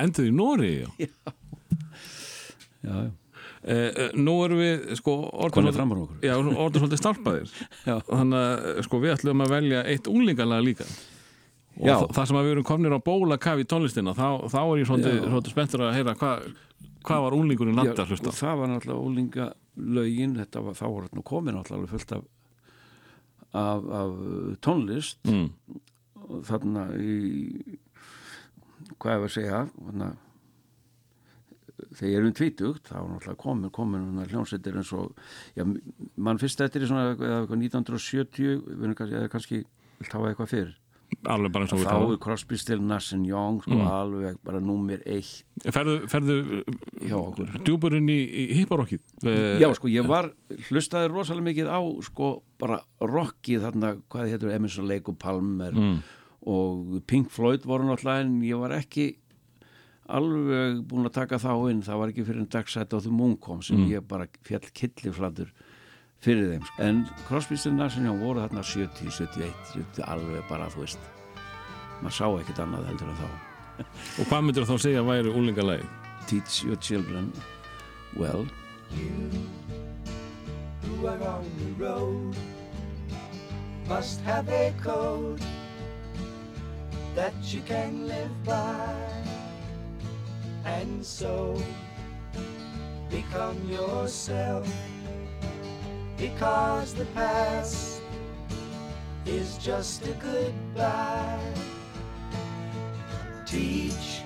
endur 0.03 0.27
í 0.27 0.33
Nóri, 0.35 0.73
já. 0.83 0.89
já, 2.83 2.91
já, 2.91 3.07
Eh, 3.67 3.89
eh, 3.99 4.11
nú 4.15 4.31
erum 4.45 4.59
við, 4.61 4.83
sko, 4.95 5.13
orðin 5.43 5.73
svolítið 6.79 6.99
stálpaðir. 7.01 7.49
Já. 7.83 7.95
Þannig 8.05 8.37
að, 8.39 8.67
sko, 8.85 8.99
við 9.03 9.11
ætlum 9.17 9.41
að 9.43 9.49
velja 9.51 9.81
eitt 9.91 10.07
unglingalega 10.07 10.63
líka. 10.63 10.85
Og 11.81 11.89
þa- 11.89 12.13
það 12.15 12.27
sem 12.29 12.37
að 12.39 12.45
við 12.47 12.53
erum 12.53 12.67
komnir 12.69 12.95
á 12.95 12.99
bólakaf 13.03 13.59
í 13.59 13.65
tónlistina, 13.67 14.13
þá, 14.15 14.27
þá 14.53 14.59
er 14.61 14.77
ég 14.79 14.87
svolítið, 14.87 15.17
svolítið 15.25 15.51
spenntur 15.57 15.83
að 15.83 15.97
heyra 15.97 16.15
hvað 16.21 16.47
hvað 17.05 17.23
var 17.25 17.37
unglingurinn 17.37 17.77
landa 17.77 18.03
að 18.03 18.13
hlusta 18.13 18.33
það 18.35 18.61
var 18.61 18.71
náttúrulega 18.71 19.07
ólinga 19.09 19.47
lögin 19.97 20.37
þetta 20.39 20.63
var, 20.65 20.77
þá 20.77 20.85
var 20.85 21.07
þetta 21.07 21.19
nú 21.19 21.25
komin 21.27 21.57
náttúrulega 21.57 21.91
fullt 21.93 22.15
af, 22.17 22.23
af, 23.63 23.89
af 24.01 24.15
tónlist. 24.65 25.19
Mm. 25.27 25.51
þarna 26.47 26.87
í 26.99 27.77
hvað 28.97 29.13
er 29.13 29.25
að 29.27 29.33
segja 29.33 29.61
þarna, 29.75 30.09
þegar 31.97 32.09
ég 32.11 32.17
er 32.17 32.27
um 32.27 32.35
tvítugt 32.37 32.89
þá 32.89 32.95
var 32.97 33.09
náttúrulega 33.13 33.41
komin, 33.43 33.71
komin 33.73 34.25
hljómsveitir 34.31 34.79
eins 34.79 34.91
og 34.97 35.13
já, 35.57 35.65
mann 36.15 36.41
fyrst 36.41 36.61
þetta 36.63 36.81
er 36.81 36.89
svona 36.89 37.05
eða 37.13 37.39
eitthvað 37.43 37.63
1970 37.67 38.61
við 38.65 38.85
erum 38.87 38.97
kannski, 38.97 39.21
eða 39.21 39.33
kannski 39.33 39.63
hafa 40.07 40.31
eitthvað 40.31 40.53
fyrr 40.53 40.75
Alveg 41.27 41.51
bara 41.51 41.65
eins 41.65 41.73
og 41.73 41.79
við 41.81 41.87
þá 41.87 41.93
er 41.93 42.01
táum. 42.03 42.17
Crosby, 42.23 42.57
Still, 42.61 42.81
Nash 42.87 43.15
and 43.15 43.27
Young 43.27 43.61
sko, 43.63 43.77
alveg 43.91 44.37
bara 44.45 44.59
númer 44.63 45.01
eitt. 45.07 45.45
Ferðu, 45.73 45.95
ferðu 46.11 46.37
djúburinn 47.65 48.09
í, 48.11 48.17
í 48.27 48.45
hipparokkið? 48.61 49.01
Já, 49.59 49.67
sko, 49.75 49.89
ég 49.91 50.07
var, 50.07 50.29
hlustaði 50.69 51.11
rosalega 51.11 51.47
mikið 51.49 51.71
á, 51.71 51.79
sko, 52.07 52.31
bara 52.61 52.81
rockið 53.01 53.65
þarna, 53.65 53.93
hvað 54.11 54.33
heitur, 54.33 54.53
Emerson, 54.55 54.87
Lake 54.87 55.11
og 55.11 55.19
Palmer. 55.19 55.75
Mm. 55.75 55.97
og 56.47 57.01
Pink 57.09 57.31
Floyd 57.33 57.65
voru 57.67 57.83
náttúrulega 57.89 58.23
en 58.23 58.37
ég 58.45 58.59
var 58.61 58.71
ekki 58.77 59.09
alveg 60.07 60.77
búin 60.87 61.07
að 61.09 61.17
taka 61.17 61.39
þá 61.41 61.51
inn, 61.71 61.81
það 61.83 61.99
var 61.99 62.11
ekki 62.13 62.23
fyrir 62.27 62.43
en 62.43 62.51
dagsætt 62.53 62.93
á 62.95 62.97
því 63.03 63.11
Moon 63.11 63.35
kom 63.43 63.59
sem 63.65 63.81
ég 63.91 64.05
bara 64.07 64.29
fjall 64.47 64.63
killiflatur 64.71 65.51
fyrir 66.25 66.53
þeim 66.53 66.71
en 66.83 67.03
Crosby, 67.27 67.57
Still, 67.57 67.75
Nash 67.77 67.97
and 67.99 68.09
Young 68.09 68.21
voru 68.23 68.41
þarna 68.43 68.63
70, 68.65 69.11
71, 69.11 69.53
70, 69.73 70.03
alveg 70.07 70.43
bara, 70.49 70.69
þú 70.73 70.85
veist 70.85 71.13
maður 72.01 72.17
sá 72.17 72.25
ekkert 72.41 72.63
annað 72.63 72.89
heldur 72.91 73.11
en 73.11 73.21
þá. 73.21 73.29
Og 74.21 74.29
hvað 74.29 74.43
myndir 74.45 74.67
þá 74.67 74.75
segja 74.81 75.01
að 75.03 75.09
væri 75.11 75.33
unglingalagi? 75.33 75.87
Teach 76.27 76.63
your 76.65 76.77
children 76.81 77.31
well. 78.17 78.45
Who 80.83 81.07
are 81.07 81.23
on 81.27 81.45
the 81.61 81.71
road. 81.83 82.35
Must 83.87 84.19
have 84.21 84.49
a 84.49 84.73
code 84.83 85.41
that 87.15 87.33
you 87.43 87.61
can 87.61 88.07
live 88.07 88.43
by. 88.43 88.93
And 90.65 91.05
so 91.05 91.55
become 93.09 93.57
yourself 93.71 94.67
because 96.17 96.93
the 96.93 97.05
past 97.13 98.01
is 99.25 99.57
just 99.57 100.05
a 100.07 100.13
goodbye. 100.13 101.53
Teach 103.45 104.21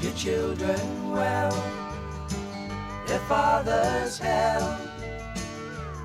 your 0.00 0.12
children 0.12 1.10
well. 1.10 1.50
Their 3.06 3.20
father's 3.20 4.18
help 4.18 4.80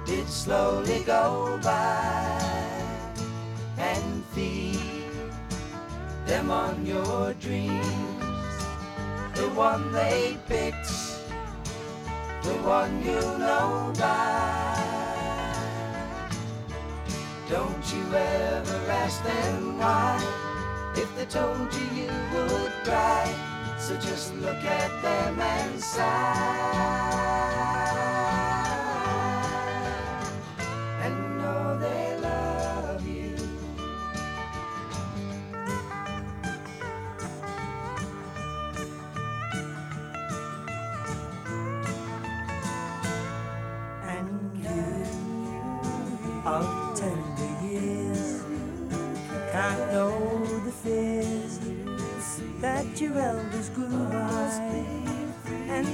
did 0.05 0.27
slowly 0.27 1.03
go 1.03 1.59
by. 1.61 2.37
And 3.77 4.23
feed 4.27 4.79
them 6.25 6.51
on 6.51 6.85
your 6.85 7.33
dreams 7.33 8.21
the 9.35 9.49
one 9.55 9.91
they 9.91 10.37
picked 10.47 11.10
the 12.43 12.53
one 12.63 13.03
you 13.03 13.21
know 13.37 13.93
by 13.97 14.61
Don't 17.49 17.93
you 17.93 18.03
ever 18.15 18.91
ask 18.91 19.23
them 19.23 19.77
why. 19.77 20.17
If 20.95 21.13
they 21.15 21.25
told 21.25 21.73
you, 21.73 22.03
you 22.03 22.11
would 22.33 22.71
cry. 22.83 23.27
So 23.77 23.95
just 23.97 24.33
look 24.35 24.63
at 24.63 25.01
them 25.01 25.39
and 25.39 25.79
sigh. 25.79 26.80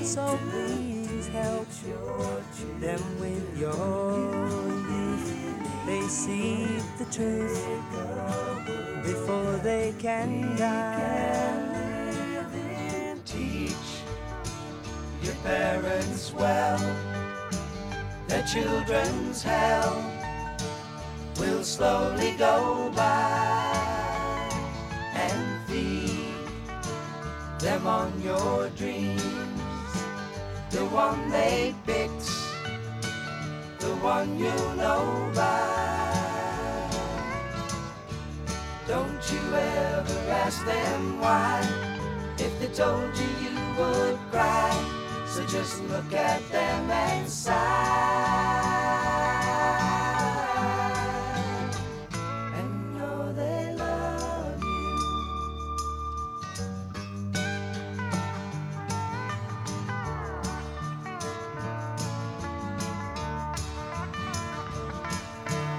So 0.08 0.40
please 0.50 1.28
help 1.28 1.68
them 2.80 3.02
with 3.20 3.60
your 3.60 4.18
youth. 4.90 5.28
They 5.86 6.02
see 6.08 6.66
the 6.98 7.06
truth 7.12 7.68
before 9.04 9.58
they 9.58 9.94
can 10.00 10.56
die. 10.56 11.76
Teach 13.26 13.88
your 15.24 15.36
parents 15.44 16.34
well. 16.34 16.80
Their 18.30 18.44
children's 18.44 19.44
hell 19.44 19.92
will 21.38 21.66
slowly 21.66 22.34
go 22.38 22.90
by 22.96 23.17
The 30.78 30.86
one 30.86 31.32
they 31.32 31.74
picked, 31.88 32.30
the 33.80 33.96
one 34.00 34.38
you 34.38 34.54
know 34.78 35.32
by. 35.34 36.88
Don't 38.88 39.32
you 39.32 39.40
ever 39.56 40.20
ask 40.30 40.64
them 40.66 41.20
why. 41.20 41.66
If 42.38 42.60
they 42.60 42.68
told 42.68 43.10
you, 43.18 43.30
you 43.42 43.56
would 43.80 44.20
cry. 44.30 44.70
So 45.26 45.44
just 45.48 45.82
look 45.86 46.14
at 46.14 46.48
them 46.52 46.92
and 46.92 47.28
sigh. 47.28 47.87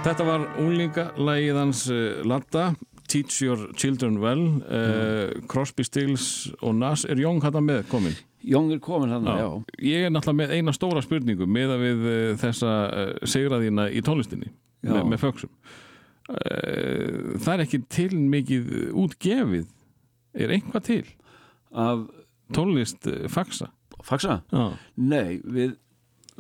Þetta 0.09 0.25
var 0.25 0.45
unglingalægið 0.57 1.57
hans 1.59 1.83
uh, 1.93 2.23
Latta, 2.25 2.71
Teach 3.13 3.43
Your 3.45 3.67
Children 3.77 4.15
Well. 4.23 4.45
Uh, 4.65 5.43
Crosby, 5.53 5.85
Stills 5.85 6.49
og 6.65 6.79
Nas 6.81 7.03
er 7.05 7.21
Jóng 7.21 7.43
hættan 7.45 7.67
með 7.69 7.83
komin 7.91 8.17
Jóng 8.41 8.73
er 8.73 8.81
komin 8.81 9.13
hann, 9.13 9.29
já. 9.29 9.43
Já. 9.43 9.75
Ég 9.85 10.07
er 10.07 10.15
náttúrulega 10.15 10.39
með 10.39 10.55
eina 10.57 10.73
stóra 10.73 11.03
spurningu 11.05 11.45
með 11.45 11.75
að 11.75 11.85
við 11.85 12.09
uh, 12.09 12.31
þessa 12.41 12.73
segraðina 13.29 13.91
í 13.93 14.01
tónlistinni 14.07 14.49
Já. 14.81 14.95
með, 14.97 15.19
föksum 15.27 15.53
uh, 15.53 17.37
Það 17.37 17.53
er 17.53 17.67
ekki 17.67 17.85
til 17.93 18.09
mikið 18.17 18.75
útgefið. 19.05 19.69
Er 20.41 20.57
einhvað 20.57 20.89
til? 20.89 21.03
Af 21.77 22.09
tónlist 22.57 23.13
faksa 23.29 23.75
Faxa? 24.09 24.41
Já, 24.57 24.71
Nei, 24.97 25.43
við, 25.45 25.77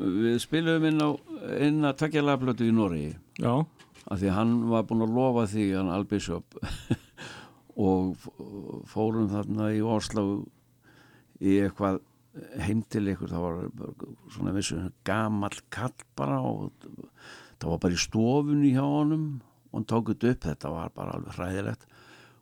við 0.00 0.40
spilum 0.40 0.88
inn 0.88 1.04
á 1.04 1.10
inn 1.68 1.82
að 1.84 1.98
takja 2.06 2.24
lagblötu 2.24 2.64
í 2.64 2.72
Noregi 2.72 3.16
já, 3.38 3.52
af 4.08 4.20
því 4.20 4.34
hann 4.34 4.54
var 4.70 4.86
búinn 4.88 5.06
að 5.06 5.16
lofa 5.16 5.46
því 5.52 5.66
hann 5.76 5.92
Albishop 5.94 6.58
og 7.88 8.28
fórum 8.90 9.28
þarna 9.30 9.70
í 9.76 9.82
Oslo 9.86 10.24
í 11.38 11.60
eitthvað 11.62 12.00
heim 12.62 12.80
til 12.90 13.08
ykkur. 13.12 13.30
Það 13.30 13.44
var 13.44 13.54
svona 14.34 14.54
vissu 14.56 14.80
gamall 15.06 15.58
kall 15.74 15.94
bara 16.18 16.40
og 16.44 16.72
það 17.58 17.70
var 17.72 17.80
bara 17.84 17.96
í 17.96 18.02
stofunni 18.02 18.74
hjá 18.74 18.84
honum 18.84 19.28
og 19.68 19.80
hann 19.80 19.88
tók 19.90 20.12
þetta 20.12 20.32
upp, 20.32 20.42
þetta 20.46 20.72
var 20.72 20.92
bara 20.96 21.14
alveg 21.16 21.38
hræðilegt 21.38 21.88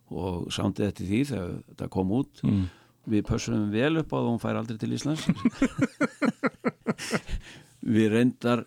og 0.07 0.47
sándið 0.53 0.87
eftir 0.87 1.09
því 1.09 1.21
þegar 1.31 1.55
þetta 1.71 1.93
kom 1.97 2.13
út. 2.15 2.43
Mm. 2.45 2.67
við 3.07 3.23
pössum 3.27 3.69
vel 3.71 3.95
upp 4.01 4.11
á 4.11 4.15
það 4.17 4.25
og 4.25 4.33
hún 4.33 4.43
fær 4.43 4.59
aldrei 4.59 4.77
til 4.81 4.95
Íslands. 4.95 5.23
Við 7.97 8.07
reyndar 8.11 8.59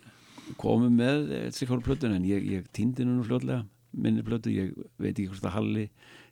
komum 0.57 0.95
með 0.97 1.31
eitthvað 1.45 1.83
plötun 1.85 2.15
en 2.17 2.25
ég, 2.27 2.45
ég 2.57 2.67
týndi 2.75 3.05
nú 3.07 3.23
fljótlega 3.27 3.65
minni 3.91 4.23
plötu, 4.23 4.51
ég 4.55 4.71
veit 4.97 5.11
ekki 5.17 5.27
hvort 5.31 5.45
að 5.49 5.55
Halli 5.57 5.85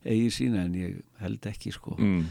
eigi 0.08 0.30
sína 0.32 0.62
en 0.64 0.76
ég 0.80 1.02
held 1.20 1.44
ekki 1.50 1.74
sko, 1.76 1.96
Mm. 2.00 2.24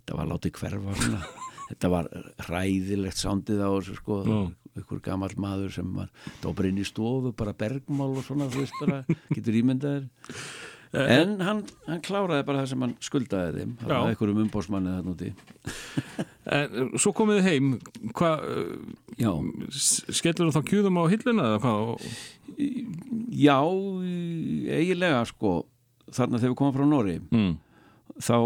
þetta 0.00 0.16
var 0.16 0.30
látið 0.30 0.54
hverfa 0.56 0.94
þetta 1.70 1.90
var 1.92 2.08
hræðilegt 2.46 3.20
sándið 3.20 3.60
á 3.60 3.68
þessu 3.76 3.96
sko 4.00 4.16
Já. 4.24 4.38
ykkur 4.80 5.02
gamall 5.04 5.34
maður 5.36 5.70
sem 5.76 5.90
var 5.94 6.08
það 6.40 6.46
var 6.48 6.56
bara 6.62 6.68
inn 6.72 6.80
í 6.80 6.86
stofu, 6.88 7.32
bara 7.36 7.52
bergmál 7.52 8.10
og 8.16 8.24
svona 8.24 8.48
þú 8.50 8.64
veist 8.64 8.80
bara, 8.80 9.02
getur 9.36 9.58
ímyndaðir 9.60 10.08
en 10.90 11.36
hann, 11.46 11.60
hann 11.86 12.00
kláraði 12.02 12.42
bara 12.48 12.62
það 12.64 12.70
sem 12.72 12.80
hann 12.82 12.94
skuldaði 13.04 13.60
þeim, 13.60 13.74
það 13.82 13.90
var 13.94 14.08
einhverjum 14.10 14.40
umbósmanni 14.44 14.94
þarna 14.96 15.12
úti 15.14 15.32
En, 16.50 16.88
svo 16.98 17.12
komið 17.14 17.36
þið 17.38 17.46
heim 17.46 17.66
hvað, 18.18 18.40
Já, 19.20 19.30
skellur 20.18 20.48
þú 20.50 20.54
þá 20.56 20.64
kjúðum 20.72 20.98
á 20.98 21.04
hilluna 21.12 21.44
eða 21.52 21.60
hvað? 21.62 22.06
já, 23.30 23.58
eiginlega 24.80 25.20
sko 25.30 25.52
þarna 26.10 26.40
þegar 26.42 26.50
við 26.54 26.58
komum 26.58 26.74
frá 26.74 26.86
Nóri 26.90 27.18
Mm. 27.30 27.52
þá 28.18 28.36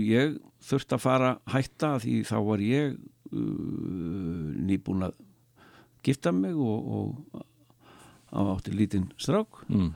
ég 0.00 0.38
þurfti 0.64 0.96
að 0.96 1.02
fara 1.04 1.32
hætta 1.52 1.92
því 2.00 2.14
þá 2.30 2.36
var 2.46 2.62
ég 2.64 2.96
uh, 2.96 3.36
nýbúin 4.64 5.04
að 5.10 5.18
gifta 6.06 6.32
mig 6.34 6.56
og, 6.56 7.20
og 8.32 8.54
átti 8.56 8.72
lítinn 8.74 9.10
strák 9.20 9.66
Mm. 9.68 9.92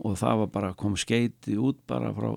Og 0.00 0.16
það 0.20 0.42
var 0.42 0.50
bara 0.54 0.74
kom 0.78 0.96
skeiti 0.98 1.56
út 1.60 1.80
bara 1.88 2.12
frá 2.16 2.32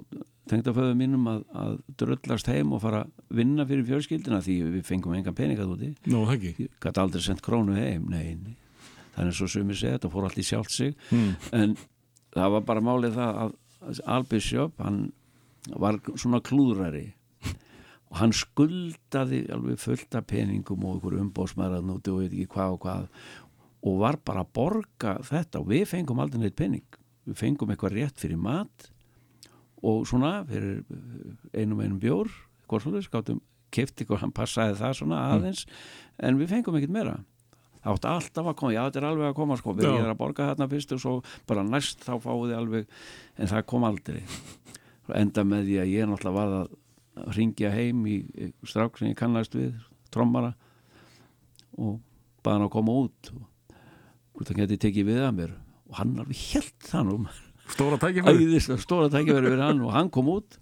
tengdaföðu 0.49 0.95
mínum 0.99 1.27
að, 1.31 1.43
að 1.55 1.77
dröllast 2.01 2.49
heim 2.51 2.73
og 2.75 2.81
fara 2.83 3.05
að 3.05 3.37
vinna 3.39 3.65
fyrir 3.67 3.87
fjölskyldina 3.87 4.41
því 4.43 4.57
við 4.75 4.85
fengum 4.87 5.15
engan 5.15 5.37
peningað 5.37 5.73
úti 5.77 5.91
Nú, 6.11 6.25
það 6.27 6.47
ekki 6.49 6.67
gæti 6.83 7.03
aldrei 7.03 7.23
sendt 7.23 7.43
krónu 7.45 7.77
heim 7.77 8.09
nei, 8.11 8.35
nei. 8.35 8.55
þannig 9.15 9.37
svo 9.37 9.47
sumir 9.51 9.79
segja 9.79 9.97
þetta 9.97 10.11
fór 10.11 10.27
allt 10.27 10.41
í 10.41 10.47
sjálft 10.47 10.75
sig 10.75 10.95
mm. 11.15 11.29
en 11.55 11.75
það 12.35 12.55
var 12.57 12.65
bara 12.71 12.85
málið 12.85 13.19
það 13.19 13.43
að 13.45 13.59
Albisjóp 14.07 14.79
hann 14.79 14.99
var 15.79 15.99
svona 16.15 16.39
klúðrari 16.43 17.09
og 18.13 18.19
hann 18.19 18.35
skuldaði 18.35 19.45
alveg 19.51 19.79
fullt 19.81 20.19
af 20.19 20.27
peningum 20.29 20.83
og 20.87 20.99
ykkur 20.99 21.17
umbósmaður 21.21 21.87
núti 21.87 22.11
og 22.11 22.21
veit 22.21 22.35
ekki 22.35 22.51
hvað 22.51 22.75
og 22.75 22.83
hvað 22.83 23.07
og 23.83 23.97
var 23.99 24.19
bara 24.23 24.43
að 24.43 24.51
borga 24.55 25.15
þetta 25.27 25.63
og 25.63 25.71
við 25.71 25.87
fengum 25.91 26.21
aldrei 26.23 26.43
neitt 26.43 26.59
pening 26.59 26.99
við 27.27 27.39
fengum 27.39 27.71
eitthvað 27.73 27.97
rétt 27.97 28.19
fyrir 28.19 28.39
mat 28.39 28.89
og 29.83 30.05
svona 30.07 30.41
fyrir 30.47 30.83
einum 31.53 31.81
einum 31.83 31.99
bjór 32.01 32.31
skáttum 32.73 33.41
kefti 33.73 34.05
ykkur, 34.05 34.21
hann 34.21 34.33
passaði 34.35 34.77
það 34.79 34.97
svona 34.99 35.21
aðeins 35.33 35.65
en 36.21 36.37
við 36.39 36.51
fengum 36.53 36.77
ekkert 36.77 36.93
meira. 36.93 37.15
Átti 37.83 38.07
alltaf 38.07 38.47
að 38.47 38.57
koma, 38.59 38.71
já 38.71 38.81
þetta 38.85 39.01
er 39.01 39.07
alveg 39.09 39.27
að 39.27 39.37
koma 39.41 39.57
sko, 39.59 39.73
við 39.75 39.89
erum 39.89 40.13
að 40.13 40.19
borga 40.21 40.45
þarna 40.51 40.69
fyrst 40.71 40.93
og 40.95 41.01
svo 41.03 41.15
bara 41.49 41.65
næst 41.67 42.05
þá 42.05 42.13
fáið 42.23 42.45
þið 42.45 42.57
alveg 42.61 42.93
en 43.35 43.51
það 43.51 43.65
kom 43.73 43.87
aldrei. 43.87 44.21
Og 45.09 45.15
enda 45.19 45.43
með 45.47 45.65
því 45.67 45.79
að 45.81 45.91
ég 45.91 46.07
náttúrulega 46.07 46.37
var 46.37 46.53
að 46.61 47.33
ringja 47.35 47.73
heim 47.73 48.05
í 48.07 48.15
strák 48.63 48.99
sem 48.99 49.11
ég 49.11 49.19
kannast 49.19 49.57
við, 49.57 49.73
trommara 50.15 50.53
og 51.75 51.99
baða 52.45 52.55
hann 52.55 52.67
að 52.69 52.73
koma 52.77 52.95
út 53.03 53.33
og 53.33 54.47
það 54.47 54.63
geti 54.63 54.79
tekið 54.85 55.09
við 55.09 55.21
að 55.25 55.35
mér 55.41 55.53
og 55.93 55.99
hann 56.01 56.17
alveg 56.17 56.39
helt 56.49 56.87
það 56.89 57.09
nú. 57.11 57.17
Stóra 57.69 57.99
tækifæri 58.01 59.53
og 59.53 59.91
hann 59.93 60.09
kom 60.13 60.31
út. 60.33 60.57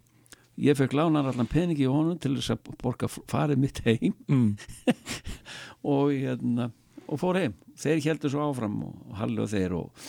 Ég 0.59 0.75
fekk 0.77 0.93
lána 0.93 1.23
allan 1.23 1.47
peningi 1.49 1.87
í 1.87 1.89
honum 1.89 2.19
til 2.19 2.35
þess 2.35 2.53
að 2.53 2.75
borga 2.83 3.07
farið 3.09 3.61
mitt 3.63 3.79
heim. 3.85 4.13
Mm. 4.27 4.57
og, 5.93 6.11
hérna, 6.11 6.67
og 7.07 7.21
fór 7.21 7.39
heim. 7.39 7.55
Þeir 7.79 8.03
heldur 8.03 8.33
svo 8.33 8.49
áfram 8.49 8.75
og 8.85 9.15
Halli 9.17 9.41
og 9.41 9.49
þeir 9.49 9.77
og 9.79 10.05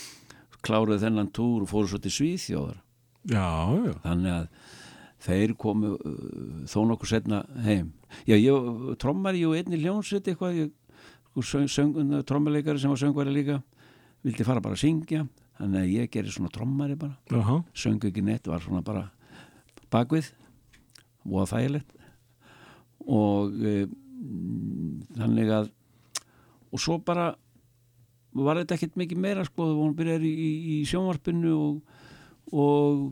kláruðu 0.63 0.99
þennan 1.05 1.31
túr 1.33 1.63
og 1.63 1.71
fóru 1.71 1.89
svo 1.89 2.01
til 2.03 2.13
Svíþjóðar. 2.13 2.83
Já, 3.31 3.47
já. 3.87 3.95
Þannig 4.03 4.35
að 4.35 4.69
þeir 5.23 5.55
komu 5.63 5.95
uh, 5.95 6.21
þó 6.67 6.79
nokkuð 6.91 7.13
setna 7.15 7.43
heim. 7.63 7.93
Já, 8.27 8.35
ég 8.35 8.97
trommar 9.01 9.39
ég 9.39 9.47
og 9.47 9.57
einni 9.57 9.79
hljónsveit 9.79 10.27
eitthvað 10.27 10.59
ég, 10.59 10.73
söng, 11.39 11.71
söng, 11.71 11.95
trommarleikari 12.27 12.83
sem 12.83 12.91
var 12.91 12.99
söngvari 12.99 13.33
líka 13.33 13.61
vildi 14.23 14.45
fara 14.47 14.61
bara 14.63 14.77
að 14.77 14.83
syngja 14.85 15.25
þannig 15.59 15.79
að 15.83 15.91
ég 15.93 16.11
gerir 16.13 16.33
svona 16.33 16.51
trommari 16.53 16.95
bara 16.99 17.17
Jaha. 17.31 17.59
söng 17.77 18.03
ekki 18.07 18.23
neitt, 18.25 18.47
var 18.49 18.63
svona 18.63 18.81
bara 18.85 19.03
bakvið 19.93 20.31
og 21.29 21.47
þægilegt 21.51 21.91
og 23.07 23.53
e, 23.63 23.73
þannig 25.19 25.51
að 25.53 25.69
og 26.73 26.81
svo 26.81 26.97
bara 27.05 27.33
var 28.33 28.57
þetta 28.57 28.77
ekkert 28.79 28.95
mikið 28.97 29.19
meira 29.21 29.43
sko, 29.45 29.67
þegar 29.67 29.81
hún 29.83 29.97
byrjar 29.97 30.23
í, 30.25 30.31
í, 30.33 30.77
sjónvarpinu 30.89 31.51
og, 31.53 31.99
og 32.49 33.11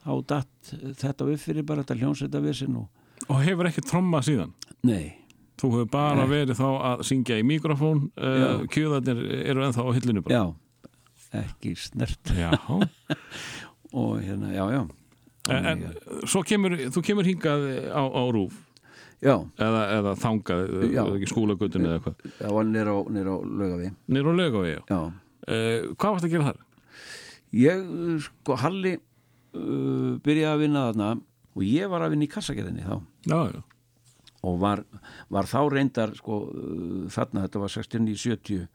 þá 0.00 0.10
datt 0.32 0.72
þetta 1.04 1.28
upp 1.30 1.42
fyrir 1.44 1.66
bara 1.68 1.84
þetta 1.84 2.00
hljónsetta 2.02 2.42
vissin 2.44 2.80
og 2.82 2.90
Og 3.30 3.38
hefur 3.46 3.68
ekki 3.70 3.80
tromma 3.86 4.18
síðan? 4.26 4.50
nei, 4.84 5.14
Þú 5.60 5.68
hefur 5.70 5.88
bara 5.92 6.24
Nei. 6.24 6.30
verið 6.32 6.58
þá 6.58 6.66
að 6.90 7.02
syngja 7.06 7.36
í 7.38 7.44
mikrofón, 7.46 8.00
uh, 8.18 8.38
Já. 8.42 8.48
kjöðarnir 8.74 9.20
eru 9.46 9.62
ennþá 9.68 9.84
á 9.86 9.90
hillinu 9.94 10.22
bara. 10.26 10.34
já 10.40 10.44
ekki 11.34 11.72
snert 11.78 12.30
Já. 12.34 12.50
og 13.98 14.20
hérna, 14.22 14.52
já, 14.54 14.64
já 14.70 14.82
En, 15.50 15.66
en 15.68 15.80
svo 16.24 16.40
kemur, 16.46 16.72
þú 16.88 17.00
kemur 17.04 17.26
hingað 17.28 17.64
á, 17.92 18.00
á 18.00 18.22
rúf 18.32 18.54
já, 19.20 19.34
eða, 19.60 19.82
eða 19.98 20.12
þangað, 20.22 20.62
Já. 20.94 21.02
skólagötun 21.28 21.84
eða 21.84 21.98
eitthvað. 21.98 22.22
það 22.38 22.54
var 22.56 22.64
nýr 22.70 22.88
á, 22.88 22.96
nýr 23.12 23.28
á 23.28 23.36
lögavi 23.44 23.90
Nýr 24.08 24.30
og 24.30 24.38
lög 24.40 24.56
á 24.56 24.62
ég. 24.70 24.80
já, 24.90 25.02
Uh, 25.44 25.90
hvað 26.00 26.14
varst 26.14 26.24
að 26.24 26.30
gera 26.32 26.44
þar? 26.46 26.60
Ég, 27.52 27.80
sko, 28.24 28.54
Halli 28.62 28.94
uh, 28.96 30.14
byrjaði 30.24 30.46
að 30.54 30.62
vinna 30.62 30.84
þarna 30.88 31.08
og 31.52 31.66
ég 31.68 31.90
var 31.92 32.00
að 32.06 32.14
vinna 32.14 32.24
í 32.24 32.30
kassagerðinni 32.32 32.86
þá 32.86 32.94
Já, 33.28 33.40
já. 33.52 33.60
Og 34.44 34.58
var, 34.62 34.84
var 35.32 35.48
þá 35.50 35.60
reyndar 35.72 36.14
sko, 36.18 36.40
uh, 36.50 37.04
þarna, 37.12 37.46
þetta 37.46 37.62
var 37.62 37.74
69-70 37.74 38.66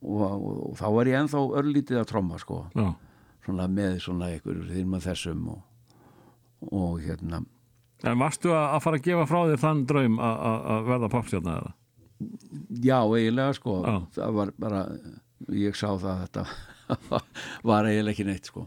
og, 0.00 0.20
og, 0.26 0.50
og 0.70 0.76
þá 0.80 0.86
var 0.96 1.10
ég 1.10 1.20
ennþá 1.22 1.44
örlítið 1.62 2.02
að 2.02 2.10
tromma 2.12 2.40
sko, 2.42 2.62
já. 2.76 2.92
svona 3.46 3.68
með 3.72 3.98
svona 4.04 4.30
þinn 4.36 4.92
með 4.92 5.08
þessum 5.08 5.48
og, 5.56 5.64
og 6.70 7.00
hérna 7.04 7.44
En 8.00 8.16
varstu 8.16 8.48
að, 8.56 8.66
að 8.78 8.82
fara 8.86 8.96
að 8.96 9.06
gefa 9.10 9.24
frá 9.28 9.38
þér 9.50 9.60
þann 9.60 9.80
draum 9.88 10.14
að, 10.24 10.86
verða 10.86 11.08
popstjarna 11.12 11.56
eða? 11.58 11.74
já, 12.82 12.98
eiginlega 13.00 13.54
sko 13.56 13.76
Já. 13.84 13.94
það 14.16 14.36
var 14.36 14.52
bara, 14.60 14.82
ég 15.56 15.76
sá 15.78 15.88
það 15.88 16.10
að 16.12 16.20
þetta 16.24 16.44
var 17.70 17.88
eiginlega 17.88 18.14
ekki 18.14 18.26
neitt 18.28 18.50
sko 18.50 18.66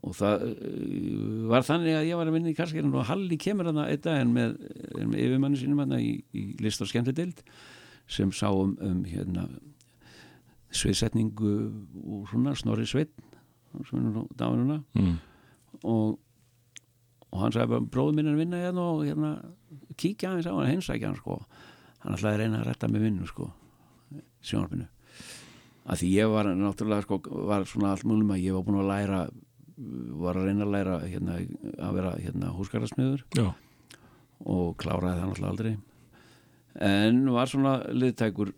og 0.00 0.14
það 0.16 0.44
uh, 0.46 1.48
var 1.50 1.66
þannig 1.66 1.98
að 1.98 2.06
ég 2.08 2.20
var 2.20 2.30
að 2.30 2.36
vinna 2.38 2.52
í 2.52 2.56
kassagerðinu 2.56 3.00
og 3.02 3.08
Halli 3.10 3.36
kemur 3.40 3.68
þarna 3.68 3.88
einn 3.90 4.04
daginn 4.06 4.32
með, 4.36 4.54
með 4.96 5.18
yfirmanni 5.26 5.60
sínum 5.60 5.82
þarna 5.82 6.00
í, 6.00 6.14
í 6.32 6.44
list 6.64 6.80
og 6.84 6.88
skemmtidild 6.90 7.42
sem 8.10 8.32
sá 8.34 8.48
um, 8.50 8.72
um 8.80 9.02
hérna 9.06 9.44
sviðsetningu 10.74 11.52
og 12.06 12.30
svona 12.30 12.54
Snorri 12.58 12.86
nú 13.92 14.26
dáinuna 14.34 14.80
Mm. 14.98 15.18
og, 15.86 16.18
og 17.30 17.38
hann 17.38 17.52
sagði 17.54 17.70
bara 17.70 17.86
bróður 17.94 18.16
minn 18.16 18.26
er 18.26 18.34
að 18.34 18.40
vinna 18.42 18.62
hérna 18.64 18.86
og 18.90 19.04
hérna 19.06 19.30
kíkja 19.96 20.32
aðeins 20.32 20.48
á 20.50 20.54
hann, 20.56 20.66
heimsækja 20.66 21.06
hann 21.06 21.18
sko. 21.20 21.36
Hann 22.02 22.16
ætlaði 22.16 22.34
að 22.34 22.40
reyna 22.40 22.60
að 22.60 22.66
retta 22.66 22.88
með 22.90 23.04
vinnu 23.06 23.28
sko 23.30 23.50
sjónarpinu 24.42 24.88
að 25.90 26.02
því 26.02 26.10
ég 26.16 26.32
var 26.32 26.50
náttúrulega 26.56 27.06
sko 27.06 27.20
var 27.48 27.66
svona 27.68 27.92
allt 27.94 28.06
múlum 28.08 28.32
að 28.34 28.42
ég 28.44 28.56
var 28.56 28.66
búin 28.66 28.80
að 28.82 28.90
læra 28.90 29.20
var 30.20 30.36
að 30.40 30.48
reyna 30.50 30.66
að 30.66 30.74
læra 30.74 30.96
hérna, 31.08 31.36
að 31.80 31.94
vera 31.96 32.10
hérna 32.20 32.50
húsgarðasmiður 32.56 33.22
Já. 33.38 33.46
og 34.44 34.74
kláraði 34.80 35.20
það 35.22 35.30
náttúrulega 35.30 35.54
aldrei 35.54 35.72
en 36.90 37.24
var 37.34 37.50
svona 37.50 37.78
liðtækur 37.92 38.52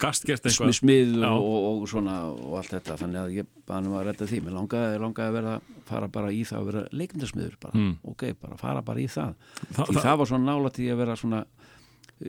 Gast 0.00 0.24
gert 0.24 0.40
smi, 0.40 0.48
eitthvað? 0.48 0.70
smiður 0.78 1.24
Já. 1.26 1.30
og, 1.36 1.64
og, 1.68 1.82
svona 1.92 2.14
og 2.32 2.54
allt 2.56 2.70
þetta 2.72 2.94
þannig 3.02 3.20
að 3.20 3.34
ég 3.36 3.48
bara 3.68 3.84
um 3.84 3.96
að 3.98 4.06
redda 4.08 4.28
því 4.30 4.38
mér 4.46 4.54
langaði, 4.56 5.00
langaði 5.02 5.28
að 5.28 5.36
vera, 5.36 5.52
fara 5.90 6.08
bara 6.14 6.30
í 6.32 6.40
það 6.48 6.60
að 6.62 6.70
vera 6.70 6.84
leikmyndasmiður 6.96 7.58
bara, 7.60 7.74
Mm. 7.78 7.90
ok, 8.14 8.24
bara 8.40 8.56
fara 8.56 8.82
bara 8.82 9.02
í 9.04 9.08
það 9.12 9.34
Þa, 9.76 9.84
því 9.90 10.00
það 10.06 10.16
var 10.22 10.30
svona 10.32 10.48
nála 10.48 10.72
til 10.72 10.88
að 10.94 10.96
vera 11.02 11.16
svona 11.20 11.42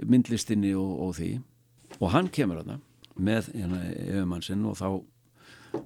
myndlistinni 0.04 0.74
og, 0.76 0.92
og 1.08 1.16
því 1.16 1.30
og 2.02 2.12
hann 2.12 2.28
kemur 2.36 2.60
þarna 2.60 2.80
með 3.16 3.50
hérna 3.56 3.80
yfirmann 4.04 4.44
sinn 4.44 4.66
og 4.68 4.76
þá 4.76 4.88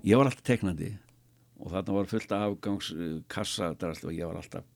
ég 0.10 0.18
var 0.18 0.26
alltaf 0.32 0.42
teiknandi 0.50 0.90
og 1.60 1.72
þarna 1.74 1.96
var 1.96 2.10
fullt 2.10 2.34
af 2.36 2.46
afgangskassa 2.48 3.72
og 3.76 4.14
ég 4.16 4.26
var 4.26 4.40
alltaf 4.40 4.68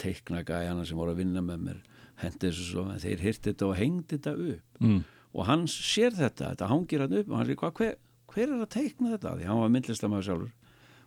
teikna 0.00 0.42
gæjana 0.46 0.84
sem 0.86 0.98
voru 0.98 1.14
að 1.14 1.22
vinna 1.22 1.42
með 1.44 1.68
mér 1.68 1.82
hendi 2.22 2.48
þessu 2.48 2.66
svo, 2.68 2.86
en 2.90 3.02
þeir 3.02 3.22
hirti 3.24 3.50
þetta 3.50 3.68
og 3.68 3.76
hengdi 3.78 4.16
þetta 4.16 4.34
upp. 4.54 4.80
Mm. 4.80 4.98
og 5.34 5.46
hann 5.48 5.64
sér 5.70 6.14
þetta, 6.14 6.52
þetta 6.52 6.70
hangir 6.70 7.04
hann 7.04 7.16
upp 7.20 7.30
og 7.30 7.38
hann 7.40 7.48
sér, 7.48 7.60
hver, 7.78 7.96
hver 8.34 8.44
er 8.44 8.60
að 8.60 8.72
teikna 8.74 9.14
þetta? 9.14 9.36
Því 9.38 9.48
hann 9.50 9.62
var 9.62 9.72
myndlistamæður 9.74 10.28
sjálfur. 10.28 10.52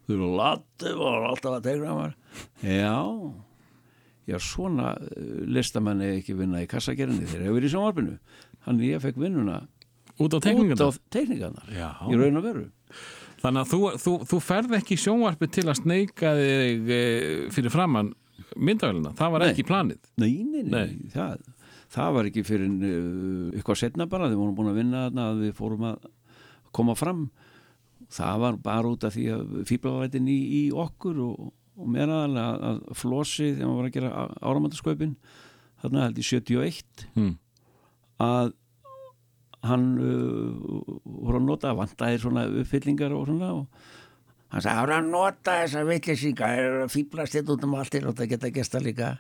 Þú 0.08 0.16
eru 0.16 0.32
lati 0.40 0.94
var 0.98 1.28
alltaf 1.30 1.58
að 1.58 1.68
teikna 1.68 1.96
hann. 2.02 2.18
Já. 2.64 2.98
Já 4.28 4.38
svona 4.44 4.92
uh, 5.00 5.40
listamenn 5.48 6.04
er 6.04 6.18
ekki 6.18 6.36
vinna 6.36 6.64
í 6.64 6.68
kassagerinni 6.68 7.28
þeir 7.28 7.46
hefur 7.46 7.60
verið 7.60 7.70
í 7.70 7.74
sjónvarpinu. 7.76 8.18
Hann 8.68 8.84
ég 8.84 9.04
fekk 9.04 9.22
vinnuna 9.24 9.62
Út 10.18 10.34
á 10.82 10.90
teikningarnar? 11.14 11.70
Í 12.10 12.18
raun 12.18 12.40
og 12.40 12.46
veru 12.48 12.66
Þannig 13.42 13.62
að 13.64 13.72
þú, 13.74 13.80
þú, 14.02 14.14
þú 14.32 14.40
ferð 14.42 14.72
ekki 14.80 14.98
sjónvarpi 14.98 15.50
til 15.54 15.66
að 15.70 15.78
sneika 15.82 16.32
þig 16.40 16.88
e, 16.90 17.02
fyrir 17.54 17.74
framann 17.74 18.14
myndavæluna. 18.58 19.12
Það 19.18 19.34
var 19.36 19.44
Nei. 19.44 19.50
ekki 19.52 19.66
planið. 19.68 20.00
nei, 20.18 20.32
nei, 20.42 20.64
nei, 20.64 20.72
Nei. 20.74 21.10
Það, 21.14 21.44
það 21.94 22.16
var 22.18 22.30
ekki 22.32 22.44
fyrir 22.48 22.72
uh, 22.72 23.52
eitthvað 23.58 23.80
setna 23.84 24.08
bara, 24.10 24.30
þeir 24.32 24.40
vorum 24.42 24.56
búin 24.58 24.72
að 24.72 24.80
vinna 24.82 25.04
þarna 25.08 25.28
að 25.32 25.44
við 25.46 25.54
fórum 25.60 25.86
að 25.92 26.08
koma 26.78 26.96
fram 26.98 27.28
það 28.14 28.42
var 28.44 28.58
bara 28.64 28.92
út 28.94 29.04
af 29.08 29.16
því 29.18 29.26
að 29.36 29.56
fíblavætin 29.68 30.28
í, 30.32 30.38
í 30.58 30.62
okkur 30.72 31.18
og, 31.26 31.50
og 31.78 31.98
aðalega 31.98 32.46
að, 32.72 32.78
flossi 32.96 33.50
þegar 33.54 33.68
maður 33.70 33.80
var 33.82 33.90
að 33.90 33.96
gera 33.98 34.12
áramöndaskaupin 34.52 35.16
þarna 35.84 36.06
held 36.08 36.22
í 36.22 36.28
71 36.28 37.08
Mm. 37.18 37.34
að 38.24 38.54
hann 39.72 39.86
uh, 40.00 40.96
voru 41.04 41.42
að 41.42 41.46
nota 41.50 41.74
vantaði 41.78 42.22
svona 42.24 42.48
uppfyllingar 42.62 43.14
og 43.18 43.28
svona 43.30 43.52
og 43.62 43.68
hann 44.54 44.64
sagði, 44.64 44.78
það 44.78 44.88
er 44.88 44.96
að 45.02 45.12
nota 45.12 45.58
þessa 45.64 45.86
vitleysinga, 45.92 46.48
það 46.48 46.64
er 46.64 46.80
að 46.86 46.94
fýblast 46.96 47.36
þetta 47.38 47.54
út 47.58 47.68
um 47.68 47.78
allt 47.82 47.92
til 47.98 48.04
og 48.08 48.16
það 48.18 48.30
geta 48.34 48.52
gesta 48.56 48.80
líka 48.84 49.12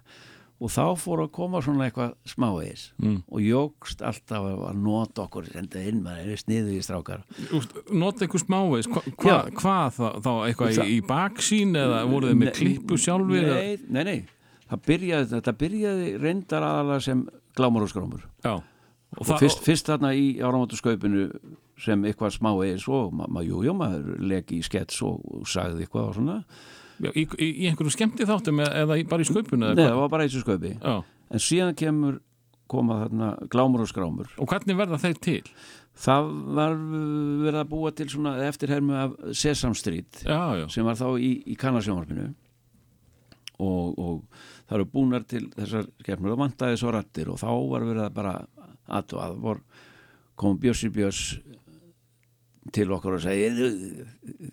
og 0.58 0.72
þá 0.74 0.86
fór 0.98 1.20
að 1.22 1.28
koma 1.36 1.60
svona 1.62 1.86
eitthvað 1.86 2.16
smávegis 2.26 2.86
Mm. 2.98 3.20
og 3.30 3.42
jógst 3.46 4.00
alltaf 4.02 4.48
að 4.72 4.80
nota 4.82 5.26
okkur 5.28 5.46
senda 5.54 5.84
inn 5.86 6.00
með 6.02 6.32
sniðu 6.42 6.72
í 6.74 6.80
strákar 6.82 7.22
Nota 7.94 8.26
einhver 8.26 8.42
smávegis. 8.42 8.88
Hva, 8.90 9.04
hva, 9.06 9.36
Já. 9.36 9.52
hvað 9.60 10.00
þá, 10.26 10.32
eitthvað 10.48 10.72
í, 10.72 10.78
Það- 10.80 10.90
í 10.96 10.98
baksín 11.12 11.78
eða 11.78 12.00
voruð 12.10 12.32
þið 12.34 12.40
með 12.42 12.50
Nei, 12.50 12.56
klippu 12.58 12.98
sjálfur? 12.98 13.38
eða- 13.44 13.60
nei, 13.62 13.78
nei, 13.90 14.04
nei, 14.04 14.26
það 14.72 14.82
byrjaði, 14.90 15.30
þetta 15.36 15.54
byrjaði 15.62 16.08
reyndar 16.26 16.66
aðalega 16.72 17.02
sem 17.06 17.22
glámur 17.56 17.86
og 17.86 17.90
skrámur 17.94 18.26
Já. 18.44 18.56
Og, 19.16 19.22
og 19.24 19.40
fyrst, 19.40 19.62
fyrst 19.64 19.88
þarna 19.88 20.12
í 20.20 20.26
áramótaskaupinu 20.44 21.30
sem 21.80 22.02
eitthvað 22.10 22.34
smá 22.36 22.50
eða 22.66 22.82
svo, 22.84 23.06
ma 23.16 23.28
ma, 23.32 23.44
jú, 23.46 23.62
maður 23.78 24.18
leki 24.20 24.60
í 24.60 24.66
skets 24.66 25.00
og, 25.08 25.22
og 25.24 25.48
sagði 25.48 25.86
eitthvað 25.86 26.10
og 26.10 26.18
svona 26.18 26.38
já, 27.00 27.12
í, 27.14 27.24
í, 27.24 27.48
í 27.64 27.70
einhverju 27.70 27.94
skemmti 27.96 28.28
þáttum 28.28 28.60
eða, 28.66 28.84
eða 28.84 28.98
bara 29.08 29.24
í 29.24 29.30
skaupinu? 29.30 29.70
Nei, 29.72 29.86
það 29.86 30.00
var 30.02 30.12
bara 30.12 30.28
eins 30.28 30.36
og 30.36 30.44
skaupi 30.44 30.74
Já. 30.76 30.96
en 31.32 31.44
síðan 31.48 31.78
kemur 31.80 32.20
koma 32.68 32.98
þarna 33.06 33.30
glámur 33.54 33.86
og 33.86 33.92
skrámur 33.94 34.34
Og 34.44 34.50
hvernig 34.52 34.76
verða 34.76 35.00
þeir 35.06 35.22
til? 35.24 35.44
það 35.98 36.28
var 36.58 36.76
verið 36.78 37.62
að 37.62 37.70
búa 37.72 37.92
til 37.96 38.10
svona 38.12 38.36
eftirhermu 38.46 38.98
af 39.06 39.16
Sesam 39.38 39.74
Street 39.78 40.20
Já, 40.26 40.42
já. 40.60 40.68
sem 40.74 40.86
var 40.86 41.00
þá 41.00 41.08
í, 41.16 41.32
í 41.48 41.56
kannasjónvarpinu 41.58 42.28
og, 43.58 43.98
og 43.98 44.20
það 44.68 44.76
eru 44.78 44.90
búnar 44.94 45.26
til 45.30 45.48
þessar 45.56 45.88
skefnur 46.04 46.36
og 46.36 46.42
vantaði 46.44 46.78
svo 46.78 46.92
rattir 46.94 47.32
og 47.34 47.40
þá 47.42 47.50
var 47.72 47.88
verið 47.88 48.04
að 48.06 48.18
bara 48.20 48.36
að 48.88 49.16
og 49.18 49.24
að 49.24 49.38
vor 49.44 49.62
kom 50.38 50.58
Bjössi 50.62 50.90
Björs 50.94 51.22
til 52.76 52.90
okkur 52.92 53.18
og 53.18 53.24
segi 53.24 53.48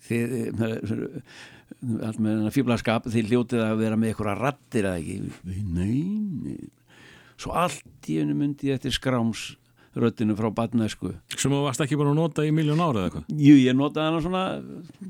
þið 0.06 0.34
með, 0.54 0.94
allt 2.04 2.20
með 2.22 2.30
hennar 2.30 2.54
fíblaskap 2.54 3.08
þið 3.10 3.32
hljótið 3.32 3.64
að 3.64 3.82
vera 3.82 3.98
með 3.98 4.12
eitthvað 4.12 4.40
rattir 4.40 4.86
eða 4.86 5.00
ekki? 5.02 5.18
Nei, 5.74 5.98
nei. 6.44 6.70
Svo 7.40 7.54
allt 7.58 8.08
í 8.10 8.20
einu 8.22 8.36
myndi 8.38 8.70
ég 8.70 8.78
eftir 8.78 8.94
skráms 8.94 9.52
röddinu 9.94 10.34
frá 10.38 10.48
badnæsku 10.54 11.12
Sem 11.36 11.52
þú 11.52 11.60
varst 11.66 11.82
ekki 11.84 11.98
bara 11.98 12.10
að 12.14 12.18
nota 12.18 12.46
í 12.46 12.52
miljón 12.54 12.82
ára 12.82 13.04
eða 13.04 13.10
eitthvað? 13.10 13.26
Jú, 13.46 13.56
ég 13.62 13.76
notaði 13.78 14.10
hana 14.10 14.22
svona 14.24 14.44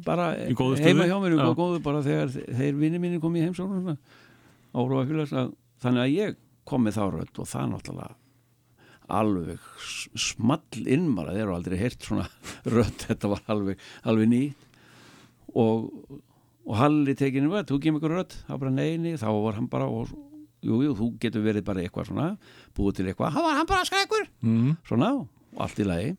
bara 0.04 0.26
heima 0.36 1.08
hjá 1.08 1.16
mér, 1.22 1.38
Já. 1.38 1.46
góðu 1.56 1.80
bara 1.84 2.02
þegar 2.04 2.34
þeir 2.34 2.80
vinni 2.80 3.00
mínu 3.00 3.20
kom 3.22 3.36
í 3.36 3.44
heimsókn 3.44 3.78
svona, 3.80 3.96
ára 4.74 4.98
og 5.00 5.06
ekki 5.06 5.38
að 5.40 5.54
þannig 5.84 6.04
að 6.04 6.14
ég 6.18 6.36
kom 6.68 6.84
með 6.84 6.98
þá 6.98 7.04
rödd 7.14 7.40
og 7.40 7.48
það 7.48 7.72
náttúrulega 7.72 8.12
alveg 9.20 9.58
small 10.18 10.84
innmara, 10.90 11.32
þeir 11.36 11.44
eru 11.46 11.54
aldrei 11.56 11.78
heyrt 11.80 12.04
svona 12.06 12.26
rödd, 12.74 12.98
þetta 13.08 13.30
var 13.32 13.42
alveg, 13.54 13.82
alveg 14.10 14.30
nýtt. 14.32 14.68
Og, 15.54 15.90
og 16.64 16.74
Halli 16.80 17.14
tekinu 17.18 17.50
með, 17.52 17.68
þú 17.70 17.78
kemur 17.84 18.00
ykkur 18.02 18.14
rödd. 18.18 18.36
Það 18.48 18.62
bara 18.64 18.74
neini, 18.74 19.12
þá 19.20 19.28
var 19.44 19.58
hann 19.60 19.68
bara 19.70 19.86
og, 19.92 20.10
jú, 20.64 20.80
jú, 20.86 20.94
þú 20.98 21.08
getur 21.22 21.44
verið 21.44 21.66
bara 21.68 21.84
eitthvað 21.84 22.08
svona 22.10 22.28
búið 22.74 22.98
til 23.00 23.06
eitthvað, 23.12 23.34
hann 23.36 23.44
var 23.46 23.58
hann 23.60 23.68
bara 23.70 23.86
skrækur 23.88 24.24
Mm. 24.42 24.74
svona 24.88 25.12
og 25.20 25.28
allt 25.62 25.78
í 25.78 25.86
lagi. 25.86 26.14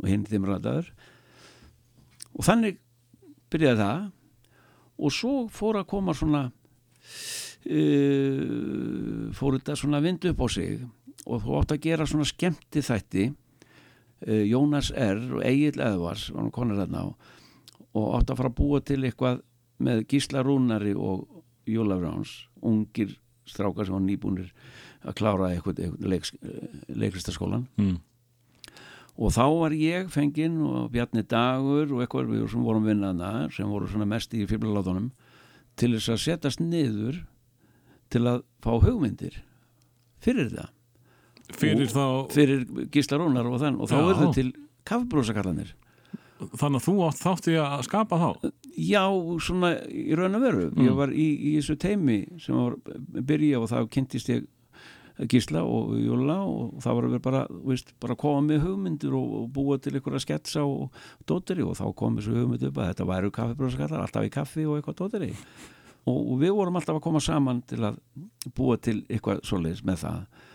Og 0.00 0.08
hinn 0.08 0.24
þeim 0.24 0.46
rættaður 0.48 0.86
og 2.32 2.46
þannig 2.46 2.78
byrjaði 3.52 3.82
það. 3.82 4.06
Og 5.02 5.12
svo 5.12 5.32
fór 5.52 5.76
að 5.82 5.88
koma 5.90 6.14
svona 6.16 6.46
uh, 7.66 9.28
fór 9.36 9.58
þetta 9.58 9.76
svona 9.78 9.98
að 10.00 10.06
vinda 10.08 10.32
upp 10.32 10.42
á 10.44 10.46
sig 10.52 10.80
og 11.26 11.42
þú 11.44 11.58
átt 11.60 11.74
að 11.76 11.82
gera 11.86 12.06
svona 12.08 12.26
skemmti 12.28 12.82
þætti 12.82 13.24
uh, 13.30 14.44
Jónas 14.48 14.92
R. 14.94 15.20
og 15.38 15.44
Egil 15.46 15.80
Eðvars 15.80 16.28
og, 16.34 17.14
og 17.92 18.06
átt 18.18 18.30
að 18.32 18.38
fara 18.40 18.50
að 18.52 18.58
búa 18.58 18.80
til 18.84 19.02
eitthvað 19.04 19.42
með 19.82 20.04
Gísla 20.10 20.42
Rúnari 20.46 20.94
og 20.94 21.26
Jóla 21.68 21.98
Bráns 22.00 22.46
ungir 22.62 23.16
strákar 23.46 23.86
sem 23.86 23.94
var 23.96 24.02
nýbúnir 24.06 24.52
að 25.02 25.16
klára 25.18 25.50
eitthvað, 25.50 25.80
eitthvað 25.82 26.08
leiks, 26.12 26.32
leikristaskólan 26.88 27.66
Mm. 27.78 27.96
og 29.18 29.32
þá 29.34 29.42
var 29.58 29.74
ég 29.76 30.10
fenginn 30.14 30.60
og 30.62 30.90
Bjarni 30.94 31.24
Dagur 31.26 31.90
og 31.92 32.02
eitthvað 32.04 32.30
við 32.30 32.46
sem 32.52 32.62
vorum 32.62 32.86
vinnaðna 32.86 33.50
sem 33.54 33.68
voru 33.68 33.90
svona 33.90 34.06
mest 34.08 34.34
í 34.34 34.46
fyrlalátunum 34.46 35.10
til 35.76 35.92
þess 35.96 36.12
að 36.14 36.22
setjast 36.22 36.62
niður 36.62 37.18
til 38.12 38.22
að 38.28 38.42
fá 38.62 38.72
hugmyndir 38.78 39.42
fyrir 40.22 40.50
það 40.54 40.70
Fyrir 41.52 41.90
þá, 41.92 42.04
fyrir 42.32 42.66
Gísla 42.94 43.18
Rúnar 43.20 43.48
og 43.50 43.60
þann 43.60 43.80
og 43.82 43.90
þá 43.90 43.96
verður 44.00 44.34
til 44.36 44.48
kaffibrósakallanir 44.88 45.74
þannig 46.58 46.80
að 46.80 46.86
þú 46.86 46.94
átt 47.06 47.20
þátti 47.20 47.54
að 47.60 47.84
skapa 47.86 48.18
þá? 48.20 48.50
Já, 48.72 49.04
svona 49.42 49.74
í 49.88 50.16
raun 50.18 50.38
og 50.38 50.42
veru. 50.42 50.64
Mm. 50.72 50.88
ég 50.88 50.98
var 50.98 51.12
í, 51.14 51.28
í 51.36 51.52
þessu 51.58 51.76
teimi 51.80 52.18
sem 52.42 52.56
var 52.56 52.78
byrja 53.28 53.60
og 53.60 53.70
þá 53.70 53.78
kynntist 53.92 54.32
ég 54.32 54.48
Gísla 55.28 55.60
og 55.68 55.92
Jóla 56.00 56.38
og 56.48 56.78
það 56.82 56.96
var 56.96 57.06
að 57.06 57.12
vera 57.12 57.24
bara, 57.26 57.42
veist, 57.68 57.92
bara 58.00 58.16
koma 58.18 58.40
með 58.46 58.64
hugmyndir 58.64 59.12
og, 59.14 59.34
og 59.42 59.50
búa 59.54 59.76
til 59.78 59.92
einhverja 59.94 60.22
sketsa 60.24 60.64
og 60.64 60.96
dóteri 61.28 61.62
og 61.66 61.76
þá 61.78 61.84
kom 61.98 62.16
þessu 62.18 62.32
hugmynd 62.38 62.64
upp 62.70 62.80
að 62.80 62.88
þetta 62.90 63.08
væru 63.10 63.32
kaffibrósakallar, 63.36 64.06
alltaf 64.06 64.26
í 64.26 64.32
kaffi 64.32 64.64
og 64.66 64.78
eitthvað 64.78 65.02
dóteri. 65.02 65.30
Og, 66.08 66.16
og 66.16 66.40
við 66.40 66.56
vorum 66.56 66.80
alltaf 66.80 66.98
að 66.98 67.04
koma 67.04 67.22
saman 67.22 67.60
til 67.68 67.82
að 67.86 68.00
búa 68.56 68.78
til 68.82 69.02
eitthvað 69.04 69.44
svoleiðis 69.46 69.84
með 69.86 70.00
það 70.06 70.48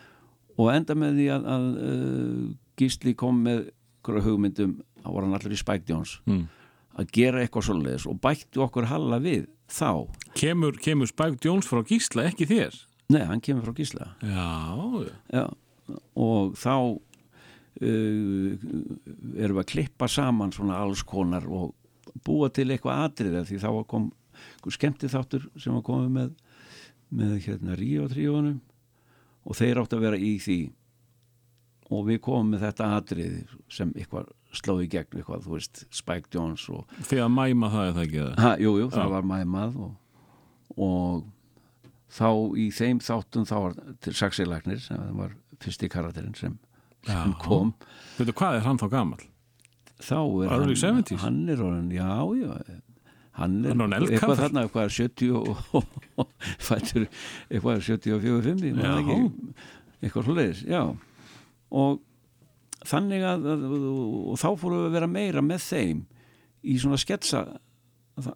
og 0.57 0.71
enda 0.73 0.95
með 0.97 1.19
því 1.19 1.27
að, 1.35 1.49
að 1.53 1.67
uh, 1.87 2.45
Gísli 2.77 3.13
kom 3.17 3.41
með 3.45 3.67
hugmyndum, 4.07 4.77
þá 5.03 5.09
var 5.11 5.25
hann 5.25 5.35
allir 5.35 5.55
í 5.57 5.59
Spike 5.59 5.89
Jones 5.89 6.17
mm. 6.29 6.43
að 7.01 7.09
gera 7.17 7.41
eitthvað 7.43 7.67
svoleiðis 7.67 8.05
og 8.07 8.19
bættu 8.23 8.63
okkur 8.63 8.87
halla 8.87 9.19
við 9.23 9.49
þá. 9.67 10.07
Kemur, 10.37 10.77
kemur 10.79 11.09
Spike 11.11 11.41
Jones 11.43 11.67
frá 11.67 11.81
Gísla, 11.87 12.29
ekki 12.31 12.47
þér 12.49 12.77
Nei, 13.07 13.21
hann 13.23 13.39
kemur 13.43 13.63
frá 13.63 13.75
Gísla. 13.75 14.09
Já, 14.19 15.07
Já. 15.31 15.45
Og 16.19 16.57
þá 16.59 16.73
uh, 16.75 16.97
erum 17.79 19.59
við 19.59 19.61
að 19.61 19.69
klippa 19.71 20.09
saman 20.11 20.51
svona 20.55 20.81
alls 20.83 21.05
konar 21.07 21.47
og 21.47 21.71
búa 22.25 22.49
til 22.51 22.67
eitthvað 22.71 23.05
atriða 23.05 23.45
því 23.47 23.61
þá 23.63 23.69
kom 23.87 24.09
skemmti 24.73 25.07
þáttur 25.11 25.45
sem 25.55 25.75
var 25.75 25.85
komið 25.87 26.11
með 26.17 26.33
með 27.13 27.37
hérna 27.45 27.77
Ríó 27.77 28.07
tríónum 28.11 28.59
og 29.47 29.55
þeir 29.55 29.79
átt 29.81 29.95
að 29.95 30.03
vera 30.03 30.19
í 30.19 30.33
því 30.43 30.57
og 31.95 32.01
við 32.09 32.19
komum 32.25 32.49
með 32.51 32.65
þetta 32.67 32.87
atriði 32.97 33.45
sem 33.71 33.93
eitthvað 33.95 34.27
slóði 34.57 34.87
gegn 34.91 35.19
eitthvað, 35.21 35.45
þú 35.45 35.53
veist, 35.55 35.83
Spike 35.95 36.31
Jones 36.35 36.65
og 36.73 36.87
því 37.07 37.19
að 37.23 37.31
mæma 37.35 37.69
það 37.71 37.85
er 37.89 37.95
það 37.97 38.03
ekki 38.07 38.21
það 38.25 38.43
Ha, 38.43 38.51
jú, 38.63 38.73
það 38.91 39.03
Já. 39.05 39.11
var 39.13 39.27
mæmað 39.31 39.77
og, 39.85 39.93
og 40.87 41.25
þá 42.17 42.29
í 42.59 42.67
þeim 42.75 42.99
þáttum 43.03 43.47
þá 43.47 43.55
var 43.65 43.77
til 44.03 44.15
Saxilagnir 44.19 44.83
sem 44.83 45.07
var 45.19 45.35
fyrsti 45.63 45.89
karakterinn 45.91 46.35
sem, 46.39 46.57
sem 47.07 47.33
kom 47.43 47.73
Veitu, 48.17 48.35
hvað 48.39 48.59
er 48.59 48.67
hann 48.67 48.79
þá 48.81 48.87
gamall? 48.95 49.23
þá 49.97 50.17
er 50.19 50.51
Early 50.57 50.75
hann, 50.75 51.01
70s? 51.03 51.21
hann 51.23 51.39
er 51.49 51.63
orðin, 51.63 51.91
já, 51.95 52.11
já 52.37 52.81
hann 53.37 53.55
er 53.65 53.77
Hann 53.77 53.95
eitthvað 54.07 54.41
þarna 54.41 54.65
eitthvað 54.65 54.91
70 54.97 55.31
og, 55.37 55.85
fættur 56.69 57.07
eitthvað 57.49 57.83
74 57.85 58.41
5 58.49 58.65
Já. 58.81 58.91
eitthvað 60.01 60.27
svoleiðis, 60.29 60.63
já 60.69 60.81
og 61.77 62.01
þannig 62.87 63.23
að, 63.27 63.47
og 63.51 64.35
þá 64.39 64.49
fórum 64.61 64.83
við 64.83 64.89
að 64.89 64.97
vera 64.99 65.09
meira 65.11 65.41
með 65.43 65.63
þeim 65.67 66.03
í 66.67 66.77
svona 66.81 66.99
sketsa 67.01 67.45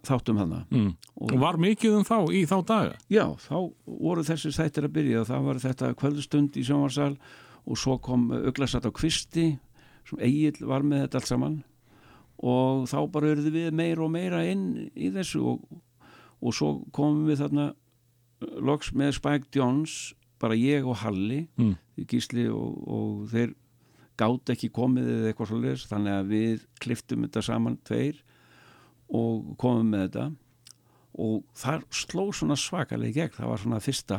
þáttum 0.06 0.38
hana 0.38 0.60
Mm. 0.70 0.92
Og 1.18 1.32
var 1.42 1.56
mikið 1.58 1.96
um 1.98 2.04
þá 2.06 2.18
í 2.30 2.44
þá 2.46 2.56
daga? 2.66 2.92
Já, 3.10 3.24
þá 3.42 3.56
voru 3.86 4.22
þessi 4.26 4.52
þættir 4.54 4.86
að 4.86 4.94
byrja 4.98 5.24
það 5.26 5.46
var 5.48 5.58
þetta 5.64 5.90
kvöldstund 5.98 6.56
í 6.60 6.62
sjónvarsal 6.66 7.16
og 7.66 7.78
svo 7.78 7.96
kom 8.02 8.28
auglasat 8.34 8.86
á 8.86 8.90
kvisti 8.94 9.48
sem 10.08 10.22
Egil 10.22 10.66
var 10.66 10.82
með 10.86 11.04
þetta 11.06 11.20
allt 11.20 11.30
saman 11.30 11.56
og 12.42 12.86
þá 12.90 12.98
bara 13.14 13.30
eruðu 13.32 13.52
við 13.54 13.70
meira 13.78 14.02
og 14.04 14.10
meira 14.14 14.40
inn 14.50 14.64
í 14.98 15.10
þessu 15.14 15.42
og, 15.54 15.62
og 16.42 16.54
svo 16.56 16.72
komum 16.94 17.24
við 17.30 17.42
þarna 17.44 17.68
uh, 17.72 18.56
loks 18.66 18.90
með 18.98 19.14
Spike 19.20 19.52
Jones 19.54 20.14
bara 20.42 20.56
ég 20.58 20.86
og 20.90 20.98
Halli 21.04 21.44
Mm. 21.58 21.76
í 21.98 22.04
Gísli 22.10 22.48
og, 22.50 22.78
og 22.88 23.28
þeir 23.30 23.52
gátt 24.18 24.50
ekki 24.52 24.68
komið 24.74 25.06
eða 25.08 25.30
eitthvað 25.30 25.48
svo 25.52 25.58
leis 25.62 25.86
þannig 25.88 26.12
að 26.18 26.30
við 26.32 26.64
kliftum 26.82 27.22
þetta 27.26 27.42
saman 27.46 27.78
tveir 27.86 28.18
og 29.12 29.54
komum 29.60 29.90
með 29.92 30.02
þetta 30.08 30.26
og 31.22 31.42
þar 31.60 31.82
sló 31.92 32.26
svona 32.34 32.56
svakalega 32.56 33.10
í 33.12 33.16
gegn 33.20 33.34
það 33.36 33.50
var 33.52 33.60
svona 33.62 33.80
fyrsta 33.84 34.18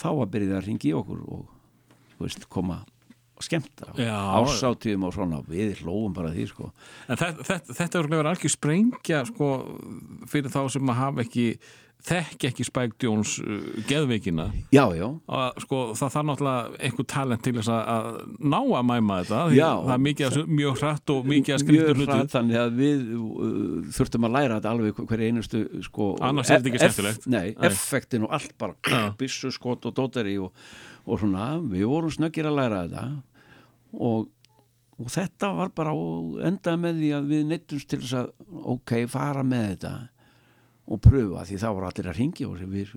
þá 0.00 0.06
að 0.14 0.30
byrja 0.34 0.56
að 0.58 0.66
ringi 0.68 0.92
okkur 0.96 1.22
og 1.28 2.20
veist, 2.20 2.46
koma 2.52 2.80
skemmta 3.46 3.90
ásáttíðum 3.96 5.08
og 5.10 5.14
svona 5.16 5.42
við 5.48 5.82
hlóum 5.84 6.14
bara 6.16 6.32
því 6.34 6.48
sko. 6.52 6.72
En 7.08 7.16
þetta, 7.20 7.46
þetta, 7.52 7.78
þetta 7.82 7.98
er 8.04 8.10
verið 8.14 8.32
algjör 8.34 8.56
sprengja 8.56 9.22
sko, 9.28 9.52
fyrir 10.30 10.50
þá 10.52 10.62
sem 10.76 10.90
að 10.94 11.00
hafa 11.04 11.24
ekki 11.26 11.46
þekki 12.00 12.48
ekki 12.48 12.64
Spike 12.64 12.96
Jones 13.04 13.34
uh, 13.44 13.56
geðveikina. 13.84 14.46
Já, 14.72 14.86
já, 14.96 15.04
að, 15.28 15.58
sko, 15.66 15.80
það 15.98 16.12
þarf 16.14 16.26
náttúrulega 16.30 16.78
einhver 16.88 17.06
talent 17.12 17.42
til 17.44 17.52
þess 17.58 17.68
að, 17.74 17.90
að 17.92 18.38
ná 18.54 18.56
að 18.78 18.86
mæma 18.88 19.18
þetta 19.20 19.40
því 19.50 19.58
Já. 19.58 19.66
það 19.84 19.92
er 19.92 20.02
mikið, 20.06 20.30
að- 20.40 20.54
mjög 20.62 20.78
hratt 20.80 21.12
og 21.12 21.28
mikið 21.28 21.56
að 21.58 21.60
skrýta 21.66 21.90
hlutu 21.98 22.08
hratt 22.14 22.32
þannig 22.32 22.60
að 22.62 22.78
við 22.80 23.04
uh, 23.18 23.90
þurftum 23.98 24.28
að 24.30 24.34
læra 24.38 24.56
þetta 24.56 24.72
alveg 24.72 25.02
hverja 25.12 25.28
einustu 25.34 25.62
sko, 25.90 26.08
Annars 26.30 26.48
er 26.48 26.62
þetta 26.62 26.72
ekki 26.72 26.82
skemmtilegt. 26.86 27.28
nei, 27.36 27.44
effektin 27.68 28.24
og 28.24 28.32
allt 28.38 28.56
bara 28.64 29.04
byssu 29.20 29.52
skot 29.52 29.84
og 29.92 29.98
dótari 30.00 30.38
og, 30.40 30.56
og 31.04 31.20
svona, 31.20 31.50
við 31.68 31.84
vorum 31.92 32.16
snöggir 32.16 32.48
að 32.48 32.62
læra 32.62 32.80
þetta 32.88 33.04
og, 33.92 34.28
og 35.00 35.10
þetta 35.12 35.52
var 35.56 35.72
bara 35.76 35.94
og 35.96 36.38
endaði 36.46 36.82
með 36.84 37.00
því 37.02 37.10
að 37.16 37.30
við 37.32 37.46
neittumst 37.50 37.90
til 37.90 38.00
þess 38.02 38.18
að 38.20 38.30
ok, 38.74 38.94
fara 39.10 39.44
með 39.46 39.66
þetta 39.74 39.94
og 40.90 41.02
pröfa 41.04 41.46
því 41.46 41.60
það 41.62 41.76
voru 41.76 41.90
allir 41.90 42.10
að 42.10 42.18
ringi 42.20 42.48
og 42.48 42.58
sem 42.60 42.72
við 42.74 42.94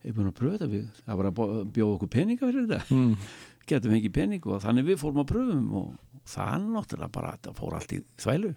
erum 0.00 0.16
búin 0.16 0.30
að 0.30 0.38
pröfa 0.40 0.58
þetta 0.58 0.70
við, 0.72 0.86
það 1.06 1.20
var 1.20 1.30
að 1.30 1.40
bjóða 1.76 1.96
okkur 1.96 2.12
peninga 2.16 2.46
fyrir 2.50 2.68
þetta 2.70 2.96
mm. 2.96 3.14
getum 3.70 3.94
fengið 3.94 4.14
pening 4.16 4.48
og 4.50 4.62
þannig 4.64 4.88
við 4.88 5.00
fórum 5.02 5.22
að 5.22 5.30
pröfum 5.30 5.68
og 5.80 5.90
það 6.30 6.54
er 6.54 6.66
náttúrulega 6.76 7.14
bara 7.16 7.34
þetta 7.36 7.56
fór 7.58 7.76
allt 7.78 7.94
í 7.96 8.00
þvælu 8.20 8.52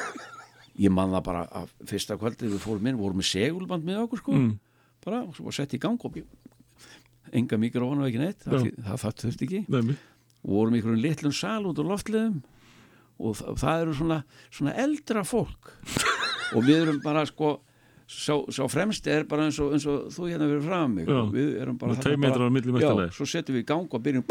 ég 0.84 0.94
man 0.94 1.14
það 1.14 1.26
bara 1.28 1.44
að 1.62 1.74
fyrsta 1.90 2.16
kvöldið 2.20 2.54
við 2.56 2.64
fórum 2.64 2.88
inn, 2.90 2.98
vorum 3.00 3.20
með 3.20 3.30
segulband 3.30 3.86
með 3.86 4.02
okkur 4.06 4.22
sko, 4.22 4.34
Mm. 4.34 4.54
bara 5.04 5.22
og 5.28 5.54
sett 5.54 5.74
í 5.76 5.78
gang 5.78 6.00
og 6.00 6.16
enga 7.34 7.58
mikrofon 7.60 8.02
og 8.02 8.08
ekki 8.08 8.20
neitt 8.22 8.44
það, 8.44 8.68
það, 8.78 8.98
það 9.02 9.16
þurfti 9.22 9.46
ekki 9.48 9.60
Nefnir. 9.68 9.98
Vorum 10.44 10.74
í 10.76 10.80
einhverjum 10.80 11.02
litlum 11.04 11.34
sal 11.36 11.62
út 11.70 11.80
á 11.80 11.84
loftliðum 11.88 12.40
og 13.24 13.36
það, 13.38 13.52
það 13.62 13.82
eru 13.84 13.94
svona, 14.00 14.18
svona 14.50 14.74
eldra 14.84 15.22
fólk 15.26 15.70
og 16.54 16.66
við 16.66 16.80
erum 16.82 17.00
bara 17.04 17.22
sko 17.30 17.52
sá, 18.10 18.34
sá 18.52 18.62
fremsti 18.68 19.08
er 19.14 19.24
bara 19.30 19.46
eins 19.48 19.58
og, 19.62 19.72
eins 19.76 19.86
og 19.88 20.08
þú 20.12 20.26
hérna 20.28 20.48
verið 20.50 20.66
fram 20.68 20.96
mig 20.98 21.08
Já. 21.08 21.20
við 21.32 21.52
erum 21.62 21.78
bara 21.80 21.94
bara- 22.34 22.40
já, 22.84 22.90
svo 23.16 23.28
setjum 23.30 23.56
við 23.56 23.62
í 23.64 23.68
gang 23.70 23.86
og 23.96 24.02
byrjum 24.04 24.26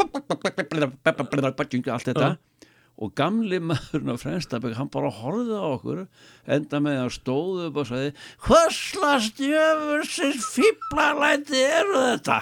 allt 1.96 2.10
þetta 2.12 2.28
og 2.94 3.10
gamli 3.18 3.58
maðurinn 3.58 4.14
á 4.14 4.16
fremstabæk 4.22 4.76
hann 4.78 4.90
bara 4.94 5.10
horfði 5.10 5.56
á 5.58 5.66
okkur 5.66 6.04
enda 6.46 6.78
með 6.84 7.00
að 7.02 7.08
stóðu 7.16 7.64
upp 7.72 7.80
og 7.82 7.88
sagði 7.90 8.12
hverslast 8.46 9.40
jöfursins 9.42 10.46
fíblalæti 10.54 11.58
eru 11.64 11.96
þetta 12.04 12.36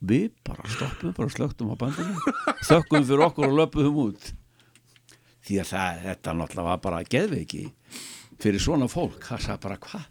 við 0.00 0.30
bara 0.46 0.68
stoppum 0.72 1.12
bara 1.16 1.32
slögtum 1.32 1.72
á 1.72 1.76
bandinu 1.80 2.36
þökkum 2.64 3.04
fyrir 3.08 3.24
okkur 3.26 3.48
og 3.50 3.58
löpum 3.58 3.98
út. 4.06 4.30
Því 5.44 5.58
að 5.62 5.68
það, 5.72 6.00
þetta 6.06 6.34
náttúrulega 6.38 6.68
var 6.70 6.80
bara 6.84 7.02
geðveiki 7.04 7.62
fyrir 8.40 8.62
svona 8.62 8.88
fólk. 8.88 9.20
Það 9.24 9.44
sagði 9.46 9.62
bara 9.66 9.78
hvað? 9.84 10.08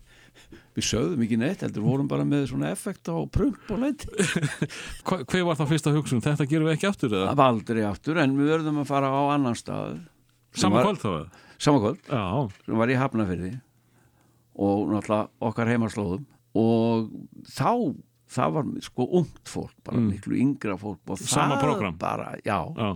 Við 0.78 0.86
sögðum 0.88 1.24
ekki 1.26 1.38
neitt, 1.42 1.62
heldur 1.66 1.84
vorum 1.84 2.08
bara 2.10 2.24
með 2.26 2.46
svona 2.52 2.70
effekt 2.72 3.10
á 3.12 3.18
prump 3.30 3.70
og 3.74 3.82
Hva, 5.04 5.18
hver 5.26 5.44
var 5.46 5.58
það 5.60 5.72
fyrsta 5.74 5.94
hugsun? 5.94 6.22
Þetta 6.24 6.46
gerum 6.50 6.70
við 6.70 6.78
ekki 6.78 6.88
aftur 6.90 7.12
eða? 7.14 7.32
það 7.32 7.40
var 7.42 7.52
aldrei 7.54 7.82
aftur 7.86 8.20
en 8.24 8.36
við 8.38 8.52
verðum 8.54 8.80
að 8.84 8.88
fara 8.90 9.10
á 9.12 9.22
annan 9.36 9.58
stað. 9.60 9.98
Sem 10.54 10.64
Saman 10.66 10.80
var- 10.80 10.88
kvöld 10.88 11.02
þá 11.04 11.10
eða? 11.10 11.46
sama 11.60 11.80
kvöld, 11.84 12.00
Já, 12.08 12.24
sem 12.66 12.78
var 12.80 12.88
í 12.94 12.98
Hafnafyrði 13.02 13.52
og 14.60 14.88
náttúrulega 14.94 15.30
okkar 15.50 15.68
heimaslóðum. 15.74 16.24
Og 16.56 17.10
þá 17.52 17.70
það 18.30 18.56
var 18.58 18.68
sko 18.86 19.06
ungt 19.20 19.50
fólk 19.50 19.76
bara 19.88 20.02
miklu 20.04 20.38
yngra 20.40 20.76
fólk 20.80 21.00
og 21.10 21.20
Mm. 21.20 21.28
Sama 21.28 21.56
það 21.58 21.64
prógramm. 21.66 21.98
bara, 22.00 22.28
já, 22.46 22.60
já, 22.78 22.90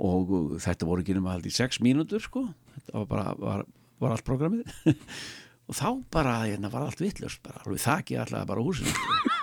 og 0.00 0.30
uh, 0.32 0.56
þetta 0.60 0.86
voru 0.88 1.02
ekki 1.04 1.14
nema 1.16 1.34
haldið 1.36 1.52
sex 1.56 1.80
mínútur 1.84 2.22
sko. 2.24 2.46
Þetta 2.76 2.98
var 3.02 3.06
bara, 3.10 3.34
var, 3.40 3.64
var 4.00 4.14
allt 4.16 4.24
programmið 4.24 4.64
og 5.70 5.76
þá 5.76 5.88
bara, 6.12 6.34
hérna, 6.48 6.70
var 6.72 6.86
allt 6.88 7.00
vittlust 7.02 7.42
bara, 7.44 7.62
alveg 7.66 7.82
þakki 7.84 8.18
alltaf 8.22 8.46
bara 8.48 8.64
húsinu 8.64 8.92
sko. 8.92 9.36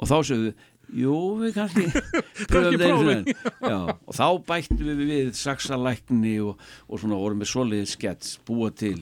og 0.00 0.08
þá 0.08 0.16
sögðu 0.30 0.46
við, 0.50 0.66
jú, 1.02 1.16
við. 1.42 1.52
kannski 1.54 1.84
og 4.08 4.16
þá 4.16 4.26
bættum 4.48 4.80
við 4.88 5.02
við 5.10 5.32
saxalækni 5.38 6.34
og, 6.44 6.60
og 6.88 7.02
svona 7.02 7.20
vorum 7.20 7.42
með 7.44 7.52
soliðið 7.52 7.90
skets 7.92 8.38
búa 8.48 8.70
til 8.72 8.98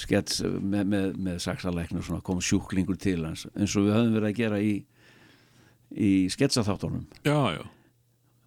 skets 0.00 0.40
með, 0.44 0.86
með, 0.92 1.10
með 1.26 1.42
saxalækni 1.44 2.00
og 2.02 2.22
kom 2.26 2.40
sjúklingur 2.44 2.98
til 3.00 3.20
hans 3.24 3.46
eins 3.54 3.76
og 3.76 3.86
við 3.86 3.96
höfum 3.96 4.16
verið 4.16 4.30
að 4.30 4.40
gera 4.40 4.62
í 4.64 4.72
í 5.90 6.10
sketsaþáttunum. 6.30 7.06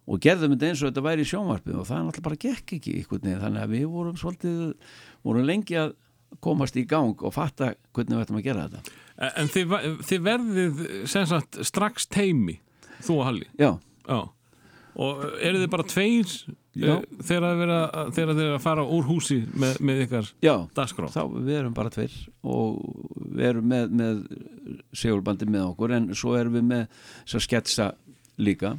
Og 0.04 0.20
gerðum 0.20 0.54
þetta 0.54 0.70
eins 0.70 0.82
og 0.82 0.90
þetta 0.90 1.04
væri 1.04 1.24
í 1.24 1.28
sjónvarpið 1.28 1.80
og 1.80 1.86
það 1.88 2.02
náttúrulega 2.06 2.26
bara 2.28 2.40
gekk 2.44 2.74
ekki 2.78 2.94
þannig 3.10 3.62
að 3.62 3.74
við 3.74 3.86
vorum 3.92 4.18
svolítið 4.20 4.62
vorum 5.24 5.48
lengi 5.48 5.78
að 5.80 5.94
komast 6.44 6.76
í 6.76 6.84
gang 6.88 7.20
og 7.24 7.32
fatta 7.36 7.72
hvernig 7.94 8.16
við 8.16 8.24
ættum 8.24 8.40
að 8.40 8.46
gera 8.48 8.66
þetta. 8.68 9.00
En 9.38 9.50
þið, 9.52 9.74
þið 10.08 10.24
verðið 10.26 10.80
sagt 11.12 11.60
strax 11.64 12.08
teimi, 12.10 12.58
þú 13.04 13.20
og 13.20 13.28
Halli. 13.28 13.48
Já, 13.60 13.70
Já. 14.04 14.18
Og 14.94 15.22
eru 15.42 15.62
þið 15.62 15.70
bara 15.72 15.86
tveir 15.90 16.32
Já. 16.74 16.94
eh, 16.96 17.18
þegar 17.22 17.44
þið 17.46 17.60
vera, 17.62 17.78
þegar 18.16 18.34
þið 18.34 18.44
er 18.46 18.54
að 18.56 18.64
fara 18.64 18.86
úr 18.96 19.04
húsi 19.08 19.40
með, 19.54 19.76
með 19.80 20.00
ykkar 20.06 20.30
dagskrá? 20.74 21.10
þá 21.14 21.20
við 21.34 21.58
erum 21.60 21.76
bara 21.76 21.92
tveir 21.94 22.16
og 22.42 22.80
við 23.34 23.44
erum 23.50 23.68
með, 23.70 23.94
með 24.00 24.24
segurbandi 24.96 25.46
með 25.50 25.68
okkur 25.68 25.94
en 25.98 26.10
svo 26.18 26.34
erum 26.38 26.58
við 26.58 26.66
með 26.72 26.84
þess 26.96 27.38
að 27.38 27.46
sketsa 27.46 27.88
líka 28.42 28.74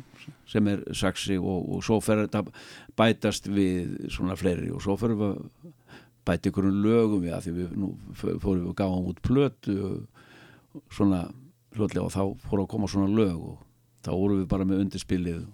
sem 0.49 0.67
er 0.67 0.81
saxi 0.97 1.37
og, 1.39 1.69
og 1.77 1.83
svo 1.85 2.01
fer 2.03 2.25
þetta 2.25 2.43
bætast 2.97 3.47
við 3.47 4.09
svona 4.13 4.35
fleiri 4.39 4.71
og 4.73 4.83
svo 4.83 4.97
fyrir 4.99 5.19
við 5.19 5.33
að 5.35 5.73
bæta 6.25 6.49
ykkur 6.49 6.67
um 6.71 6.79
lögum 6.83 7.21
við 7.23 7.35
að 7.37 7.45
því 7.45 7.51
við 7.59 7.73
nú 7.77 7.91
fórum 8.17 8.63
við 8.63 8.71
að 8.71 8.77
gáðum 8.81 9.09
út 9.11 9.21
plötu 9.25 9.75
svona 10.89 11.21
hlutlega 11.75 12.07
og 12.07 12.13
þá 12.13 12.47
fóru 12.49 12.65
að 12.65 12.71
koma 12.71 12.89
svona 12.89 13.11
lög 13.13 13.37
og 13.51 13.59
þá 14.05 14.11
vorum 14.15 14.41
við 14.41 14.49
bara 14.51 14.67
með 14.67 14.81
undirspilið 14.85 15.43
og 15.43 15.53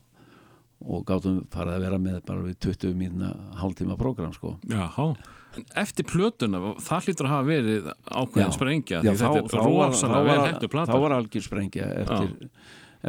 gátum 1.06 1.42
farið 1.54 1.76
að 1.78 1.84
vera 1.86 2.00
með 2.02 2.18
bara 2.26 2.42
við 2.48 2.58
20 2.66 2.96
mínuna 2.98 3.30
hálftíma 3.62 3.98
prógram 4.00 4.34
sko 4.34 4.56
Jáhá. 4.68 5.12
En 5.58 5.66
Eftir 5.82 6.06
plötuna, 6.08 6.62
það 6.80 7.08
hlýtur 7.10 7.28
að 7.28 7.32
hafa 7.34 7.48
verið 7.50 7.88
ákveðin 8.08 8.54
sprengja, 8.56 9.02
því 9.04 9.16
þetta 9.20 9.42
er 9.42 9.66
rosalega 9.66 10.22
vel 10.30 10.46
hættu 10.48 10.70
plata. 10.72 10.94
þá 10.94 11.02
var 11.04 11.16
algjör 11.18 11.44
sprengja 11.44 11.88
eftir, 12.06 12.50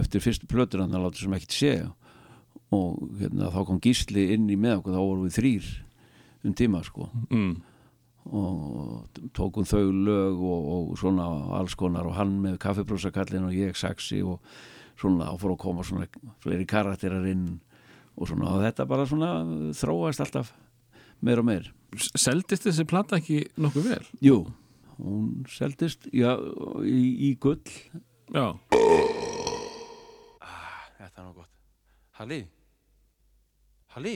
eftir 0.03 0.25
fyrstu 0.25 0.49
plötur 0.51 0.83
hann 0.83 0.97
að 0.99 1.05
láta 1.07 1.23
sem 1.23 1.37
ekkert 1.39 1.55
sé 1.55 1.73
og 2.73 2.99
hérna, 3.21 3.51
þá 3.55 3.61
kom 3.69 3.79
Gísli 3.85 4.25
inn 4.35 4.49
í 4.51 4.57
með 4.59 4.81
okkur 4.81 4.97
þá 4.97 5.03
vorum 5.05 5.29
við 5.29 5.37
þrýr 5.39 5.71
um 6.43 6.55
tíma 6.59 6.83
sko 6.83 7.07
Mm. 7.31 7.55
og 8.33 9.07
tókum 9.35 9.65
þau 9.67 9.91
lög 9.91 10.43
og, 10.43 10.67
og 10.75 10.99
svona 10.99 11.25
alls 11.59 11.75
konar 11.79 12.07
og 12.07 12.15
hann 12.19 12.37
með 12.43 12.59
kaffibrósakallin 12.63 13.49
og 13.49 13.55
ég 13.57 13.75
saxi 13.79 14.21
og 14.23 14.39
svona 15.03 15.33
og 15.35 15.43
fór 15.43 15.57
að 15.57 15.61
koma 15.65 15.85
svona 15.87 16.09
fleiri 16.45 16.67
karakterar 16.71 17.27
inn 17.31 17.59
og 18.17 18.31
svona 18.31 18.55
og 18.55 18.65
þetta 18.65 18.89
bara 18.89 19.09
svona 19.09 19.33
þróast 19.77 20.23
alltaf 20.25 20.55
meir 21.21 21.43
og 21.43 21.49
meir 21.51 21.71
Seldist 21.93 22.65
þessi 22.65 22.87
plata 22.89 23.19
ekki 23.19 23.43
nokkuð 23.61 23.89
vel? 23.91 24.07
Jú, 24.25 24.39
hún 24.97 25.43
seldist 25.53 26.07
já, 26.09 26.31
í, 26.89 27.03
í 27.29 27.35
gull 27.37 27.61
Já. 28.33 28.47
Þetta 30.97 31.21
er 31.21 31.25
nú 31.27 31.33
gott. 31.37 31.51
Halli? 32.17 32.39
Halli? 33.93 34.15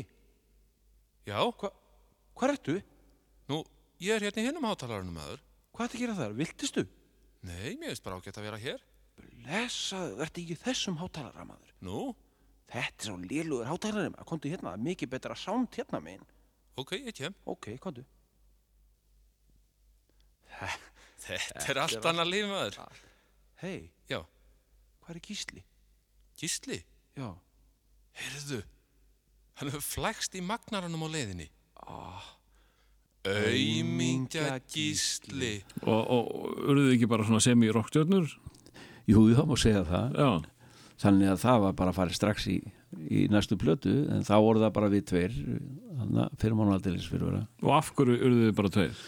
Já? 1.28 1.37
Hva, 1.53 1.68
hvað 2.39 2.53
ertu? 2.55 2.76
Nú, 3.53 3.61
ég 4.01 4.16
er 4.16 4.24
hérna 4.24 4.41
í 4.41 4.47
hinnum 4.47 4.64
hátalarunum 4.70 5.18
maður. 5.18 5.43
Hvað 5.76 5.84
ertu 5.89 5.99
að 5.99 6.05
gera 6.07 6.16
þar? 6.22 6.37
Viltistu? 6.39 6.87
Nei, 7.45 7.76
mér 7.76 7.93
finnst 7.93 8.07
bara 8.07 8.16
ágætt 8.16 8.41
að 8.41 8.49
vera 8.49 8.62
hér. 8.62 8.80
Blessaðu, 9.16 10.16
ertu 10.24 10.42
ekki 10.42 10.56
í 10.56 10.60
þessum 10.64 10.96
hátalara 11.00 11.44
maður? 11.48 11.72
Nú, 11.86 12.14
Þetta 12.66 13.04
er 13.04 13.06
svo 13.06 13.16
lélugur 13.22 13.68
hátalari 13.70 14.10
maður, 14.10 14.26
komdu 14.26 14.50
hérna, 14.50 14.72
það 14.72 14.78
er 14.80 14.84
mikið 14.88 15.10
betra 15.12 15.36
sound 15.38 15.76
hérna 15.78 16.00
megin. 16.02 16.24
ok, 16.82 16.92
ég 16.98 17.14
kem. 17.14 17.34
Ok, 17.46 17.68
komdu. 17.80 18.02
Þetta 21.26 21.62
er 21.70 21.78
allt 21.84 22.08
annað 22.10 22.30
líf 22.32 22.48
maður. 22.50 22.78
Hei, 23.62 23.90
Já, 24.10 24.18
hvað 25.04 25.14
er 25.14 25.20
gísli? 25.28 25.62
gísli, 26.36 26.80
Já, 27.16 27.30
heyrðu, 28.18 28.58
hann 29.56 29.70
hefur 29.72 29.84
flækst 29.86 30.34
í 30.36 30.42
magnaranum 30.44 31.06
á 31.06 31.08
leiðinni. 31.14 31.46
Aumingja 33.26 34.58
gísli. 34.70 35.54
Og, 35.82 36.02
og 36.14 36.60
urðuð 36.70 36.92
ekki 36.98 37.08
bara 37.10 37.24
svona 37.26 37.40
semi-rockstjörnur? 37.42 38.28
Jú, 39.07 39.22
það 39.36 39.50
má 39.50 39.59
segja 39.61 39.82
það. 39.86 40.20
Já. 40.20 40.30
þannig 40.96 41.28
að 41.28 41.42
það 41.42 41.59
var 41.61 41.74
bara 41.76 41.92
að 41.92 41.98
fara 41.98 42.16
strax 42.16 42.46
í, 42.48 42.57
í 43.12 43.26
næstu 43.28 43.59
plötu 43.61 43.92
en 44.09 44.24
þá 44.24 44.34
voru 44.40 44.62
það 44.62 44.70
bara 44.78 44.88
við 44.88 45.02
tveir 45.11 45.34
þannig 45.36 46.20
að 46.22 46.36
fyrir 46.40 46.57
mánuðaldilis 46.57 47.09
fyrir 47.11 47.28
vera. 47.28 47.42
Og 47.62 47.72
af 47.76 47.90
hverju 47.98 48.16
urðuð 48.16 48.46
þið 48.46 48.54
bara 48.57 48.72
tveir? 48.72 49.02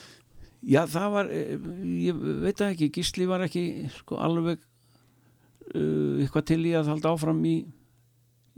Já, 0.69 0.81
það 0.91 1.13
var, 1.15 1.31
eh, 1.33 1.69
ég 2.05 2.19
veit 2.45 2.63
ekki 2.67 2.91
Gísli 2.93 3.29
var 3.31 3.45
ekki 3.47 3.63
sko 3.95 4.19
alveg 4.21 4.59
uh, 4.59 6.19
eitthvað 6.21 6.49
til 6.51 6.61
í 6.67 6.75
að 6.77 6.91
halda 6.93 7.13
áfram 7.15 7.41
í, 7.47 7.57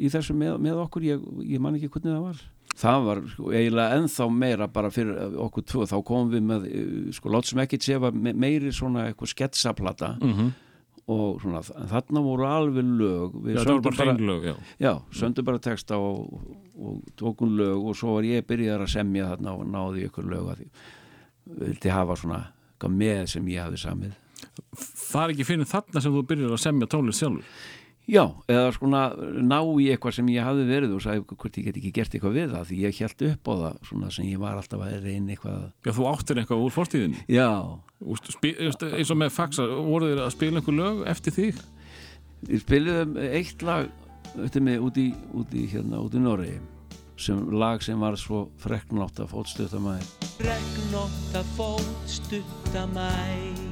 í 0.01 0.11
þessu 0.11 0.34
með, 0.34 0.57
með 0.64 0.80
okkur 0.86 1.07
ég, 1.07 1.28
ég 1.53 1.62
man 1.62 1.76
ekki 1.78 1.91
hvernig 1.93 2.16
það 2.16 2.24
var. 2.24 2.41
Það 2.80 3.07
var 3.07 3.20
sko, 3.34 3.53
eiginlega 3.53 4.01
ennþá 4.01 4.26
meira 4.32 4.68
bara 4.72 4.91
fyrir 4.95 5.38
okkur 5.45 5.66
tvö, 5.68 5.86
þá 5.91 5.97
komum 6.09 6.32
við 6.32 6.45
með 6.49 6.66
sko, 7.14 7.30
látt 7.34 7.51
sem 7.51 7.62
ekki 7.62 7.80
sefa 7.84 8.11
me 8.14 8.32
meiri 8.32 8.72
svona 8.74 9.07
eitthvað 9.11 9.34
sketsaplata. 9.36 10.16
Mm 10.18 10.51
og 11.11 11.41
svona, 11.43 11.61
þarna 11.91 12.23
voru 12.25 12.47
alveg 12.49 12.95
lög 13.01 13.37
við 13.45 13.59
Já, 13.59 13.63
sömdum 13.67 13.85
bara 13.89 14.07
hreinglög, 14.07 14.47
já. 14.51 14.55
Já, 14.83 14.93
sömdu 15.21 15.45
bara 15.47 15.63
texta 15.63 15.99
og, 15.99 16.41
og 16.79 17.03
tókum 17.19 17.53
lög 17.59 17.91
og 17.91 17.99
svo 17.99 18.17
var 18.19 18.29
ég 18.29 18.47
byrjaðar 18.49 18.87
að 18.87 18.95
semja 18.95 19.29
þarna 19.33 19.57
og 19.59 19.69
náði 19.71 20.07
ykkur 20.09 20.31
lög 20.31 20.51
að 20.55 20.63
því 20.63 20.71
vildi 21.61 21.95
hafa 21.95 22.19
svona 22.21 22.43
með 22.91 23.27
sem 23.35 23.49
ég 23.51 23.67
hafði 23.67 23.83
samið 23.83 24.19
Það 24.71 25.23
er 25.23 25.33
ekki 25.35 25.45
fyrir 25.49 25.69
þarna 25.69 26.01
sem 26.01 26.15
þú 26.15 26.23
byrjar 26.31 26.55
að 26.55 26.63
semja 26.63 26.87
tónlist 26.89 27.21
sjálfur. 27.21 27.45
Já, 28.11 28.25
eða 28.51 28.71
svona 28.75 29.03
ná 29.47 29.59
í 29.79 29.89
eitthvað 29.93 30.17
sem 30.19 30.31
ég 30.35 30.47
hafði 30.47 30.65
verið 30.67 30.95
og 30.97 31.05
sagði 31.05 31.25
hvort 31.31 31.59
ég 31.61 31.69
get 31.69 31.77
ekki 31.81 31.93
gert 31.95 32.15
eitthvað 32.17 32.39
við 32.41 32.55
það 32.57 32.65
því 32.71 32.79
ég 32.85 33.03
held 33.05 33.27
upp 33.31 33.51
á 33.51 33.55
það 33.61 33.77
svona 33.91 34.11
sem 34.17 34.31
ég 34.31 34.41
var 34.43 34.59
alltaf 34.59 34.83
að 34.87 34.97
reyna 35.05 35.37
eitthvað 35.37 35.61
Já, 35.87 35.93
þú 35.95 36.09
áttir 36.11 36.41
eitthvað 36.43 36.65
úr 36.67 36.75
fortíðinni. 36.75 37.23
Já, 37.31 37.51
Úst, 38.01 38.31
spi, 38.33 38.55
úst, 38.65 38.81
eins 38.89 39.11
og 39.13 39.19
með 39.21 39.35
faxa, 39.37 39.67
voru 39.85 40.09
þið 40.09 40.23
að 40.25 40.31
spila 40.33 40.61
einhver 40.63 40.77
lög 40.79 41.03
eftir 41.13 41.35
því? 41.37 41.49
við 42.49 42.63
spiliðum 42.65 43.17
eitt 43.21 43.65
lag 43.67 43.91
eftir 44.41 44.65
mig 44.65 44.81
út 44.81 44.97
í, 45.01 45.11
út 45.37 45.53
í 45.57 45.67
hérna 45.71 46.01
út 46.05 46.15
í 46.17 46.23
Noregi 46.23 46.61
sem 47.21 47.43
lag 47.53 47.83
sem 47.85 48.01
var 48.01 48.17
svo 48.17 48.47
freknátt 48.63 49.21
að 49.21 49.35
fótstuta 49.35 49.81
maður 49.83 50.09
Regnótta 50.47 51.45
fótstutta 51.57 52.87
mæ 52.95 53.70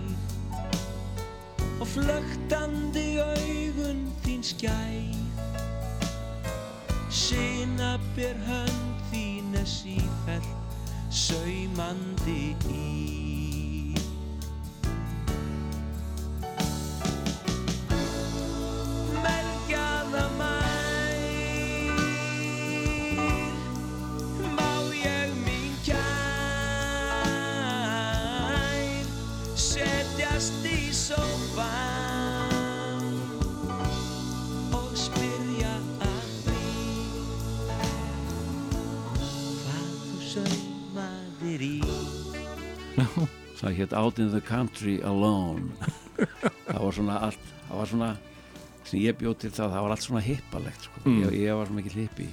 Og 1.78 1.86
flögtandi 1.86 3.18
augun 3.22 4.00
þín 4.24 4.42
skæð 4.42 5.14
Sinabir 7.14 8.34
hönd 8.48 9.04
þín 9.12 9.54
er 9.60 9.68
sífellt 9.70 10.50
Saumandi 11.14 12.56
í. 12.68 13.94
Melgjaða 19.22 20.26
mær 20.36 20.67
það 43.58 43.76
hétt 43.80 43.96
Out 43.98 44.22
in 44.22 44.30
the 44.32 44.40
Country 44.44 44.98
Alone 45.06 45.68
það 46.68 46.80
var 46.84 46.96
svona 46.98 47.18
allt 47.28 47.52
það 47.68 47.76
var 47.80 47.92
svona 47.92 48.10
sem 48.88 49.02
ég 49.02 49.18
bjóð 49.20 49.36
til 49.42 49.52
það, 49.52 49.74
það 49.74 49.84
var 49.84 49.94
allt 49.94 50.06
svona 50.06 50.24
hippalegt 50.24 50.86
sko. 50.88 51.02
Mm. 51.04 51.18
ég, 51.26 51.36
ég 51.42 51.58
var 51.58 51.68
svona 51.68 51.82
mikið 51.82 51.98
hippi 52.04 52.28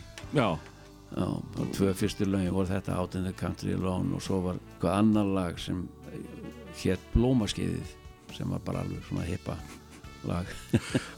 og 1.16 1.70
tvö 1.76 1.92
fyrstu 1.96 2.28
lögin 2.28 2.54
voru 2.56 2.72
þetta 2.72 2.98
Out 3.00 3.16
in 3.16 3.28
the 3.28 3.36
Country 3.40 3.76
Alone 3.76 4.16
og 4.16 4.24
svo 4.24 4.42
var 4.44 4.60
eitthvað 4.60 4.98
annar 5.00 5.30
lag 5.38 5.60
sem 5.62 5.86
hétt 6.82 7.12
Blómaskeiðið 7.14 7.94
sem 8.36 8.52
var 8.52 8.64
bara 8.66 8.82
alveg 8.84 9.04
svona 9.08 9.28
hippa 9.28 9.56
lag. 10.30 10.54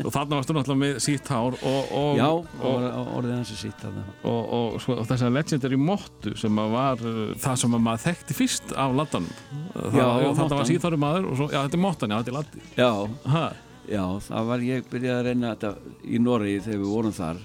Og 0.03 0.09
þarna 0.13 0.39
varstu 0.39 0.55
náttúrulega 0.55 0.81
með 0.83 0.99
sítt 1.03 1.31
hár 1.31 1.57
og, 1.57 1.93
og, 1.97 2.09
Já, 2.19 2.27
og, 2.31 2.87
orðið 3.19 3.35
hans 3.35 3.53
er 3.55 3.75
þarna. 3.83 4.05
og, 4.23 4.41
og, 4.59 4.79
svo, 4.83 4.97
og 5.01 5.09
þess 5.09 5.27
að 5.27 5.37
legendary 5.37 5.79
mottu 5.81 6.35
sem 6.39 6.63
að 6.63 6.73
var 6.77 7.05
uh, 7.05 7.21
það 7.43 7.61
sem 7.63 7.77
að 7.77 7.85
maður 7.87 8.03
þekkti 8.07 8.37
fyrst 8.41 8.75
af 8.75 8.97
laddanum. 8.97 9.37
Mottan. 9.75 10.57
var 10.57 10.67
sítt 10.69 10.87
hári 10.87 10.99
maður 11.01 11.31
og 11.31 11.39
svo, 11.39 11.49
já 11.53 11.61
þetta 11.63 11.79
er 11.79 11.85
mottan, 11.87 12.13
já 12.13 12.21
þetta 12.21 12.33
er 12.33 12.37
laddi. 12.39 12.67
Já, 12.77 12.91
ha, 13.33 13.47
Já, 13.87 14.03
það 14.19 14.47
var 14.49 14.63
ég 14.67 14.87
byrjaði 14.91 15.15
að 15.15 15.27
reyna 15.29 15.51
þetta 15.53 15.93
í 16.03 16.19
Noregi 16.19 16.63
þegar 16.65 16.81
við 16.81 16.89
vorum 16.91 17.13
þar 17.15 17.37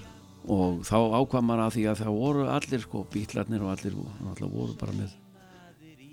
og 0.53 0.81
þá 0.83 0.97
ákvað 1.15 1.45
maður 1.47 1.61
að 1.63 1.75
því 1.77 1.83
að 1.87 1.99
það 2.01 2.17
voru 2.17 2.47
allir 2.51 2.81
sko 2.83 3.03
bítlarnir 3.13 3.63
og 3.63 3.69
allir 3.71 3.95
voru 4.51 4.73
bara 4.79 4.95
með 4.97 5.13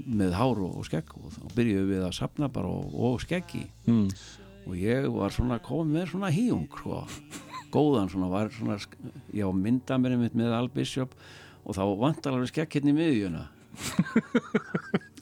með 0.07 0.37
hár 0.39 0.61
og, 0.63 0.77
og 0.81 0.87
skegg 0.87 1.11
og 1.19 1.33
þá 1.35 1.41
byrjuðum 1.57 1.91
við 1.91 2.05
að 2.07 2.15
sapna 2.17 2.49
bara 2.53 2.71
og, 2.71 2.95
og 2.95 3.19
skeggi. 3.25 3.67
Mm. 3.89 4.07
Og 4.67 4.75
ég 4.79 5.07
var 5.15 5.35
svona 5.35 5.61
komið 5.65 5.95
með 5.97 6.09
svona 6.13 6.33
híung 6.35 6.67
sko, 6.71 7.05
góðan 7.75 8.11
svona 8.13 8.31
var 8.33 8.51
svona, 8.55 8.79
ég 9.35 9.47
á 9.47 9.53
mynda 9.55 9.99
mér 10.01 10.17
einmitt 10.17 10.37
með 10.39 10.57
Al 10.57 10.69
Bishop 10.73 11.15
og 11.65 11.77
þá 11.77 11.85
vantar 12.01 12.35
alveg 12.35 12.65
hérna 12.75 12.93
í 12.93 12.97
miðjuna. 12.97 13.47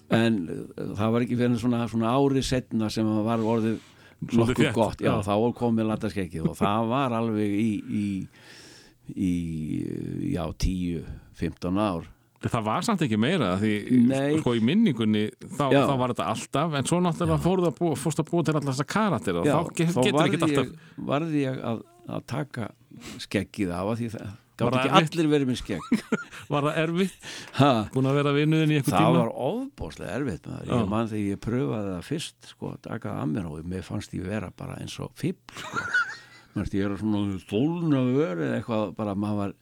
En 0.09 0.37
uh, 0.49 0.61
það 0.97 1.11
var 1.13 1.25
ekki 1.25 1.37
fyrir 1.37 1.59
svona, 1.61 1.83
svona 1.91 2.15
ári 2.17 2.41
setna 2.47 2.89
sem 2.93 3.09
var 3.27 3.43
orðið 3.45 3.83
nokkuð 4.33 4.71
gott, 4.75 5.03
já, 5.03 5.13
já. 5.13 5.23
þá 5.27 5.35
komið 5.59 5.91
lataskeggið 5.93 6.47
og 6.51 6.57
það 6.59 6.89
var 6.91 7.15
alveg 7.15 7.53
í 7.55 7.69
í, 7.79 8.07
í 9.15 9.33
já, 10.33 10.43
10-15 10.65 11.79
ár 11.79 12.09
það 12.47 12.67
var 12.69 12.87
samt 12.87 13.05
ekki 13.07 13.19
meira 13.19 13.53
því 13.59 13.75
Nei. 14.07 14.39
sko 14.39 14.55
í 14.55 14.61
minningunni 14.63 15.25
þá, 15.43 15.65
þá 15.75 15.95
var 15.99 16.13
þetta 16.15 16.27
alltaf 16.33 16.77
en 16.79 16.91
svo 16.91 17.01
náttúrulega 17.03 17.43
fóruð 17.43 17.71
að 17.73 17.79
búa, 17.81 17.97
fórst 17.99 18.23
að 18.23 18.29
búa 18.31 18.47
til 18.47 18.55
alltaf 18.55 18.75
þessa 18.75 18.89
karakter 18.95 19.41
og 19.41 19.49
Já, 19.49 19.55
þá 19.57 19.73
get, 19.81 19.95
þá 19.95 20.03
getur 20.07 20.27
ekki 20.27 20.43
alltaf 20.47 20.69
ég, 20.69 20.77
varði 21.09 21.43
ég 21.43 21.65
að, 21.73 21.81
að 22.09 22.29
taka 22.31 22.69
skeggið 23.25 23.73
af 23.75 23.91
að 23.91 23.99
því 24.03 24.11
það 24.15 24.29
gátt 24.59 24.75
það 24.75 24.79
ekki 24.79 24.91
erfitt? 24.99 25.17
allir 25.19 25.31
verið 25.33 25.51
með 25.51 25.59
skegg 25.61 25.85
var 26.53 26.65
það 26.69 26.79
erfitt, 26.83 27.29
ha, 27.59 27.71
búin 27.95 28.11
að 28.11 28.17
vera 28.19 28.35
vinnuðin 28.39 28.73
í 28.73 28.79
eitthvað 28.79 28.95
það 28.97 29.05
tíma 29.05 29.21
var 29.21 29.35
ofbóðslega 29.49 30.15
erfitt 30.19 30.49
maður. 30.51 30.73
Ég 30.73 30.89
mann 30.95 31.11
þegar 31.13 31.29
ég 31.29 31.43
pröfaði 31.45 31.93
það 31.93 32.09
fyrst 32.09 32.49
sko, 32.55 32.73
að 32.75 32.81
taka 32.89 33.13
það 33.13 33.21
að 33.23 33.31
mér 33.35 33.47
og 33.51 33.69
mér 33.75 33.87
fannst 33.87 34.17
ég 34.19 34.27
vera 34.27 34.51
bara 34.59 34.79
eins 34.83 34.97
og 35.05 35.13
fíbl 35.19 35.63
sko. 35.63 35.85
Mennst, 36.59 36.75
ég 36.75 36.89
er 36.89 36.97
svona 36.99 37.39
stólna 37.45 38.03
vör 38.09 38.43
eða 38.49 38.59
eitthvað 38.59 38.95
bara 38.99 39.15
maður 39.15 39.41
var 39.45 39.55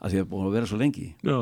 að 0.00 0.14
því 0.14 0.22
að 0.24 0.28
búin 0.32 0.48
að 0.48 0.54
vera 0.56 0.70
svo 0.70 0.78
lengi 0.80 1.06
Já. 1.22 1.38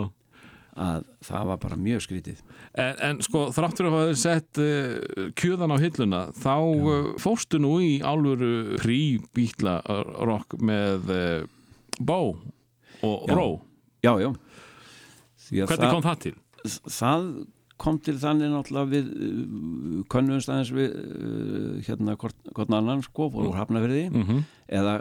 Að 0.79 1.05
það 1.27 1.51
var 1.51 1.61
bara 1.65 1.79
mjög 1.81 2.05
skrítið. 2.07 2.41
En, 2.79 2.95
en 3.09 3.21
sko 3.25 3.49
þráttur 3.55 3.89
að 3.89 3.97
hafa 3.97 4.17
sett 4.21 4.61
uh, 4.63 5.29
kjöðan 5.39 5.75
á 5.75 5.77
hilluna 5.83 6.23
þá 6.39 6.55
uh, 6.57 7.11
fórstu 7.23 7.61
nú 7.63 7.77
í 7.85 7.99
álfuru 8.01 8.79
prí-bítla 8.83 9.81
rock 10.29 10.59
með 10.63 11.13
uh, 11.15 11.45
bó 11.99 12.21
og 13.03 13.29
Já. 13.29 13.35
ró 13.35 13.47
já, 14.03 14.13
já. 14.23 14.31
Hvernig 15.49 15.79
það, 15.79 15.93
kom 15.95 16.05
það 16.05 16.19
til? 16.25 16.35
það 16.93 17.29
kom 17.79 17.99
til 18.03 18.17
þannig 18.19 18.51
náttúrulega 18.51 18.91
við 18.91 19.13
könnumst 20.11 20.51
aðeins 20.51 20.73
við 20.75 20.97
hérna 21.87 22.17
hvort, 22.19 22.37
hvort 22.51 22.75
annan 22.75 23.05
sko, 23.07 23.29
fór 23.31 23.47
úr 23.53 23.61
hafnafyrði 23.61 24.09
Mm 24.11 24.43
eða 24.69 24.99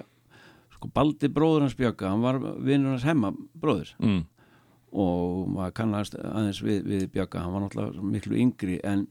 sko 0.78 0.90
Baldi 0.94 1.30
bróður 1.34 1.66
hans 1.66 1.76
Bjögga 1.78 2.12
hann 2.14 2.22
var 2.24 2.38
vinnur 2.64 2.94
hans 2.94 3.06
hemma 3.08 3.34
bróður 3.58 3.90
mm. 4.00 4.22
Og 4.96 5.48
maður 5.52 5.76
kannast 5.82 6.16
aðeins 6.16 6.62
við, 6.64 6.84
við 6.88 7.08
Bjögga 7.16 7.44
hann 7.44 7.56
var 7.56 7.66
náttúrulega 7.66 8.12
miklu 8.16 8.40
yngri 8.40 8.80
en 8.88 9.08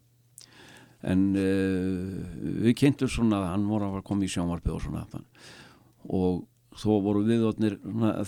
en 1.06 1.26
uh, 1.36 2.14
við 2.64 2.76
kynntum 2.80 3.10
svona 3.10 3.42
að 3.42 3.50
hann 3.52 3.66
voru 3.68 3.90
að 3.92 4.06
koma 4.06 4.26
í 4.26 4.30
sjónvarpið 4.32 4.78
og 4.78 4.86
svona 4.86 5.04
og 6.06 6.40
þó 6.76 6.88
voru 7.04 7.26
viðotnir 7.26 7.76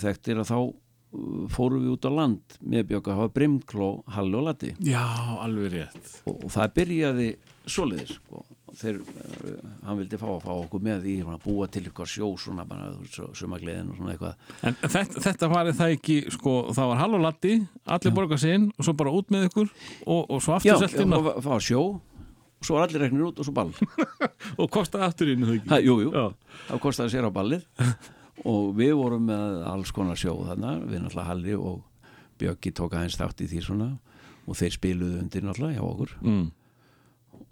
þekktir 0.01 0.43
að 0.43 0.51
þá 0.51 0.57
uh, 0.59 1.41
fórum 1.51 1.83
við 1.85 1.95
út 1.95 2.07
á 2.07 2.11
land 2.13 2.59
með 2.61 2.95
það 2.99 3.21
var 3.23 3.33
Brimkló, 3.35 3.89
Halli 4.15 4.39
og 4.39 4.47
Latti 4.47 4.73
Já, 4.85 5.03
alveg 5.41 5.73
rétt. 5.75 6.13
Og, 6.25 6.45
og 6.45 6.53
það 6.53 6.73
byrjaði 6.77 7.29
svoleiðis 7.69 8.15
sko. 8.19 8.45
Þeir, 8.77 8.97
uh, 9.01 9.69
hann 9.87 9.97
vildi 10.01 10.17
fá 10.21 10.27
að 10.29 10.43
fá 10.45 10.51
okkur 10.53 10.83
með 10.85 11.07
í 11.09 11.15
að 11.23 11.39
búa 11.45 11.67
til 11.71 11.81
eitthvað 11.87 12.11
sjó 12.11 12.29
svona 12.41 12.65
bara 12.69 12.91
sumagleðin 13.37 13.89
og 13.93 13.97
svona 13.97 14.13
eitthvað 14.13 14.67
En 14.69 14.77
þetta, 14.83 15.23
þetta 15.25 15.49
var 15.53 15.71
það 15.79 15.95
ekki, 15.95 16.17
sko, 16.35 16.53
það 16.75 16.91
var 16.93 17.01
hall 17.01 17.17
og 17.17 17.23
latti, 17.25 17.55
allir 17.85 18.15
borga 18.19 18.37
sinn 18.41 18.69
og 18.77 18.85
svo 18.87 18.93
bara 18.99 19.13
út 19.15 19.33
með 19.33 19.47
ykkur 19.49 19.67
og, 20.05 20.21
og 20.29 20.43
svo 20.45 20.59
já, 20.59 20.75
aftur 20.75 20.87
selt 20.87 21.01
inn 21.05 21.15
fá, 21.17 21.33
fá 21.47 21.57
sjó 21.63 21.81
og 22.59 22.67
svo 22.67 22.75
var 22.75 22.89
allir 22.89 23.05
reknir 23.05 23.23
út 23.29 23.37
og 23.39 23.47
svo 23.47 23.53
ball 23.55 23.69
og 24.61 24.69
kostaði 24.73 25.05
aftur 25.07 25.29
inn, 25.31 25.45
það 25.47 25.59
ekki? 25.61 25.81
jú, 25.87 25.93
jú, 26.03 26.09
Já. 26.11 26.25
þá 26.67 26.73
kostaði 26.83 27.13
sér 27.15 27.29
á 27.29 27.31
ballið 27.31 27.63
og 28.49 28.73
við 28.75 28.93
vorum 28.99 29.25
með 29.29 29.63
alls 29.71 29.91
konar 29.95 30.19
sjó 30.19 30.33
þarna, 30.47 30.73
við 30.83 31.01
náttúrulega 31.05 31.29
Halli 31.31 31.55
og 31.59 31.79
Bjöggi 32.39 32.71
tók 32.75 32.93
aðeins 32.95 33.17
þátt 33.19 33.41
í 33.43 33.49
því 33.51 33.61
svona 33.65 33.87
og 34.49 34.55
þeir 34.59 34.75
spiluðu 34.75 35.17
undir 35.23 35.43
náttúrulega 35.47 35.79
hjá 35.79 35.87
okkur 35.87 36.13
Mm. 36.23 36.45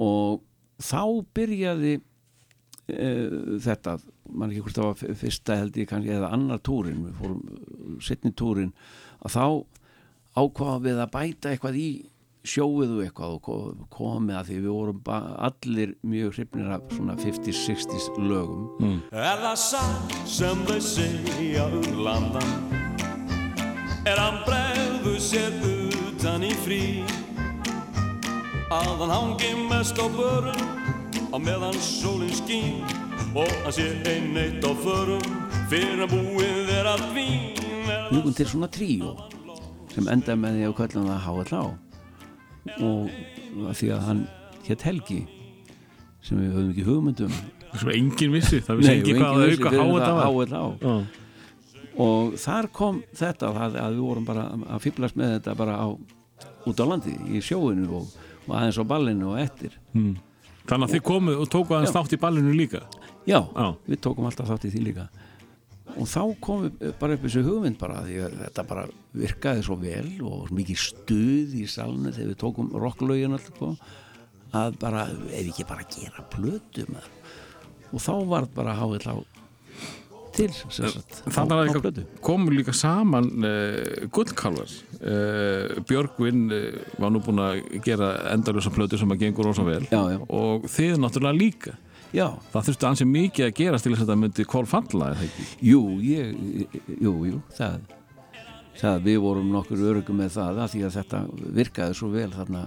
og 0.03 0.41
þá 0.83 1.01
byrjaði 1.37 1.93
uh, 1.97 3.57
þetta 3.63 3.97
mann 4.29 4.51
ekki 4.51 4.65
hvort 4.65 4.77
það 4.81 4.89
var 4.91 5.15
fyrsta 5.23 5.55
held 5.61 5.77
ég 5.79 5.87
kannski 5.89 6.13
eða 6.17 6.33
annar 6.35 6.59
túrin 6.67 7.05
við 7.07 7.17
fórum 7.21 7.99
setni 8.03 8.33
túrin 8.37 8.73
að 9.23 9.33
þá 9.37 9.45
ákvaðum 10.37 10.83
við 10.85 10.99
að 11.01 11.11
bæta 11.15 11.51
eitthvað 11.53 11.79
í 11.81 11.87
sjóið 12.47 12.91
og 12.95 12.99
eitthvað 13.03 13.31
og 13.37 13.41
ko- 13.43 13.87
komið 13.91 14.37
að 14.39 14.49
því 14.51 14.57
við 14.61 14.71
vorum 14.75 14.99
ba- 15.03 15.35
allir 15.49 15.95
mjög 16.07 16.35
hrifnir 16.37 16.69
af 16.77 16.83
svona 16.95 17.15
50s, 17.19 17.63
60s 17.67 18.05
lögum. 18.23 19.01
Er 19.11 19.41
það 19.41 19.57
satt 19.63 20.13
sem 20.31 20.61
þau 20.69 20.77
segja 20.79 21.65
um 21.67 22.03
landan? 22.05 22.53
Er 24.07 24.15
hann 24.21 24.37
bregðu 24.47 25.17
sér 25.19 25.51
utan 25.65 26.45
í 26.47 26.53
frí 26.63 26.79
Að 28.67 28.89
hann 28.99 29.11
hangi 29.13 29.51
mest 29.69 29.95
á 29.95 30.05
börum 30.11 30.63
Á 31.31 31.37
meðan 31.39 31.75
sólinn 31.83 32.33
skín. 32.35 32.81
Og 33.35 33.47
hann 33.63 33.75
sé 33.75 33.85
einn 34.07 34.35
eitt 34.39 34.63
á 34.63 34.71
förum 34.83 35.23
Fyrir 35.71 36.03
að 36.03 36.15
búið 36.15 36.73
er 36.75 36.89
að 36.95 37.05
vín 37.15 37.57
mjögum 38.11 38.35
til 38.35 38.47
svona 38.47 38.67
tríó 38.71 39.13
sem 39.91 40.07
endaði 40.11 40.39
með 40.41 40.57
því 40.57 40.65
að 40.67 40.73
kallum 40.77 41.07
það 41.09 41.23
HLA 41.27 41.61
og 42.87 43.67
að 43.71 43.77
því 43.79 43.89
að 43.95 44.03
hann 44.07 44.21
hétt 44.67 44.85
Helgi 44.87 45.17
sem 46.27 46.41
við 46.41 46.51
höfum 46.55 46.69
ekki 46.73 46.85
hugmyndum 46.87 47.33
Svo 47.77 47.93
engin 47.93 48.33
vissi, 48.35 48.61
það 48.63 48.81
vissi 48.81 48.93
ekki 48.93 49.15
hvað 49.17 49.41
að 49.41 49.55
auka 49.55 49.73
háa 49.75 50.27
HLA 50.27 50.61
Já. 50.83 50.93
og 52.07 52.37
þar 52.43 52.69
kom 52.79 53.01
þetta 53.17 53.51
það, 53.57 53.79
að 53.83 53.97
við 53.97 54.05
vorum 54.05 54.29
bara 54.29 54.45
að 54.55 54.85
fýblast 54.87 55.19
með 55.19 55.35
þetta 55.37 55.57
bara 55.59 55.77
á, 55.83 55.87
út 56.67 56.83
á 56.83 56.85
landi 56.87 57.15
í 57.31 57.43
sjóinu 57.43 57.89
og, 57.99 58.07
og 58.07 58.26
aðeins 58.55 58.79
á 58.79 58.83
ballinu 58.87 59.31
og 59.33 59.39
eftir. 59.41 59.77
Þannig 59.93 60.87
að 60.87 60.93
þið 60.95 61.03
komuð 61.07 61.41
og 61.43 61.49
tóku 61.53 61.75
aðeins 61.77 61.95
þátt 61.95 62.15
í 62.17 62.19
ballinu 62.21 62.53
líka? 62.55 62.83
Já, 63.27 63.39
Já. 63.43 63.67
við 63.87 64.01
tókum 64.03 64.27
alltaf 64.29 64.49
þátt 64.51 64.67
í 64.67 64.73
því 64.75 64.83
líka. 64.87 65.07
Og 65.97 66.05
þá 66.11 66.21
kom 66.43 66.65
við 66.67 66.91
bara 66.99 67.15
upp 67.15 67.23
þessu 67.25 67.43
hugmynd 67.47 67.77
bara 67.79 68.01
því 68.05 68.17
að 68.25 68.35
þetta 68.43 68.65
bara 68.69 68.83
virkaði 69.17 69.63
svo 69.65 69.77
vel 69.81 70.09
og 70.27 70.51
mikið 70.53 70.81
stuð 70.83 71.55
í 71.57 71.63
salnu 71.71 72.11
þegar 72.11 72.33
við 72.33 72.39
tókum 72.43 72.69
rocklaugin 72.75 73.33
alltaf 73.37 73.55
sko, 73.55 73.71
að 74.57 74.77
bara, 74.79 75.07
ef 75.31 75.47
ekki 75.47 75.65
bara 75.67 75.87
gera 75.91 76.23
plötu 76.31 76.85
með 76.91 77.07
og 77.93 78.03
þá 78.03 78.13
var 78.27 78.47
bara 78.51 78.75
háið 78.75 79.07
á 79.07 79.15
til 80.37 80.49
Þannig 80.53 81.55
að 81.55 81.71
það 81.73 81.99
komu 82.25 82.53
líka 82.53 82.75
saman 82.75 83.27
uh, 83.41 84.05
gullkálvar 84.13 84.71
uh, 85.01 85.81
Björgvin 85.89 86.45
uh, 86.53 86.69
var 87.01 87.13
nú 87.13 87.23
búin 87.25 87.43
að 87.43 87.59
gera 87.85 88.13
endalösa 88.33 88.71
plötu 88.73 88.99
sem 88.99 89.11
að 89.13 89.25
gengur 89.25 89.49
rosa 89.49 89.65
vel. 89.67 89.83
Já, 89.89 90.01
já. 90.13 90.21
og 90.27 90.69
þið 90.71 90.97
náttúrulega 91.03 91.39
líka. 91.41 91.75
Já, 92.15 92.29
það 92.53 92.69
þurfti 92.69 92.87
ansi 92.87 93.05
mikið 93.09 93.49
að 93.49 93.55
gerast 93.57 93.85
til 93.85 93.91
þess 93.93 94.05
að 94.05 94.07
þetta 94.07 94.21
myndi 94.21 94.47
kól 94.47 94.65
falla 94.69 95.11
eða 95.11 95.27
ekki? 95.27 95.47
Jú, 95.67 95.81
ég 96.05 96.35
jú, 97.03 97.13
jú, 97.27 97.41
það 97.57 97.81
það 98.77 99.05
við 99.07 99.21
vorum 99.23 99.53
nokkur 99.53 99.85
örugum 99.91 100.19
með 100.21 100.35
það 100.37 100.61
að 100.63 100.73
því 100.73 100.83
að 100.85 100.97
þetta 100.97 101.21
virkaði 101.57 101.97
svo 101.97 102.09
vel 102.13 102.29
þarna 102.33 102.63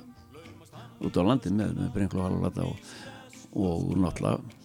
út 1.00 1.16
á 1.16 1.22
landin 1.24 1.56
með, 1.56 1.76
með 1.78 1.92
Brimkló 1.94 2.24
Halvalata 2.26 2.66
og, 2.66 2.88
og 3.54 3.92
náttúrulega 3.96 4.59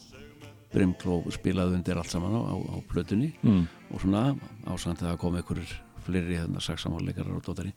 Brimkló 0.75 1.21
spilaði 1.33 1.79
undir 1.79 1.99
allt 1.99 2.11
saman 2.11 2.35
á, 2.35 2.41
á, 2.51 2.55
á 2.55 2.75
plötunni 2.91 3.31
mm. 3.41 3.65
og 3.91 4.03
svona 4.03 4.23
ásand 4.67 5.01
það 5.01 5.19
kom 5.21 5.37
einhverjur 5.39 5.75
fleiri 6.05 6.39
hérna 6.39 6.61
saksamáleikarar 6.61 7.37
og 7.37 7.45
dótari 7.45 7.73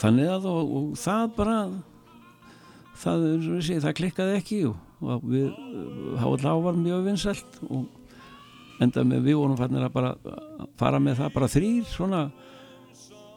þannig 0.00 0.30
að 0.32 0.46
og, 0.50 0.74
og 0.78 0.92
það 1.00 1.32
bara 1.36 1.56
það, 3.00 3.26
segi, 3.60 3.80
það 3.84 3.96
klikkaði 4.00 4.36
ekki 4.38 4.60
og, 4.70 5.24
við 5.24 5.50
háið 6.20 6.46
var 6.64 6.78
mjög 6.78 7.06
vinsælt 7.08 7.60
og 7.68 7.88
enda 8.80 9.04
með 9.04 9.28
við 9.28 9.38
vorum 9.40 9.58
fannir 9.60 9.86
að 9.86 9.94
bara 9.96 10.14
að 10.16 10.68
fara 10.80 11.00
með 11.02 11.20
það 11.20 11.32
bara 11.36 11.52
þrýr 11.52 11.88
svona 11.88 12.20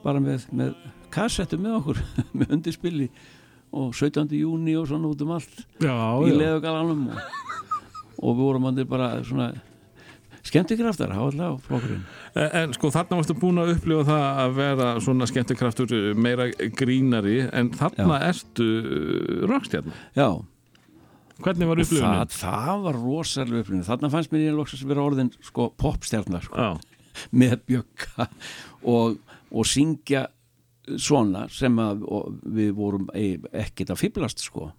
bara 0.03 0.21
með, 0.23 0.47
með 0.55 0.75
kassettu 1.13 1.59
með 1.59 1.79
okkur 1.79 2.03
með 2.37 2.57
undirspili 2.57 3.09
og 3.73 3.95
17. 3.97 4.29
júni 4.37 4.75
og 4.77 4.87
svona 4.89 5.09
út 5.09 5.23
um 5.25 5.33
allt 5.35 5.63
Já, 5.81 5.95
í 6.23 6.35
leðugalanum 6.35 7.07
og, 7.09 7.21
og 8.24 8.38
við 8.38 8.45
vorum 8.47 8.67
andir 8.71 8.88
bara 8.89 9.11
svona 9.28 9.51
skemmtikraftar, 10.43 11.11
hafa 11.15 11.30
alltaf 11.32 11.67
flokkurinn. 11.69 12.01
En, 12.36 12.47
en 12.61 12.74
sko 12.76 12.89
þarna 12.91 13.19
varstu 13.21 13.36
búin 13.39 13.61
að 13.61 13.74
upplifa 13.78 14.03
það 14.09 14.24
að 14.43 14.55
vera 14.57 14.88
svona 15.03 15.28
skemmtikraftur 15.30 15.93
uh, 15.95 16.07
meira 16.19 16.49
grínari 16.80 17.38
en 17.47 17.69
þarna 17.80 18.17
ertu 18.28 18.65
uh, 18.82 19.45
rockstjarn. 19.51 19.93
já, 20.17 20.28
Hvernig 21.43 21.65
var 21.67 21.80
og 21.80 21.84
upplifunin? 21.88 22.19
það, 22.19 22.36
það 22.43 22.84
var 22.86 22.97
rosalega 23.01 23.63
upplifin 23.63 23.88
þarna 23.88 24.09
fannst 24.13 24.32
mér 24.36 24.43
ég 24.45 24.53
loksast 24.59 24.86
vera 24.88 25.01
orðin 25.07 25.32
sko 25.43 25.69
popstjarnar 25.82 26.43
sko, 26.45 26.59
Já, 26.61 26.99
með 27.41 27.55
bjögga 27.71 28.28
og, 28.93 29.17
og 29.49 29.67
syngja 29.67 30.28
svona 30.99 31.47
sem 31.51 31.80
að 31.82 32.03
við 32.53 32.71
vorum 32.78 33.07
ei- 33.15 33.39
ekkert 33.55 33.95
að 33.95 34.01
fýblast 34.03 34.43
sko. 34.43 34.69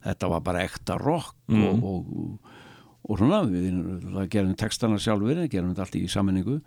Þetta 0.00 0.30
var 0.32 0.40
bara 0.48 0.62
ekta 0.64 0.96
rock 0.96 1.36
og, 1.52 1.82
og, 1.84 2.49
og 3.10 3.18
svona 3.18 3.42
við 3.50 3.70
gerum 4.30 4.56
textana 4.58 4.98
sjálfur 5.02 5.42
gerum 5.50 5.72
þetta 5.72 5.86
allt 5.86 5.98
í 5.98 6.04
sammenningu 6.10 6.60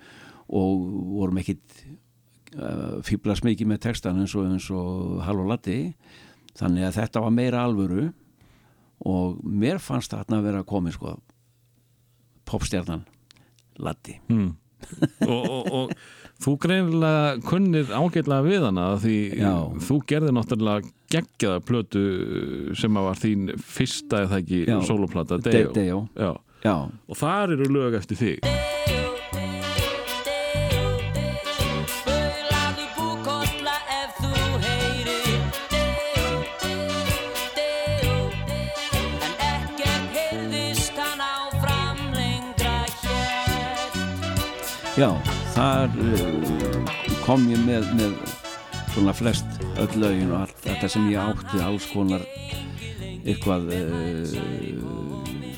og 0.54 0.82
vorum 1.16 1.40
ekkit 1.40 1.78
uh, 2.58 3.00
fýblast 3.06 3.46
mikið 3.48 3.70
með 3.72 3.84
textana 3.88 4.26
eins 4.26 4.36
og, 4.36 4.50
eins 4.52 4.68
og 4.74 5.22
Hall 5.24 5.40
og 5.44 5.50
Latti 5.54 5.78
þannig 6.60 6.90
að 6.90 6.98
þetta 7.00 7.24
var 7.24 7.34
meira 7.34 7.64
alvöru 7.64 8.10
og 9.08 9.40
mér 9.44 9.80
fannst 9.84 10.14
þarna 10.14 10.40
að 10.40 10.50
vera 10.50 10.64
að 10.64 10.70
komi 10.70 10.94
sko 10.96 11.16
popstjarnan 12.50 13.06
Latti 13.84 14.20
og, 15.24 15.48
og, 15.48 15.72
og 15.72 15.96
þú 16.44 16.54
greinilega 16.60 17.38
kunnir 17.48 17.88
ágætlega 17.96 18.44
við 18.48 18.66
hana 18.68 18.88
því 19.00 19.18
Já. 19.40 19.54
þú 19.88 19.98
gerði 20.12 20.34
náttúrulega 20.36 20.92
geggjaða 21.14 21.62
plötu 21.68 22.04
sem 22.80 23.00
að 23.00 23.08
var 23.10 23.22
þín 23.22 23.46
fyrsta 23.62 24.24
eða 24.26 24.42
ekki 24.42 24.64
soloplata, 24.88 25.38
De- 25.38 25.52
Deo. 25.52 25.72
Deo. 25.78 26.02
Já. 26.18 26.32
já, 26.66 26.76
Og 27.08 27.16
þar 27.20 27.54
eru 27.58 27.70
lög 27.72 27.96
eftir 28.02 28.18
þig. 28.18 28.40
Já 44.96 45.43
þar 45.64 45.94
uh, 45.96 46.96
kom 47.24 47.46
ég 47.48 47.62
með, 47.64 47.86
með 47.96 48.16
svona 48.92 49.14
flest 49.16 49.62
öll 49.80 49.94
lögin 50.02 50.34
og 50.34 50.42
allt 50.42 50.58
þetta 50.66 50.90
sem 50.92 51.06
ég 51.08 51.22
átti 51.22 51.62
alls 51.64 51.86
konar 51.94 52.26
eitthvað 53.24 53.72
uh, 53.72 54.34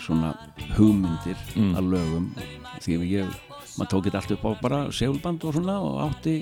svona 0.04 0.36
hugmyndir 0.76 1.42
að 1.80 1.90
lögum. 1.96 2.30
Því 2.86 3.00
að 3.00 3.08
ég, 3.16 3.34
maður 3.80 3.92
tók 3.96 4.06
þetta 4.06 4.22
allt 4.22 4.36
upp 4.38 4.46
á 4.46 4.52
bara 4.62 4.82
segulband 4.94 5.48
og 5.48 5.58
svona 5.58 5.82
og 5.82 5.98
átti 6.06 6.38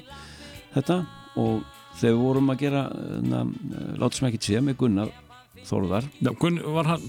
þetta. 0.76 1.04
Og 1.40 1.64
þegar 2.02 2.18
við 2.18 2.24
vorum 2.26 2.52
að 2.52 2.64
gera 2.66 2.86
látum 2.92 4.18
sem 4.18 4.32
ekki 4.34 4.44
sé 4.44 4.64
með 4.66 4.82
Gunnar 4.84 5.20
Þórðar. 5.64 6.10
Já, 6.20 6.34
Gunn, 6.36 6.60
var 6.76 6.90
hann, 6.90 7.04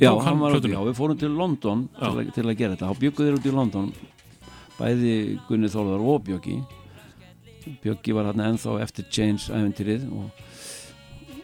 Já, 0.00 0.14
tók 0.14 0.22
hann 0.24 0.38
var, 0.40 0.54
já, 0.56 0.78
við 0.86 0.94
fórum 0.96 1.18
til 1.20 1.34
London 1.36 1.90
til 1.98 2.14
að, 2.14 2.30
til 2.32 2.44
að 2.46 2.54
gera 2.56 2.78
þetta, 2.78 2.88
þá 2.88 3.02
bjöggu 3.02 3.26
þeir 3.26 3.36
út 3.36 3.48
í 3.50 3.52
London 3.58 3.90
bæði 4.78 5.14
Gunni 5.48 5.70
Þórðar 5.72 6.04
og 6.12 6.24
Bjöggi. 6.28 6.56
Bjöggi 7.82 8.14
var 8.16 8.30
hann 8.30 8.40
ennþá 8.46 8.78
eftir 8.84 9.08
Change 9.12 9.50
æventýrið 9.52 10.06
og, 10.14 10.42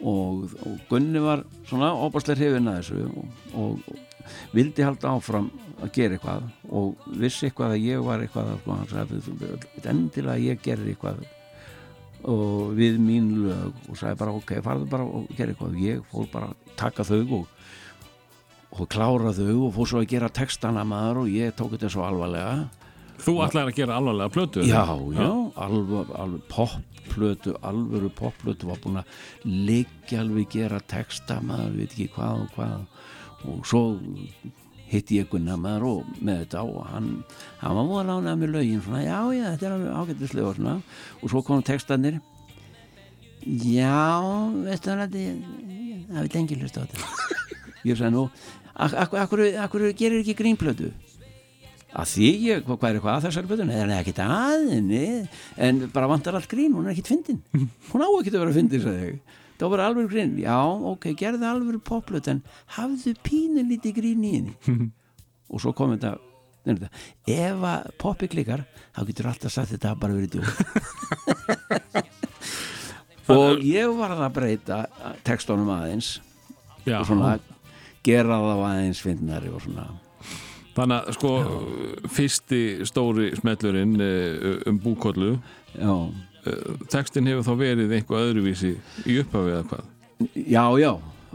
og, 0.00 0.54
og 0.64 0.78
Gunni 0.90 1.20
var 1.24 1.44
svona 1.68 1.92
óbærslega 1.92 2.40
hrifin 2.40 2.70
að 2.72 2.80
þessu 2.80 3.04
og, 3.10 3.38
og, 3.52 3.78
og 3.92 4.50
vildi 4.56 4.84
halda 4.86 5.12
áfram 5.18 5.50
að 5.84 5.90
gera 5.92 6.16
eitthvað 6.16 6.46
og 6.72 7.08
vissi 7.20 7.48
eitthvað 7.50 7.74
að 7.76 7.82
ég 7.84 8.04
var 8.06 8.22
eitthvað 8.24 8.52
að 8.54 8.60
sko, 8.62 8.76
hann 8.78 8.92
sagði, 8.92 9.18
"Þú- 9.26 9.38
þú- 9.42 9.88
endilega 9.92 10.36
að 10.38 10.44
ég 10.48 10.62
gerði 10.64 10.94
eitthvað 10.94 11.24
og 12.24 12.70
við 12.78 12.94
mín 13.04 13.26
lög. 13.44 13.74
Og 13.90 13.98
sagði 14.00 14.16
bara 14.22 14.32
ok, 14.32 14.52
farðu 14.64 14.86
bara 14.88 15.04
og 15.04 15.26
gera 15.36 15.52
eitthvað. 15.52 15.74
Ég 15.82 16.00
fór 16.08 16.30
bara 16.32 16.46
að 16.46 16.76
taka 16.76 17.04
þau 17.04 17.20
og 17.40 17.46
og 18.74 18.88
klára 18.90 19.30
þau 19.36 19.66
og 19.68 19.74
fór 19.76 19.86
svo 19.86 20.00
að 20.00 20.08
gera 20.10 20.28
textana 20.34 20.82
maður 20.88 21.20
og 21.24 21.28
ég 21.30 21.52
tók 21.54 21.76
þetta 21.76 21.90
svo 21.92 22.02
alvarlega 22.02 22.68
Þú 23.22 23.36
ætlaðir 23.44 23.70
að 23.70 23.78
gera 23.78 23.98
alvarlega 24.00 24.32
plötu? 24.34 24.64
já, 24.66 24.82
já, 25.14 25.28
alveg, 25.66 26.10
alveg 26.18 26.42
popplötu, 26.50 27.54
alvöru 27.62 28.10
popplötu 28.18 28.68
var 28.68 28.80
búin 28.82 29.00
að 29.00 29.14
liggja 29.44 30.20
alveg 30.24 30.50
gera 30.52 30.80
texta 30.80 31.38
maður, 31.44 31.78
veit 31.78 31.94
ekki 31.94 32.10
hvað 32.16 32.42
og 32.42 32.52
hvað. 32.56 32.84
Og 33.44 33.66
svo 33.68 33.82
hitti 34.90 35.20
ég 35.20 35.30
Gunnar 35.30 35.60
maður 35.60 35.88
og 35.90 36.12
með 36.20 36.44
þetta 36.44 36.64
og 36.68 36.84
hann, 36.90 37.10
hann 37.62 37.78
var 37.78 37.88
múið 37.88 38.02
að 38.02 38.10
lána 38.12 38.36
með 38.40 38.54
lögin 38.58 38.82
svona, 38.84 39.02
já, 39.04 39.18
já, 39.36 39.44
þetta 39.52 39.68
er 39.68 39.76
alveg 39.78 40.00
ágættislega 40.00 40.50
og 40.50 40.58
svona, 40.58 40.76
og 41.20 41.32
svo 41.32 41.44
kom 41.46 41.64
textanir 41.66 42.20
já, 43.44 43.96
veistu 44.64 44.90
það 44.90 45.16
það 45.16 46.20
veit 46.20 46.36
engin 46.40 46.62
hlust 46.64 46.78
á 46.78 46.84
þetta. 46.84 47.32
Ég 47.88 47.98
sagði 47.98 48.14
nú 48.16 48.28
ak 48.74 48.94
ak 48.98 49.12
akkur, 49.24 49.42
akkur 49.62 49.86
gerir 49.94 50.22
ekki 50.22 50.34
grínplötu 50.38 50.90
að 51.94 52.10
því 52.10 52.28
ég, 52.48 52.66
hvað, 52.66 52.88
er 52.88 52.98
eitthvað 52.98 53.14
að 53.14 53.24
þessari 53.28 53.50
plötu 53.50 53.68
nei, 53.68 53.76
það 53.76 53.84
er 53.84 53.94
ekkit 54.00 54.20
aðinni 54.24 55.06
en 55.68 55.80
bara 55.94 56.10
vantar 56.10 56.38
allt 56.38 56.50
grín, 56.50 56.74
hún 56.74 56.88
er 56.88 56.94
ekkit 56.94 57.12
fyndin. 57.12 57.40
Hún 57.92 58.04
á 58.04 58.08
ekkit 58.10 58.34
að 58.34 58.44
vera 58.44 58.58
fyndin, 58.58 58.84
sagði 58.84 59.08
ég. 59.12 59.40
Það 59.60 59.70
var 59.70 59.84
alveg 59.84 60.10
grín, 60.10 60.36
já, 60.42 60.58
ok, 60.90 61.08
gerði 61.18 61.46
alveg 61.46 61.80
popplötu 61.86 62.34
en 62.34 62.44
hafðu 62.74 63.14
pínu 63.22 63.62
lítið 63.70 63.98
grín 64.00 64.26
í 64.26 64.36
henni. 64.40 64.88
Og 65.54 65.62
svo 65.62 65.74
kom 65.76 65.94
þetta 65.94 66.16
nefnir 66.64 66.88
þetta, 66.88 67.00
ef 67.34 67.64
að 67.68 67.88
poppi 68.00 68.28
klikkar 68.32 68.64
þá 68.94 69.00
getur 69.10 69.28
alltaf 69.30 69.52
sagt 69.52 69.72
þetta 69.74 69.94
bara 70.00 70.16
verið 70.16 70.30
djúk 70.38 70.48
og 73.34 73.64
ég 73.64 73.92
var 73.98 74.14
að 74.16 74.32
breyta 74.38 74.78
textunum 75.26 75.70
aðeins 75.74 76.16
Já, 76.84 77.00
og 77.00 77.08
svona 77.08 77.36
gera 78.04 78.40
það 78.40 78.64
aðeins 78.70 79.04
fyndnari 79.04 79.52
og 79.52 79.62
svona 79.64 79.86
Þannig 80.74 80.96
að 80.96 81.16
sko 81.16 81.32
fyrsti 82.10 82.60
stóri 82.88 83.30
smellurinn 83.38 83.96
eh, 84.02 84.62
um 84.70 84.78
búkollu 84.82 85.36
já, 85.74 85.94
textin 86.90 87.30
hefur 87.30 87.46
þá 87.46 87.54
verið 87.60 87.94
einhvað 87.94 88.30
öðruvísi 88.30 88.72
í 89.06 89.18
upphafið 89.22 89.58
eða 89.58 89.66
hvað? 89.70 89.90
Já, 90.34 90.64
já 90.82 90.92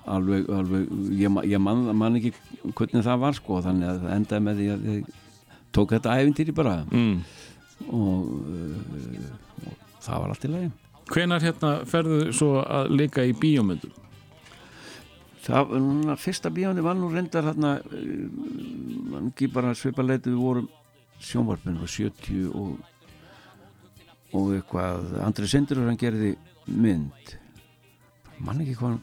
alveg, 0.10 0.50
alveg 0.54 0.92
ég, 1.20 1.40
ég 1.52 1.62
man, 1.62 1.88
man 1.98 2.18
ekki 2.20 2.34
hvernig 2.76 3.06
það 3.06 3.24
var 3.24 3.38
sko 3.38 3.62
þannig 3.66 3.92
að 3.94 4.06
endaði 4.16 4.46
með 4.46 4.60
því 4.62 4.70
að 4.74 4.86
ég 4.90 5.18
tók 5.76 5.96
þetta 5.96 6.18
æfintýri 6.20 6.56
bara. 6.56 6.76
Mm. 6.92 7.20
og, 7.94 8.30
uh, 8.50 9.70
og 9.70 10.04
það 10.04 10.24
var 10.24 10.34
allt 10.34 10.46
í 10.46 10.54
lagi. 10.54 10.70
Hvenar 11.10 11.46
hérna 11.46 11.74
ferðu 11.90 12.20
svo 12.36 12.60
að 12.62 12.92
leika 12.94 13.26
í 13.26 13.34
bíómyndum? 13.38 13.94
Það 15.46 15.74
núna 15.80 16.16
fyrsta 16.20 16.52
bíóndi 16.54 16.84
var 16.86 16.98
nú 17.00 17.10
reyndar 17.14 17.48
uh, 17.50 17.82
ekki 19.28 19.50
bara 19.54 19.76
svipa 19.78 20.04
leiti 20.06 20.32
við 20.34 20.42
vorum 20.42 20.70
sjónvarpinu 21.20 21.84
og 21.84 21.92
70 21.92 22.50
og 22.56 22.78
og 24.30 24.52
eitthvað 24.53 25.16
Andri 25.26 25.48
Sindur 25.49 25.82
hann 25.88 25.98
gerði 25.98 26.36
mynd 26.70 27.34
mann 28.40 28.61
ekki 28.61 28.76
hvað 28.78 28.99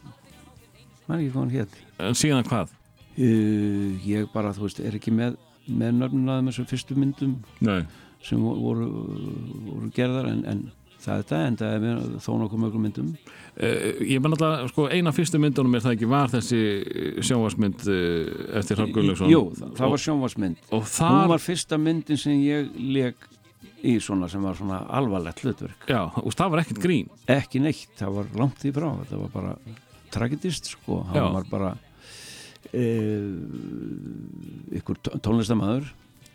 mann 1.09 1.19
ekki 1.19 1.33
hvað 1.33 1.41
hann 1.43 1.55
hétt 1.57 1.81
En 1.99 2.19
síðan 2.19 2.47
hvað? 2.47 2.71
uh, 3.19 4.07
ég 4.07 4.31
bara 4.35 4.55
þú 4.55 4.69
veist 4.69 4.81
er 4.85 4.99
ekki 4.99 5.15
með 5.15 5.39
með 5.67 5.97
nöfnunaðum 5.99 6.53
þessum 6.53 6.69
fyrstu 6.71 6.95
myndum 6.95 7.33
Nei. 7.65 7.83
sem 8.23 8.39
voru, 8.39 8.87
voru 9.67 9.89
gerðar 9.95 10.29
en, 10.31 10.45
en 10.47 10.61
það 11.07 11.23
þetta 11.23 11.41
en 11.47 11.59
það 11.61 11.87
er 11.91 12.03
þó 12.25 12.31
nokkuð 12.43 12.63
mjög 12.65 12.77
myndum. 12.85 13.13
Uh, 13.57 14.03
ég 14.05 14.21
menn 14.21 14.37
alltaf, 14.37 14.67
sko, 14.73 14.89
eina 14.93 15.15
fyrstu 15.17 15.41
myndunum 15.41 15.79
er 15.79 15.87
það 15.87 15.97
ekki 15.97 16.11
var 16.11 16.33
þessi 16.35 16.61
sjónvarsmynd 17.25 17.87
uh, 17.89 18.35
eftir 18.61 18.81
Hrafn 18.81 18.93
Gunnlaugsson 18.93 19.33
Jú, 19.33 19.41
það, 19.57 19.73
það 19.79 19.95
var 19.95 20.05
sjónvarsmynd 20.05 20.69
og 20.77 20.85
þar, 20.93 21.23
var 21.33 21.43
fyrsta 21.47 21.81
myndin 21.81 22.21
sem 22.21 22.43
ég 22.45 22.77
leik 22.77 23.27
í 23.87 23.97
svona 24.03 24.29
sem 24.29 24.45
var 24.45 24.59
svona 24.59 24.83
alvarlegt 24.99 25.41
hlutverk. 25.45 25.89
Já, 25.89 26.03
og 26.21 26.37
það 26.37 26.53
var 26.53 26.65
ekkert 26.65 26.85
grín. 26.85 27.11
Ekki 27.31 27.63
neitt, 27.65 27.93
það 27.97 28.21
var 28.21 28.31
langt 28.43 28.65
í 28.67 28.73
frá 28.77 28.89
þetta 29.03 29.21
var 29.23 29.35
bara 29.35 29.57
tragedist 30.13 30.73
sko, 30.75 31.01
hann 31.09 31.21
Já. 31.23 31.27
var 31.35 31.51
bara 31.51 31.75
ykkur 34.77 34.99
tó- 35.03 35.17
tónlistamæður 35.23 35.89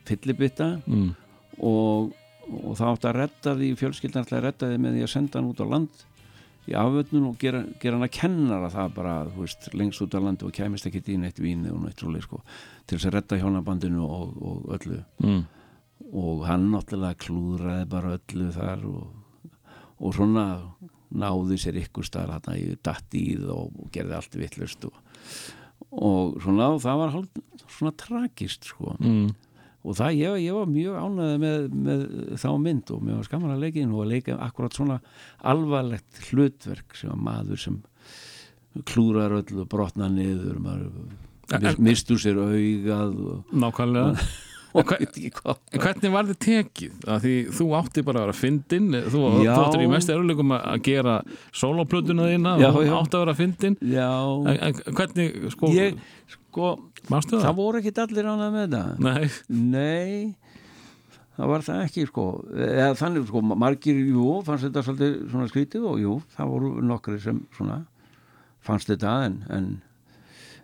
fyllibitta 0.08 0.82
mm. 0.86 1.10
og, 1.60 2.14
og 2.50 2.74
það 2.80 2.94
átti 2.94 3.10
að 3.12 3.18
redda 3.20 3.54
því 3.60 3.70
fjölskyldan 3.80 4.26
ætlaði 4.26 4.40
að 4.42 4.48
redda 4.48 4.72
því 4.72 4.80
með 4.86 4.98
því 4.98 5.04
að 5.06 5.14
senda 5.14 5.40
hann 5.40 5.52
út 5.52 5.62
á 5.62 5.68
land 5.72 6.06
í 6.70 6.76
afvöldnun 6.78 7.30
og 7.32 7.38
gera, 7.42 7.62
gera 7.82 7.98
hann 7.98 8.06
að 8.06 8.14
kennara 8.18 8.70
það 8.70 8.92
bara, 8.98 9.14
þú 9.34 9.46
veist, 9.46 9.70
lengst 9.74 10.04
út 10.06 10.14
á 10.14 10.22
landi 10.22 10.46
og 10.46 10.54
kæmist 10.54 10.86
ekki 10.90 11.02
í 11.10 11.18
neitt 11.22 11.40
víni 11.42 11.72
og 11.74 11.80
neitt 11.86 12.04
rúli 12.06 12.22
sko, 12.22 12.42
til 12.86 13.00
þess 13.00 13.10
að 13.10 13.16
redda 13.18 13.40
hjónabandinu 13.42 14.06
og, 14.06 14.36
og 14.42 14.70
öllu 14.78 15.00
Mm. 15.22 15.42
og 16.18 16.46
hann 16.48 16.70
náttúrulega 16.74 17.18
klúðraði 17.24 17.88
bara 17.90 18.16
öllu 18.18 18.52
þar 18.54 18.86
og, 18.90 19.04
og 20.02 20.16
svona 20.18 20.46
náði 21.12 21.58
sér 21.62 21.78
ykkur 21.82 22.06
staðar 22.08 22.42
hann 22.46 22.58
í 22.58 22.76
datt 22.84 23.14
í 23.18 23.26
það 23.38 23.52
og, 23.58 23.82
gerði 23.94 24.18
allt 24.18 24.38
vittlust 24.40 24.86
og, 24.90 24.98
og 25.92 26.38
svona 26.44 26.70
það 26.82 27.02
var 27.02 27.14
hálf, 27.16 27.42
svona 27.68 27.94
tragist 27.98 28.70
sko 28.70 28.96
mm. 29.00 29.32
Og 29.82 29.98
það 29.98 30.20
ég, 30.20 30.36
ég 30.46 30.58
var 30.58 30.70
mjög 30.70 31.00
ánæði 31.02 31.40
með, 31.42 31.64
með 31.88 32.04
þá 32.42 32.50
mynd 32.66 32.94
og 32.94 33.02
mér 33.06 33.18
var 33.18 33.30
skamman 33.30 33.56
að 33.56 33.64
leika 33.66 33.82
inn 33.82 33.96
og 33.96 34.04
að 34.04 34.12
leika 34.14 34.38
akkurat 34.46 34.78
svona 34.78 35.00
alvarlegt 35.54 36.22
hlutverk 36.30 37.00
sem 37.00 37.14
að 37.14 37.26
maður 37.26 37.64
sem 37.66 37.82
klúrar 38.88 39.36
öll 39.42 39.64
og 39.64 39.68
brotna 39.72 40.08
niður 40.12 40.62
maður 40.62 40.94
mis, 41.60 41.82
mistur 41.82 42.22
sér 42.22 42.40
augað 42.40 43.18
og, 43.26 43.42
nákvæmlega. 43.52 44.14
og 44.14 44.51
En 44.74 45.82
hvernig 45.84 46.12
var 46.14 46.28
þið 46.30 46.38
tekið? 46.46 46.94
Að 47.08 47.26
því 47.26 47.34
þú 47.58 47.68
átti 47.80 48.04
bara 48.08 48.22
að 48.22 48.28
vera 48.28 48.38
fyndin 48.38 48.88
þú, 48.96 49.24
þú 49.38 49.48
áttir 49.56 49.84
í 49.84 49.90
mest 49.92 50.12
eruleikum 50.14 50.54
að 50.56 50.68
að 50.72 50.84
gera 50.88 51.16
sóloplötuna 51.62 52.30
þína 52.32 52.54
Já, 52.62 52.68
og 52.70 52.86
já. 52.86 52.94
átti 53.00 53.18
að 53.18 53.26
vera 53.26 53.38
fyndin 53.42 53.78
Já, 53.82 54.10
en, 54.54 54.62
en 54.70 54.96
hvernig, 55.00 55.40
sko, 55.56 55.72
ég 55.76 56.00
sko, 56.36 56.72
það? 57.10 57.28
það? 57.34 57.56
voru 57.60 57.82
ekki 57.82 57.96
allir 58.06 58.32
ánæði 58.32 58.56
með 58.56 58.66
þetta 58.66 58.84
Nei, 59.08 59.30
Nei, 59.76 60.36
það 61.38 61.54
var 61.54 61.68
það 61.68 61.86
ekki 61.90 62.08
sko, 62.10 62.28
eða 62.56 62.90
þannig 63.02 63.30
sko 63.30 63.46
margir, 63.52 64.04
jú, 64.12 64.28
fannst 64.48 64.68
þetta 64.70 64.86
svolítið 64.88 65.16
svona 65.34 65.52
skrítið 65.52 65.88
og 65.92 66.02
jú, 66.02 66.18
það 66.36 66.54
voru 66.56 66.74
nokkri 66.86 67.22
sem 67.24 67.44
svona 67.58 67.82
fannst 68.66 68.92
þetta 68.92 69.16
en, 69.28 69.40
en, 69.52 69.72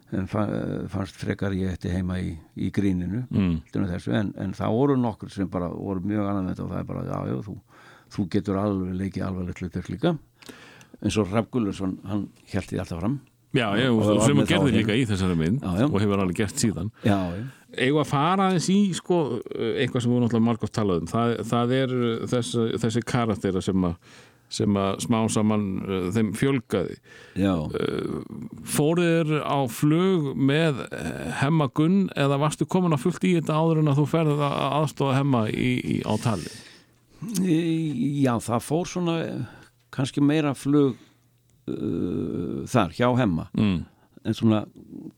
fannst 0.08 1.18
frekar 1.20 1.56
ég 1.58 1.74
eftir 1.74 1.92
heima 1.92 2.20
í, 2.24 2.32
í 2.56 2.70
gríninu 2.72 3.26
mm. 3.28 3.58
þessu, 3.74 4.14
en, 4.16 4.34
en 4.40 4.54
það 4.56 4.76
voru 4.78 4.96
nokkur 5.00 5.32
sem 5.34 5.50
bara 5.52 5.68
voru 5.74 6.04
mjög 6.08 6.30
annað 6.30 6.44
með 6.46 6.54
þetta 6.54 6.64
og 6.64 6.72
það 6.72 6.80
er 6.80 6.88
bara, 6.92 7.04
já, 7.08 7.18
já, 7.28 7.40
þú, 7.48 7.56
þú 8.16 8.28
getur 8.38 8.62
alveg 8.62 8.94
leikið 9.02 9.26
alveg 9.28 9.64
hlutverk 9.64 9.90
líka. 9.92 10.14
Eins 10.98 11.18
og 11.20 11.34
Raff 11.34 11.52
Gullursson, 11.52 11.98
hann 12.08 12.30
held 12.54 12.70
því 12.72 12.80
alltaf 12.82 13.02
fram. 13.02 13.20
Já, 13.56 13.68
ég, 13.80 13.92
Og- 13.92 14.18
og 14.18 14.24
sem 14.24 14.38
að 14.38 14.48
gerði 14.48 14.72
líka 14.76 14.96
í 14.96 15.06
þessari 15.08 15.36
mynd 15.38 15.62
Já, 15.62 15.72
já. 15.80 15.86
og 15.88 16.02
hefur 16.02 16.20
alveg 16.20 16.36
gert 16.36 16.56
síðan. 16.56 16.92
Já, 17.04 17.20
já, 17.36 17.46
Eigum 17.78 18.00
að 18.00 18.08
fara 18.08 18.48
aðeins 18.48 18.70
í 18.72 18.94
sko, 18.96 19.42
eitthvað 19.52 20.02
sem 20.02 20.12
við 20.12 20.22
náttúrulega 20.24 20.48
margótt 20.48 20.72
talað 20.72 21.02
um. 21.02 21.08
Það, 21.12 21.34
það 21.50 21.74
er 21.78 21.96
þessi, 22.32 22.66
þessi 22.80 23.02
karaktera 23.04 23.62
sem 23.62 23.84
að, 23.84 23.96
sem 24.50 24.78
að 24.80 25.02
smá 25.04 25.18
saman 25.32 25.64
uh, 25.84 26.06
þeim 26.16 26.30
fjölgaði 26.40 26.96
já. 27.36 27.52
fóruður 28.64 29.42
á 29.44 29.60
flug 29.68 30.30
með 30.38 30.80
eh, 30.88 31.26
hemma 31.42 31.68
Gunn 31.76 32.06
eða 32.16 32.38
varstu 32.42 32.68
komin 32.70 32.96
að 32.96 33.04
fullt 33.08 33.28
í 33.28 33.34
þetta 33.38 33.58
áður 33.60 33.82
en 33.82 33.92
að 33.92 34.00
þú 34.02 34.06
ferðið 34.14 34.46
að 34.48 34.56
aðstofa 34.80 35.18
hemma 35.20 35.44
í, 35.52 35.74
í, 35.82 35.98
á 36.08 36.14
tali 36.24 36.54
Í- 37.44 38.22
Já, 38.24 38.36
það 38.46 38.66
fór 38.70 38.90
svona 38.92 39.18
eh, 39.26 39.46
kannski 39.98 40.24
meira 40.24 40.54
flug 40.56 40.96
uh, 41.68 42.64
þar 42.70 42.96
hjá 42.96 43.08
hemma 43.20 43.48
mm. 43.58 43.78
en 44.24 44.38
svona 44.38 44.64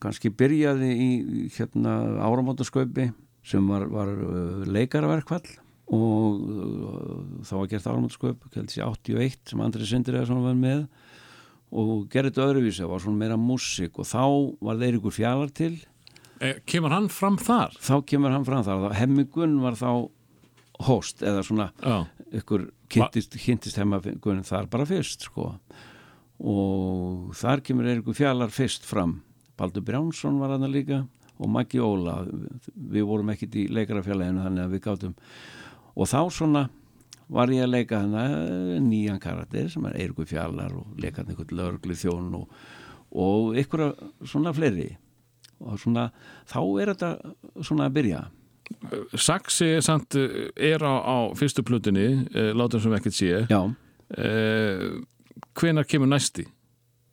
kannski 0.01 0.31
byrjaði 0.33 0.91
í 0.95 1.09
hérna 1.57 1.99
áramótasköpi 2.25 3.11
sem 3.45 3.65
var, 3.69 3.85
var 3.93 4.09
uh, 4.09 4.63
leikaraverkvall 4.69 5.45
og 5.89 6.41
uh, 6.45 7.21
þá 7.47 7.53
var 7.57 7.69
gert 7.71 7.87
áramótasköp 7.89 8.43
held 8.55 8.73
ég 8.77 8.85
81 8.85 9.37
sem 9.49 9.63
Andri 9.65 9.87
Sindir 9.89 10.19
eða 10.19 10.29
svona 10.29 10.45
var 10.49 10.59
með. 10.59 10.83
Og 11.69 12.07
gerði 12.09 12.31
þetta 12.31 12.45
öðruvísi, 12.49 12.81
það 12.81 12.91
var 12.93 13.01
svona 13.03 13.21
meira 13.21 13.37
músík 13.37 13.99
og 14.01 14.07
þá 14.09 14.23
var 14.65 14.79
þeir 14.81 14.99
ykkur 14.99 15.15
fjalar 15.15 15.51
til. 15.53 15.73
E, 16.41 16.55
Kemur 16.69 16.93
hann 16.93 17.09
fram 17.13 17.37
þar? 17.41 17.75
þá 17.77 17.95
kemur 18.09 18.33
hann 18.33 18.47
fram 18.47 18.63
þar, 18.65 18.87
hemmigun 18.97 19.59
var 19.61 19.77
þá 19.77 19.89
host 20.87 21.21
eða 21.27 21.43
svona 21.43 21.67
Já, 21.83 22.05
ykkur 22.39 22.69
kynntist, 22.89 23.35
kynntist 23.43 23.77
hemmagunum 23.81 24.45
þar 24.47 24.69
bara 24.71 24.87
fyrst 24.89 25.27
sko. 25.27 25.51
Og 26.39 27.33
þar 27.35 27.61
kemur 27.65 27.89
Eirikur 27.91 28.15
Fjallar 28.15 28.53
fyrst 28.55 28.85
fram. 28.87 29.19
Baldur 29.59 29.83
Brjánsson 29.83 30.39
var 30.39 30.55
hann 30.55 30.69
líka 30.71 31.03
og 31.39 31.51
Maggi 31.51 31.81
Óla. 31.83 32.21
Við 32.75 33.05
vorum 33.07 33.33
ekkit 33.33 33.57
í 33.59 33.65
leikarafjallaginu 33.71 34.45
þannig 34.45 34.65
að 34.65 34.75
við 34.75 34.85
gátum 34.87 35.17
og 35.99 36.07
þá 36.07 36.21
svona 36.31 36.63
var 37.29 37.51
ég 37.53 37.65
að 37.65 37.73
leika 37.75 37.99
hana 38.01 38.23
nýjan 38.81 39.19
karakter 39.21 39.67
sem 39.69 39.85
er 39.85 39.99
Eirikur 39.99 40.25
Fjallar 40.29 40.73
og 40.73 40.97
leika 41.01 41.21
hann 41.21 41.33
einhvern 41.33 41.59
lögreglu 41.59 41.97
þjón 41.99 42.31
og, 42.39 42.57
og 43.11 43.59
ykkur 43.61 43.85
svona 44.25 44.53
fleiri. 44.55 44.89
Og 45.59 45.77
svona 45.81 46.07
þá 46.49 46.59
er 46.81 46.93
þetta 46.93 47.11
svona 47.59 47.89
að 47.89 47.97
byrja. 47.99 48.23
Saxi 49.17 49.69
samt 49.85 50.15
eh, 50.17 50.49
er 50.55 50.85
á, 50.85 50.93
á 51.01 51.17
fyrstu 51.37 51.65
plutunni 51.65 52.07
e, 52.29 52.51
látum 52.53 52.81
sem 52.81 52.93
ekkert 52.95 53.17
sé. 53.17 53.43
Já. 53.49 53.61
E, 54.13 54.29
hvenar 55.57 55.89
kemur 55.89 56.09
næsti? 56.09 56.47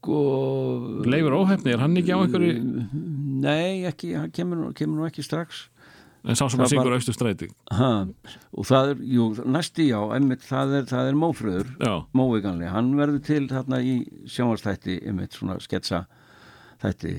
og 0.07 1.07
Leifur 1.07 1.35
óhefni, 1.35 1.73
er 1.73 1.81
hann 1.83 1.97
ekki 1.99 2.15
á 2.15 2.19
einhverju 2.23 2.53
Nei, 3.43 3.87
ekki, 3.89 4.13
hann 4.15 4.31
kemur, 4.35 4.69
kemur 4.77 5.01
nú 5.01 5.09
ekki 5.09 5.25
strax 5.25 5.67
en 6.24 6.38
sá 6.38 6.44
sem 6.51 6.62
að 6.64 6.72
syngur 6.72 6.97
austur 6.97 7.16
stræti. 7.16 7.48
Ha, 7.76 7.90
og 8.56 8.68
það 8.68 8.93
er, 8.93 9.02
jú, 9.16 9.28
næsti 9.56 9.88
já 9.90 9.98
einmitt, 10.16 10.44
það 10.47 10.76
er, 10.80 10.86
það 10.90 11.10
er 11.10 11.18
mófröður 11.20 11.72
Já, 11.80 11.94
móviganli, 12.16 12.68
hann 12.72 12.93
verður 12.98 13.24
til 13.28 13.43
þarna 13.51 13.80
í 13.84 13.97
sjónvarstætti, 14.32 15.01
einmitt 15.06 15.36
svona 15.36 15.59
sketsa 15.62 16.05
þætti. 16.82 17.16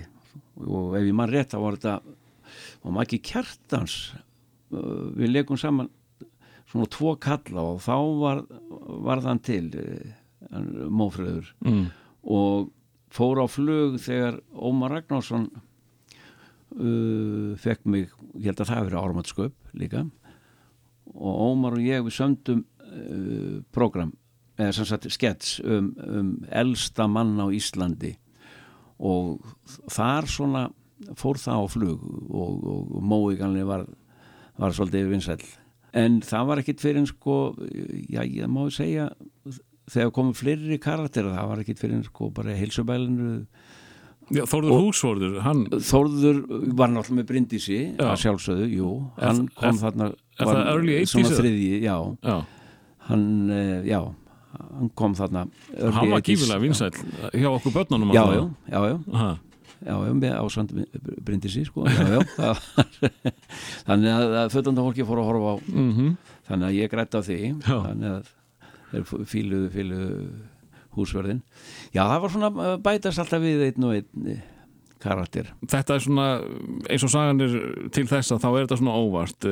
Og 0.66 0.98
ef 0.98 1.06
ég 1.06 1.16
mann 1.16 1.32
rétt 1.32 1.54
þá 1.54 1.60
var 1.64 1.78
þetta 1.78 1.98
og 2.82 2.94
maður 2.94 3.06
ekki 3.08 3.22
kjartans 3.32 3.98
við 4.72 5.32
leikum 5.32 5.60
saman 5.60 5.92
svona 6.68 6.90
tvo 6.92 7.14
kalla 7.24 7.64
og 7.74 7.84
þá 7.84 7.96
var, 8.20 8.42
var 9.08 9.24
þann 9.24 9.44
til 9.46 9.68
mófröður. 10.92 11.54
Mm. 11.66 11.88
og 12.28 12.74
fór 13.14 13.40
á 13.40 13.48
flug 13.48 13.96
þegar 14.04 14.42
Ómar 14.52 14.92
Ragnarsson 14.98 15.48
uh, 16.76 17.56
fekk 17.60 17.86
mig 17.90 18.08
ég 18.36 18.50
held 18.50 18.64
að 18.64 18.72
það 18.72 18.88
verið 18.88 19.02
áramöndssköp 19.02 19.76
líka. 19.80 20.06
Og 21.16 21.44
Ómar 21.52 21.78
og 21.78 21.86
ég 21.86 22.06
við 22.06 22.18
sömdum 22.18 22.64
uh, 22.64 23.60
program 23.76 24.14
eða 24.58 24.74
sem 24.74 24.88
sagt 24.90 25.06
skets 25.14 25.60
um, 25.62 25.92
um 26.02 26.32
elsta 26.50 27.08
mann 27.10 27.38
á 27.38 27.48
Íslandi. 27.54 28.16
Og 28.98 29.38
þar 29.94 30.26
svona 30.32 30.66
fór 31.18 31.38
það 31.38 31.62
á 31.62 31.66
flug 31.70 32.04
og, 32.34 32.66
og, 32.66 32.98
móiganli 33.06 33.64
var, 33.68 33.86
var 34.58 34.74
svolítið 34.74 35.12
vinsæll. 35.14 35.46
En 35.98 36.20
það 36.26 36.50
var 36.50 36.62
ekkit 36.62 36.84
fyrir 36.84 37.06
sko 37.10 37.38
já, 38.10 38.24
ég 38.26 38.50
má 38.50 38.66
segja 38.74 39.12
þegar 39.88 40.14
komu 40.16 40.36
fleiri 40.36 40.80
karakter 40.82 41.30
það 41.32 41.52
var 41.52 41.62
ekkit 41.64 41.82
fyrir 41.82 42.04
sko 42.08 42.32
bara 42.36 42.58
heilsubælinu 42.58 43.46
Já, 44.36 44.44
Þórður 44.44 44.74
Húsvörður, 44.82 45.36
hann 45.46 45.62
Þórður 45.72 46.40
var 46.76 46.90
náttúrulega 46.92 47.16
með 47.22 47.28
Bryndísi 47.30 47.78
Já. 47.96 48.10
að 48.12 48.18
sjálfsögðu, 48.26 48.66
jú 48.76 48.90
Er- 49.18 49.28
hann 49.30 49.48
kom 49.56 49.70
er- 49.70 49.82
þarna 49.86 50.08
er 50.12 50.46
það 50.52 50.62
early 50.74 50.94
80s 51.00 51.14
svona 51.14 51.30
eða? 51.32 51.38
þriðji, 51.40 51.82
já, 51.86 51.96
Já, 52.28 52.38
hann, 53.08 53.26
eh, 53.50 53.84
já 53.88 54.00
hann 54.58 54.90
kom 54.96 55.16
þarna 55.16 55.46
hann 55.80 56.10
var 56.12 56.20
80s, 56.22 56.28
gífilega 56.28 56.60
vinsæll 56.60 56.92
hjá 57.32 57.50
okkur 57.54 57.72
börnunum 57.78 58.12
já, 58.12 58.20
já, 58.20 58.24
allavega. 58.24 58.56
já, 58.68 58.80
já, 58.90 59.00
Aha. 59.14 59.40
já, 59.86 59.96
já, 60.08 60.14
með 60.14 60.36
ásand 60.42 60.76
Bryndísi, 61.24 61.64
sko, 61.66 61.86
já, 61.88 62.08
já 62.18 62.22
það 62.38 62.58
þannig 63.88 64.12
að, 64.12 64.36
að 64.44 64.52
fötanda 64.58 64.84
fólki 64.84 65.06
fór 65.08 65.22
að 65.24 65.30
horfa 65.32 65.54
á 65.54 65.56
Mhm. 65.72 66.18
þannig 66.50 66.68
að 66.68 66.78
ég 66.82 66.92
grætti 66.92 67.16
á 67.16 67.22
því 67.24 67.40
Já. 67.64 67.78
þannig 67.88 68.12
að 68.12 68.24
þeir 68.92 69.26
fíluðu, 69.32 69.70
fíluðu 69.72 70.12
húsverðin 70.98 71.42
já, 71.96 72.04
það 72.04 72.22
var 72.26 72.36
svona 72.36 72.54
eh, 72.68 72.78
bætast 72.90 73.24
alltaf 73.24 73.44
við 73.44 73.66
einn 73.70 73.88
og 73.90 73.98
einn 74.00 74.30
eh, 74.34 74.46
karakter 74.98 75.52
Þetta 75.70 75.94
er 75.94 76.02
svona, 76.02 76.24
eins 76.90 77.04
og 77.06 77.12
sagan 77.14 77.42
er 77.46 77.52
til 77.94 78.04
þess 78.10 78.34
að 78.34 78.40
þá 78.42 78.48
er 78.50 78.64
þetta 78.64 78.78
svona 78.80 78.96
óvart 78.98 79.46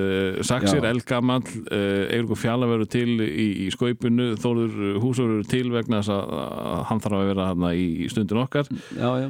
Saxir, 0.50 0.80
Já. 0.82 0.90
Elgamall 0.90 1.44
Eiríkur 1.70 2.40
Fjalla 2.42 2.66
verður 2.72 2.90
til 2.96 3.12
í, 3.22 3.46
í 3.62 3.68
skaupinu 3.70 4.32
Þórður 4.42 4.98
Húsvörður 5.04 5.36
verður 5.36 5.52
til 5.54 5.70
vegna 5.76 6.00
þess 6.02 6.16
að, 6.16 6.34
að 6.66 6.82
hann 6.90 7.04
þarf 7.06 7.20
að 7.20 7.30
vera 7.30 7.46
þarna 7.52 7.72
í, 7.78 7.86
stundin 8.10 8.42
okkar 8.42 8.72
já, 8.74 9.12
já 9.22 9.30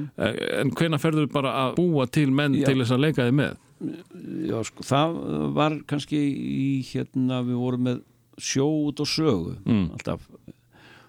En 0.63 0.71
hvenær 0.79 1.03
ferður 1.03 1.27
bara 1.35 1.53
að 1.65 1.75
búa 1.81 2.07
til 2.07 2.29
menn 2.31 2.55
Já. 2.61 2.69
til 2.71 2.79
þess 2.79 2.95
að 2.95 3.03
leika 3.09 3.27
þið 3.27 3.37
með? 3.43 3.61
Já, 4.47 4.57
sko, 4.71 4.87
það 4.87 5.19
var 5.59 5.75
kannski 5.91 6.23
í 6.31 6.69
hérna, 6.93 7.41
við 7.43 7.59
vorum 7.59 7.87
með 7.89 7.99
sjó 8.39 8.69
út 8.87 9.03
og 9.03 9.11
sögu 9.11 9.57
Mm. 9.67 9.89
alltaf 9.99 10.23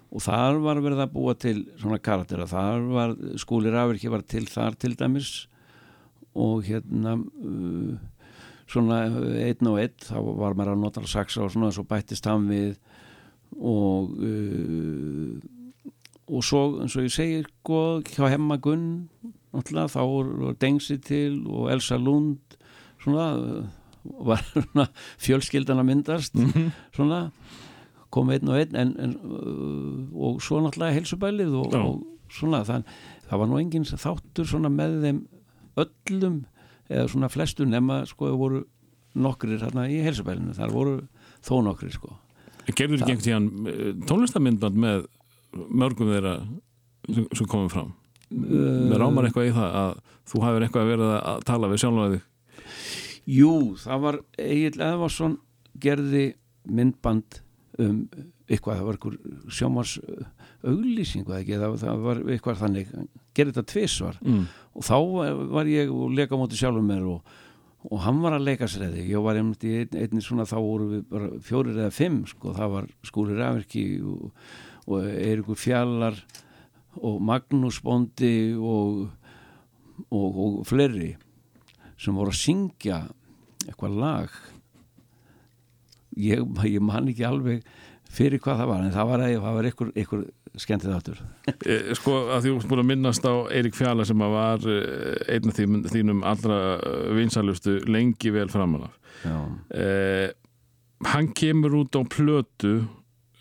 og 0.07 0.23
þar 0.23 0.61
var 0.63 0.79
verið 0.83 1.03
að 1.03 1.13
búa 1.13 1.33
til 1.39 1.57
svona 1.79 1.99
karaktera, 1.99 2.47
þar 2.47 2.85
var 2.93 3.15
skúli 3.39 3.71
Rafirki 3.73 4.11
var 4.11 4.23
til 4.23 4.45
þar 4.47 4.77
til 4.79 4.95
dæmis. 4.99 5.31
Og 6.37 6.67
hérna 6.67 7.15
uh, 7.17 7.97
svona 8.69 9.01
einn 9.41 9.69
og 9.71 9.79
einn 9.81 9.95
þá 10.05 10.17
var 10.21 10.55
maður 10.55 10.75
að 10.75 10.83
nota 10.83 11.03
saxa 11.09 11.43
og 11.43 11.51
svona 11.53 11.73
svo 11.75 11.83
bættist 11.89 12.29
hann 12.29 12.47
við. 12.51 12.77
Og 13.57 14.13
uh, 14.15 15.37
og 16.27 16.43
svo 16.43 16.61
eins 16.83 16.95
og 16.99 17.07
ég 17.07 17.13
segir 17.15 17.45
sko, 17.47 17.81
hjá 18.03 18.27
Hemma 18.33 18.57
Gunn 18.59 19.07
náttúrulega, 19.55 19.93
þá 19.95 20.01
voru 20.03 20.53
Dengsi 20.59 20.97
til 20.99 21.39
og 21.47 21.71
Elsa 21.71 21.95
Lund 21.99 22.57
svona 23.01 23.29
uh, 23.39 23.67
var 24.27 24.43
svona 24.53 24.87
fjölskyldan 25.23 25.81
að 25.81 25.89
myndast 25.89 26.37
svona 26.95 27.27
kom 28.17 28.33
einn 28.33 28.51
og 28.51 28.59
einn 28.59 28.77
en, 28.81 28.93
en, 29.05 29.15
uh, 29.23 30.27
og 30.27 30.41
svo 30.43 30.61
náttúrulega 30.65 30.97
helsubælið 30.97 31.57
og, 31.61 31.77
og 31.77 32.31
svona 32.33 32.63
þann, 32.67 32.85
það 33.29 33.43
var 33.43 33.51
nú 33.51 33.59
engin 33.61 33.87
þáttur 33.87 34.49
svona 34.49 34.71
með 34.73 35.01
þeim 35.05 35.25
öllum 35.77 36.39
eða 36.89 37.09
svona 37.11 37.29
flestu 37.31 37.67
nema 37.67 38.01
sko 38.09 38.31
voru 38.39 38.63
nokkrir 39.17 39.61
hérna 39.61 39.87
í 39.91 39.99
helsabælinu 40.05 40.55
þar 40.57 40.73
voru 40.73 40.97
þó 41.45 41.59
nokkrir 41.65 41.93
sko 41.95 42.17
Gerður 42.67 42.99
ekki 42.99 43.13
einhvern 43.13 43.23
tíðan 43.23 44.07
tónlistamindband 44.09 44.79
með 44.83 45.05
mörgum 45.55 46.11
þeirra 46.11 46.33
sem, 47.07 47.47
komum 47.47 47.69
fram? 47.71 47.93
Uh, 48.27 48.89
Með 48.91 48.99
rámar 48.99 49.27
eitthvað 49.29 49.51
í 49.51 49.53
það 49.55 49.77
að 49.81 49.91
þú 50.27 50.41
hafur 50.43 50.65
eitthvað 50.65 50.89
verið 50.91 51.13
að 51.15 51.45
tala 51.47 51.69
við 51.71 51.83
sjálflega 51.83 52.17
þig? 52.17 52.25
Jú, 53.37 53.53
það 53.79 54.03
var 54.03 54.19
Egil 54.39 54.81
Eðvarsson 54.89 55.37
gerði 55.83 56.25
myndband 56.67 57.41
um 57.83 57.97
eitthvað, 58.47 58.79
það 58.79 58.85
var 58.87 58.97
eitthvað 58.97 59.51
sjómars 59.53 59.97
auglýsing 60.67 61.27
eða 61.27 61.41
það, 61.43 61.75
það 61.81 62.05
var 62.05 62.21
eitthvað 62.33 62.61
þannig 62.61 62.93
gerði 63.37 63.53
þetta 63.53 63.71
tvisvar. 63.73 64.21
Mm. 64.23 64.45
og 64.73 64.87
þá 64.87 64.95
var 65.57 65.69
ég 65.71 65.91
og 65.93 66.15
leika 66.15 66.37
á 66.37 66.41
móti 66.41 66.59
sjálfum 66.59 66.87
mér 66.87 67.05
og, 67.11 67.35
og 67.87 68.01
hann 68.05 68.23
var 68.23 68.37
að 68.37 68.47
leika 68.47 68.69
sér 68.71 68.87
eða 68.87 69.05
ég 69.11 69.27
var 69.27 69.39
einmitt 69.39 69.67
í 69.67 69.75
ein, 69.81 69.99
einni 69.99 70.23
svona 70.23 70.47
þá 70.49 70.57
voru 70.57 70.89
við 70.95 71.05
bara 71.11 71.29
fjórir 71.43 71.77
eða 71.77 71.93
fimm 71.93 72.23
sko, 72.29 72.55
það 72.57 72.73
var 72.77 72.89
Skúli 73.05 73.37
Rafirki 73.37 73.85
og, 74.01 74.33
og 74.87 75.07
Eirikur 75.11 75.59
Fjallar 75.59 76.19
og 76.97 77.21
Magnús 77.21 77.81
Bondi 77.83 78.55
og, 78.57 79.07
og, 80.09 80.41
og 80.47 80.59
fleiri 80.67 81.13
sem 81.97 82.15
voru 82.15 82.33
að 82.33 82.41
syngja 82.41 83.03
eitthvað 83.67 83.99
lag 83.99 84.33
ég, 86.17 86.43
ég 86.67 86.83
man 86.83 87.07
ekki 87.11 87.25
alveg 87.27 87.63
fyrir 88.17 88.39
hvað 88.39 88.61
það 88.61 88.69
var 88.71 88.83
en 88.85 88.93
það 88.95 89.09
var, 89.11 89.23
það 89.27 89.55
var 89.57 89.69
einhver, 89.69 89.89
einhver 89.99 90.25
skemmtið 90.57 90.95
áttur 90.95 91.21
Eh, 91.67 91.93
Sko 91.97 92.17
að 92.33 92.47
því 92.47 92.53
að 92.79 92.85
minnast 92.87 93.25
á 93.27 93.33
Eirik 93.51 93.75
Fjalla 93.77 94.05
sem 94.07 94.23
að 94.23 94.35
var 94.35 94.67
eh, 94.71 95.35
einn 95.35 95.51
af 95.51 95.57
þínum, 95.59 95.81
þínum 95.91 96.23
allra 96.27 96.59
vinsalustu 97.17 97.79
lengi 97.91 98.31
vel 98.35 98.47
framan 98.51 98.87
af. 98.87 98.95
Já, 99.25 99.37
Eh, 99.77 100.29
hann 101.05 101.27
kemur 101.37 101.75
út 101.83 101.93
á 101.93 102.01
plötu 102.09 102.77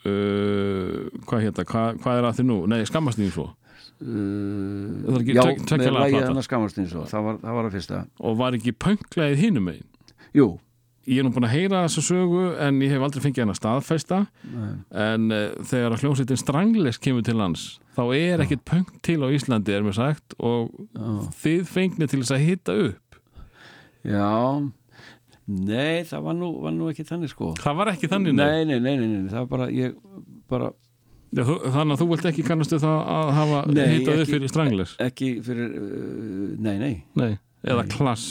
uh, 0.07 1.07
hvað 1.28 1.47
hérna, 1.47 1.65
hvað, 1.69 2.01
hvað 2.03 2.20
er 2.20 2.28
að 2.28 2.36
því 2.40 2.44
nú? 2.51 2.59
Nei, 2.70 2.81
skammast 2.89 3.20
því 3.20 3.31
svo 3.35 3.47
uh, 3.48 5.16
ekki 5.20 5.36
já 5.36 5.43
með 5.47 5.89
plata. 5.89 6.23
hann 6.28 6.40
að 6.43 6.47
skamast 6.47 6.81
eins 6.82 6.94
og 6.97 7.09
það 7.11 7.27
var, 7.28 7.40
það 7.43 7.59
var 7.59 7.69
að 7.70 7.77
fyrsta 7.78 8.03
og 8.20 8.39
var 8.40 8.59
ekki 8.59 8.74
pönglaðið 8.86 9.43
hinum 9.44 9.69
megin 9.70 9.89
Jú, 10.36 10.48
Ég 11.07 11.20
er 11.20 11.27
nú 11.27 11.31
búin 11.35 11.47
að 11.47 11.55
heyra 11.55 11.85
þessa 11.87 12.03
sögu 12.03 12.45
en 12.66 12.81
ég 12.83 12.91
hef 12.91 13.05
aldrei 13.07 13.23
fengið 13.23 13.45
hann 13.45 13.53
að 13.53 13.59
staðfesta. 13.61 14.20
Nei. 14.51 14.70
en 15.07 15.28
uh, 15.31 15.43
þegar 15.70 15.95
að 15.95 16.03
hljómsveitin 16.03 16.41
Strangles 16.41 16.99
kemur 17.03 17.27
til 17.27 17.37
lands 17.39 17.66
þá 17.97 18.03
er 18.16 18.43
ekkit 18.45 18.65
pöng 18.66 18.89
til 19.07 19.20
á 19.23 19.28
Íslandi 19.33 19.77
er 19.77 19.87
mér 19.87 19.97
sagt 19.97 20.35
og 20.37 20.73
já, 20.91 21.07
þið 21.45 21.70
fengnið 21.70 22.11
til 22.12 22.20
þess 22.23 22.35
að 22.37 22.43
hitta 22.45 22.77
upp. 22.89 23.20
Já. 24.07 24.33
Nei, 25.47 26.03
það 26.09 26.27
var 26.27 26.35
nú, 26.35 26.51
var 26.65 26.74
nú 26.74 26.91
ekki 26.91 27.07
þannig 27.07 27.31
sko. 27.31 27.53
Það 27.62 27.78
var 27.78 27.93
ekki 27.93 28.11
þannig 28.11 28.35
nei. 28.35 28.66
nei, 28.66 28.74
nei, 28.74 28.81
nei, 28.83 28.97
nei, 28.99 29.23
nei, 29.23 29.31
það 29.31 29.45
var 29.45 29.53
bara 29.55 29.70
ég 29.70 29.95
bara 30.51 30.73
Já, 31.35 31.43
þú, 31.43 31.57
Þannig 31.74 31.93
að 31.93 32.01
þú 32.01 32.07
vilt 32.12 32.28
ekki 32.31 32.45
kannastu 32.47 32.78
það 32.81 33.01
að 33.12 33.31
hafa 33.37 33.62
hittað 33.74 34.20
upp 34.23 34.31
fyrir 34.31 34.53
Strangles 34.53 34.93
ekki 35.03 35.31
fyrir 35.45 35.73
uh, 35.74 36.53
Nei, 36.62 36.77
nei, 36.81 36.93
Nei, 37.19 37.33
eða 37.66 37.87
klass 37.91 38.27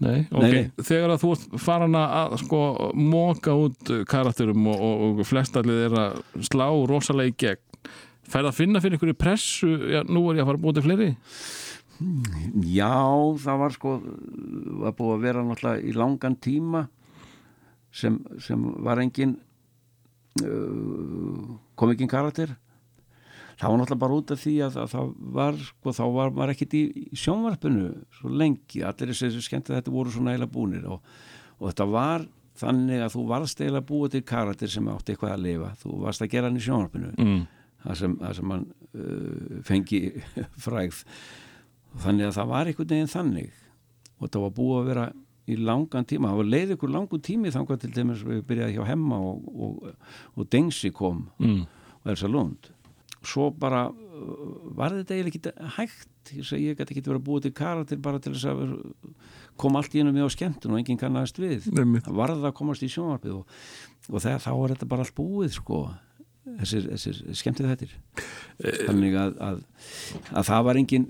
Nei, 0.00 0.20
ok. 0.30 0.40
Nei, 0.40 0.50
nei. 0.54 0.84
Þegar 0.86 1.14
að 1.14 1.22
þú 1.22 1.30
ert 1.34 1.56
farin 1.60 1.96
að 1.98 2.36
sko 2.40 2.60
móka 2.96 3.52
út 3.52 3.90
karakterum 4.08 4.70
og, 4.72 4.84
og, 4.86 5.02
og 5.10 5.26
flestallið 5.28 5.82
er 5.88 5.96
að 6.06 6.22
slá 6.48 6.68
rosalega 6.88 7.34
í 7.34 7.36
gegn 7.44 7.66
færð 8.30 8.50
að 8.50 8.58
finna 8.60 8.82
fyrir 8.82 8.98
ykkur 8.98 9.16
pressu 9.18 9.74
já, 9.90 10.00
nú 10.06 10.28
er 10.30 10.40
ég 10.40 10.44
að 10.44 10.50
fara 10.50 10.60
að 10.60 10.64
búið 10.64 10.78
til 10.78 10.86
fleiri? 10.86 11.10
Já, 12.70 12.94
það 13.42 13.60
var 13.60 13.76
sko 13.76 13.94
var 14.80 14.96
búið 14.96 15.14
að 15.16 15.24
vera 15.26 15.44
náttúrulega 15.44 15.84
í 15.84 15.94
langan 15.98 16.36
tíma 16.40 16.86
sem, 17.92 18.16
sem 18.40 18.62
var 18.86 19.02
engin 19.02 19.36
uh, 20.44 21.56
kom 21.76 21.92
ekki 21.92 22.08
karakter 22.10 22.54
það 23.60 23.70
var 23.74 23.78
náttúrulega 23.82 24.00
bara 24.02 24.18
út 24.20 24.30
af 24.34 24.40
því 24.40 24.54
að, 24.64 24.76
að 24.82 24.90
það 24.94 25.12
var 25.36 25.58
sko, 25.68 25.92
þá 26.00 26.02
var 26.16 26.30
maður 26.36 26.52
ekkit 26.54 26.76
í, 26.78 26.82
sjónvarpinu 27.20 27.88
svo 28.18 28.32
lengi, 28.40 28.82
allir 28.88 29.12
þessi 29.12 29.30
sem 29.36 29.44
skemmt 29.44 29.70
að 29.70 29.78
þetta 29.80 29.94
voru 29.94 30.12
svona 30.14 30.32
eiginlega 30.34 30.54
búnir 30.54 30.86
og, 30.88 31.00
og 31.60 31.68
þetta 31.70 31.86
var 31.92 32.24
þannig 32.60 33.04
að 33.04 33.14
þú 33.14 33.24
varst 33.30 33.60
eiginlega 33.62 33.88
búið 33.88 34.14
til 34.16 34.22
karakter 34.32 34.68
sem 34.72 34.88
átti 34.92 35.14
eitthvað 35.14 35.32
að 35.36 35.44
lifa. 35.46 35.70
Þú 35.80 35.94
varst 36.06 36.24
að 36.24 36.32
gera 36.34 36.48
hann 36.50 36.58
í 36.60 36.64
sjónvarpinu. 36.66 37.12
Mm. 37.20 37.40
það 37.84 37.98
sem, 38.02 38.16
það 38.20 38.34
sem 38.40 38.50
hann 38.54 38.64
uh, 38.90 39.60
fengi 39.68 40.00
frægð. 40.66 41.04
Þannig 42.04 42.28
að 42.28 42.36
það 42.36 42.50
var 42.52 42.70
einhvern 42.70 42.90
veginn 42.94 43.12
þannig. 43.14 43.52
Og 44.20 44.26
þetta 44.26 44.42
var 44.44 44.52
búið 44.58 44.76
að 44.82 44.90
vera 44.90 45.06
í 45.50 45.56
langan 45.56 46.04
tíma, 46.06 46.28
það 46.30 46.40
var 46.42 46.50
leið 46.52 46.74
ykkur 46.76 46.92
langun 46.94 47.22
tími 47.26 47.50
þangar 47.54 47.78
til 47.82 47.88
dæmis 47.96 48.20
við 48.28 48.42
byrjaði 48.46 48.76
hjá 48.76 48.84
Hemma 48.90 49.16
og, 49.24 49.48
og, 49.50 50.12
og 50.36 50.50
Dengsi 50.52 50.92
kom 50.94 51.24
Mm. 51.40 51.64
og 52.04 52.12
Elsa 52.12 52.28
Lund 52.30 52.68
svo 53.26 53.50
bara 53.52 53.86
uh, 53.90 54.70
var 54.76 54.94
þetta 54.96 55.16
eiginlega 55.16 55.36
ekki 55.36 55.74
hægt? 55.76 56.08
Ég 56.36 56.46
segi 56.46 56.68
ég 56.70 56.76
gæti 56.78 56.94
ekki 56.94 57.02
verið 57.08 57.20
að 57.20 57.26
búið 57.26 57.42
til 57.48 57.52
karakter 57.58 57.98
bara 58.04 58.20
til 58.22 58.32
þess 58.36 58.46
að 58.52 58.76
koma 59.60 59.80
allt 59.80 59.94
í 59.96 60.00
hennu 60.02 60.12
með 60.14 60.28
á 60.28 60.34
skemmtun 60.36 60.72
og 60.76 60.78
enginn 60.80 61.00
kannast 61.00 61.40
við. 61.40 61.66
Einmitt. 61.74 62.04
það 62.06 62.16
varð 62.20 62.44
að 62.48 62.54
komast 62.60 62.84
í 62.86 62.88
sjónvarpið 62.92 63.34
og, 63.40 63.58
og 64.12 64.22
þegar 64.24 64.44
þá 64.44 64.50
er 64.54 64.72
þetta 64.74 64.88
bara 64.92 65.04
allt 65.06 65.16
búið 65.18 65.52
sko. 65.56 65.80
Þessir, 66.60 66.86
þessir 66.94 67.18
skemmtið 67.36 67.68
þettir 67.70 67.90
þannig 68.88 69.12
að, 69.20 69.34
að, 69.44 69.58
að 70.40 70.46
það 70.48 70.62
var 70.66 70.78
engin 70.80 71.04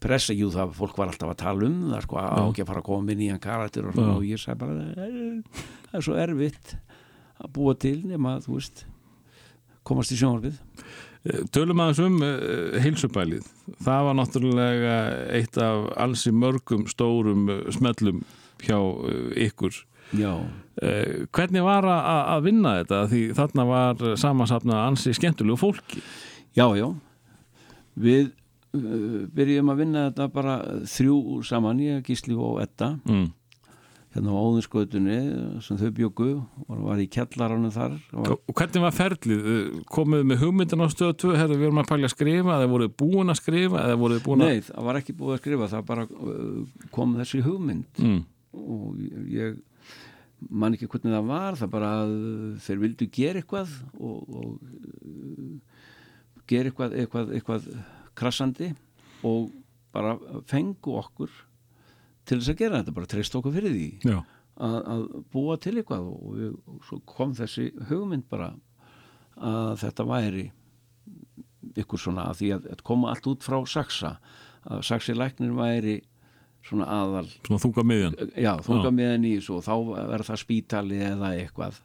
pressa, 0.00 0.32
jú 0.34 0.48
það 0.54 0.72
fólk 0.78 0.96
var 0.98 1.10
alltaf 1.12 1.30
að 1.34 1.38
tala 1.42 1.66
um 1.68 1.76
það 1.92 2.06
sko, 2.06 2.16
á 2.16 2.40
ekki 2.48 2.64
að 2.64 2.70
fara 2.70 2.80
að 2.80 2.86
koma 2.88 3.04
með 3.10 3.18
nýjan 3.20 3.42
karakter 3.44 3.86
og, 3.90 3.94
svona, 3.94 4.14
og 4.16 4.24
ég 4.26 4.40
sagði 4.40 4.62
bara 4.62 4.86
"Eh, 5.04 5.60
það 5.90 5.98
er 6.00 6.06
svo 6.06 6.16
erfitt 6.24 6.72
að 7.44 7.52
búa 7.58 7.74
til 7.84 7.98
nema 8.08 8.32
að 8.38 8.48
þú 8.48 8.56
veist 8.56 8.82
komast 9.86 10.16
í 10.16 10.18
sjónvarpið. 10.20 10.56
Eh, 10.56 11.09
Tölum 11.52 11.80
aðeins 11.84 11.98
um 12.00 12.22
uh, 12.24 12.78
heilsubælið 12.80 13.44
það 13.84 14.06
var 14.06 14.14
náttúrulega 14.16 14.94
eitt 15.36 15.58
af 15.60 15.90
alls 16.00 16.22
í 16.24 16.32
mörgum 16.32 16.86
stórum 16.88 17.44
uh, 17.52 17.66
smellum 17.74 18.22
hjá 18.64 18.78
uh, 18.78 19.28
ykkur. 19.36 19.82
Já, 20.16 20.32
hvernig 21.30 21.62
var 21.62 21.86
að, 21.86 22.06
að 22.32 22.46
vinna 22.48 22.70
þetta? 22.80 22.96
Því 23.12 23.20
þarna 23.38 23.66
var 23.68 24.00
samansapna 24.18 24.78
ansi 24.88 25.12
skemmtilegu 25.14 25.60
fólki. 25.60 26.00
Já, 26.58 26.64
já. 26.74 26.88
Við 27.94 28.32
byrjum 29.36 29.70
að 29.70 29.84
vinna 29.84 30.02
þetta 30.08 30.26
bara 30.34 30.56
þrjú 30.90 31.44
saman, 31.46 31.84
ég, 31.84 32.02
Gísli 32.08 32.34
og 32.34 32.58
Edda. 32.64 32.96
Mm. 33.06 33.28
Hérna 34.10 34.32
á 34.34 34.42
óðinskautunni 34.42 35.16
sem 35.62 35.78
þau 35.78 35.90
bjöggu 35.94 36.28
og 36.66 36.82
var 36.82 36.98
í 37.02 37.06
kjallarannu 37.14 37.70
þar. 37.74 37.94
Og 38.18 38.32
og 38.34 38.56
hvernig 38.58 38.82
var 38.82 38.94
ferlið? 38.96 39.44
Uh, 39.46 39.80
komuð 39.86 40.24
með 40.26 40.42
hugmyndin 40.42 40.82
á 40.82 40.88
stöðu 40.90 41.16
2 41.24 41.36
herðu 41.38 41.58
við 41.60 41.68
erum 41.68 41.82
að 41.84 41.90
pælja 41.92 42.10
að 42.10 42.14
skrifa 42.16 42.56
eða 42.56 42.70
voruð 42.72 42.94
búin 43.02 43.30
að 43.30 43.38
skrifa 43.38 43.84
eða 43.84 44.00
voruð 44.00 44.22
búin 44.26 44.44
að 44.44 44.50
Nei, 44.50 44.64
það 44.66 44.88
var 44.88 45.00
ekki 45.00 45.16
búið 45.20 45.36
að 45.36 45.42
skrifa, 45.44 45.68
það 45.74 45.88
bara 45.92 46.06
uh, 46.10 46.86
kom 46.96 47.16
þessi 47.20 47.42
hugmynd. 47.46 48.02
Mm. 48.02 48.20
og 48.50 48.96
ég 49.30 49.60
man 50.50 50.74
ekki 50.74 50.88
hvernig 50.90 51.14
það 51.14 51.28
var, 51.28 51.58
það 51.60 51.72
bara 51.76 51.90
að 52.00 52.14
þeir 52.64 52.80
vildu 52.80 53.08
gera 53.14 53.42
eitthvað 53.42 53.76
og, 54.00 54.18
og 54.40 54.50
uh, 55.06 55.84
gera 56.50 56.72
eitthvað, 56.72 56.96
eitthvað, 57.04 57.34
eitthvað 57.36 57.70
krassandi 58.18 58.72
og 59.28 59.52
bara 59.94 60.16
fengu 60.50 60.96
okkur 60.98 61.30
til 62.30 62.38
þess 62.38 62.52
að 62.52 62.60
gera 62.62 62.80
þetta, 62.80 62.96
bara 62.96 63.10
treyst 63.10 63.36
okkur 63.38 63.56
fyrir 63.56 63.74
því 63.74 64.14
að, 64.14 64.76
að 64.78 65.04
búa 65.34 65.56
til 65.62 65.74
eitthvað. 65.76 66.06
Og, 66.10 66.36
við, 66.38 66.54
og 66.70 66.86
svo 66.86 67.00
kom 67.08 67.34
þessi 67.38 67.70
hugmynd 67.90 68.28
bara 68.30 68.52
að 69.40 69.74
þetta 69.82 70.06
væri 70.08 70.46
ykkur 71.80 72.00
svona 72.00 72.28
að 72.30 72.40
því 72.40 72.54
að, 72.56 72.70
að 72.74 72.86
koma 72.86 73.10
allt 73.12 73.28
út 73.30 73.44
frá 73.44 73.58
Saxa 73.68 74.14
að 74.68 74.82
Saxi 74.84 75.14
læknir 75.16 75.52
væri 75.56 76.00
svona 76.66 76.88
aðal 76.92 77.28
svona 77.32 77.60
þunga 77.62 77.84
miðjan 77.88 78.16
já, 78.34 78.50
þunga 78.64 78.90
með 78.92 79.14
henni 79.14 79.30
í 79.30 79.36
þessu 79.38 79.54
og 79.56 79.62
þá 79.64 79.74
verður 79.96 80.26
það 80.28 80.42
spítali 80.42 80.98
eða 81.06 81.30
eitthvað. 81.38 81.78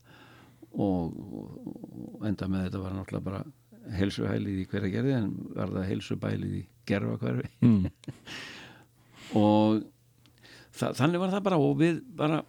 Og, 0.76 1.14
og, 1.16 2.26
enda 2.28 2.50
með 2.52 2.66
þetta 2.68 2.82
var 2.84 2.96
náttúrulega 2.98 3.28
bara 3.30 3.96
helsuhælið 3.96 4.60
í 4.60 4.66
hverja 4.68 4.92
gerði 4.92 5.14
en 5.16 5.30
verða 5.56 5.86
helsubælið 5.88 6.56
í 6.58 6.64
gerfa 6.90 7.20
hverfi 7.22 7.52
mm. 7.64 7.86
og 9.46 9.86
þa 10.76 10.92
þannig 10.98 11.22
var 11.24 11.34
það 11.34 11.44
bara 11.48 11.60
og 11.62 11.78
við 11.80 12.02
bara 12.20 12.42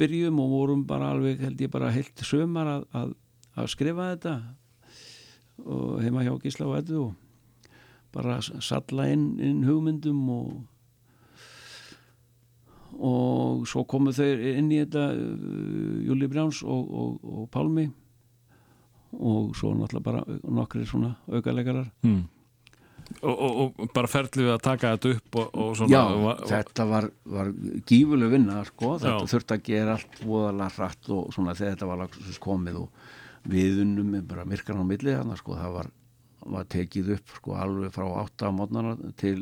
byrjum 0.00 0.40
og 0.42 0.50
vorum 0.54 0.82
bara 0.86 1.12
alveg 1.14 1.40
held 1.40 1.60
ég 1.64 1.70
bara 1.72 1.90
heilt 1.94 2.20
sömar 2.26 2.68
að, 2.68 2.82
að, 2.94 3.14
að 3.56 3.70
skrifa 3.72 4.10
þetta 4.14 4.34
og 5.64 6.00
heima 6.04 6.24
hjá 6.24 6.34
Gísla 6.42 6.68
og 6.68 6.76
Eddu 6.78 7.00
og 7.04 7.14
bara 8.14 8.40
salla 8.42 9.06
inn, 9.12 9.32
inn 9.40 9.64
hugmyndum 9.66 10.20
og 10.34 10.52
og 13.00 13.62
svo 13.70 13.84
komu 13.88 14.12
þau 14.12 14.26
inn 14.28 14.70
í 14.74 14.80
þetta 14.82 15.04
uh, 15.14 16.00
Júli 16.04 16.28
Brjáns 16.28 16.60
og, 16.66 16.90
og, 16.90 17.22
og 17.24 17.46
Pálmi 17.54 17.86
og 19.16 19.54
svo 19.58 19.72
náttúrulega 19.74 20.04
bara 20.04 20.24
nokkri 20.44 20.84
svona 20.86 21.14
aukalegarar 21.30 21.88
Mm. 22.04 22.24
Og, 23.20 23.34
og, 23.34 23.54
og 23.80 23.92
bara 23.94 24.10
ferli 24.10 24.46
við 24.46 24.54
að 24.54 24.64
taka 24.64 24.94
þetta 24.94 25.14
upp 25.16 25.38
og, 25.42 25.54
og 25.54 25.70
svona 25.78 25.92
Já, 25.92 26.34
þetta 26.50 26.86
var, 26.90 27.08
var 27.36 27.52
gífuleg 27.90 28.34
vinna 28.34 28.64
sko, 28.68 28.96
þetta 29.02 29.14
Já. 29.16 29.30
þurfti 29.34 29.56
að 29.56 29.64
gera 29.70 29.96
allt 29.98 30.20
voðalega 30.24 30.76
hratt 30.76 31.10
og 31.16 31.32
svona 31.34 31.56
þegar 31.58 31.76
þetta 31.76 31.90
var 31.90 32.02
lagsins 32.04 32.42
komið 32.42 32.82
og 32.84 33.08
við 33.50 33.80
unnum 33.84 34.12
með 34.14 34.26
bara 34.30 34.48
myrkan 34.48 34.82
á 34.82 34.84
milli 34.84 35.16
þarna 35.16 35.38
sko, 35.40 35.56
það 35.58 35.78
var, 35.78 35.94
var 36.56 36.68
tekið 36.76 37.14
upp 37.16 37.34
sko 37.38 37.56
alveg 37.56 37.94
frá 37.96 38.06
átta 38.22 38.52
á 38.52 38.56
mótnana 38.56 38.96
til 39.20 39.38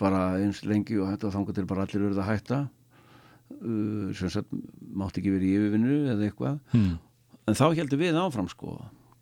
bara 0.00 0.22
eins 0.40 0.62
lengi 0.64 0.98
og 1.00 1.10
þetta 1.12 1.32
þangur 1.34 1.56
til 1.56 1.66
bara 1.68 1.84
allir 1.86 2.06
verið 2.06 2.22
að 2.22 2.30
hætta. 2.30 2.60
Uh, 3.50 4.10
sem 4.14 4.30
sagt 4.30 4.52
mátti 4.94 5.20
ekki 5.20 5.34
verið 5.34 5.48
í 5.48 5.54
yfirvinnu 5.58 5.94
eða 6.12 6.26
eitthvað. 6.28 6.58
Hmm. 6.72 6.98
en 7.50 7.56
þá 7.58 7.64
heldum 7.74 8.00
við 8.00 8.18
áfram 8.20 8.48
sko. 8.50 8.76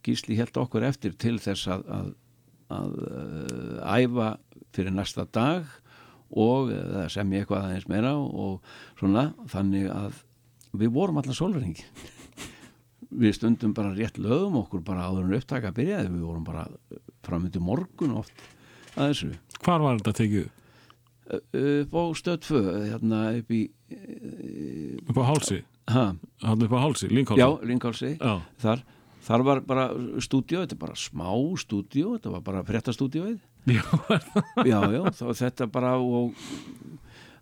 Gísli 0.04 0.36
held 0.38 0.56
okkur 0.60 0.84
eftir 0.86 1.14
til 1.16 1.38
þess 1.42 1.68
að, 1.72 1.86
að, 1.96 2.10
að 2.74 2.98
uh, 3.00 3.96
æfa 3.96 4.30
fyrir 4.76 4.94
næsta 4.94 5.24
dag 5.32 5.68
og 6.28 6.72
uh, 6.74 7.06
semja 7.12 7.42
eitthvað 7.42 7.68
aðeins 7.68 7.88
meira 7.90 8.12
og 8.18 8.60
svona 8.98 9.30
þannig 9.48 9.88
að 9.92 10.20
við 10.78 10.92
vorum 10.98 11.20
allan 11.20 11.38
sólverðingi 11.38 11.86
við 13.22 13.38
stundum 13.38 13.72
bara 13.76 13.94
rétt 13.96 14.20
lögum 14.20 14.60
okkur 14.62 14.84
bara 14.84 15.08
áður 15.08 15.30
en 15.30 15.38
upptaka 15.38 15.72
byrjaði. 15.72 16.12
Við 16.12 16.28
vorum 16.28 16.44
bara 16.44 16.66
framöndi 17.24 17.62
morgun 17.62 18.18
oft 18.20 18.46
að 18.94 19.14
þessu. 19.14 19.32
Hvar 19.64 19.84
var 19.84 20.00
þetta 20.00 20.16
tekið 20.20 20.46
upp? 20.46 20.54
Upp 21.28 21.96
á 21.96 22.04
stöð 22.16 22.38
2 22.46 22.60
hérna 22.88 23.24
upp 23.36 23.50
í 23.52 23.62
upp 25.08 25.18
á 25.18 25.24
hálsi, 25.28 25.62
ha, 25.88 26.04
hann 26.44 26.64
upp 26.64 26.74
á 26.76 26.80
hálsi, 26.82 27.08
Lincoln 27.12 27.40
já, 27.40 27.48
Ringálsi 27.64 28.14
já, 28.18 28.40
þar, 28.60 28.84
þar 29.28 29.44
var 29.46 29.62
bara 29.68 29.88
stúdíó, 30.24 30.64
þetta 30.64 30.76
er 30.78 30.82
bara 30.86 30.98
smá 30.98 31.30
stúdíó, 31.60 32.16
þetta 32.16 32.34
var 32.36 32.44
bara 32.46 32.64
fréttastúdíóið. 32.68 33.38
Já, 33.68 33.84
já, 34.64 34.78
já, 34.94 35.02
þá 35.12 35.26
þetta 35.42 35.66
bara 35.72 35.96
og 36.00 36.32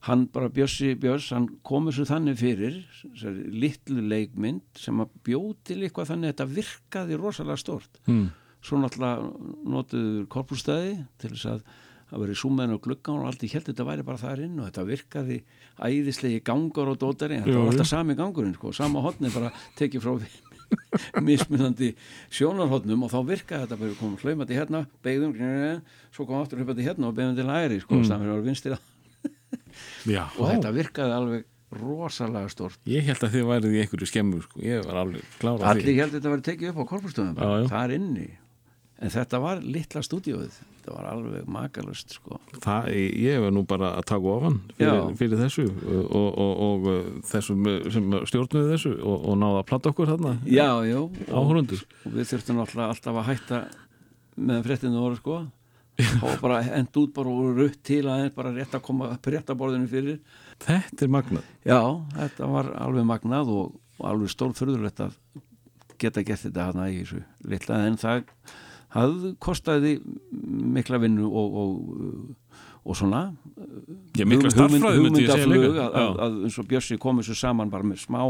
hann 0.06 0.26
bara 0.32 0.50
Bjössi 0.52 0.94
Björs, 0.98 1.30
hann 1.34 1.48
komur 1.66 1.94
svo 1.94 2.06
þannig 2.08 2.38
fyrir 2.38 2.78
litlu 3.52 4.04
leikmynd 4.06 4.78
sem 4.78 5.02
að 5.02 5.14
til 5.66 5.80
eitthvað 5.80 6.12
þannig 6.12 6.34
þetta 6.34 6.48
virkaði 6.52 7.18
rosalega 7.20 7.58
stort 7.60 8.00
hmm. 8.06 8.28
svo 8.64 8.80
náttúrulega 8.82 9.30
notuður 9.74 10.28
korpúrstæði 10.32 10.94
til 11.22 11.32
þess 11.34 11.50
að 11.56 11.66
það 12.06 12.22
verið 12.22 12.38
súmenn 12.38 12.74
og 12.76 12.82
gluggan 12.84 13.22
og 13.22 13.30
allt 13.30 13.42
í 13.42 13.50
held 13.50 13.66
þetta 13.66 13.86
væri 13.88 14.06
bara 14.06 14.20
þar 14.20 14.44
inn 14.44 14.60
og 14.60 14.68
þetta 14.68 14.84
virkaði 14.86 15.38
æðislegi 15.88 16.42
gangur 16.46 16.92
og 16.92 17.00
dótari 17.02 17.40
þetta 17.42 17.58
var 17.58 17.72
alltaf 17.72 17.90
sami 17.90 18.14
gangurinn 18.18 18.54
sko, 18.54 18.70
sama 18.76 19.02
hotni 19.02 19.32
bara 19.34 19.50
tekið 19.78 20.06
frá 20.06 20.14
mismunandi 21.28 21.92
sjónarhotnum 22.32 23.06
og 23.06 23.12
þá 23.12 23.18
virkaði 23.32 23.66
þetta 23.66 23.80
bara 23.82 23.98
komum 24.00 24.20
hlaumandi 24.22 24.58
hérna, 24.58 24.84
beigðum 25.06 25.34
svo 26.14 26.26
kom 26.28 26.40
aftur 26.40 26.62
hlaupandi 26.62 26.86
hérna 26.86 27.10
og 27.10 27.18
beigðum 27.18 27.36
til 27.38 27.50
hægri 27.50 27.82
sko, 27.82 27.98
mm. 27.98 28.06
stafnir 28.08 28.32
var 28.34 28.46
vinstir 28.46 28.76
og 30.38 30.42
þetta 30.46 30.74
virkaði 30.76 31.18
alveg 31.20 31.46
rosalega 31.76 32.50
stort 32.50 32.80
ég 32.88 33.06
held 33.08 33.22
að 33.26 33.36
þið 33.36 33.46
værið 33.50 33.76
í 33.76 33.80
einhverju 33.82 34.08
skemmu 34.10 34.42
sko. 34.44 34.62
ég 34.64 34.84
var 34.86 35.00
alveg 35.02 35.30
klára 35.40 35.66
á 35.66 35.68
allir 35.72 35.88
því 35.88 35.96
held 36.00 36.14
þetta 36.14 36.34
verið 36.34 36.48
tekið 36.50 36.72
upp 36.72 36.82
á 36.82 36.84
korpúrstöðum 36.92 37.40
Já, 37.40 37.48
já. 37.62 37.68
þar 37.72 37.94
inni 37.96 38.28
en 39.02 39.12
þetta 39.12 39.40
var 39.42 39.60
litla 39.64 40.02
stúdíóið. 40.04 40.58
Þetta 40.76 40.94
var 40.94 41.08
alveg 41.10 41.48
makalust 41.50 42.14
sko. 42.16 42.38
Það, 42.62 42.90
ég 43.20 43.40
var 43.42 43.54
nú 43.54 43.64
bara 43.68 43.92
að 43.98 44.06
taka 44.12 44.32
ofan 44.32 44.60
fyrir, 44.76 45.02
fyrir 45.18 45.42
þessu 45.42 45.66
og, 45.66 46.28
og, 46.44 46.62
og, 46.68 46.86
þessum 47.30 47.66
sem 47.92 48.16
stjórnuðu 48.30 48.70
þessu 48.72 48.94
og, 49.00 49.16
og 49.32 49.40
náða 49.42 49.62
að 49.64 49.68
platta 49.72 49.92
okkur 49.92 50.12
þarna 50.12 50.36
Já, 50.46 50.68
já, 50.86 51.00
áhörundur 51.32 51.82
og 52.06 52.14
við 52.14 52.30
þurftum 52.32 52.62
alltaf, 52.62 53.10
að 53.12 53.28
hætta 53.32 53.62
með 54.36 54.66
fréttinu 54.68 55.02
voru 55.02 55.20
sko. 55.20 55.38
Og 55.96 56.42
bara 56.42 56.60
hend 56.60 56.96
út 57.00 57.12
bara 57.16 57.32
og 57.32 57.56
rutt 57.56 57.78
til 57.86 58.02
aðeins 58.04 58.34
bara 58.36 58.52
rétt 58.52 58.74
að 58.76 58.84
koma 58.84 59.08
upp 59.14 59.28
réttaborðinu 59.32 59.88
fyrir. 59.88 60.18
Þetta 60.60 61.06
er 61.06 61.12
magnað. 61.12 61.46
Já, 61.64 61.80
þetta 62.18 62.50
var 62.52 62.68
alveg 62.84 63.06
magnað 63.08 63.52
og, 63.54 63.78
alveg 64.04 64.28
stórfurðulegt 64.28 65.00
að 65.06 65.16
geta 65.96 66.24
gert 66.26 66.44
þetta 66.44 66.68
hana 66.68 66.90
í 66.92 66.98
þessu 67.00 67.22
litla. 67.48 67.80
En 67.88 67.96
það 68.00 68.26
hafði 68.94 69.34
kostaði 69.42 69.92
mikla 70.76 71.00
vinnu 71.02 71.26
og, 71.26 71.56
og, 71.62 72.56
og 72.86 72.98
svona. 72.98 73.22
Já, 74.16 74.24
mikla 74.28 74.52
segja 74.54 74.68
hugmyndaflug 74.70 75.66
að, 75.74 75.98
að, 76.02 76.20
að 76.26 76.38
eins 76.46 76.58
og 76.62 76.68
Bjössi 76.70 76.98
komið 77.02 77.30
svo 77.30 77.38
saman 77.42 77.72
bara 77.72 77.86
með 77.86 78.04
smá 78.04 78.20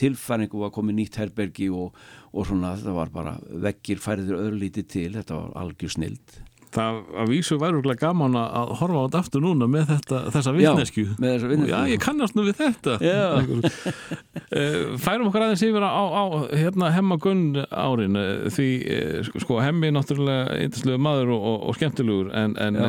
tilfæringu 0.00 0.60
og 0.60 0.68
að 0.68 0.76
komið 0.80 0.98
nýtt 0.98 1.20
herbergi 1.22 1.70
og, 1.70 1.98
og 2.34 2.48
svona 2.48 2.74
þetta 2.78 2.96
var 2.96 3.14
bara 3.14 3.36
veggir 3.66 4.02
færiður 4.02 4.44
öðrulítið 4.44 4.90
til, 4.96 5.10
þetta 5.18 5.38
var 5.38 5.58
algjör 5.64 5.94
snild 5.96 6.40
það 6.74 6.98
að 7.22 7.30
vísu 7.32 7.56
væri 7.58 7.74
örugglega 7.78 8.00
gaman 8.06 8.36
að- 8.38 8.72
horfa 8.80 8.98
á 9.00 9.04
þetta 9.08 9.20
aftur 9.24 9.42
núna 9.44 9.66
með 9.70 9.88
þetta, 9.90 10.18
þessa 10.34 10.52
Já, 10.54 10.58
vitnesku 10.70 11.04
með 11.18 11.32
þessa 11.34 11.48
vitneskju. 11.50 11.72
Já, 11.74 11.80
ég 11.90 12.00
kannast 12.04 12.36
nú 12.38 12.44
við 12.46 12.60
þetta. 12.62 12.98
Já. 13.02 13.20
Eh, 14.50 14.96
Færum 14.98 15.28
okkar 15.28 15.44
aðeins 15.46 15.60
yfir 15.62 15.84
á, 15.86 15.94
á 15.94 16.24
hérna 16.58 16.88
hemma 16.90 17.14
gunn 17.22 17.54
árin. 17.70 18.16
Eh, 18.18 18.48
því 18.50 18.66
eh, 18.82 19.20
sko- 19.28 19.42
sko 19.44 19.58
hemmi 19.62 19.86
er 19.86 19.94
náttúrulega 19.94 20.56
eindislegu 20.56 20.98
maður 20.98 21.30
og, 21.36 21.44
og, 21.52 21.58
og 21.70 21.76
skemmtilegur 21.78 22.32
en, 22.34 22.56
en 22.58 22.74
Já. 22.80 22.88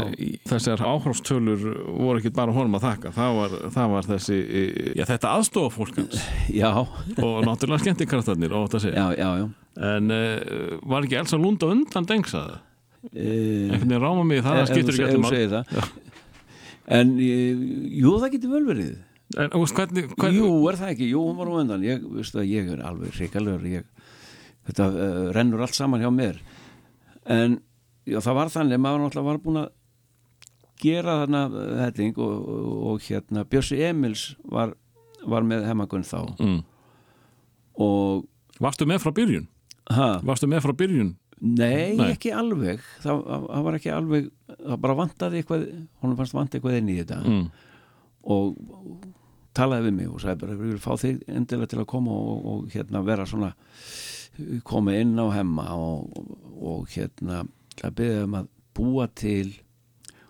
þessar 0.50 0.82
áhrifstölur 0.82 1.62
voru 2.02 2.18
ekki 2.18 2.34
bara 2.34 2.56
honum 2.56 2.80
að 2.80 2.88
þakka. 2.88 3.14
Það 3.14 3.38
var, 3.38 3.56
það 3.78 3.94
var 3.94 4.10
þessi, 4.10 4.40
já 4.98 5.06
þetta 5.12 5.36
aðstofa 5.38 5.76
fólkans 5.76 6.26
Já, 6.64 6.72
og 6.82 7.38
náttúrulega 7.46 7.84
skemmtikraftarnir 7.86 8.58
ótt 8.58 8.80
að 8.80 8.88
segja. 8.88 9.06
Já, 9.06 9.22
já, 9.22 9.30
já. 9.44 9.48
en 9.92 10.12
var 10.90 11.06
ekki 11.06 11.22
Elsa 11.22 11.38
Lund 11.38 11.62
á 11.62 11.68
undan 11.70 12.10
dengsaða 12.10 12.58
einhvern 13.10 13.88
veginn 13.88 14.04
ráma 14.04 14.26
mig 14.28 14.44
það, 14.46 14.60
það 14.60 14.72
skiptur 14.72 15.00
ekki 15.00 15.16
þú 15.16 15.24
mál 15.26 15.92
En 16.92 17.14
jú, 17.22 18.18
það 18.20 18.34
getur 18.36 18.52
vel 18.56 18.64
verið. 18.68 18.96
En 19.40 19.52
hvernig, 19.54 20.10
hvernig 20.18 20.40
Jú, 20.42 20.48
er 20.68 20.78
það 20.80 20.90
ekki, 20.92 21.10
jú, 21.14 21.22
hún 21.24 21.38
var 21.40 21.52
á 21.52 21.54
undan. 21.62 21.86
Ég, 21.86 22.02
ég 22.50 22.72
er 22.74 22.82
alveg 22.84 23.14
hrikalegur 23.16 23.68
ég, 23.70 23.86
þetta 24.68 24.88
uh, 24.92 25.20
rennur 25.36 25.64
allt 25.64 25.78
saman 25.78 26.04
hjá 26.04 26.10
mér. 26.12 26.42
En 27.32 27.60
já, 28.04 28.20
það 28.20 28.38
var 28.42 28.52
þannig, 28.52 28.82
maður 28.82 29.06
náttúrulega 29.06 29.30
var 29.30 29.40
búin 29.46 29.62
að 29.62 29.70
gera 30.82 31.18
þarna 31.22 31.46
uh, 31.48 31.64
helling 31.86 32.20
og, 32.20 32.52
og, 32.58 32.76
og 32.92 33.08
hérna 33.08 33.46
Bjössi 33.48 33.80
Emils 33.88 34.26
var, 34.52 34.76
var 35.24 35.48
með 35.48 35.70
hemmagunn 35.70 36.08
þá. 36.08 36.20
Mm. 36.42 36.60
og 37.80 38.28
Varstu 38.62 38.86
með 38.86 39.00
frá 39.06 39.16
byrjun? 39.16 39.48
ha, 39.90 40.10
Varstu 40.28 40.50
með 40.50 40.66
frá 40.68 40.76
byrjun? 40.78 41.16
Nei, 41.42 41.96
Nei. 41.98 42.12
ekki 42.14 42.32
alveg 42.38 42.82
það, 43.02 43.22
það 43.26 43.64
var 43.66 43.78
ekki 43.80 43.92
alveg 43.96 44.28
það 44.62 44.80
bara 44.84 44.98
vantaði 45.00 45.42
eitthvað, 45.42 45.64
honum 46.04 46.18
fannst 46.20 46.36
vant 46.38 46.54
eitthvað 46.58 46.78
inn 46.82 46.92
í 46.94 46.98
þetta 47.02 47.18
Mm. 47.26 47.46
og 48.24 49.08
talaði 49.58 49.88
við 49.90 49.96
mig 49.98 50.10
og 50.14 50.22
sagði 50.22 50.42
bara, 50.46 50.58
við 50.60 50.70
vil 50.76 50.84
fá 50.84 50.92
þig 51.02 51.24
endilega 51.28 51.72
til 51.74 51.80
að 51.82 51.90
koma 51.92 52.12
og, 52.14 52.46
og 52.52 52.68
hérna 52.76 53.02
vera 53.04 53.26
svona 53.28 53.50
koma 54.64 54.94
inn 54.96 55.18
á 55.20 55.28
hemma 55.36 55.66
og, 55.76 56.22
og, 56.62 56.86
hérna 56.94 57.42
að 57.82 57.96
byrja 57.98 58.24
um 58.28 58.38
að 58.40 58.48
búa 58.78 59.08
til 59.18 59.50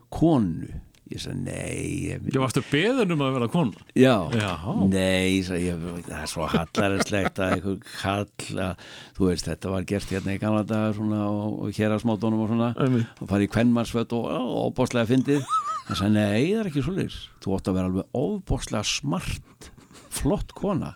konu 0.09 0.71
ég 1.11 1.21
sagði 1.23 1.41
nei 1.45 1.87
ég, 2.11 2.27
varstu 2.41 2.63
beðin 2.71 3.13
um 3.15 3.23
að 3.25 3.33
vera 3.37 3.49
kona. 3.51 3.83
Já, 3.97 4.15
Já. 4.33 4.51
nei 4.87 5.41
sagði, 5.45 5.67
ég, 5.67 5.83
það 6.07 6.21
er 6.21 6.31
svo 6.31 6.47
hallarslegt 6.51 7.41
að 7.43 7.67
kall 8.01 8.61
að, 8.65 8.85
þú 9.17 9.27
veist 9.29 9.49
þetta 9.49 9.73
var 9.73 9.87
gert 9.91 10.13
hérna 10.15 10.35
í 10.35 10.41
gamla 10.41 10.63
dagar 10.67 10.95
svona, 10.97 11.21
og, 11.29 11.67
hér 11.77 11.95
að 11.97 12.03
smótonum 12.05 12.45
og 12.45 12.51
svona. 12.53 12.71
Einmitt. 12.81 13.21
og 13.21 13.31
farið 13.31 13.47
í 13.49 13.51
kvennmannsföt 13.57 14.15
og 14.17 14.29
óbáslega 14.65 15.09
fyndið. 15.11 15.45
Það 15.89 15.99
sagði 16.01 16.13
nei 16.15 16.47
það 16.51 16.61
er 16.61 16.71
ekki 16.71 16.85
svoleiðis. 16.87 17.19
Þú 17.43 17.57
átt 17.57 17.69
að 17.71 17.77
vera 17.79 17.91
alveg 17.91 18.17
óbáslega 18.23 18.83
smart 18.87 19.69
flott 20.11 20.55
kona. 20.57 20.95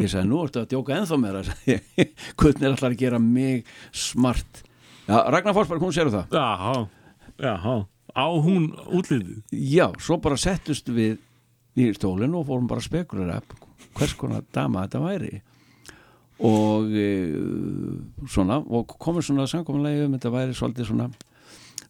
Ég 0.00 0.08
sagði 0.08 0.30
nú 0.30 0.42
ertu 0.46 0.62
að 0.62 0.70
djóka 0.72 0.96
ennþá 0.96 1.20
meira. 1.20 1.44
Hvernig 1.60 2.62
er 2.64 2.70
alltaf 2.72 2.88
að 2.88 2.98
gera 3.00 3.20
mig 3.20 3.64
smart. 3.92 4.62
Já, 5.10 5.16
Ragnar 5.32 5.56
Forsberg 5.56 5.82
hún 5.82 5.92
sér 5.92 6.12
það? 6.12 6.36
Já, 6.36 6.86
já 7.40 7.56
Á 8.14 8.26
hún 8.42 8.70
útlitið? 8.88 9.42
Já, 9.52 9.90
svo 10.02 10.18
bara 10.22 10.38
settust 10.40 10.88
við 10.90 11.18
í 11.78 11.90
stólinn 11.96 12.34
og 12.36 12.48
fórum 12.48 12.68
bara 12.70 12.82
að 12.82 12.88
spekulera 12.90 13.40
hvers 13.96 14.14
konar 14.18 14.44
dama 14.54 14.84
þetta 14.86 15.02
væri. 15.04 15.40
Og 16.46 16.92
e, 16.96 17.08
svona, 18.30 18.60
og 18.60 18.96
komum 19.00 19.24
svona 19.24 19.46
samkominlega 19.50 20.08
um 20.08 20.16
þetta 20.16 20.32
væri 20.34 20.56
svolítið 20.56 20.90
svona 20.90 21.10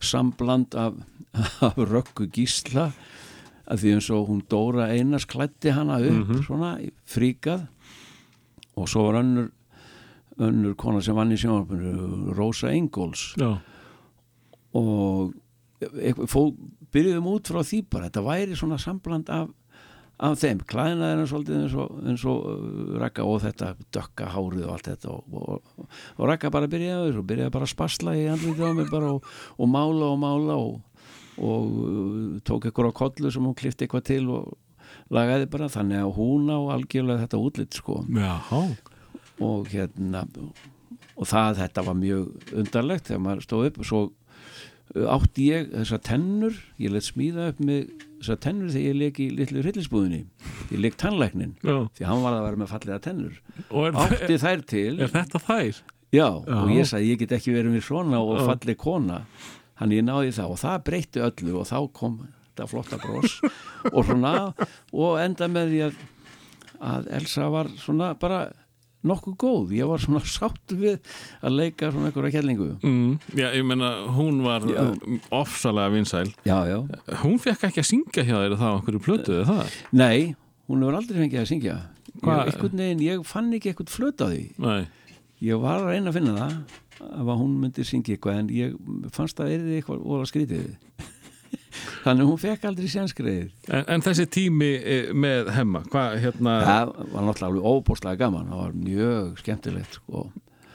sambland 0.01 0.75
af, 0.79 0.99
af 1.69 1.79
röggu 1.79 2.29
gísla 2.35 2.91
að 3.71 3.85
því 3.85 3.95
eins 3.95 4.11
og 4.11 4.27
hún 4.33 4.43
Dóra 4.51 4.89
Einars 4.91 5.29
klætti 5.31 5.71
hana 5.75 6.01
upp 6.03 6.35
svona 6.47 6.75
fríkað. 7.09 7.69
Og 8.79 8.89
svo 8.91 9.09
var 9.09 9.21
önnur 9.21 9.51
önnur 10.41 10.77
kona 10.79 11.03
sem 11.05 11.17
vann 11.17 11.33
í 11.35 11.39
sjónvarpinu 11.41 12.35
Rósa 12.37 12.73
Engóls 12.73 13.31
Já, 13.41 13.59
og 14.79 15.35
byrjuðum 15.81 17.31
út 17.31 17.51
frá 17.51 17.63
því 17.65 17.81
bara, 17.89 18.09
þetta 18.09 18.25
væri 18.27 18.59
svona 18.59 18.79
sambland 18.81 19.31
af, 19.33 19.49
af 20.21 20.37
þeim, 20.41 20.61
klæðinaðina 20.69 21.27
svolítið 21.31 21.59
eins 21.63 21.77
og, 21.81 21.99
eins 22.05 22.25
og 22.29 22.49
uh, 22.51 22.95
rakka 23.01 23.27
og 23.27 23.41
þetta 23.45 23.73
dökka 23.97 24.31
hárið 24.35 24.67
og 24.67 24.75
allt 24.75 24.91
þetta 24.91 25.15
og, 25.15 25.37
og, 25.41 25.91
og 26.19 26.31
rakka 26.31 26.53
bara 26.53 26.69
að 26.69 26.77
byrja 26.77 26.99
á 27.01 27.05
þessu 27.07 27.23
og 27.23 27.29
byrjaði 27.33 27.55
bara 27.57 27.69
að 27.69 27.75
spasla 27.75 28.17
í 28.19 28.27
andlítið 28.33 28.67
á 28.69 28.73
mig 28.77 28.91
bara 28.93 29.13
og, 29.17 29.31
og 29.57 29.71
mála 29.73 30.11
og 30.11 30.19
mála 30.25 30.59
og, 30.65 31.07
uh, 31.41 32.41
tók 32.45 32.69
ykkur 32.71 32.91
á 32.91 32.99
kollu 33.01 33.33
sem 33.33 33.47
hún 33.49 33.57
klifti 33.57 33.87
eitthvað 33.87 34.09
til 34.11 34.27
og 34.35 34.51
lagaði 35.15 35.49
bara. 35.51 35.71
Þannig 35.73 36.05
að 36.05 36.13
hún 36.19 36.51
á 36.53 36.59
algjörlega 36.77 37.25
þetta 37.25 37.41
útlit 37.41 37.79
sko. 37.79 38.03
Já, 38.11 38.37
og 39.41 39.71
hérna 39.73 40.27
og 41.21 41.29
það 41.29 41.61
þetta 41.61 41.85
var 41.85 41.99
mjög 41.99 42.55
undarlegt 42.63 43.09
þegar 43.09 43.23
maður 43.25 43.45
stóð 43.45 43.67
upp 43.69 43.81
og 43.81 43.89
svo 43.89 44.01
átti 44.91 45.47
ég 45.51 45.69
þessar 45.71 46.01
tennur 46.07 46.57
ég 46.83 46.91
let 46.95 47.07
smíða 47.07 47.51
upp 47.53 47.61
með 47.63 47.93
þessar 48.21 48.41
tennur 48.43 48.73
þegar 48.75 48.89
ég 48.89 48.99
leik 48.99 49.21
í 49.23 49.29
litlu 49.39 49.63
hryllisbúðinni 49.63 50.21
ég 50.73 50.83
leik 50.83 50.99
tannlæknin 51.01 51.55
já. 51.63 51.77
því 51.95 52.09
hann 52.09 52.25
var 52.25 52.37
að 52.37 52.45
vera 52.49 52.61
með 52.63 52.73
fallega 52.73 53.01
tennur 53.05 53.39
er, 53.71 54.01
átti 54.03 54.39
þær 54.43 54.65
til 54.73 54.99
er 54.99 55.13
þetta 55.15 55.43
þær? 55.47 55.81
já, 56.11 56.27
og 56.27 56.73
ég 56.75 56.91
sagði 56.91 57.13
ég 57.13 57.23
get 57.23 57.37
ekki 57.39 57.55
verið 57.55 57.77
með 57.77 57.87
svona 57.87 58.19
og 58.19 58.41
Já. 58.41 58.45
falleg 58.51 58.81
kona 58.83 59.21
hann 59.81 59.95
ég 59.95 60.05
náði 60.05 60.35
það 60.37 60.55
og 60.57 60.63
það 60.65 60.83
breytti 60.91 61.25
öllu 61.29 61.59
og 61.61 61.69
þá 61.71 61.79
kom 61.97 62.17
þetta 62.51 62.71
flotta 62.73 62.99
bros 63.01 63.37
og 63.95 64.03
svona 64.11 64.35
og 64.91 65.21
enda 65.23 65.49
með 65.49 65.71
því 65.71 65.85
að, 65.87 66.03
að 66.91 67.13
Elsa 67.21 67.47
var 67.55 67.71
svona 67.79 68.11
bara 68.19 68.43
nokkuð 69.07 69.37
góð, 69.41 69.71
ég 69.79 69.89
var 69.89 69.99
svona 70.03 70.21
sátt 70.29 70.75
við 70.77 70.99
að 71.41 71.55
leika 71.57 71.89
svona 71.93 72.11
einhverja 72.11 72.35
kellingu 72.37 72.67
Mm, 72.85 73.15
já, 73.39 73.47
ég 73.57 73.65
meina, 73.65 73.89
hún 74.17 74.43
var 74.45 74.61
Já. 74.69 74.83
ofsalega 75.31 75.91
vinsæl. 75.95 76.29
já, 76.45 76.59
já, 76.69 76.79
Hún 77.23 77.39
fekk 77.41 77.65
ekki 77.71 77.81
að 77.81 77.89
syngja 77.91 78.25
hjá 78.29 78.37
þér 78.45 78.57
þá 78.61 78.69
okkur 78.77 78.99
plötuðu 79.01 79.47
það? 79.49 79.73
nei 79.93 80.35
hún 80.69 80.83
hefur 80.85 80.99
aldrei 81.01 81.19
fengið 81.25 81.41
að 81.41 81.51
syngja 81.55 81.79
veginn, 82.21 83.01
ég 83.07 83.25
fann 83.27 83.53
ekki 83.57 83.73
eitthvað 83.73 83.89
flöt 83.95 84.21
á 84.21 84.27
því 84.29 84.45
Nei. 84.59 84.87
ég 85.41 85.61
var 85.63 85.81
að 85.81 85.91
reyna 85.95 86.11
að 86.11 86.19
finna 86.21 86.37
það 86.37 86.55
að 87.17 87.39
hún 87.41 87.55
myndi 87.63 87.85
syngja 87.89 88.17
eitthvað 88.19 88.39
en 88.43 88.49
ég 88.53 88.77
fannst 89.17 89.41
að 89.41 89.55
erði 89.57 89.79
eitthvað 89.81 90.03
voru 90.05 90.27
að 90.27 90.31
skrítið 90.35 90.77
þannig 92.05 92.25
að 92.25 92.29
hún 92.31 92.41
fekk 92.43 92.65
aldrei 92.71 92.89
sjanskreið 92.91 93.51
En, 93.71 93.85
en 93.97 94.05
þessi 94.05 94.27
tími 94.35 94.71
eh, 94.81 95.11
með 95.15 95.51
hemma, 95.57 95.83
hvað 95.93 96.17
hérna, 96.25 96.55
það 96.67 96.93
var 97.13 97.27
náttúrulega 97.29 97.49
alveg 97.51 97.69
óbúslega 97.73 98.21
gaman 98.25 98.49
það 98.53 98.63
var 98.65 98.79
mjög 98.87 99.39
skemmtilegt 99.43 99.99
sko. 100.01 100.25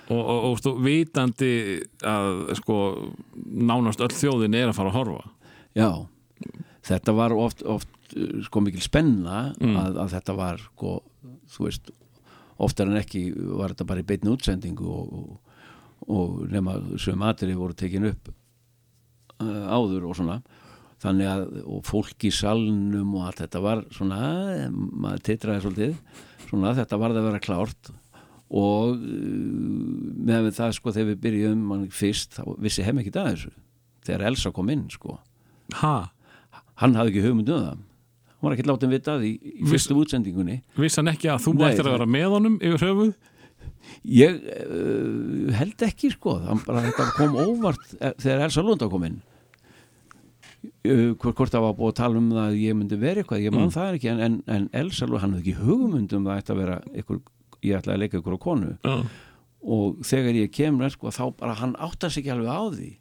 og, 0.09 0.21
og, 0.21 0.39
og 0.51 0.59
stó, 0.61 0.75
vitandi 0.85 1.51
að 2.05 2.53
sko 2.61 2.79
nánast 3.45 4.03
öll 4.05 4.13
þjóðin 4.13 4.55
er 4.61 4.69
að 4.71 4.77
fara 4.79 4.93
að 4.93 4.99
horfa. 5.01 5.29
já, 5.75 5.89
þetta 6.85 7.15
var 7.17 7.33
oft, 7.35 7.63
oft 7.65 7.89
sko 8.45 8.61
mikil 8.61 8.83
spenna 8.85 9.51
Mm. 9.59 9.75
að, 9.81 9.97
að 10.03 10.11
þetta 10.13 10.33
var 10.37 10.59
sko, 10.61 10.91
þú 11.55 11.63
veist 11.65 11.89
oftar 12.61 12.87
en 12.87 12.99
ekki 13.01 13.25
var 13.35 13.73
þetta 13.73 13.87
bara 13.89 13.99
í 14.03 14.05
beinni 14.07 14.29
útsendingu 14.31 14.85
og, 14.87 15.09
og, 15.17 15.55
og 16.07 16.35
nema 16.53 16.77
sem 17.01 17.19
aðri 17.25 17.55
voru 17.57 17.73
tekin 17.75 18.05
upp 18.11 18.29
uh, 19.41 19.65
áður 19.73 20.05
og 20.11 20.15
svona 20.19 20.37
þannig 21.03 21.29
að 21.29 21.43
og 21.65 21.83
fólk 21.85 22.25
í 22.27 22.31
salnum 22.33 23.13
og 23.17 23.27
allt 23.27 23.43
þetta 23.43 23.61
var 23.63 23.83
svona 23.93 24.21
maður 24.71 25.21
titraði 25.27 25.65
svolítið 25.65 26.23
svona 26.47 26.73
þetta 26.77 26.99
varð 27.01 27.19
að 27.19 27.29
vera 27.29 27.43
klárt. 27.43 27.93
Og 28.55 28.95
uh, 28.95 30.09
með 30.29 30.51
það 30.55 30.75
sko 30.77 30.93
þegar 30.93 31.11
við 31.11 31.21
byrjuðum 31.23 31.63
mann 31.71 31.85
fyrst 31.93 32.37
þá 32.37 32.43
vissi 32.61 32.85
heim 32.85 33.01
ekki 33.01 33.13
það 33.15 33.31
þessu 33.33 33.55
þegar 34.05 34.27
Elsa 34.29 34.51
kom 34.53 34.69
inn 34.69 34.85
sko. 34.93 35.17
Ha? 35.81 35.95
hann 36.81 36.97
hafði 36.97 37.13
ekki 37.13 37.23
hugmynd 37.29 37.51
um 37.51 37.61
það. 37.61 37.77
Hann 38.35 38.49
var 38.49 38.55
ekki 38.55 38.67
látið 38.67 38.91
vita 38.91 39.13
það 39.15 39.27
í, 39.29 39.31
í 39.63 39.69
fyrstu 39.71 39.95
útsendingunni. 40.01 40.57
Vissi 40.77 41.01
hann 41.01 41.11
ekki 41.13 41.31
að 41.31 41.45
þú 41.45 41.53
ættir 41.65 41.87
að 41.87 41.95
vera 41.95 42.09
með 42.17 42.27
honum 42.35 42.59
yfir 42.59 42.85
höfuð? 42.89 43.15
ég 44.09 44.37
uh, 44.49 45.53
held 45.55 45.83
ekki 45.85 46.11
sko. 46.13 46.39
Hann 46.45 46.61
bara 46.65 46.83
þetta 46.87 47.07
kom 47.15 47.37
óvart 47.37 47.95
eh, 47.99 48.13
þegar 48.21 48.47
Elsa 48.47 48.63
Lunda 48.65 48.89
kom 48.91 49.05
inn 49.07 49.19
hvort, 50.85 51.35
hvort 51.37 51.51
það 51.53 51.63
var 51.65 51.75
búið 51.79 51.91
að 51.93 51.97
tala 51.99 52.17
um 52.21 52.29
það 52.31 52.43
að 52.49 52.57
ég 52.61 52.75
myndi 52.79 52.97
vera 53.01 53.21
eitthvað, 53.23 53.43
ég 53.45 53.53
man 53.55 53.65
Mm. 53.69 53.73
það 53.75 53.95
ekki 53.99 54.09
en, 54.11 54.19
en, 54.27 54.35
en 54.47 54.67
Elsa 54.73 55.05
hann 55.07 55.33
hafði 55.35 55.41
ekki 55.43 55.55
hugmynd 55.63 56.13
um 56.17 56.25
það 56.27 56.41
ætti 56.41 56.53
að 56.55 56.61
vera 56.63 56.77
ykkur, 57.01 57.19
ég 57.65 57.77
ætlaði 57.79 57.95
að 57.95 58.01
leika 58.03 58.19
ykkur 58.21 58.37
á 58.37 58.45
konu 58.45 58.71
Já. 58.85 58.95
og 59.65 59.97
þegar 60.05 60.39
ég 60.41 60.51
kemur 60.53 60.89
sko, 60.93 61.09
þá 61.15 61.23
bara 61.39 61.53
hann 61.61 61.75
áttar 61.81 62.11
sig 62.13 62.23
ekki 62.25 62.33
alveg 62.35 62.51
á 62.51 62.63
því 62.75 62.91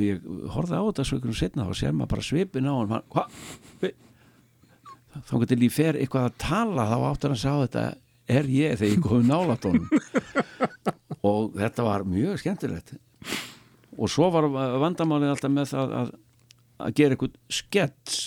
ég 0.00 0.24
horfði 0.54 0.78
á 0.80 0.84
þetta 0.88 1.04
svo 1.04 1.18
ykkur 1.20 1.36
setna 1.36 1.66
þá 1.68 1.74
sér 1.76 1.92
maður 1.92 2.12
bara 2.14 2.24
svipin 2.24 2.66
á 2.70 2.74
hann 2.74 2.94
hann- 2.94 3.08
hva? 3.12 3.26
Þá 5.14 5.34
getur 5.44 5.60
líf 5.60 5.76
fer 5.76 5.94
eitthvað 6.00 6.24
að 6.30 6.38
tala 6.42 6.86
þá 6.90 6.96
áttar 7.12 7.30
hann 7.34 7.38
sig 7.38 7.52
á 7.52 7.58
þetta 7.62 7.82
er 8.34 8.46
ég 8.50 8.78
þegar 8.80 8.94
ég 8.96 9.02
komið 9.04 9.26
nálat 9.28 9.66
honum 9.68 9.88
og 11.30 11.52
þetta 11.60 11.84
var 11.86 12.06
mjög 12.08 12.40
skemmtilegt 12.40 12.94
og 13.98 14.10
svo 14.10 14.30
var 14.34 14.48
vandamálið 14.82 15.32
alltaf 15.34 15.52
með 15.54 15.68
það 15.72 15.92
að, 16.00 16.12
að 16.84 16.94
gera 16.98 17.16
eitthvað 17.16 17.36
skets 17.48 18.20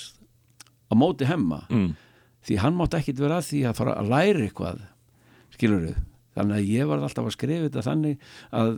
á 0.87 0.93
móti 0.95 1.27
hemma. 1.27 1.63
Mm. 1.69 1.89
því 2.47 2.57
hann 2.63 2.77
mátti 2.79 2.95
ekkit 3.01 3.19
vera 3.19 3.41
að 3.41 3.47
því 3.49 3.61
að 3.67 3.75
fara 3.81 3.95
að 3.99 4.11
læra 4.13 4.45
eitthvað 4.47 4.83
skilur 5.57 5.81
við 5.89 5.97
þannig 6.37 6.55
að 6.61 6.67
ég 6.69 6.87
var 6.87 7.01
alltaf 7.03 7.25
að 7.27 7.33
skrifa 7.35 7.65
þetta 7.65 7.81
þannig 7.89 8.19
að 8.55 8.73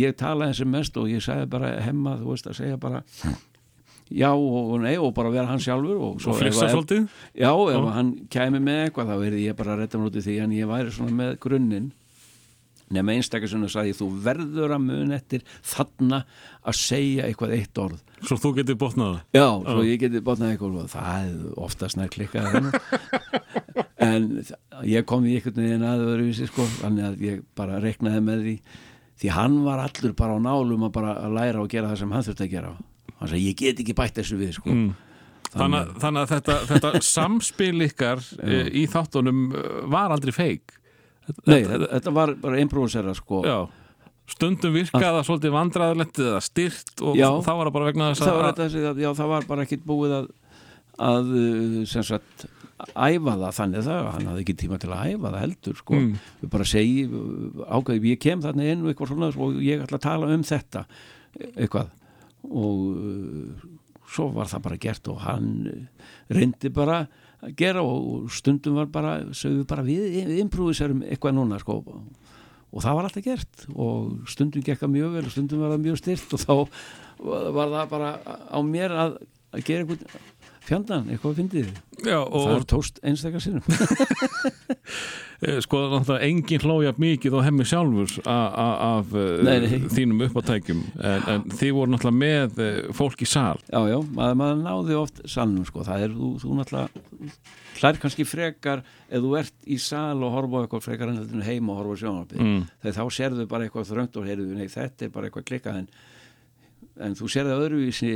ég 0.00 0.14
talaði 0.18 0.54
sem 0.58 0.70
mest 0.72 0.96
og 0.98 1.10
ég 1.12 1.20
sagði 1.22 1.46
bara 1.52 1.74
hemma, 1.84 2.14
þú 2.18 2.30
veist 2.32 2.46
að 2.48 2.56
segja 2.58 2.78
bara 2.80 3.02
já 4.14 4.30
og, 4.34 4.72
nei 4.82 4.94
og 5.00 5.12
bara 5.16 5.30
vera 5.32 5.46
hann 5.48 5.60
sjálfur. 5.62 5.96
Og, 6.00 6.16
Og 6.26 6.40
ef- 6.42 6.56
svolítið? 6.58 7.06
já, 7.38 7.50
ef 7.52 7.86
hann 7.94 8.10
kæmi 8.32 8.60
með 8.60 8.80
eitthvað 8.88 9.12
þá 9.12 9.14
verði 9.20 9.44
ég 9.46 9.56
bara 9.56 9.74
að 9.76 9.82
redda 9.84 10.00
mér 10.00 10.10
út 10.10 10.18
í 10.18 10.24
því 10.26 10.34
en 10.44 10.56
ég 10.58 10.68
væri 10.72 10.90
svona 10.96 11.14
með 11.20 11.36
grunninn 11.44 11.92
nema 12.92 13.14
einstakar 13.16 13.48
sem 13.50 13.62
það 13.64 13.72
sagði 13.74 13.96
þú 13.98 14.08
verður 14.26 14.74
að 14.76 14.84
mun 14.84 15.14
eftir 15.16 15.44
þarna 15.64 16.22
að 16.64 16.78
segja 16.80 17.28
eitthvað 17.28 17.56
eitt 17.58 17.80
orð 17.80 18.00
Svo 18.24 18.38
þú 18.40 18.52
getur 18.58 18.78
botnað 18.80 19.12
það? 19.12 19.20
Já, 19.36 19.48
svo 19.64 19.84
ég 19.84 20.00
geti 20.00 20.24
botnað 20.24 20.54
eitthvað 20.54 20.78
og 20.82 20.90
það 20.92 21.28
er 21.28 21.60
oftast 21.66 22.00
nær 22.00 22.12
klikkað 22.12 22.58
en 24.08 24.30
ég 24.88 25.06
kom 25.08 25.26
í 25.28 25.36
einhvern 25.38 25.62
veginn 25.64 25.86
að 25.88 26.06
öðruvísi 26.08 26.48
sko, 26.50 26.66
þannig 26.80 27.08
að 27.08 27.22
ég 27.24 27.44
bara 27.56 27.80
reiknaði 27.84 28.24
með 28.24 28.44
því 28.48 28.56
því 29.22 29.30
hann 29.36 29.60
var 29.64 29.84
allur 29.84 30.16
bara 30.18 30.36
á 30.36 30.40
nálum 30.42 30.88
að 30.88 30.96
bara 30.96 31.16
að 31.22 31.38
læra 31.38 31.62
og 31.62 31.70
gera 31.72 31.92
það 31.92 32.02
sem 32.02 32.14
hann 32.16 32.26
þurfti 32.26 32.46
að 32.48 32.54
gera 32.56 32.72
hann 32.74 32.92
sagði 33.30 33.48
ég 33.48 33.58
get 33.60 33.82
ekki 33.82 33.96
bætt 33.96 34.20
þessu 34.20 34.38
við 34.40 34.54
sko. 34.58 34.72
Mm. 34.74 34.94
Þannig, 35.54 35.92
þannig 36.02 36.24
að 36.24 36.32
þetta, 36.32 36.56
þetta 36.70 37.02
samspil 37.14 37.86
ykkar 37.86 38.24
e, 38.42 38.62
í 38.74 38.86
þáttunum 38.90 39.44
eh, 39.54 39.76
var 39.92 40.14
aldrei 40.14 40.34
feik. 40.34 40.74
Nei, 41.48 41.60
þetta, 41.64 41.88
þetta 41.96 42.12
var 42.18 42.34
bara 42.42 42.60
improvisera 42.62 43.14
sko. 43.16 43.42
Já. 43.46 43.58
Stundum 44.34 44.72
virkaði 44.72 45.10
það 45.18 45.26
svolítið 45.28 45.52
vandræðilegt 45.52 46.18
eða 46.24 46.40
styrt 46.44 47.02
og 47.04 47.16
Já. 47.18 47.28
þá 47.44 47.50
var 47.58 47.68
það 47.68 47.74
bara 47.76 47.88
vegna 47.90 48.06
þess 48.12 48.22
það 48.24 48.38
að... 48.38 48.44
þetta, 48.48 48.66
þessi 48.68 48.84
að, 48.90 49.00
já, 49.04 49.08
það 49.18 49.32
var 49.34 49.46
bara 49.50 49.64
ekkit 49.66 49.82
búið 49.90 50.14
að, 50.18 50.28
að 51.08 51.32
uh, 51.40 51.74
sem 51.90 52.06
sagt 52.08 52.46
æfa 52.84 53.34
það 53.40 53.52
þannig 53.58 53.84
það, 53.86 54.00
hann 54.14 54.28
hafði 54.30 54.44
ekki 54.44 54.54
tíma 54.64 54.78
til 54.82 54.90
að 54.92 55.12
æfa 55.12 55.30
það 55.34 55.42
heldur 55.44 55.76
sko, 55.80 55.98
Mm. 56.00 56.14
við 56.40 56.50
bara 56.56 56.66
segi 56.72 57.04
ákveði, 57.78 58.10
ég 58.14 58.22
kem 58.24 58.42
þarna 58.44 58.66
inn 58.72 58.82
og 58.84 58.90
eitthvað 58.90 59.12
svona 59.12 59.28
og 59.44 59.60
ég 59.64 59.84
ætla 59.84 60.00
að 60.00 60.06
tala 60.08 60.30
um 60.34 60.42
þetta 60.48 60.82
eitthvað 61.54 61.92
og 62.48 62.80
uh, 62.96 63.68
svo 64.14 64.26
var 64.34 64.48
það 64.50 64.64
bara 64.66 64.80
gert 64.88 65.08
og 65.12 65.20
hann 65.24 65.52
reyndi 66.32 66.72
bara 66.74 67.02
að 67.44 67.56
gera 67.58 67.84
og 67.84 68.30
stundum 68.32 68.78
var 68.80 68.90
bara 68.92 69.14
sögðu 69.36 69.66
bara 69.68 69.84
við 69.86 70.34
improviserum 70.40 71.02
eitthvað 71.06 71.36
núna 71.38 71.60
sko. 71.62 71.80
Og 72.74 72.82
það 72.82 72.96
var 72.98 73.08
alltaf 73.08 73.24
gert 73.24 73.66
og 73.70 74.30
stundum 74.30 74.64
gekk 74.64 74.80
það 74.82 74.94
mjög 74.96 75.16
vel 75.18 75.24
og 75.28 75.34
stundum 75.34 75.62
var 75.62 75.74
það 75.74 75.84
mjög 75.84 76.00
styrt 76.00 76.34
og 76.34 76.42
þá 76.42 76.54
var 77.54 77.74
það 77.76 77.92
bara 77.92 78.10
á 78.26 78.58
mér 78.66 78.96
að, 79.04 79.18
að 79.54 79.68
gera 79.68 79.84
eitthvað 79.84 80.22
fjandan, 80.64 81.08
eitthvað 81.12 81.30
að 81.34 81.40
fyndið 81.42 81.72
Já, 82.04 82.18
og 82.20 82.34
það 82.44 82.54
er 82.58 82.64
tóst 82.72 82.98
einstakar 83.06 83.42
sinnum 83.44 83.64
e, 85.44 85.58
sko 85.64 85.80
náttúrulega 85.92 86.26
engin 86.28 86.62
hlója 86.64 86.92
mikið 87.00 87.36
og 87.38 87.44
hemmi 87.46 87.66
sjálfur 87.68 88.14
af 88.28 89.12
e, 89.14 89.24
Nei, 89.46 89.56
nei. 89.64 89.74
þínum 89.92 90.24
uppátækjum 90.28 90.80
en, 91.00 91.26
en 91.34 91.44
þið 91.52 91.72
voru 91.76 91.94
náttúrulega 91.94 92.20
með 92.22 92.62
e, 92.64 92.68
fólk 92.96 93.24
í 93.24 93.28
sal. 93.28 93.58
já, 93.70 93.80
já, 93.92 93.98
maður, 94.16 94.38
maður 94.42 94.62
náði 94.64 94.98
oft 95.00 95.22
sannum 95.30 95.66
sko, 95.68 95.84
það 95.86 96.06
er, 96.08 96.16
þú, 96.18 96.30
þú 96.44 96.58
náttúrulega 96.60 97.34
hlær 97.80 97.98
kannski 98.04 98.24
frekar 98.28 98.84
ef 99.08 99.20
þú 99.24 99.32
ert 99.40 99.54
í 99.66 99.78
sal 99.82 100.20
og 100.22 100.34
horfa 100.36 100.64
eitthvað 100.64 100.84
frekar 100.88 101.10
en 101.14 101.42
heima 101.46 101.74
og 101.74 101.80
horfa 101.82 101.98
á 101.98 102.02
sjónvarpið 102.04 102.42
Mm. 102.44 102.60
þegar 102.84 102.96
þá 103.00 103.04
sérðu 103.18 103.46
bara 103.50 103.66
eitthvað 103.66 103.88
þröngt 103.90 104.16
og 104.20 104.26
heyrðu, 104.28 104.54
nei, 104.58 104.68
þetta 104.70 105.06
er 105.08 105.10
bara 105.14 105.28
eitthvað 105.30 105.46
klikkað 105.50 105.78
en, 105.82 105.88
en 107.08 107.16
þú 107.18 107.30
sérðu 107.34 107.56
öðruvísi 107.64 108.12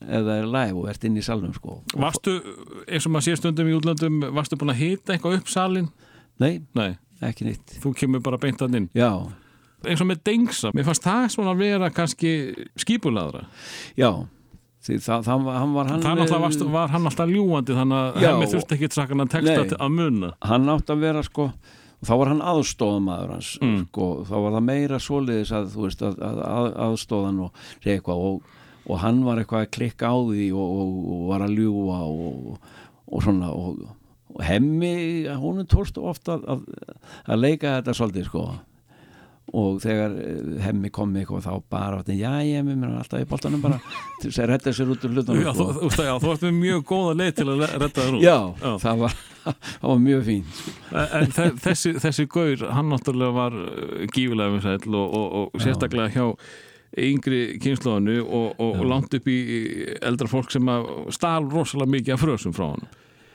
það 0.00 0.30
er 0.38 0.46
live 0.48 0.78
og 0.80 0.88
ert 0.88 1.04
inn 1.04 1.16
í 1.20 1.22
salnum 1.24 1.52
sko. 1.54 1.82
Varstu, 1.94 2.38
eins 2.88 3.06
og 3.06 3.12
maður 3.12 3.26
sé 3.28 3.36
stundum 3.40 3.68
í 3.68 3.76
útlöndum, 3.76 4.20
varstu 4.34 4.56
búin 4.60 4.72
að 4.74 4.80
hita 4.82 5.14
eitthvað 5.14 5.38
upp 5.40 5.48
salin? 5.52 5.90
nei, 6.40 6.62
Nei, 6.74 6.96
ekki 7.20 7.44
nýtt 7.50 7.78
þú 7.82 7.92
kemur 8.00 8.22
bara 8.24 8.38
beint 8.40 8.62
að 8.64 8.74
inn. 8.80 8.88
já, 8.96 9.10
Eins 9.84 10.00
og 10.02 10.08
með 10.10 10.18
dengsa, 10.24 10.70
mér 10.76 10.84
fannst 10.84 11.04
það 11.06 11.26
svona 11.32 11.52
að 11.54 11.60
vera 11.62 11.90
kannski 11.90 12.30
skipulaðra. 12.76 13.46
já 13.96 14.10
því 14.84 14.96
það, 15.04 15.22
það, 15.24 15.42
var- 15.44 15.58
hann 15.60 15.72
var 15.74 15.86
hann 15.88 16.00
Það 16.02 16.16
náttúrulega 16.18 16.40
varst, 16.40 16.62
var 16.72 16.88
hann 16.88 17.04
alltaf 17.08 17.28
ljúandi 17.28 17.74
þannig 17.76 17.98
að 18.00 18.20
hemmi 18.24 18.46
þurfti 18.48 18.76
ekki 18.78 18.88
sakan 18.96 19.20
að 19.24 19.30
texta 19.34 19.60
Nei. 19.64 19.76
að 19.76 19.90
munna. 19.92 20.30
hann 20.42 20.68
átt 20.72 20.88
að 20.92 21.00
vera 21.00 21.22
sko 21.22 21.50
og 22.00 22.08
þá 22.08 22.12
var 22.16 22.28
hann 22.32 22.40
aðstóðamaður 22.40 23.30
hans 23.34 23.58
Mm. 23.60 23.82
sko, 23.90 24.06
þá 24.24 24.34
var 24.40 24.52
það 24.56 24.64
meira 24.64 24.96
að 25.52 25.74
veist 25.76 26.00
að, 26.02 26.16
að, 26.24 26.38
að 26.48 26.68
aðstóðan 26.86 27.40
og 27.44 27.52
segja 27.82 27.98
eitthvað 28.00 28.24
og, 28.24 28.42
og 28.88 28.98
hann 29.02 29.20
var 29.26 29.42
eitthvað 29.42 29.66
að 29.66 29.72
klikka 29.76 30.10
á 30.12 30.16
því 30.30 30.46
og, 30.56 30.76
og, 30.80 30.96
og 31.16 31.26
var 31.34 31.44
að 31.46 31.56
ljúga 31.58 32.00
og, 32.08 32.56
og 33.10 33.22
svona 33.26 33.50
og, 33.52 33.84
og 34.34 34.42
hemmi, 34.46 34.94
hún 35.42 35.62
tókst 35.68 35.98
ofta 36.00 36.38
að, 36.38 36.48
að, 36.56 36.98
að 37.34 37.40
leika 37.44 37.76
þetta 37.80 37.96
svolítið 37.98 38.28
sko 38.30 38.48
og 39.50 39.80
þegar 39.82 40.12
eh, 40.22 40.58
hemmi 40.62 40.92
kom 40.94 41.10
eitthvað 41.18 41.42
þá 41.48 41.54
bara, 41.72 41.96
já 42.14 42.36
ég 42.46 42.62
mér 42.62 42.84
er 42.86 43.00
alltaf 43.00 43.18
í 43.24 43.26
boltanum 43.26 43.62
bara 43.64 43.80
til 44.22 44.28
þess 44.30 44.38
að 44.44 44.50
redda 44.52 44.74
sér 44.76 44.92
út 44.94 45.06
úr 45.08 45.16
hlutunum 45.16 45.42
Já, 45.42 45.50
þú, 45.58 45.66
sko. 45.74 45.88
þú, 45.96 46.04
já, 46.06 46.12
þú 46.22 46.30
ert 46.36 46.44
með 46.46 46.54
mjög 46.60 46.84
góða 46.92 47.16
leið 47.18 47.32
til 47.40 47.46
að 47.48 47.64
redda 47.66 47.88
þér 47.96 48.14
út 48.20 48.22
já, 48.28 48.36
Já. 48.62 48.70
það 48.84 49.02
var, 49.02 49.16
það 49.80 49.88
var 49.90 50.00
mjög 50.06 50.22
fín 50.28 50.44
sko. 50.60 50.74
En 51.18 51.34
þe- 51.40 51.50
þessi, 51.66 51.94
þessi 52.06 52.26
gaur, 52.36 52.64
hann 52.78 52.92
náttúrulega 52.94 53.36
var 53.40 53.58
uh, 53.58 54.04
gífilega 54.14 54.76
og, 54.86 55.02
og, 55.02 55.40
og 55.50 55.64
sérstaklega 55.66 56.14
hjá 56.14 56.28
yngri 56.98 57.58
kynnslóðinu 57.62 58.16
og, 58.24 58.56
og, 58.58 58.80
og 58.80 58.88
langt 58.90 59.14
upp 59.14 59.28
í 59.30 59.38
eldra 60.02 60.30
fólk 60.30 60.50
sem 60.50 60.72
stál 61.14 61.46
rosalega 61.50 61.94
mikið 61.94 62.16
af 62.16 62.24
frösum 62.24 62.56
frá 62.56 62.72
hann 62.72 62.88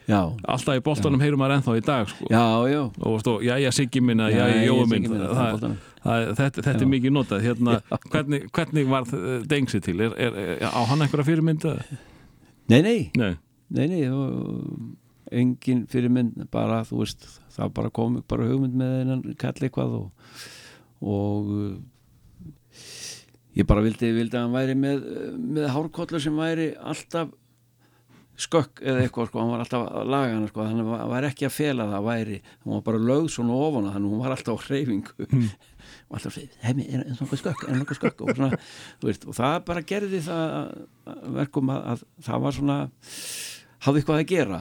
já, 0.10 0.20
alltaf 0.44 0.78
í 0.78 0.84
boltanum 0.86 1.24
heyrum 1.24 1.40
maður 1.42 1.60
ennþá 1.60 1.78
í 1.80 1.86
dag 1.86 2.10
sko. 2.12 2.28
já, 2.30 2.44
já. 2.70 2.82
Og 3.00 3.22
stó, 3.24 3.38
já, 3.42 3.56
já, 3.62 3.72
Siggi 3.74 4.04
minna, 4.04 4.30
já, 4.30 4.44
já, 4.52 4.66
Jói 4.68 4.86
minn 4.92 5.08
þetta, 6.06 6.76
er 6.76 6.86
mikið 6.86 7.16
notað. 7.16 7.42
Hérna, 7.42 7.80
hvernig, 8.12 8.44
hvernig 8.54 8.92
var 8.92 9.08
dengsi 9.50 9.82
til? 9.82 10.04
Er, 10.06 10.14
er, 10.14 10.38
er, 10.44 10.68
á 10.70 10.82
hann 10.86 11.02
einhverja 11.02 11.26
fyrirmynda? 11.32 11.80
nei, 12.70 12.82
nei, 12.86 13.00
Nei, 13.16 13.34
nei, 13.74 13.88
nei 13.90 14.94
engin 15.34 15.86
fyrirmynd 15.90 16.46
bara, 16.54 16.84
þú 16.86 17.02
veist, 17.02 17.26
það 17.56 17.74
bara 17.80 17.92
kom 17.94 18.20
bara 18.30 18.48
hugmynd 18.50 18.78
með 18.78 18.94
hennan 19.00 19.24
kall 19.42 19.58
eitthvað 19.58 19.96
og, 19.98 20.44
og 21.02 21.50
ég 23.56 23.66
bara 23.70 23.82
vildi, 23.86 24.12
vildi 24.16 24.38
að 24.38 24.46
hann 24.48 24.56
væri 24.58 24.76
með, 24.80 25.04
með 25.56 25.68
hárkollu 25.76 26.20
sem 26.24 26.36
væri 26.40 26.70
alltaf 26.76 27.34
skökk 28.36 28.82
eða 28.84 29.04
eitthvað 29.06 29.30
sko, 29.30 29.40
hann 29.40 29.52
var 29.54 29.62
alltaf 29.64 29.84
að 29.96 30.10
laga 30.12 30.32
hana 30.36 30.48
sko, 30.52 30.64
hann 30.68 30.82
var, 31.08 31.24
ekki 31.30 31.46
að 31.48 31.54
fela 31.56 31.86
það 31.88 32.08
væri, 32.10 32.40
hann 32.66 32.74
var 32.74 32.82
bara 32.90 33.00
lögð 33.08 33.30
svona 33.32 33.56
ofan 33.64 33.88
þannig 33.94 34.12
hún 34.12 34.24
var 34.26 34.34
alltaf 34.36 34.60
á 34.60 34.64
hreyfingu. 34.66 35.30
Og 36.10 36.18
alltaf 36.18 36.36
segið, 36.36 36.58
heimi, 36.66 36.88
er 36.92 37.06
er 37.06 37.16
nokkuð 37.16 37.40
skökk 37.46 37.64
er 37.70 37.80
nokkuð 37.80 38.00
skökk 38.02 38.24
og, 38.26 38.34
svona, 38.36 38.60
þú 39.00 39.08
veist, 39.08 39.24
og 39.32 39.38
það 39.40 39.56
bara 39.70 39.86
gerði 39.88 40.20
það 40.26 40.44
að- 40.58 41.14
að 41.16 41.32
verkum 41.40 41.72
að, 41.72 41.88
að 41.94 42.04
það 42.28 42.44
var 42.44 42.58
svona 42.60 42.78
hafði 43.88 44.02
eitthvað 44.04 44.20
að 44.20 44.30
gera 44.34 44.60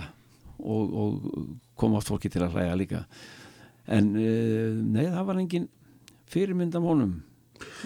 og, 0.61 0.95
og 1.03 1.37
kom 1.83 1.99
oft 1.99 2.13
fólki 2.13 2.31
til 2.31 2.45
að 2.47 2.55
hlæja 2.55 2.79
líka. 2.79 3.03
En 3.91 4.15
uh, 4.15 4.79
nei, 4.95 5.09
það 5.11 5.27
var 5.33 5.41
engin 5.43 5.67
fyrirmynd 6.31 6.79
af 6.79 6.87
honum 6.87 7.17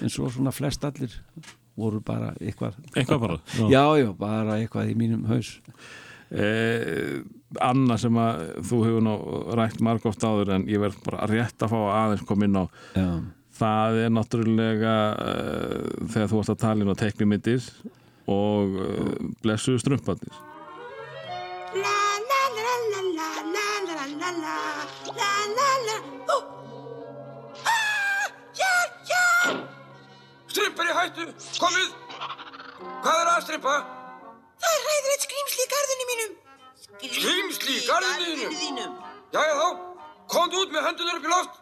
eins 0.03 0.19
og 0.19 0.33
svona 0.35 0.53
flest 0.55 0.85
allir 0.89 1.15
voru 1.79 2.01
bara 2.05 2.33
eitthvað 2.41 2.77
eitthvað 2.97 3.21
bara 3.25 3.41
já, 3.71 3.83
já, 4.03 4.09
bara 4.19 4.59
eitthvað 4.59 4.93
í 4.93 4.99
mínum 4.99 5.27
haus 5.31 5.57
Eh, 6.29 7.23
Anna 7.65 7.97
sem 7.97 8.13
að 8.21 8.41
þú 8.69 8.79
hefur 8.85 9.05
nú 9.07 9.13
rætt 9.57 9.79
margóft 9.81 10.21
áður 10.21 10.51
en 10.59 10.67
ég 10.69 10.83
verð 10.83 10.99
bara 11.07 11.25
rétt 11.31 11.65
að 11.65 11.71
fá 11.73 11.77
að 11.79 11.95
aðeins 12.03 12.25
koma 12.29 12.45
inn 12.45 12.59
á 12.61 12.65
já, 12.93 13.07
það 13.57 13.97
er 14.03 14.13
náttúrulega 14.13 14.93
uh, 15.17 15.87
þegar 16.13 16.29
þú 16.29 16.43
varst 16.43 16.53
að 16.53 16.61
tala 16.67 16.85
inn 16.85 16.93
á 16.93 17.01
teknimyndir 17.01 17.71
og 18.29 18.77
uh, 18.77 19.17
blessuðu 19.41 19.81
strumpandir 19.81 20.37
La 21.81 21.97
la 22.29 22.43
la 22.59 22.77
la 22.93 23.01
la 23.17 23.31
la 23.49 23.65
la 23.89 24.05
la 24.13 24.31
la 24.45 24.57
la 25.17 25.33
la 25.57 25.73
la 25.89 25.99
Ó! 26.29 26.37
Ah! 26.37 26.58
Hjálp, 28.59 28.99
hjálp! 29.11 29.63
Strimpar 30.49 30.91
í 30.91 30.97
hættu, 30.97 31.27
komið! 31.63 31.95
Hvað 32.79 33.21
er 33.23 33.31
að 33.33 33.45
strippa? 33.47 33.77
Það 34.59 34.75
er 34.75 34.85
hræðilegt 34.87 35.27
skrýmsli 35.27 35.65
í 35.65 35.71
garðinu 35.73 36.07
mínum 36.11 36.37
Skrímsli 36.99 37.77
í 37.77 37.85
garðinu 37.87 38.51
þínum 38.59 38.97
Jæja 39.35 39.55
þá, 39.61 39.69
komdu 40.33 40.63
út 40.65 40.75
með 40.75 40.87
hendunar 40.89 41.19
upp 41.19 41.27
í 41.27 41.33
loft. 41.33 41.59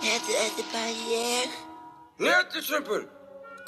Þetta, 0.00 0.32
þetta 0.32 0.62
er 0.64 0.70
bara 0.72 0.94
ég 1.12 1.58
Leti 2.20 2.62
strumpur, 2.64 3.06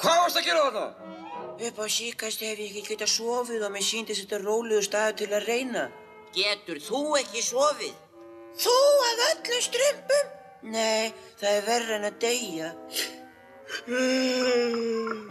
hvað 0.01 0.21
varst 0.23 0.39
að 0.41 0.47
gera 0.49 0.67
þarna? 0.67 1.11
Upp 1.53 1.79
á 1.79 1.87
síkast 1.95 2.41
hef 2.43 2.59
ég 2.59 2.71
ekki 2.71 2.95
getað 2.95 3.13
sofið 3.13 3.67
og 3.67 3.75
mér 3.75 3.85
síndist 3.85 4.25
þetta 4.25 4.41
róluðu 4.41 4.83
staðu 4.87 5.19
til 5.21 5.29
að 5.31 5.47
reyna 5.47 5.87
Getur 6.33 6.81
þú 6.81 7.03
ekki 7.21 7.45
sofið? 7.45 7.93
Þú 8.61 8.77
af 9.07 9.21
öllum 9.31 9.61
strumpum? 9.65 10.31
Nei, 10.73 11.11
það 11.41 11.57
er 11.57 11.63
verra 11.67 11.95
en 11.97 12.07
að 12.07 12.17
deyja. 12.23 12.71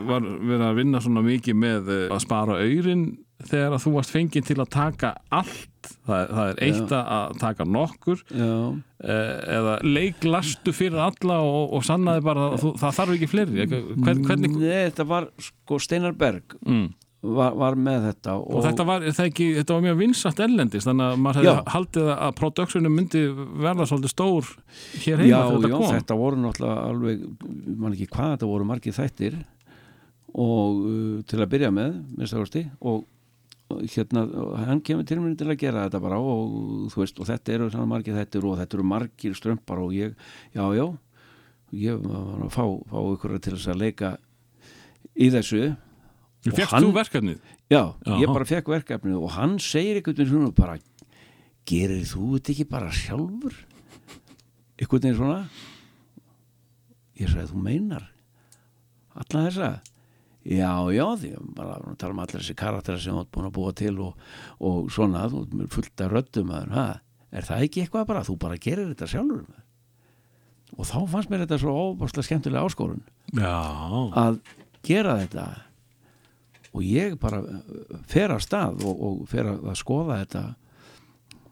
Var 0.02 0.24
verið 0.26 0.64
að 0.66 0.78
vinna 0.80 1.00
svona 1.02 1.22
mikið 1.24 1.58
með 1.62 1.92
eh, 1.94 2.06
að 2.12 2.24
spara 2.24 2.56
aurin 2.58 3.04
þegar 3.42 3.76
að 3.76 3.84
þú 3.84 3.92
varst 3.96 4.14
fenginn 4.14 4.46
til 4.46 4.58
að 4.58 4.72
taka 4.74 5.12
allt? 5.34 5.68
Það, 6.06 6.32
það 6.32 6.50
er 6.50 6.60
eitt 6.66 6.94
að 6.98 7.36
taka 7.42 7.66
nokkur. 7.66 8.24
Já, 8.30 8.56
eh, 9.02 9.32
eða 9.56 9.76
leiklastu 9.86 10.74
fyrir 10.74 11.00
alla 11.02 11.38
og, 11.46 11.76
og 11.78 11.86
sannaði 11.86 12.26
bara 12.26 12.48
að 12.50 12.58
þú, 12.62 12.74
það 12.82 12.98
þarf 12.98 13.14
ekki 13.16 13.30
fleiri. 13.30 13.68
Hvern, 13.70 14.26
hvernig, 14.26 14.58
Nei, 14.58 14.82
þetta 14.90 15.08
var 15.14 15.30
sko 15.42 15.78
Steinar 15.82 16.18
Berg. 16.18 16.58
Mm. 16.66 16.90
Var, 17.22 17.54
var 17.58 17.76
með 17.78 18.08
þetta 18.08 18.34
og, 18.40 18.48
og 18.50 18.64
þetta 18.66 18.86
var, 18.88 19.06
ekki, 19.24 19.46
þetta 19.60 19.76
var 19.76 19.84
mjög 19.84 19.98
vinsast 20.00 20.42
ellendist 20.42 20.88
þannig 20.88 21.06
að 21.06 21.20
maður 21.22 21.38
hefði 21.38 21.52
Já. 21.52 21.72
haldið 21.74 22.10
að 22.16 22.34
productionum 22.40 22.96
myndi 22.98 23.22
verða 23.62 23.86
svolítið 23.90 24.14
stór 24.14 24.50
hér 25.04 25.22
heima 25.22 25.30
já, 25.30 25.38
þegar 25.38 25.54
já, 25.54 25.62
þetta 25.62 25.76
kom 25.76 25.96
þetta 25.96 26.18
voru 26.22 26.42
náttúrulega 26.42 26.88
alveg, 26.88 27.24
mann 27.84 27.96
ekki 27.96 28.08
hvað 28.10 28.34
þetta 28.34 28.50
voru 28.50 28.68
margið 28.72 28.98
þættir 28.98 29.38
og 30.32 30.82
uh, 30.82 31.16
til 31.28 31.40
að 31.44 31.50
byrja 31.54 31.72
með, 31.76 31.96
minnst 32.16 32.34
það 32.34 32.42
vorsti 32.42 32.64
og 32.90 33.06
hérna, 33.92 34.26
hann 34.66 34.82
kemur 34.84 35.06
til 35.08 35.20
mér 35.22 35.38
til 35.38 35.48
að 35.48 35.60
gera 35.62 35.86
þetta 35.86 36.02
bara 36.02 36.18
og 36.18 36.90
þú 36.92 37.04
veist, 37.04 37.22
og 37.22 37.28
þetta 37.30 37.54
eru 37.54 37.86
margir 37.88 38.18
þættir 38.18 38.48
og 38.48 38.58
þetta 38.60 38.78
eru 38.78 38.88
margir 38.90 39.38
strömpar 39.38 39.80
og 39.80 39.94
ég, 39.96 40.18
já, 40.52 40.64
já 40.76 40.86
ég 41.72 42.02
var 42.02 42.44
að 42.48 42.52
fá, 42.52 42.64
fá 42.90 42.98
ykkur 43.14 43.38
til 43.38 43.54
þess 43.54 43.70
að 43.72 43.80
leika 43.86 44.12
í 45.16 45.30
þessu 45.32 45.62
hann- 46.72 46.82
þú 46.84 46.92
verkefnið? 46.96 47.38
Já, 47.70 47.82
Já. 48.06 48.14
ég 48.20 48.26
bara 48.32 48.44
fekk 48.44 48.66
verkefnið 48.72 49.18
og 49.22 49.30
hann 49.30 49.58
segir 49.58 49.96
einhvern 50.00 50.16
veginn 50.16 50.32
svona 50.32 50.54
bara 50.54 50.78
gerir 51.66 52.02
þú 52.04 52.32
þetta 52.38 52.52
ekki 52.52 52.68
bara 52.68 52.90
sjálfur? 52.90 53.54
Einhvern 54.80 55.02
veginn 55.02 55.16
svona. 55.20 55.48
Ég 57.20 57.28
sagði 57.30 57.52
þú 57.52 57.62
meinar 57.62 58.08
alla 59.14 59.44
þessa? 59.48 59.70
Já, 60.42 60.72
já, 60.90 61.04
því 61.20 61.30
bara 61.54 61.76
tala 62.00 62.12
um 62.16 62.18
allir 62.24 62.40
þessi 62.40 62.56
karakter 62.58 62.98
sem 62.98 63.14
þú 63.14 63.20
ert 63.22 63.30
búin 63.30 63.46
að 63.46 63.52
búa 63.54 63.72
til 63.78 63.92
og, 64.02 64.16
og 64.58 64.88
svona, 64.90 65.28
þú 65.30 65.42
ert 65.44 65.52
með 65.54 65.68
fullt 65.76 66.00
af 66.02 66.10
röddum 66.10 66.50
að, 66.50 66.70
ha, 66.74 66.86
er 67.30 67.42
það 67.46 67.62
ekki 67.68 67.82
eitthvað 67.84 68.06
bara? 68.08 68.24
Þú 68.26 68.34
bara 68.42 68.56
gerir 68.58 68.88
þetta 68.90 69.06
sjálfur 69.12 69.44
maður?" 69.44 69.60
og 70.72 70.86
þá 70.88 70.96
fannst 71.12 71.28
mér 71.30 71.42
þetta 71.44 71.58
svo 71.60 71.72
óbáslega 71.76 72.24
skemmtilega 72.24 72.64
áskorun 72.64 73.02
Já, 73.36 73.52
að 74.16 74.38
gera 74.82 75.18
þetta 75.20 75.46
og 76.72 76.84
ég 76.86 77.18
bara 77.20 77.42
uh, 77.44 78.00
fer 78.08 78.32
að 78.32 78.44
stað 78.46 78.84
og, 78.88 79.04
og 79.08 79.22
fer 79.30 79.48
að 79.50 79.68
að 79.72 79.80
skoða 79.80 80.20
þetta 80.22 80.44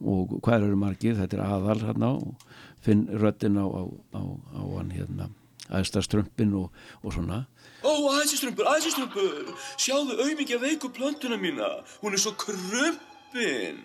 og 0.01 0.39
hvað 0.41 0.65
eru 0.65 0.81
margir, 0.81 1.19
þetta 1.19 1.37
er 1.37 1.45
aðal 1.45 1.81
hérna 1.83 2.15
og 2.17 2.47
finn 2.81 3.05
röddin 3.21 3.61
á, 3.61 3.67
á, 3.69 3.83
á, 4.17 4.23
á 4.57 4.63
hann 4.79 4.95
hérna 4.95 5.29
aðstað 5.71 6.07
strömpin 6.07 6.55
og, 6.57 6.71
og 7.05 7.15
svona 7.15 7.45
Ó, 7.81 7.93
í 8.21 8.37
strumpur. 8.37 9.55
Sjáðu 9.81 10.19
auðmikið 10.21 10.61
veiku 10.61 10.91
plöntuna 10.93 11.39
mína. 11.41 11.69
Hún 12.03 12.13
er 12.13 12.21
svo 12.21 12.35
krumpin. 12.37 13.79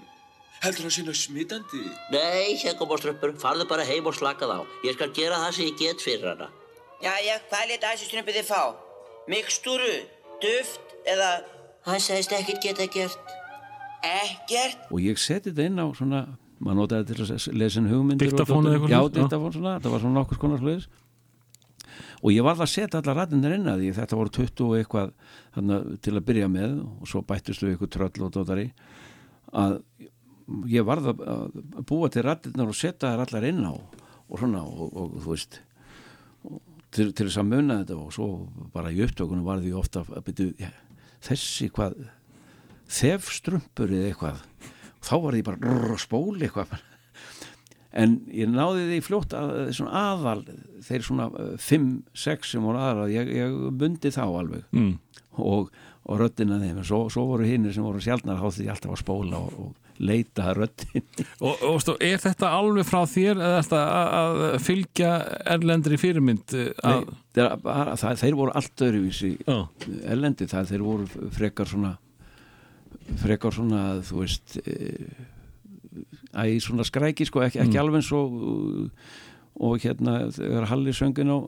Heldur 0.63 0.87
hann 0.87 0.95
sína 0.95 1.13
smitandi? 1.15 1.83
Nei, 2.11 2.57
Hekkumborströppur, 2.59 3.37
farðu 3.39 3.67
bara 3.69 3.85
heim 3.87 4.07
og 4.09 4.17
slakað 4.17 4.51
á. 4.51 4.59
Ég 4.83 4.97
skal 4.97 5.13
gera 5.15 5.39
það 5.45 5.55
sem 5.55 5.69
ég 5.69 5.79
get 5.79 6.03
fyrir 6.03 6.33
hana. 6.33 6.49
Jæja, 7.03 7.39
hvað 7.51 7.71
leta 7.71 7.93
þessi 7.93 8.09
strumpið 8.09 8.39
þið 8.41 8.49
fá? 8.49 8.61
Mikstúru, 9.31 9.93
duft 10.43 10.84
eða... 11.11 11.36
Hann 11.86 12.02
sagðist 12.02 12.32
ekkert 12.34 12.64
geta 12.64 12.88
gert. 12.90 13.34
Ekkert? 14.06 14.88
og 14.90 15.02
ég 15.02 15.19
seti 15.22 15.52
þetta 15.52 15.65
inn 15.69 15.82
á 15.82 15.86
svona 15.98 16.22
maður 16.61 16.77
notaði 16.80 17.07
til 17.10 17.26
að 17.26 17.57
lesa 17.57 17.82
inn 17.82 17.90
hugmyndir 17.91 18.30
og 18.30 18.38
Diktafón 18.40 18.69
eða 18.69 18.77
dóttir. 18.77 18.77
eitthvað 18.77 18.91
já, 18.91 18.98
svoleiðis, 18.98 19.18
já. 19.18 19.26
diktafón 19.26 19.56
svona, 19.56 19.73
þetta 19.76 19.91
var 19.94 20.03
svona 20.03 20.19
nokkur 20.19 20.41
konar 20.41 20.61
sluðis 20.61 20.88
og 22.22 22.34
ég 22.34 22.45
varð 22.45 22.64
að 22.65 22.72
setja 22.72 23.02
allar 23.02 23.19
rættinir 23.19 23.56
inn 23.57 23.69
að 23.69 23.82
því 23.84 23.91
þetta 23.99 24.19
voru 24.19 24.34
20 24.38 24.65
og 24.65 24.76
eitthvað 24.80 25.11
þarna, 25.56 25.80
til 26.06 26.14
að 26.15 26.26
byrja 26.30 26.52
með 26.52 26.77
og 26.86 27.10
svo 27.11 27.23
bættist 27.27 27.65
við 27.65 27.76
eitthvað 27.76 27.94
tröll 27.95 28.27
og 28.27 28.34
dótari 28.36 28.68
að 29.56 29.77
ég 30.72 30.88
varð 30.88 31.11
að 31.11 31.60
búa 31.90 32.11
til 32.14 32.26
rættinir 32.26 32.72
og 32.72 32.77
setja 32.77 33.14
þær 33.14 33.26
allar 33.26 33.49
inn 33.49 33.64
á 33.65 33.73
og 33.73 34.40
svona 34.40 34.64
og, 34.64 34.88
og, 34.90 35.19
þú 35.22 35.36
veist 35.36 35.60
og, 36.45 36.61
til, 36.90 37.11
til 37.11 37.27
þess 37.27 37.41
að 37.41 37.52
munna 37.52 37.82
þetta 37.84 37.99
og 37.99 38.15
svo 38.15 38.30
bara 38.73 38.94
í 38.94 39.03
upptökunum 39.06 39.45
var 39.45 39.61
því 39.64 39.76
ofta 39.77 40.06
að 40.07 40.30
byrja 40.30 40.52
ja, 40.65 40.72
þessi 41.26 41.69
hvað 41.76 41.95
þefstrumpur 42.95 43.91
eða 43.95 44.10
eitthvað 44.11 44.43
þá 45.06 45.15
var 45.23 45.38
ég 45.39 45.47
bara 45.47 45.72
rrr, 45.72 45.97
spóli 46.02 46.45
eitthvað 46.47 46.76
en 47.95 48.18
ég 48.35 48.49
náði 48.52 48.85
því 48.89 48.99
fljótt 49.06 49.34
að 49.38 49.52
svona 49.77 50.03
aðal 50.11 50.41
þeir 50.84 51.06
svona 51.07 51.27
5-6 51.64 52.52
sem 52.56 52.65
voru 52.65 52.81
aðal 52.81 53.07
ég, 53.14 53.30
ég 53.38 53.56
bundi 53.80 54.11
þá 54.11 54.23
alveg 54.27 54.65
Mm. 54.76 54.97
og, 55.39 55.72
og 56.06 56.19
röddina 56.22 56.60
þeim 56.61 56.81
en 56.81 56.88
svo, 56.88 57.06
svo 57.10 57.23
voru 57.31 57.47
hinnir 57.47 57.73
sem 57.73 57.85
voru 57.85 58.02
sjálfnar 58.03 58.41
þá 58.41 58.49
því 58.60 58.68
alltaf 58.73 58.95
að 58.97 59.02
spóla 59.02 59.39
og, 59.39 59.56
og 59.69 59.84
leita 59.99 60.49
að 60.49 60.57
röddin 60.59 61.03
Og, 61.39 61.61
og 61.69 61.77
stó, 61.84 61.93
er 62.03 62.17
þetta 62.19 62.49
alveg 62.57 62.88
frá 62.89 63.01
þér 63.07 63.39
að, 63.45 63.69
að 63.76 64.39
fylgja 64.65 65.11
erlendri 65.55 65.99
fyrirmynd 66.01 66.55
eh, 66.57 66.72
að, 66.84 67.05
Nei, 67.05 67.19
þeir, 67.38 67.51
bara, 67.63 67.93
það, 68.01 68.17
þeir 68.23 68.38
voru 68.41 68.55
allt 68.59 68.84
öðruvísi 68.88 69.31
Já. 69.47 69.57
elendi 70.15 70.47
það 70.51 70.73
þeir 70.73 70.84
voru 70.89 71.30
frekar 71.38 71.72
svona 71.72 71.93
frekar 73.22 73.53
svona 73.53 73.84
þú 74.07 74.23
veist 74.23 74.57
e, 74.65 74.76
æ, 76.35 76.43
svona 76.63 76.84
skræki 76.88 77.27
sko, 77.30 77.43
ekki, 77.45 77.61
ekki 77.63 77.77
Mm. 77.77 77.81
alveg 77.84 78.01
eins 78.01 78.11
og 78.15 78.89
og 79.55 79.77
hérna 79.80 80.17
þegar 80.35 80.65
Halli 80.67 80.91
söngin 80.91 81.30
á 81.31 81.39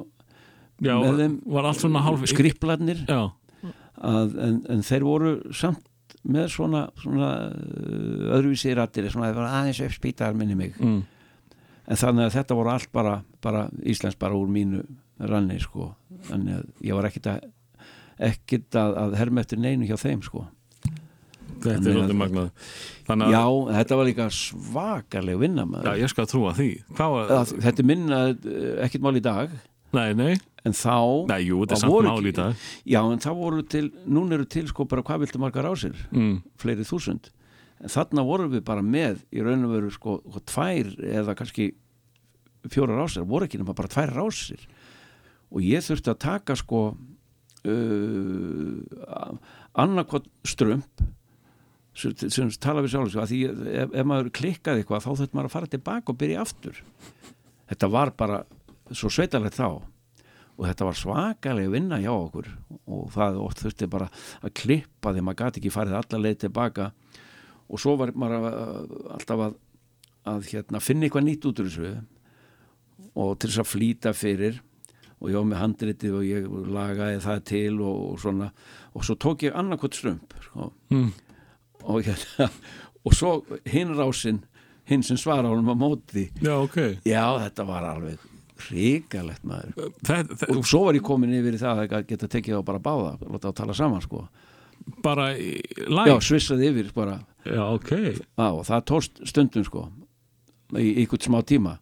Já, 0.80 0.94
með 1.02 1.18
þeim 1.19 1.34
Já. 3.10 3.24
að, 3.98 4.36
en, 4.45 4.60
en 4.69 4.84
þeir 4.86 5.03
voru 5.07 5.32
samt 5.57 5.82
með 6.28 6.49
svona, 6.54 6.82
svona 6.99 7.30
uh, 7.48 8.38
öðruvísi 8.38 8.74
rættir 8.78 9.08
svona 9.12 9.32
það 9.32 9.41
var 9.41 9.54
aðeins 9.62 9.84
uppspýtaðar 9.88 10.38
minni 10.40 10.58
mig. 10.60 10.76
Mm. 10.80 11.04
en 11.88 11.99
þannig 12.02 12.28
að 12.28 12.34
þetta 12.36 12.58
voru 12.60 12.74
allt 12.74 12.91
bara, 12.91 13.14
bara 13.41 13.68
Íslands 13.88 14.18
bara 14.20 14.36
úr 14.36 14.49
mínu 14.52 14.84
ranni 15.20 15.60
sko. 15.64 15.94
Þannig 16.28 16.58
að 16.60 16.66
ég 16.90 16.98
var 16.98 17.08
ekkit 17.10 17.30
að 17.32 17.48
ekkit 18.28 18.76
að, 18.76 18.95
að 18.98 19.16
herma 19.20 19.44
eftir 19.44 19.60
neinu 19.62 19.88
hjá 19.88 19.98
þeim 20.02 20.24
sko. 20.26 20.48
Þetta 21.58 21.72
er 21.74 21.78
að- 21.80 21.88
svolítið 21.88 22.18
magnað. 22.20 22.49
Að, 23.08 23.24
Já, 23.32 23.44
þetta 23.80 23.98
var 23.98 24.06
líka 24.06 24.28
svakaleg 24.34 25.40
vinna 25.41 25.66
maður. 25.66 25.88
Já, 25.88 26.02
ég 26.04 26.12
skal 26.12 26.28
trúa 26.30 26.54
því. 26.58 26.70
Var, 26.98 27.32
Að, 27.34 27.54
Þetta 27.64 27.86
minna 27.88 28.20
eh, 28.36 28.84
ekkit 28.86 29.02
mál 29.06 29.16
í 29.18 29.24
dag. 29.24 29.49
Nei, 29.95 30.14
nei 30.14 30.36
en 30.68 30.76
þá 30.76 30.95
Nei, 31.31 31.39
jú, 31.48 31.61
þetta 31.64 31.77
er 31.77 31.81
samt 31.84 31.94
voru 31.95 32.11
mál 32.11 32.19
ekki- 32.22 32.31
í 32.34 32.38
dag. 32.38 32.61
Já, 32.94 32.99
en 33.14 33.23
það 33.23 33.39
voru 33.41 33.64
til, 33.73 33.85
núna 34.07 34.38
eru 34.38 34.45
til 34.52 34.68
sko 34.69 34.85
bara 34.91 35.03
hvað 35.07 35.23
viltu 35.26 35.41
margar 35.41 35.68
ásir? 35.72 35.95
Mm. 36.11 36.38
fleiri 36.60 36.85
þúsund. 36.88 37.31
En 37.81 37.94
þarna 37.94 38.23
vorum 38.26 38.52
við 38.53 38.64
bara 38.65 38.81
með 38.81 39.19
í 39.31 39.44
raun 39.45 39.65
og 39.68 39.73
veru 39.76 39.91
sko 39.94 40.18
tvær 40.49 40.94
eða 40.98 41.35
kannski 41.38 41.72
fjórar 42.68 43.03
ásir, 43.06 43.23
voru 43.30 43.45
ekki 43.48 43.60
nema 43.61 43.76
bara 43.77 43.88
tvær 43.91 44.11
ásir. 44.26 44.64
Og 45.53 45.61
ég 45.64 45.85
þurfti 45.85 46.11
að 46.11 46.19
taka 46.26 46.56
sko 46.60 46.81
uh, 47.68 49.38
annarkot 49.77 50.26
strömp 50.48 51.03
sem, 51.98 52.14
sem 52.30 52.49
tala 52.61 52.84
við 52.85 52.94
sjálf 52.94 53.15
að 53.18 53.31
því 53.31 53.39
ef, 53.49 53.94
ef 53.98 54.06
maður 54.10 54.31
klikkaði 54.38 54.84
eitthvað 54.84 55.06
þá 55.06 55.10
þurfti 55.22 55.38
maður 55.38 55.49
að 55.49 55.56
fara 55.56 55.72
tilbaka 55.73 56.14
og 56.14 56.19
byrja 56.22 56.44
aftur. 56.44 56.81
Þetta 57.72 57.89
var 57.94 58.11
bara 58.19 58.41
svo 58.95 59.10
sveitalegt 59.11 59.57
þá 59.57 59.68
og 60.58 60.66
þetta 60.66 60.86
var 60.88 60.98
svakalega 60.98 61.70
vinna 61.74 62.00
hjá 62.02 62.12
okkur. 62.14 62.48
Og 62.90 63.10
það 63.14 63.40
oft 63.44 63.62
þurfti 63.64 63.90
bara 63.94 64.08
að 64.42 64.54
klippa 64.58 65.14
því 65.14 65.22
maður 65.28 65.42
gæti 65.46 65.62
ekki 65.62 65.74
farið 65.76 65.98
alla 66.00 66.22
leið 66.24 66.38
tilbaka. 66.46 66.92
Og 67.70 67.82
svo 67.84 67.96
var 68.00 68.12
maður 68.18 68.48
að- 68.48 69.12
alltaf 69.18 69.44
að, 69.48 69.58
að 70.34 70.48
hérna, 70.52 70.82
finna 70.82 71.06
eitthvað 71.08 71.28
nýtt 71.28 71.46
út 71.50 71.60
úr 71.62 71.70
þessu. 71.70 71.92
Og 73.18 73.38
til 73.40 73.50
þess 73.52 73.62
að 73.64 73.72
flýta 73.74 74.14
fyrir. 74.18 74.60
Og 75.22 75.30
ég 75.32 75.38
var 75.40 75.48
með 75.50 75.62
handritið 75.64 76.14
og 76.20 76.26
ég 76.28 76.50
lagaði 76.74 77.22
það 77.24 77.40
til 77.50 77.80
og, 77.82 78.02
og 78.14 78.20
svona. 78.22 78.52
Og 78.94 79.06
svo 79.06 79.16
tók 79.18 79.46
ég 79.48 79.56
annarkot 79.58 79.94
strömp 79.98 80.34
sko. 80.44 80.72
Mm. 80.94 81.12
og, 81.88 82.02
hérna, 82.04 82.50
og 83.06 83.14
svo 83.16 83.32
hinn 83.70 83.94
rásinn 83.98 84.42
hinn 84.88 85.04
sem 85.04 85.18
svara 85.20 85.50
á 85.50 85.54
móti. 85.76 86.28
Já, 86.42 86.54
ok. 86.64 86.78
Já 87.06 87.24
þetta 87.44 87.66
var 87.68 87.84
alveg 87.90 88.18
hrikalegt 88.68 89.46
maður. 89.48 89.92
Það, 90.06 90.34
það, 90.34 90.54
og 90.58 90.68
svo 90.68 90.84
var 90.88 91.00
ég 91.00 91.06
komin 91.08 91.36
yfir 91.38 91.58
í 91.58 91.62
það 91.62 91.84
að 91.86 92.06
geta 92.10 92.30
tekið 92.36 92.58
þá 92.60 92.68
bara 92.70 92.84
báða 92.88 93.14
láta 93.24 93.52
þá 93.52 93.58
tala 93.62 93.78
saman 93.78 94.04
sko. 94.06 94.24
Bara 95.04 95.30
í 95.36 95.54
já, 95.58 95.88
live 95.92 96.20
svissaði 96.24 96.72
yfir 96.72 96.92
bara. 96.96 97.20
Já, 97.48 97.64
ok. 97.74 97.92
Á, 98.40 98.48
og 98.52 98.64
það 98.68 98.86
tóst 98.92 99.22
stundum 99.28 99.66
sko 99.68 99.88
í 100.78 100.90
ykkur 101.04 101.22
smá 101.24 101.40
tíma. 101.48 101.78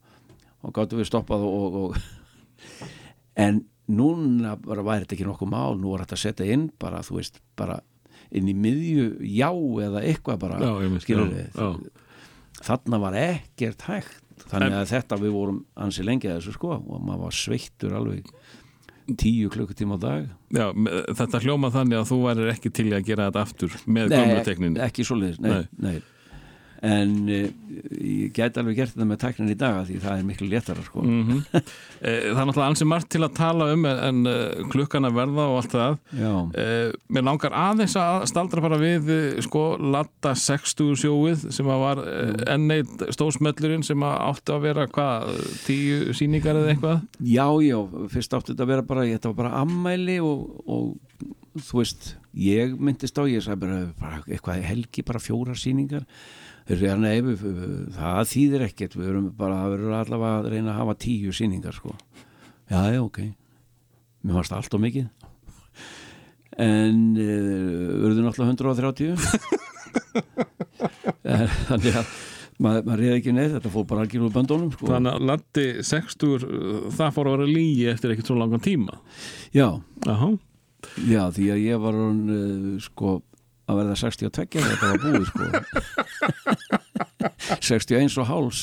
Og 0.66 0.74
gáttu 0.74 0.98
við 0.98 1.10
stoppað 1.10 1.46
og, 1.46 1.56
og, 1.56 1.80
og. 1.84 1.98
En 3.46 3.66
núna 3.92 4.56
bara 4.58 4.84
væri 4.86 5.04
þetta 5.04 5.18
ekki 5.18 5.28
nokkuð 5.28 5.50
mál 5.52 5.76
nú 5.78 5.92
var 5.92 6.06
þetta 6.06 6.16
að 6.18 6.22
setja 6.24 6.46
inn 6.56 6.70
bara 6.82 7.02
þú 7.06 7.20
veist 7.20 7.42
bara 7.60 7.82
inn 8.36 8.48
í 8.50 8.56
miðju 8.58 9.10
já 9.28 9.50
eða 9.86 10.02
eitthvað 10.02 10.40
bara 10.42 10.60
Já, 10.64 11.00
skilur 11.04 11.28
já, 11.30 11.36
við 11.36 11.60
já. 11.60 11.68
Þarna 12.64 13.02
var 13.04 13.18
ekkert 13.20 13.88
hægt. 13.90 14.22
Þannig 14.46 14.76
að 14.78 14.92
þetta 14.92 15.18
við 15.22 15.34
vorum 15.34 15.62
ansi 15.80 16.04
lengi 16.06 16.30
að 16.30 16.42
þessu 16.42 16.56
sko 16.58 16.76
og 16.78 17.02
maður 17.02 17.26
var 17.26 17.36
sveittur 17.36 17.96
alveg 17.98 18.28
tíu 19.22 19.50
klukkutíma 19.54 19.98
á 19.98 20.00
dag. 20.02 20.28
Já, 20.54 20.66
þetta 21.18 21.42
hljóma 21.44 21.72
þannig 21.74 22.02
að 22.02 22.10
þú 22.12 22.18
værir 22.24 22.52
ekki 22.54 22.72
til 22.74 22.88
að 22.92 23.08
gera 23.08 23.30
þetta 23.30 23.46
aftur 23.46 23.78
með 23.86 24.16
gömlu 24.16 24.44
teknin 24.48 24.78
ekki 24.86 25.06
svoleiðis, 25.08 25.40
nei, 25.44 25.66
nei. 25.78 25.98
En 26.86 27.14
uh, 27.32 27.46
ég 28.00 28.34
gæti 28.36 28.62
alveg 28.62 28.78
gert 28.80 28.94
þetta 28.94 29.08
með 29.10 29.20
teknin 29.24 29.52
í 29.54 29.58
dag 29.60 29.80
af 29.80 29.88
því 29.90 30.00
það 30.04 30.20
er 30.20 30.28
miklu 30.30 30.50
léttara 30.52 30.86
sko. 30.86 31.04
mm 31.06 31.44
Það 32.06 32.40
er 32.42 32.48
náttúrulega 32.50 32.68
ansi 32.70 32.86
margt 32.86 33.10
til 33.14 33.24
að 33.26 33.38
tala 33.38 33.68
um 33.74 33.86
en, 33.90 34.02
en 34.10 34.30
uh, 34.30 34.66
klukkan 34.70 35.08
að 35.08 35.16
verða 35.18 35.46
og 35.50 35.56
allt 35.62 35.74
það. 35.74 35.96
Uh, 36.20 36.92
Mér 37.16 37.26
langar 37.26 37.56
aðeins 37.58 37.96
að 38.00 38.26
staldra 38.30 38.64
bara 38.66 38.80
við 38.82 39.10
uh, 39.14 39.40
sko 39.46 39.64
Latta 39.82 40.36
60 40.38 41.00
sjóið 41.02 41.48
sem 41.56 41.72
að 41.72 41.86
var 41.86 42.04
enn 42.54 42.68
eitt 42.76 43.06
stóðsmellurinn 43.16 43.86
sem 43.86 44.06
að 44.06 44.18
átti 44.30 44.56
að 44.56 44.68
vera 44.68 44.86
hvað, 44.92 45.42
tíu 45.66 46.14
síningar 46.18 46.60
eða 46.60 46.76
eitthvað? 46.76 47.02
Já, 47.26 47.48
já, 47.66 47.80
fyrst 48.14 48.38
átti 48.38 48.54
þetta 48.54 48.68
að 48.68 48.74
vera 48.76 48.88
bara 48.92 49.08
þetta 49.10 49.32
var 49.32 49.40
bara 49.42 49.64
ammæli 49.64 50.20
og, 50.24 50.46
og 50.70 51.26
þú 51.64 51.82
veist, 51.82 52.10
ég 52.36 52.74
myndist 52.80 53.18
á 53.18 53.24
ég 53.30 53.44
sagði 53.44 53.62
bara, 53.64 53.78
bara 54.00 54.22
eitthvað 54.28 54.66
helgi 54.68 55.06
bara 55.08 55.24
fjórar 55.24 55.60
sýningar 55.60 56.04
þeir 56.66 56.82
segja, 56.82 56.98
nei, 57.02 57.16
við, 57.26 57.46
það 57.96 58.30
þýðir 58.34 58.66
ekkert 58.70 58.98
við 59.00 59.10
erum 59.12 59.32
bara, 59.38 59.62
það 59.64 59.76
verður 59.76 59.98
allavega 60.00 60.42
að 60.42 60.50
reyna 60.54 60.74
að 60.74 60.80
hafa 60.82 60.98
tíu 61.06 61.34
sýningar, 61.36 61.78
sko. 61.78 61.96
Já, 62.72 62.80
já, 62.96 63.02
ok. 63.04 63.20
Mér 64.26 64.40
varst 64.40 64.56
allt 64.58 64.78
og 64.78 64.82
mikið. 64.82 65.10
En 66.66 67.02
verður 67.20 68.24
náttúrulega 68.24 68.54
130 68.56 69.20
En 71.26 71.50
þannig 71.68 71.98
að 72.00 72.14
maður, 72.64 72.86
maður 72.88 73.02
reyði 73.02 73.16
ekki 73.20 73.34
neitt, 73.36 73.54
þetta 73.58 73.72
fór 73.74 73.86
bara 73.90 74.06
algjör 74.06 74.26
úr 74.28 74.34
böndunum 74.36 74.72
sko. 74.74 74.90
Þannig 74.90 75.18
að 75.18 75.26
Latti 75.30 75.66
60 75.86 76.36
uh, 76.36 76.90
það 76.96 77.16
fór 77.18 77.30
að 77.30 77.38
vera 77.38 77.48
lígi 77.50 77.88
eftir 77.92 78.14
ekkert 78.14 78.32
svo 78.32 78.38
langan 78.40 78.64
tíma. 78.64 79.00
Já, 79.56 79.68
Aha. 80.12 80.34
Já, 81.10 81.24
því 81.34 81.48
að 81.50 81.64
ég 81.66 81.82
var 81.82 81.96
sko, 82.86 83.16
að 83.66 83.82
verða 83.82 83.96
62 84.00 84.46
þegar 84.56 84.72
þetta 84.72 84.88
var 84.92 85.00
búið 85.06 85.26
sko. 85.30 85.44
61 87.66 88.18
og 88.22 88.28
háls. 88.30 88.62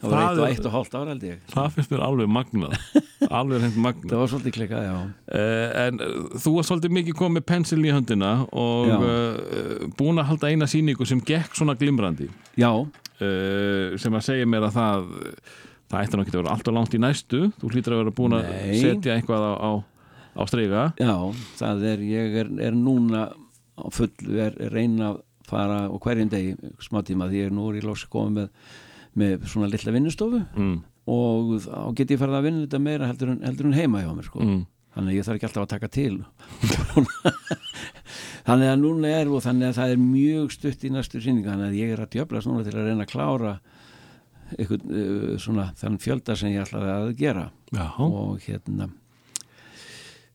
Það 0.00 0.10
var 0.10 0.18
Það 0.18 0.28
eitt 0.28 0.40
og 0.40 0.48
eitt 0.48 0.66
og 0.68 0.74
hálft 0.74 0.96
ára 0.98 1.12
held 1.12 1.24
ég. 1.26 1.42
Það 1.52 1.68
finnst 1.76 1.92
mér 1.94 2.02
alveg 2.04 2.30
magnað. 2.34 2.74
Alveg 3.28 3.62
reynd 3.62 3.78
magnað. 3.80 4.10
Það 4.10 4.20
var 4.20 4.32
svolítið 4.32 4.56
klikkað, 4.58 4.88
já. 4.88 4.96
Uh, 5.30 5.68
en 5.84 6.02
uh, 6.04 6.16
þú 6.44 6.54
var 6.58 6.68
svolítið 6.68 6.96
mikið 6.98 7.18
komið 7.20 7.46
pensil 7.48 7.80
í 7.80 7.94
höndina 7.94 8.32
og 8.50 8.92
uh, 8.98 9.86
búin 9.98 10.20
að 10.20 10.28
halda 10.32 10.50
eina 10.52 10.68
sýningu 10.70 11.08
sem 11.08 11.22
gekk 11.24 11.56
svona 11.56 11.76
glimrandi. 11.78 12.28
Já, 12.60 12.70
sem 13.14 14.16
að 14.18 14.24
segja 14.26 14.46
mér 14.50 14.66
að 14.66 14.74
það 14.74 15.04
það 15.94 16.00
ætti 16.00 16.18
ekki 16.18 16.32
að 16.34 16.40
vera 16.40 16.54
alltaf 16.56 16.74
langt 16.74 16.96
í 16.96 17.00
næstu. 17.00 17.40
Þú 17.60 17.70
hlýtur 17.70 17.94
að 17.94 18.00
vera 18.02 18.14
búin 18.18 18.36
að 18.36 18.48
setja 18.82 19.14
eitthvað 19.14 19.46
á, 19.46 19.52
á, 19.54 19.70
á 20.34 20.42
streyga 20.50 20.84
já, 20.98 21.14
það 21.60 21.86
er 21.92 22.04
ég 22.10 22.36
er, 22.42 22.50
er 22.68 22.76
núna 22.76 23.28
á 23.74 23.84
full, 23.94 24.10
er, 24.38 24.54
er 24.60 24.74
reyna 24.74 25.12
að 25.12 25.22
fara 25.48 25.78
og 25.92 26.00
hverjum 26.04 26.30
degi 26.32 26.54
smá 26.80 27.02
tíma 27.04 27.28
því 27.28 27.40
ég 27.42 27.50
er 27.50 27.54
nú 27.54 27.68
í 27.76 27.82
lósi 27.84 28.08
komið 28.12 28.38
með, 28.38 28.52
með 29.20 29.48
svona 29.50 29.68
litla 29.72 29.92
vinnustofu 29.92 30.40
mm. 30.56 30.76
og 31.12 31.50
þá 31.66 31.80
get 31.98 32.14
ég 32.14 32.22
farið 32.22 32.38
að 32.38 32.46
vinna 32.48 32.62
þetta 32.64 32.80
meira 32.86 33.10
heldur 33.10 33.34
en, 33.34 33.42
heldur 33.44 33.68
en 33.68 33.76
heima 33.76 34.04
hjá 34.04 34.14
mér 34.16 34.30
sko 34.30 34.40
Mm. 34.44 34.62
þannig 34.94 35.10
að 35.12 35.18
ég 35.18 35.26
þarf 35.26 35.36
ekki 35.38 35.48
alltaf 35.50 35.64
að 35.66 35.72
taka 35.74 35.88
til 35.90 36.16
þannig 38.46 38.68
að 38.70 38.80
núna 38.82 39.12
er 39.20 39.30
og 39.32 39.42
þannig 39.44 39.70
að 39.70 39.78
það 39.78 39.94
er 39.94 40.02
mjög 40.02 40.52
stutt 40.54 40.84
í 40.84 40.90
næstu 40.94 41.20
sýninga 41.24 41.50
þannig 41.52 41.70
að 41.70 41.78
ég 41.80 41.94
er 41.94 42.02
að 42.04 42.12
djöflast 42.14 42.50
núna 42.50 42.64
til 42.66 42.76
að 42.76 42.88
reyna 42.90 43.06
að 43.06 43.12
klára 43.12 43.54
eitthvað 44.54 44.84
uh, 44.92 45.32
svona 45.40 45.70
þann 45.80 46.00
fjölda 46.02 46.36
sem 46.38 46.52
ég 46.54 46.66
ætlaði 46.66 46.92
að 46.94 47.10
gera 47.18 47.48
Já. 47.74 47.86
og 48.04 48.44
hérna 48.44 48.90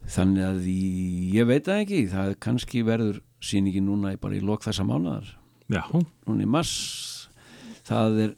þannig 0.09 0.45
að 0.47 0.69
í, 0.71 0.83
ég 1.35 1.49
veit 1.49 1.67
það 1.67 1.83
ekki 1.83 1.99
það 2.11 2.35
kannski 2.43 2.83
verður 2.87 3.21
sýningi 3.41 3.81
núna 3.83 4.13
bara 4.19 4.35
í 4.37 4.41
lok 4.43 4.63
þessa 4.65 4.83
mánuðar 4.87 5.29
Já. 5.71 5.83
núna 6.27 6.43
í 6.43 6.49
mass 6.49 7.29
það 7.87 8.19
er 8.25 8.35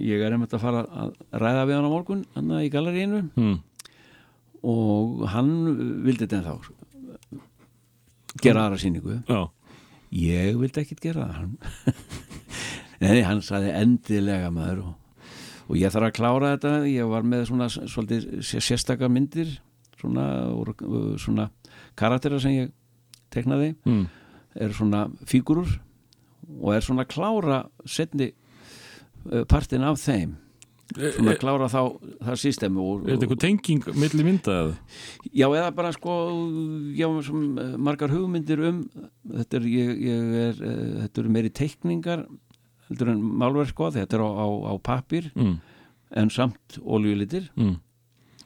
ég 0.00 0.22
er 0.26 0.32
einmitt 0.34 0.54
að 0.56 0.62
fara 0.64 0.84
að 0.88 1.12
ræða 1.38 1.66
við 1.68 1.76
hann 1.78 1.86
á 1.86 1.92
morgun 1.92 2.24
hann 2.34 2.54
í 2.62 2.70
galeríinu 2.72 3.20
Mm. 3.36 3.58
og 4.64 5.26
hann 5.34 5.50
vildi 6.06 6.24
þetta 6.26 6.40
ennþá 6.40 7.40
gera 8.42 8.64
aðra 8.66 8.80
sýningu 8.82 9.18
Já. 9.28 9.40
ég 10.14 10.56
vildi 10.58 10.82
ekkit 10.82 11.02
gera 11.04 11.28
það 11.30 11.48
Nei, 13.04 13.20
hann 13.26 13.42
sagði 13.44 13.72
endilega 13.76 14.48
maður 14.54 14.78
og, 14.86 14.94
og 15.68 15.76
ég 15.76 15.92
þarf 15.92 16.08
að 16.08 16.16
klára 16.16 16.52
þetta 16.54 16.72
ég 16.88 17.08
var 17.10 17.26
með 17.26 17.42
svona 17.50 17.66
svolítið 17.68 18.28
sé- 18.46 18.62
sérstakar 18.64 19.10
myndir 19.12 19.50
svona, 20.00 20.24
svona 21.20 21.48
karaktera 21.98 22.38
sem 22.40 22.54
ég 22.56 22.72
teknaði 23.34 23.74
Mm. 23.84 24.06
er 24.54 24.70
svona 24.76 25.08
fígurur 25.26 25.68
og 26.60 26.72
er 26.74 26.80
svona 26.84 27.04
klára 27.08 27.64
setni 27.86 28.32
uh, 29.32 29.44
partin 29.44 29.82
af 29.82 29.98
þeim 29.98 30.36
svona 30.94 31.32
að 31.32 31.38
klára 31.40 31.66
þá 31.72 31.80
það 32.28 32.36
systemi 32.38 32.78
og, 32.78 33.06
Er 33.08 33.14
þetta 33.16 33.24
eitthvað 33.26 33.40
tenging 33.40 33.86
milli 33.98 34.24
mynda 34.26 34.52
eða? 34.60 34.74
Já, 35.32 35.46
eða 35.48 35.70
bara 35.74 35.92
sko 35.96 36.12
já, 36.94 37.08
eh, 37.08 37.76
margar 37.80 38.12
hugmyndir 38.12 38.60
um 38.68 38.82
þetta 39.24 39.56
er, 39.58 39.64
ég, 39.72 39.94
ég 40.04 40.34
er 40.42 40.60
þetta 41.06 41.22
eru 41.24 41.32
meiri 41.32 41.50
teikningar 41.50 42.26
heldur 42.90 43.08
en 43.14 43.22
málverk 43.40 43.72
sko, 43.72 43.88
þetta 43.96 44.18
er 44.20 44.22
á, 44.22 44.28
á, 44.28 44.46
á 44.70 44.72
pappir 44.84 45.32
Mm. 45.34 45.56
en 46.14 46.30
samt 46.30 46.76
oljulítir 46.84 47.48
Mm. 47.56 47.80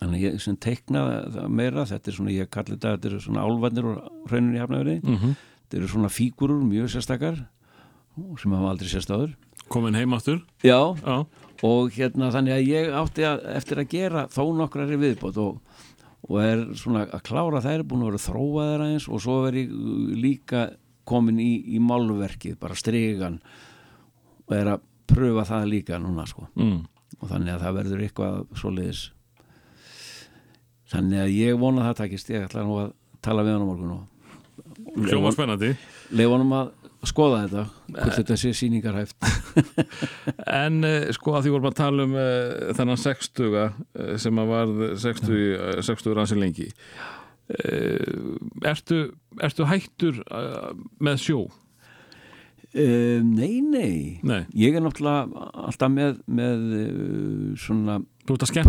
Þannig 0.01 0.23
ég 0.23 0.41
sem 0.41 0.57
teikna 0.57 1.03
meira 1.51 1.85
þetta 1.89 2.09
er 2.12 2.16
svona, 2.19 2.31
ég 2.35 2.51
kalli 2.55 2.77
þetta, 2.77 2.97
þetta 2.97 3.11
eru 3.11 3.20
svona 3.25 3.45
álvarnir 3.47 3.89
og 3.91 4.29
hrauninu 4.31 4.57
í 4.57 4.62
hafnaveri 4.62 4.97
Mhm. 5.03 5.35
þetta 5.66 5.77
eru 5.81 5.89
svona 5.89 6.09
fígurur, 6.12 6.62
mjög 6.65 6.89
sérstakar 6.95 7.41
sem 8.43 8.53
hafa 8.53 8.70
aldrei 8.73 8.89
sérst 8.89 9.11
áður 9.15 9.35
Komin 9.69 9.95
heim 9.95 10.15
aftur? 10.16 10.39
Já, 10.65 10.97
Já. 11.05 11.27
og 11.62 11.91
hérna 11.93 12.31
þannig 12.33 12.55
að 12.57 12.69
ég 12.70 12.93
átti 12.97 13.23
að, 13.29 13.43
eftir 13.59 13.77
að 13.83 13.89
gera 13.93 14.23
þó 14.33 14.55
nokkrar 14.57 14.89
í 14.89 14.97
viðbót 14.97 15.37
og, 15.37 15.59
og 16.29 16.39
er 16.41 16.62
svona 16.75 17.03
að 17.12 17.23
klára 17.29 17.61
þær 17.61 17.83
búin 17.85 18.01
að 18.07 18.09
vera 18.12 18.23
þróaðar 18.25 18.85
aðeins 18.87 19.09
og 19.12 19.20
svo 19.20 19.37
er 19.51 19.59
uh, 19.66 20.15
líka 20.16 20.62
komin 21.05 21.39
í, 21.39 21.51
í 21.77 21.79
málverkið, 21.85 22.57
bara 22.59 22.75
stregan 22.75 23.41
og 24.49 24.57
er 24.57 24.73
að 24.73 24.81
pröfa 25.09 25.45
það 25.49 25.69
líka 25.69 25.99
núna 26.01 26.25
sko 26.29 26.49
Mm. 26.57 26.87
og 27.20 27.29
þannig 27.29 27.53
að 27.55 27.62
það 27.66 27.77
verður 27.79 28.03
eitthvað 28.07 28.47
svoleiðis 28.57 29.03
þannig 30.93 31.24
að 31.24 31.35
ég 31.36 31.59
vona 31.60 31.82
að 31.82 31.90
það 31.90 32.01
takist. 32.02 32.32
Ég 32.32 32.47
ætla 32.48 32.65
nú 32.66 32.78
að 32.82 32.93
tala 33.24 33.44
við 33.47 33.56
hann 33.56 33.66
á 33.66 33.70
morgun 33.70 33.97
og 33.97 34.06
Hljóma 34.98 35.31
spennandi. 35.35 35.74
leif 36.16 36.31
honum 36.32 36.55
að 36.56 36.70
skoða 37.06 37.43
þetta 37.44 37.62
hvort 37.93 38.16
þetta 38.16 38.36
sé 38.40 38.52
sýningarhæft. 38.56 39.28
En 40.65 40.81
uh, 40.86 41.10
sko 41.15 41.36
að 41.36 41.47
því 41.47 41.52
vorum 41.55 41.70
að 41.70 41.78
tala 41.78 42.06
um 42.09 42.16
uh, 42.19 42.73
þennan 42.78 43.01
60 43.01 43.55
uh, 43.60 43.78
sem 44.19 44.40
að 44.43 44.51
var 44.51 44.74
60, 45.05 45.39
uh, 45.55 45.78
60 45.86 46.16
rannsir 46.19 46.40
lengi. 46.40 46.69
Uh, 47.48 48.35
ertu, 48.66 49.01
ertu 49.44 49.69
hættur 49.69 50.19
uh, 50.27 50.73
með 51.05 51.23
sjó? 51.28 51.40
Uh, 52.78 53.18
nei, 53.26 53.59
nei, 53.64 54.20
Nei. 54.22 54.44
Ég 54.55 54.76
er 54.78 54.82
náttúrulega 54.84 55.48
alltaf 55.66 55.90
með, 55.90 56.20
með 56.30 56.60
uh, 56.78 57.56
svona 57.59 57.96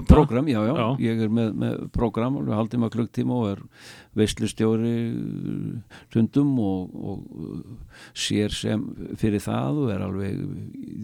program, 0.07 0.47
já, 0.47 0.61
já, 0.65 0.71
Já. 0.77 0.85
ég 1.03 1.21
er 1.25 1.31
með, 1.35 1.49
með 1.59 1.75
program 1.93 2.37
og 2.39 2.47
haldið 2.55 2.79
maður 2.79 2.93
klukktíma 2.95 3.35
og 3.35 3.49
er 3.51 3.61
veislustjóri 4.17 4.93
uh, 5.11 5.99
stundum 6.07 6.53
og, 6.63 6.95
og 6.95 7.43
uh, 7.43 7.99
sér 8.17 8.55
sem 8.55 8.85
fyrir 9.19 9.43
það 9.43 9.83
og 9.83 9.93
er 9.93 10.05
alveg 10.07 10.41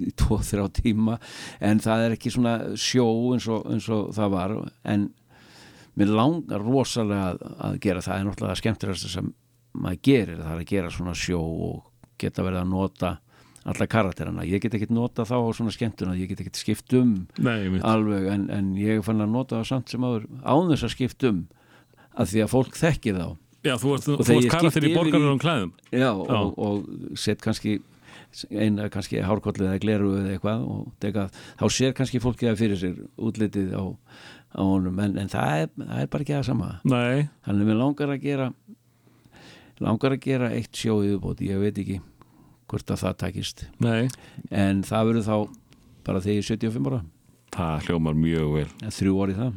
í 0.07 0.13
tvo, 0.17 0.39
þrjá 0.41 0.65
tíma. 0.79 1.19
En 1.59 1.83
það 1.83 2.07
er 2.07 2.17
ekki 2.17 2.33
svona 2.33 2.55
sjó 2.79 3.05
eins 3.35 3.49
og, 3.51 3.67
eins 3.75 3.89
og 3.91 4.13
það 4.15 4.33
var. 4.39 4.55
En 4.87 5.09
mér 5.99 6.15
langar 6.15 6.63
rosalega 6.63 7.33
að, 7.35 7.43
að 7.69 7.81
gera 7.85 8.05
það. 8.07 8.21
Er 8.21 8.29
náttúrulega 8.31 8.61
skemmtilegast 8.63 9.11
sem 9.13 9.33
maður 9.75 10.01
gerir, 10.07 10.39
það 10.39 10.53
er 10.55 10.63
að 10.63 10.69
gera 10.71 10.95
svona 10.95 11.13
sjó 11.19 11.41
og 11.43 11.83
geta 12.21 12.45
verið 12.45 12.61
að 12.63 12.73
nota 12.73 13.15
alla 13.65 13.87
karakterana, 13.89 14.43
ég 14.45 14.61
get 14.61 14.75
ekki 14.77 14.91
nota 14.93 15.25
þá 15.25 15.39
á 15.41 15.49
svona 15.57 15.73
skemmtuna, 15.73 16.13
ég 16.19 16.29
get 16.29 16.43
ekki 16.43 16.59
skipt 16.59 16.93
um 16.99 17.15
Nei, 17.41 17.65
alveg, 17.81 18.27
en, 18.29 18.43
en 18.53 18.67
ég 18.77 19.01
fann 19.05 19.23
að 19.25 19.31
nota 19.33 19.57
það 19.57 19.71
samt 19.71 19.93
sem 19.93 20.05
áður 20.05 20.27
án 20.45 20.69
þess 20.69 20.85
að 20.85 20.93
skipt 20.93 21.25
um 21.31 21.39
að 22.15 22.31
því 22.31 22.43
að 22.45 22.53
fólk 22.53 22.77
þekki 22.79 23.15
þá. 23.15 23.25
Já, 23.65 23.73
þú 23.81 23.95
Og 23.95 24.29
ég 24.29 24.51
karakter 24.53 24.85
í 24.85 24.91
yfir 24.91 24.99
borgarunum 24.99 25.41
klæðum. 25.41 25.73
Já, 25.89 26.11
og, 26.13 26.53
og 26.61 27.17
set 27.17 27.41
kannski 27.43 27.79
eina 28.51 28.89
kannski 28.91 29.21
hárkollið 29.23 29.69
eða 29.71 29.81
gleru 29.81 30.11
eða 30.19 30.35
eitthvað 30.35 30.63
og 30.69 30.87
teka, 31.03 31.27
þá 31.59 31.65
sér 31.73 31.95
kannski 31.97 32.21
fólkið 32.23 32.51
það 32.51 32.61
fyrir 32.61 32.81
sér 32.81 32.97
útlitið 33.17 33.73
á, 33.73 33.83
á 34.59 34.61
honum. 34.61 34.99
En, 35.01 35.17
en 35.21 35.31
það, 35.31 35.63
er, 35.63 35.71
það 35.81 36.01
er 36.03 36.11
bara 36.13 36.25
ekki 36.27 36.35
það 36.35 36.47
sama. 36.49 36.71
Nei. 36.85 37.27
Þannig 37.47 37.69
mér 37.69 37.79
langar 37.81 38.13
að 38.13 38.25
gera 38.27 38.49
langar 39.83 40.15
að 40.15 40.23
gera 40.27 40.51
eitt 40.55 40.75
sjó 40.75 40.99
yfirbóti, 41.03 41.49
ég 41.51 41.61
veit 41.61 41.79
ekki 41.81 41.99
hvort 42.71 42.91
að 42.93 43.03
það 43.03 43.19
takist. 43.25 43.67
Nei. 43.83 44.07
en 44.49 44.83
það 44.85 45.11
verður 45.11 45.27
þá 45.27 45.35
bara 46.05 46.21
þegar 46.23 46.35
ég 46.35 46.43
er 46.43 46.49
75 46.53 46.89
ára. 46.91 47.03
Það 47.55 47.85
hljómar 47.87 48.15
mjög 48.19 48.47
vel. 48.51 48.67
En 48.83 48.91
Þrjú 48.91 49.19
orðið 49.23 49.37
það. 49.39 49.53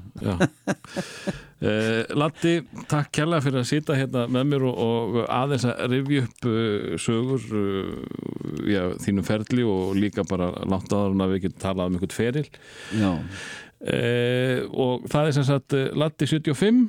Uh, 1.58 2.02
Latti, 2.20 2.52
takk 2.90 3.08
kærlega 3.16 3.42
fyrir 3.42 3.60
að 3.62 3.70
sita 3.72 3.96
hérna 3.98 4.26
með 4.30 4.52
mér 4.52 4.66
og, 4.68 4.82
og 4.84 5.16
aðeins 5.24 5.66
að 5.66 5.80
rifja 5.96 6.26
upp 6.28 6.46
uh, 6.46 6.92
sögur 7.02 7.48
uh, 7.58 7.96
já, 8.70 8.84
þínum 9.02 9.26
ferli 9.26 9.66
og 9.66 9.96
líka 9.98 10.26
bara 10.28 10.52
langt 10.62 10.94
áður 10.94 11.16
en 11.16 11.26
að 11.26 11.34
við 11.34 11.48
getum 11.48 11.64
talað 11.64 11.90
um 11.90 11.98
einhvern 11.98 12.18
feril. 12.20 12.46
Uh, 13.78 14.62
og 14.74 15.10
það 15.10 15.28
er 15.28 15.34
sem 15.36 15.48
sagt 15.50 15.74
uh, 15.78 15.88
Latti 15.98 16.26
75 16.30 16.80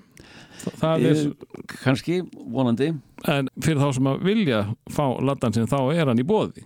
það 0.80 1.06
er 1.10 1.20
Eh, 1.20 1.76
kannski, 1.84 2.20
vonandi. 2.54 2.90
En 3.28 3.50
fyrir 3.62 3.80
þá 3.82 3.94
sem 3.98 4.10
að 4.12 4.24
vilja 4.28 4.60
fá 4.92 5.06
Lattan 5.24 5.54
sem 5.56 5.68
þá 5.68 5.80
er 5.96 6.08
hann 6.12 6.20
í 6.22 6.26
bóði 6.28 6.64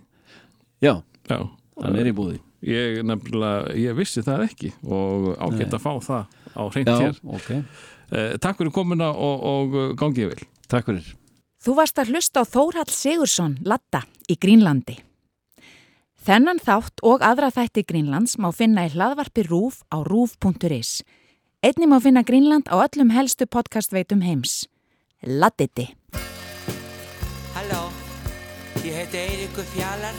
Já, 0.82 1.00
já. 1.30 1.38
hann 1.82 1.96
er 1.98 2.06
í 2.10 2.14
búði 2.14 2.38
Ég 2.64 3.02
nefnilega, 3.04 3.74
ég 3.76 3.96
vissi 3.98 4.22
það 4.24 4.46
ekki 4.48 4.70
og 4.86 5.34
ágætt 5.36 5.74
að 5.76 5.82
fá 5.84 5.92
það 6.00 6.24
á 6.56 6.62
hreint 6.72 6.88
Já, 6.88 6.96
hér. 7.02 7.18
ok. 7.24 7.50
Eh, 8.14 8.36
Takk 8.40 8.56
fyrir 8.62 8.72
komuna 8.72 9.10
og, 9.12 9.42
og 9.44 9.74
gangið 10.00 10.30
vel. 10.32 10.46
Takk 10.72 10.86
fyrir. 10.88 11.10
Þú 11.64 11.74
varst 11.76 11.98
að 12.00 12.12
hlusta 12.14 12.40
á 12.40 12.44
Þórhall 12.48 12.88
Sigursson, 12.92 13.58
Latta, 13.64 14.02
í 14.32 14.36
Grínlandi. 14.40 14.96
Þennan 16.24 16.60
þátt 16.64 17.02
og 17.04 17.20
aðra 17.24 17.50
þætti 17.52 17.84
Grínlands 17.84 18.38
má 18.40 18.48
finna 18.56 18.86
í 18.88 18.92
hlaðvarpi 18.94 19.44
RÚF 19.44 19.82
á 19.92 20.00
rúf.is. 20.00 21.02
Einni 21.64 21.86
má 21.88 21.96
finna 21.96 22.20
Grínland 22.20 22.68
á 22.68 22.76
öllum 22.76 23.08
helstu 23.08 23.46
podcastveitum 23.48 24.20
heims. 24.20 24.68
Lattiti. 25.24 25.96
Halló, 27.54 27.88
ég 28.84 28.92
heiti 28.92 29.16
Eiríkur 29.16 29.64
Fjalar. 29.72 30.12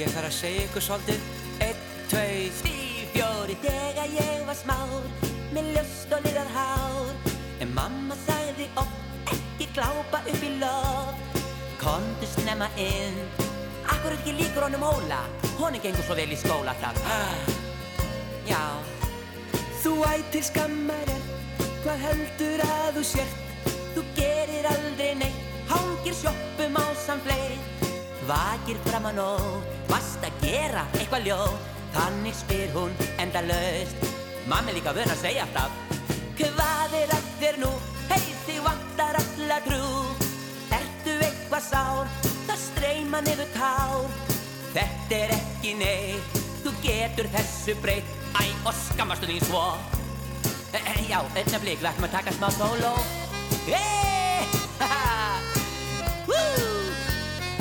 Ég 0.00 0.08
þarf 0.08 0.30
að 0.30 0.36
segja 0.38 0.64
ykkur 0.64 0.86
svolítið. 0.86 1.28
Einn, 1.66 1.84
tvei, 2.08 2.48
þrý, 2.62 2.80
fjóri. 3.12 3.58
Þegar 3.66 4.16
ég 4.16 4.42
var 4.48 4.56
smár 4.56 4.96
með 5.52 5.70
ljóst 5.76 6.16
og 6.16 6.24
liðað 6.24 6.56
hár 6.56 7.14
En 7.60 7.76
mamma 7.76 8.16
sagði 8.24 8.72
oft 8.80 9.32
ekki 9.36 9.68
glápa 9.76 10.24
upp 10.24 10.44
í 10.44 10.52
loft 10.62 11.40
Komdu 11.84 12.32
snemma 12.32 12.72
inn 12.80 13.20
Akkur 13.92 14.16
ekki 14.16 14.38
líkur 14.40 14.70
honum 14.70 14.88
Óla 14.88 15.24
Honum 15.58 15.82
gengur 15.84 16.08
svo 16.08 16.16
vel 16.16 16.32
í 16.32 16.40
skóla 16.40 16.76
þar 16.80 17.02
ah, 17.12 17.50
Já 18.48 18.62
Þú 19.88 20.02
ættir 20.04 20.44
skammar 20.44 21.08
er 21.08 21.22
Hvað 21.80 22.02
heldur 22.02 22.60
að 22.60 22.96
þú 22.98 23.02
sért? 23.08 23.70
Þú 23.94 24.02
gerir 24.18 24.66
aldrei 24.68 25.14
neitt 25.16 25.62
Hangir 25.70 26.12
sjoppum 26.18 26.76
á 26.76 26.92
samfleið 27.06 27.86
Vakir 28.28 28.82
fram 28.84 29.06
að 29.08 29.16
nóg 29.16 29.70
Vast 29.88 30.26
að 30.28 30.42
gera 30.42 30.82
eitthvað 30.98 31.30
ljóð 31.30 31.54
Þannig 31.94 32.36
spyr 32.36 32.74
hún 32.74 32.92
endalaust. 33.24 34.04
Mamma 34.44 34.74
er 34.74 34.76
líka 34.76 34.92
vön 34.92 35.14
að 35.14 35.22
segja 35.22 35.48
alltaf 35.48 35.96
Hvað 36.36 36.98
er 37.00 37.16
að 37.16 37.32
þér 37.40 37.58
nú? 37.64 37.72
Hei 38.12 38.20
þig 38.44 38.60
vantar 38.68 39.16
alla 39.22 39.58
trú. 39.64 39.88
Ertu 40.68 41.16
eitthvað 41.16 41.64
sár? 41.70 42.12
Það 42.44 42.60
streyma 42.66 43.24
niður 43.24 43.56
tár. 43.56 44.12
Þetta 44.76 45.24
er 45.24 45.36
ekki 45.40 45.74
neitt 45.80 46.40
Þú 46.60 46.76
getur 46.84 47.32
þessu 47.32 47.80
breytt 47.80 48.17
Æ, 48.36 48.44
og 48.66 48.74
skammastu 48.76 49.30
þín 49.30 49.46
svo 49.48 49.62
Já, 51.08 51.22
blik, 51.32 51.80
við 51.80 51.88
ætlum 51.88 52.08
að 52.08 52.16
taka 52.18 52.34
smá 52.36 52.50
sóló 52.52 52.92
Hey, 53.68 54.44
haha 54.82 55.38
Woo! 56.28 56.66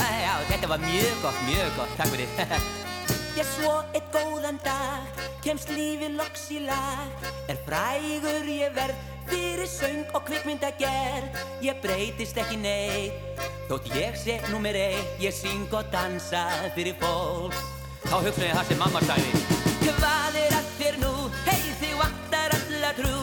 Æ, 0.03 0.09
Já, 0.25 0.33
þetta 0.51 0.73
var 0.73 0.83
mjög 0.83 1.23
gott, 1.23 1.39
mjög 1.47 1.79
gott, 1.79 1.95
takk 1.99 2.11
fyrir 2.15 2.35
Já, 3.37 3.45
svo 3.55 3.79
eitt 3.93 4.11
góðan 4.11 4.59
dag 4.65 5.25
Kemst 5.47 5.69
lífi 5.71 6.09
loks 6.11 6.49
í 6.51 6.57
lag. 6.65 7.27
Er 7.47 7.59
frægur 7.63 8.49
ég 8.51 8.73
verð 8.75 9.05
Fyrir 9.27 9.67
söng 9.67 10.07
og 10.15 10.23
kvikmyndagerð. 10.27 11.39
Ég 11.63 11.79
breytist 11.83 12.39
ekki 12.39 12.59
neitt 12.59 13.45
Þótt 13.67 13.91
ég 13.95 14.19
sé 14.19 14.39
númer 14.51 14.75
eitt. 14.79 15.15
Ég 15.23 15.35
syng 15.35 15.71
og 15.71 15.87
dansa 15.93 16.47
fyrir 16.75 16.99
fólk. 16.99 17.55
Þá 18.07 18.19
hugsaði 18.19 18.53
það 18.55 18.69
sem 18.71 18.85
mamma 18.85 19.07
sagði 19.07 19.66
Hvað 19.87 20.37
er 20.41 20.55
að 20.57 20.69
þér 20.77 20.99
nú? 21.01 21.11
Hei 21.47 21.61
þig 21.79 21.93
vantar 21.99 22.55
alla 22.57 22.91
trú. 22.97 23.19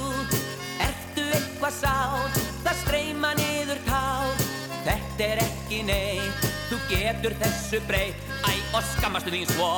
Ertu 0.87 1.25
eitthvað 1.37 1.77
sár? 1.77 2.39
Það 2.65 2.79
streyma 2.81 3.33
niður 3.39 3.81
tár 3.89 4.45
Þetta 4.85 5.27
er 5.29 5.43
ekki 5.45 5.83
neitt. 5.89 6.47
Þú 6.71 6.79
getur 6.91 7.37
þessu 7.43 7.81
breytt. 7.89 8.29
Æ, 8.49 8.53
og 8.73 8.85
skammastu 8.95 9.33
þín 9.35 9.49
svo. 9.53 9.73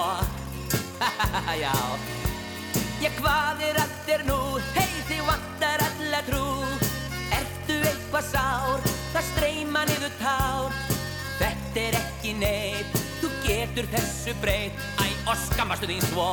Já. 1.62 1.74
Já, 3.02 3.10
hvað 3.18 3.64
er 3.66 3.80
allt 3.82 4.12
er 4.14 4.22
nú? 4.26 4.40
Hei, 4.78 4.92
þið 5.10 5.26
vantar 5.28 5.84
alla 5.90 6.22
trú. 6.30 6.46
Ertu 7.36 7.80
eitthvað 7.82 8.30
sár? 8.30 8.86
Það 9.16 9.26
streyma 9.32 9.82
niður 9.88 10.14
tár 10.20 10.74
Þetta 11.38 11.82
er 11.86 11.98
ekki 12.00 12.34
neitt 12.36 12.95
Getur 13.76 13.90
þessu 13.92 14.32
breytt 14.40 14.84
Æ, 15.04 15.04
og 15.28 15.34
skammastu 15.36 15.84
þín 15.84 15.98
svo. 16.06 16.24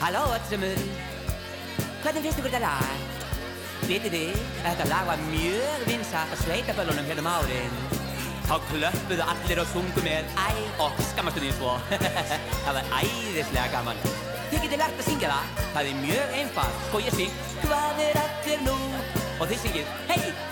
Halló, 0.00 0.24
öllsumur 0.34 0.80
Hvernig 2.02 2.24
finnst 2.24 2.40
ykkur 2.40 2.50
þetta 2.50 2.62
lag? 2.64 3.04
Vitið 3.84 4.16
þið, 4.16 4.42
þetta 4.64 4.88
lag 4.90 5.06
var 5.12 5.22
mjög 5.28 5.86
vinsat 5.86 6.34
að 6.34 6.42
sveitaböllunum 6.48 7.12
hérna 7.12 7.22
um 7.22 7.30
árin 7.36 7.78
Þá 8.48 8.52
klöppuðu 8.72 9.30
allir 9.36 9.62
og 9.62 9.70
sungu 9.70 10.06
með. 10.08 10.34
Æ, 10.34 10.50
og 10.82 10.98
skammastu 11.12 11.44
þín 11.44 11.56
svo. 11.60 11.76
Það 12.64 12.78
var 12.80 12.92
æðislega 13.04 13.68
gaman. 13.76 14.02
Þið 14.48 14.64
getið 14.64 14.82
lært 14.82 14.98
að 15.04 15.10
syngja 15.12 15.34
það. 15.36 15.64
Það 15.76 15.92
er 15.92 16.02
mjög 16.02 16.36
einfalt. 16.42 16.84
Sko 16.88 17.06
ég 17.06 17.18
syng. 17.20 17.40
Hvað 17.68 18.06
er 18.08 18.22
allir 18.26 18.62
nú? 18.66 18.78
Og 19.36 19.44
þið 19.46 19.66
syngið. 19.68 19.98
Hei! 20.08 20.47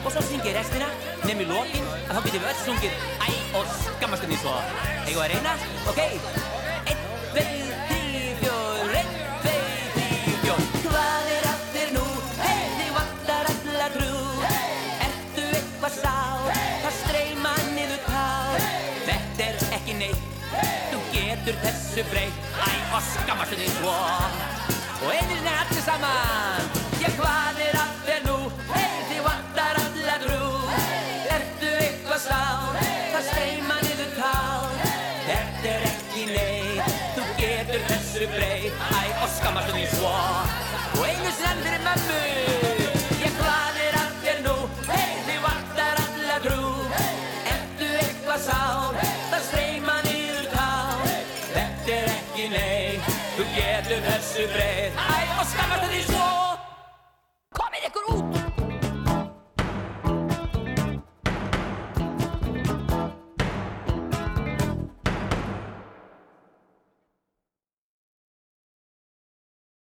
Og 0.00 0.12
svo 0.14 0.22
syngið 0.24 0.54
restina. 0.56 0.86
Nefnir 1.26 1.48
lokin 1.50 1.88
Að 2.08 2.16
þá 2.16 2.20
getið 2.26 2.40
við 2.40 2.50
öll 2.50 2.60
sungið. 2.64 3.02
Æ, 3.20 3.28
og 3.58 3.72
skammastu 3.84 4.28
þín 4.30 4.40
svo. 4.40 4.54
Eigum 5.04 5.18
við 5.18 5.24
að 5.24 5.32
reyna? 5.34 5.52
Ok. 5.90 6.00
Einn, 6.90 7.02
tveir, 7.34 7.74
þrý, 7.90 8.22
fjór 8.40 8.94
Einn, 9.00 9.12
tveir, 9.42 9.84
þrý, 9.96 10.36
fjór 10.44 10.64
Hvað 10.86 11.30
er 11.34 11.48
allir 11.52 11.92
nú? 11.98 12.06
Hei, 12.40 12.62
þið 12.78 12.90
vantar 12.96 13.52
alla 13.52 13.90
trú. 13.98 14.24
Ertu 15.08 15.46
eitthvað 15.60 15.98
sár? 16.00 16.48
Það 16.86 16.96
streyma 17.02 17.54
niður 17.76 18.02
tár 18.08 18.66
Þetta 19.10 19.48
er 19.50 19.62
ekki 19.80 19.98
neitt. 20.00 20.26
Þú 20.90 21.04
getur 21.12 21.60
þessu 21.66 22.06
breytt. 22.10 22.48
Æ, 22.56 22.72
og 22.96 23.04
skammastu 23.12 23.60
þín 23.60 23.76
svo. 23.76 23.94
Og 25.00 25.12
einir 25.12 25.36
sinni 25.36 25.54
allir 25.60 25.84
saman. 25.84 26.74
Já, 27.00 27.08
hvað 27.20 27.62
er 27.68 27.70
allir 27.70 27.78
nú? 27.78 27.79
Og 39.60 39.68
skammastu 39.68 39.76
þín 39.76 39.88
svo 39.96 40.12
Og 40.98 41.04
einu 41.06 41.30
sinni 41.36 41.76
enn 41.76 42.59